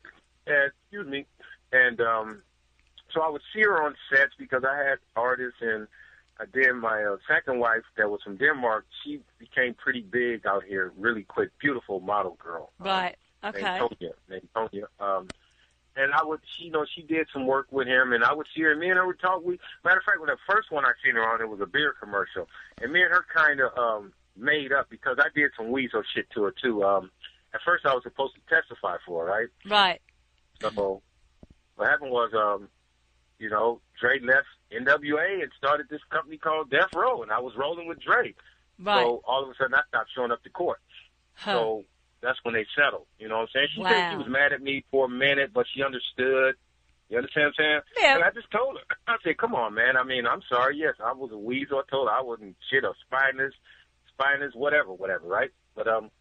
And, 0.47 0.71
excuse 0.81 1.07
me. 1.07 1.25
And 1.73 1.99
um, 1.99 2.41
so 3.17 3.23
I 3.23 3.29
would 3.29 3.41
see 3.53 3.61
her 3.61 3.81
on 3.83 3.95
sets 4.11 4.33
because 4.37 4.63
I 4.63 4.77
had 4.77 4.99
artists 5.15 5.59
and. 5.61 5.87
Uh, 6.39 6.45
then 6.53 6.79
my 6.79 7.03
uh, 7.03 7.17
second 7.27 7.57
wife, 7.57 7.81
that 7.97 8.11
was 8.11 8.21
from 8.21 8.37
Denmark, 8.37 8.85
she 9.03 9.21
became 9.39 9.73
pretty 9.73 10.01
big 10.01 10.45
out 10.45 10.63
here, 10.63 10.93
really 10.95 11.23
quick, 11.23 11.49
beautiful 11.59 11.99
model 11.99 12.37
girl. 12.39 12.71
Right. 12.77 13.15
named 13.41 13.55
Okay. 13.55 13.79
Tonya, 13.79 14.11
named 14.29 14.47
Tonya. 14.55 14.83
Um, 14.99 15.27
and 15.95 16.13
I 16.13 16.23
would, 16.23 16.41
she, 16.45 16.65
you 16.65 16.71
know, 16.71 16.85
she 16.93 17.01
did 17.01 17.27
some 17.33 17.47
work 17.47 17.67
with 17.71 17.87
him, 17.87 18.13
and 18.13 18.23
I 18.23 18.33
would 18.33 18.45
see 18.55 18.61
her. 18.61 18.71
And 18.71 18.79
me 18.79 18.89
and 18.89 18.97
her 18.97 19.07
would 19.07 19.19
talk. 19.19 19.43
We, 19.43 19.59
matter 19.83 19.97
of 19.97 20.03
fact, 20.03 20.19
when 20.19 20.27
the 20.27 20.37
first 20.47 20.71
one 20.71 20.85
I 20.85 20.91
seen 21.03 21.15
her 21.15 21.27
on, 21.27 21.41
it 21.41 21.49
was 21.49 21.59
a 21.59 21.65
beer 21.65 21.95
commercial, 21.99 22.47
and 22.79 22.93
me 22.93 23.01
and 23.01 23.11
her 23.11 23.25
kind 23.35 23.59
of 23.59 23.75
um, 23.75 24.13
made 24.35 24.71
up 24.71 24.91
because 24.91 25.17
I 25.19 25.29
did 25.33 25.49
some 25.57 25.71
weasel 25.71 26.03
shit 26.13 26.29
to 26.35 26.43
her 26.43 26.51
too. 26.51 26.83
Um, 26.83 27.09
at 27.55 27.61
first, 27.65 27.83
I 27.87 27.95
was 27.95 28.03
supposed 28.03 28.35
to 28.35 28.41
testify 28.47 28.97
for 29.07 29.25
her, 29.25 29.31
right? 29.31 29.47
Right. 29.67 30.01
So 30.61 31.01
what 31.77 31.89
happened 31.89 32.11
was, 32.11 32.31
um, 32.35 32.69
you 33.39 33.49
know, 33.49 33.81
Dre 33.99 34.19
left 34.19 34.47
NWA 34.71 35.41
and 35.41 35.51
started 35.57 35.87
this 35.89 36.01
company 36.09 36.37
called 36.37 36.69
Death 36.69 36.93
Row, 36.95 37.21
and 37.23 37.31
I 37.31 37.39
was 37.39 37.53
rolling 37.55 37.87
with 37.87 37.99
Dre. 38.01 38.33
Right. 38.79 39.03
So 39.03 39.21
all 39.27 39.43
of 39.43 39.49
a 39.49 39.53
sudden, 39.55 39.73
I 39.73 39.81
stopped 39.87 40.09
showing 40.15 40.31
up 40.31 40.43
to 40.43 40.49
court. 40.49 40.79
Huh. 41.33 41.53
So 41.53 41.85
that's 42.21 42.39
when 42.43 42.53
they 42.53 42.65
settled. 42.75 43.05
You 43.19 43.27
know 43.27 43.35
what 43.35 43.41
I'm 43.41 43.47
saying? 43.53 43.67
She 43.75 43.83
said 43.83 44.11
she 44.11 44.17
was 44.17 44.27
mad 44.27 44.53
at 44.53 44.61
me 44.61 44.83
for 44.91 45.05
a 45.05 45.09
minute, 45.09 45.51
but 45.53 45.65
she 45.73 45.83
understood. 45.83 46.55
You 47.09 47.17
understand 47.17 47.53
what 47.57 47.65
I'm 47.65 47.71
saying? 47.71 47.81
Yeah. 48.01 48.15
And 48.15 48.23
I 48.23 48.31
just 48.31 48.51
told 48.51 48.77
her. 48.77 48.97
I 49.07 49.17
said, 49.23 49.37
come 49.37 49.55
on, 49.55 49.73
man. 49.73 49.95
I 49.97 50.03
mean, 50.03 50.27
I'm 50.27 50.41
sorry. 50.49 50.77
Yes, 50.77 50.95
I 51.03 51.13
was 51.13 51.31
a 51.31 51.37
weasel. 51.37 51.79
I 51.79 51.89
told 51.89 52.09
her 52.09 52.13
I 52.13 52.21
wasn't 52.21 52.55
shit 52.69 52.83
or 52.83 52.95
spineless, 53.05 53.53
spineless, 54.13 54.53
whatever, 54.55 54.91
whatever, 54.91 55.27
right? 55.27 55.51
But, 55.75 55.87
um, 55.87 56.11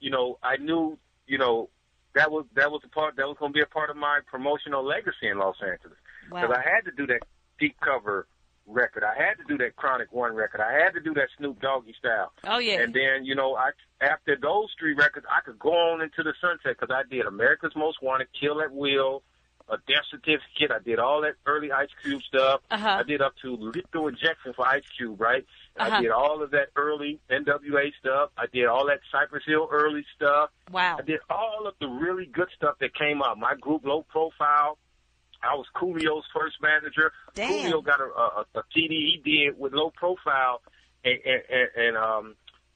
you 0.00 0.10
know, 0.10 0.38
I 0.42 0.56
knew, 0.58 0.98
you 1.26 1.38
know, 1.38 1.70
that 2.14 2.30
was 2.30 2.46
that 2.54 2.70
was 2.70 2.80
a 2.84 2.88
part 2.88 3.16
that 3.16 3.28
was 3.28 3.36
going 3.38 3.52
to 3.52 3.56
be 3.56 3.62
a 3.62 3.66
part 3.66 3.90
of 3.90 3.96
my 3.96 4.20
promotional 4.26 4.84
legacy 4.84 5.28
in 5.28 5.38
Los 5.38 5.56
Angeles 5.62 5.98
because 6.28 6.48
wow. 6.48 6.56
I 6.56 6.68
had 6.68 6.84
to 6.84 6.92
do 6.96 7.06
that 7.06 7.20
deep 7.58 7.76
cover 7.80 8.26
record. 8.66 9.02
I 9.02 9.14
had 9.20 9.34
to 9.34 9.44
do 9.48 9.58
that 9.64 9.76
Chronic 9.76 10.12
One 10.12 10.34
record. 10.34 10.60
I 10.60 10.72
had 10.72 10.92
to 10.94 11.00
do 11.00 11.14
that 11.14 11.28
Snoop 11.38 11.60
Doggy 11.60 11.94
style. 11.98 12.32
Oh 12.44 12.58
yeah. 12.58 12.80
And 12.80 12.94
then, 12.94 13.24
you 13.24 13.34
know, 13.34 13.56
I 13.56 13.70
after 14.00 14.36
those 14.40 14.68
three 14.78 14.94
records, 14.94 15.26
I 15.30 15.40
could 15.40 15.58
go 15.58 15.72
on 15.72 16.02
into 16.02 16.22
the 16.22 16.34
sunset 16.40 16.76
because 16.78 16.94
I 16.94 17.02
did 17.10 17.26
America's 17.26 17.72
Most 17.74 18.02
Wanted, 18.02 18.28
Kill 18.38 18.60
at 18.60 18.72
Will, 18.72 19.22
a 19.68 19.76
Death 19.88 20.04
Certificate. 20.10 20.70
I 20.70 20.78
did 20.78 20.98
all 20.98 21.22
that 21.22 21.34
early 21.46 21.72
Ice 21.72 21.88
Cube 22.02 22.22
stuff. 22.22 22.60
Uh-huh. 22.70 22.98
I 23.00 23.02
did 23.02 23.20
up 23.20 23.34
to 23.42 23.56
Lethal 23.56 24.08
Injection 24.08 24.52
for 24.54 24.66
Ice 24.66 24.84
Cube, 24.96 25.20
right? 25.20 25.44
Uh-huh. 25.76 25.96
I 25.96 26.02
did 26.02 26.10
all 26.10 26.42
of 26.42 26.50
that 26.52 26.68
early 26.76 27.20
NWA 27.30 27.92
stuff. 28.00 28.30
I 28.36 28.46
did 28.52 28.66
all 28.66 28.86
that 28.86 29.00
Cypress 29.10 29.44
Hill 29.46 29.68
early 29.70 30.04
stuff. 30.14 30.50
wow. 30.70 30.96
I 30.98 31.02
did 31.02 31.20
all 31.30 31.66
of 31.66 31.74
the 31.80 31.88
really 31.88 32.26
good 32.26 32.48
stuff 32.56 32.76
that 32.80 32.94
came 32.94 33.22
out. 33.22 33.38
My 33.38 33.54
group, 33.54 33.84
Low 33.84 34.02
Profile. 34.02 34.78
I 35.42 35.54
was 35.54 35.66
Coolio's 35.74 36.24
first 36.34 36.56
manager. 36.60 37.12
Damn. 37.34 37.50
Coolio 37.72 37.84
got 37.84 38.00
a, 38.00 38.04
a, 38.04 38.44
a 38.56 38.62
CD 38.74 39.20
he 39.24 39.30
did 39.46 39.58
with 39.58 39.72
Low 39.72 39.90
Profile, 39.90 40.60
and, 41.04 41.18
and, 41.24 41.68
and, 41.76 41.96
um, 41.96 42.34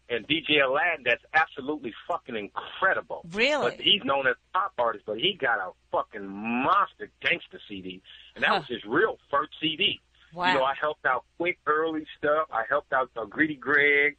and 0.08 0.26
DJ 0.28 0.64
Aladdin 0.64 1.04
that's 1.04 1.22
absolutely 1.34 1.92
fucking 2.06 2.36
incredible. 2.36 3.22
Really? 3.32 3.70
But 3.70 3.80
he's 3.80 4.02
known 4.04 4.26
as 4.26 4.36
pop 4.52 4.72
artist, 4.78 5.04
but 5.06 5.16
he 5.18 5.34
got 5.40 5.58
a 5.58 5.70
fucking 5.90 6.26
monster 6.28 7.10
gangster 7.20 7.60
CD, 7.68 8.00
and 8.34 8.44
that 8.44 8.48
Huh. 8.50 8.58
was 8.60 8.68
his 8.68 8.84
real 8.86 9.18
first 9.30 9.52
CD. 9.60 10.00
Wow. 10.34 10.48
You 10.52 10.58
know, 10.60 10.64
I 10.64 10.74
helped 10.80 11.04
out 11.04 11.24
Quik 11.40 11.56
early 11.66 12.06
stuff. 12.18 12.48
I 12.52 12.62
helped 12.68 12.92
out 12.92 13.10
uh, 13.16 13.24
Greedy 13.26 13.54
Greg 13.56 14.16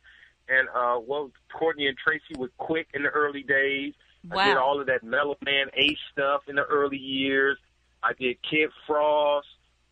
and 0.50 0.68
uh 0.76 1.00
well 1.00 1.32
Courtney 1.58 1.88
and 1.88 1.98
Tracy 1.98 2.38
with 2.38 2.52
Quik 2.58 2.86
in 2.94 3.04
the 3.04 3.10
early 3.10 3.44
days. 3.44 3.94
I 4.32 4.36
did 4.50 4.58
all 4.58 4.80
of 4.80 4.88
that 4.88 5.04
Mellow 5.04 5.38
Man 5.44 5.68
Ace 5.74 5.98
stuff 6.12 6.42
in 6.48 6.56
the 6.56 6.64
early 6.64 6.98
years. 6.98 7.58
I 8.04 8.14
did 8.20 8.38
Kid 8.50 8.70
Frost. 8.86 9.48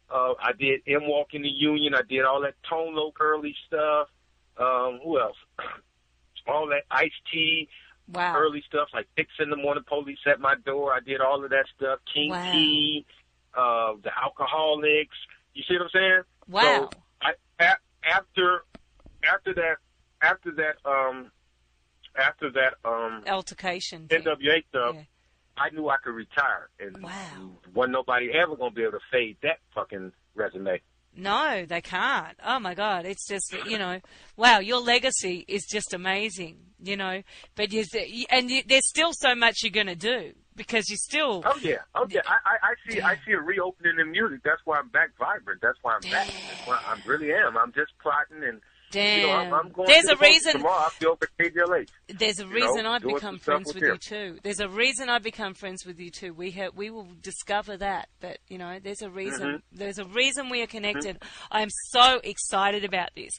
Uh, 0.10 0.34
I 0.42 0.52
did 0.60 0.82
M 0.88 1.08
Walk 1.08 1.30
in 1.34 1.42
the 1.42 1.50
Union. 1.50 1.94
I 1.96 2.02
did 2.08 2.24
all 2.26 2.42
that 2.42 2.56
Tone 2.70 2.94
Loc 2.96 3.18
early 3.22 3.56
stuff. 3.68 4.10
Um, 4.58 5.00
who 5.04 5.20
else? 5.20 5.38
all 6.48 6.68
that 6.68 6.84
Ice 6.92 7.12
T 7.32 7.70
wow. 8.12 8.36
early 8.36 8.64
stuff 8.68 8.90
like 8.94 9.08
Six 9.18 9.30
in 9.40 9.50
the 9.50 9.56
Morning 9.56 9.84
Police 9.88 10.20
at 10.28 10.40
My 10.40 10.56
Door. 10.66 10.94
I 10.94 11.00
did 11.00 11.22
all 11.22 11.44
of 11.44 11.50
that 11.52 11.66
stuff. 11.78 12.00
King 12.14 12.32
Wow. 12.32 12.52
T, 12.52 13.06
uh, 13.58 13.94
the 14.04 14.10
Alkaholiks. 14.10 15.08
You 15.54 15.64
see 15.68 15.76
what 15.76 15.84
I'm 15.84 15.90
saying? 15.94 16.22
Wow. 16.50 16.90
So 16.92 16.98
I 17.22 17.32
a- 17.64 18.10
after 18.10 18.64
after 19.24 19.54
that 19.54 19.76
after 20.22 20.52
that 20.52 20.90
um 20.90 21.32
after 22.18 22.50
that 22.52 22.74
um 22.84 23.24
Altercation. 23.28 24.08
thing. 24.08 24.24
NWA 24.24 24.64
stuff, 24.70 24.96
Yeah. 24.96 25.04
I 25.62 25.70
knew 25.70 25.90
I 25.90 25.98
could 26.04 26.16
retire, 26.16 26.70
and 26.80 27.04
Wow. 27.04 27.58
wasn't 27.74 27.94
nobody 27.94 28.32
ever 28.34 28.56
gonna 28.56 28.72
be 28.72 28.82
able 28.84 28.94
to 28.94 29.06
fade 29.12 29.38
that 29.44 29.60
fucking 29.76 30.12
resume. 30.36 30.82
No, 31.16 31.66
they 31.66 31.82
can't. 31.82 32.38
Oh 32.44 32.60
my 32.60 32.74
God, 32.74 33.06
it's 33.06 33.28
just 33.28 33.54
you 33.66 33.78
know, 33.78 34.00
wow, 34.38 34.60
your 34.60 34.80
legacy 34.80 35.46
is 35.48 35.66
just 35.66 35.94
amazing. 35.94 36.58
You 36.84 36.98
know, 36.98 37.22
but 37.56 37.72
you 37.72 37.84
and 38.30 38.50
you, 38.50 38.64
there's 38.66 38.88
still 38.88 39.14
so 39.14 39.36
much 39.36 39.58
you're 39.62 39.84
to 39.84 39.96
do 39.96 40.34
because 40.56 40.90
you 40.90 40.98
still. 40.98 41.44
Oh 41.46 41.60
yeah, 41.62 41.78
oh 41.94 42.08
yeah. 42.10 42.22
I, 42.26 42.38
I, 42.46 42.68
I 42.70 42.74
see 42.88 43.02
I 43.02 43.16
see 43.26 43.34
a 43.34 43.40
reopening 43.40 44.00
in 44.00 44.12
music. 44.12 44.40
That's 44.44 44.62
why 44.66 44.80
I'm 44.80 44.90
back 44.90 45.12
vibrant. 45.20 45.62
That's 45.62 45.78
why 45.82 45.96
I'm 45.96 46.10
back. 46.10 46.28
That's 46.28 46.66
why 46.66 46.80
I 46.88 46.96
really 47.06 47.32
am. 47.34 47.58
I'm 47.58 47.72
just 47.74 47.92
plotting 48.02 48.44
and 48.44 48.62
Damn. 48.92 49.20
you 49.20 49.28
know 49.28 49.34
I'm, 49.34 49.54
I'm 49.54 49.70
going. 49.70 49.88
there's 49.88 50.06
to 50.06 50.14
a 50.14 50.16
the 50.16 50.22
reason. 50.22 50.54
tomorrow. 50.54 50.84
I'll 50.84 50.92
be 51.00 51.06
over 51.06 51.30
at 51.40 51.54
KDLH. 51.54 51.90
There's 52.20 52.40
a 52.40 52.44
you 52.44 52.50
reason 52.54 52.84
know, 52.84 52.92
I've 52.92 53.04
become 53.04 53.40
friends 53.40 53.68
with 53.68 53.76
with 53.76 53.84
you 53.84 53.98
too. 53.98 54.38
There's 54.44 54.60
a 54.60 54.70
reason 54.70 55.10
I've 55.10 55.24
become 55.24 55.54
friends 55.54 55.86
with 55.86 56.00
you 56.00 56.12
too. 56.12 56.34
We 56.34 56.52
have, 56.52 56.76
we 56.76 56.90
will 56.90 57.08
discover 57.22 57.78
that, 57.78 58.10
but 58.20 58.38
you 58.48 58.58
know, 58.58 58.80
there's 58.82 59.02
a 59.02 59.10
reason. 59.10 59.48
Mm-hmm. 59.48 59.78
There's 59.78 59.98
a 59.98 60.06
reason 60.06 60.50
we 60.50 60.62
are 60.62 60.68
connected. 60.68 61.18
I'm 61.52 61.70
so 61.90 62.20
excited 62.24 62.84
about 62.84 63.10
this. 63.16 63.38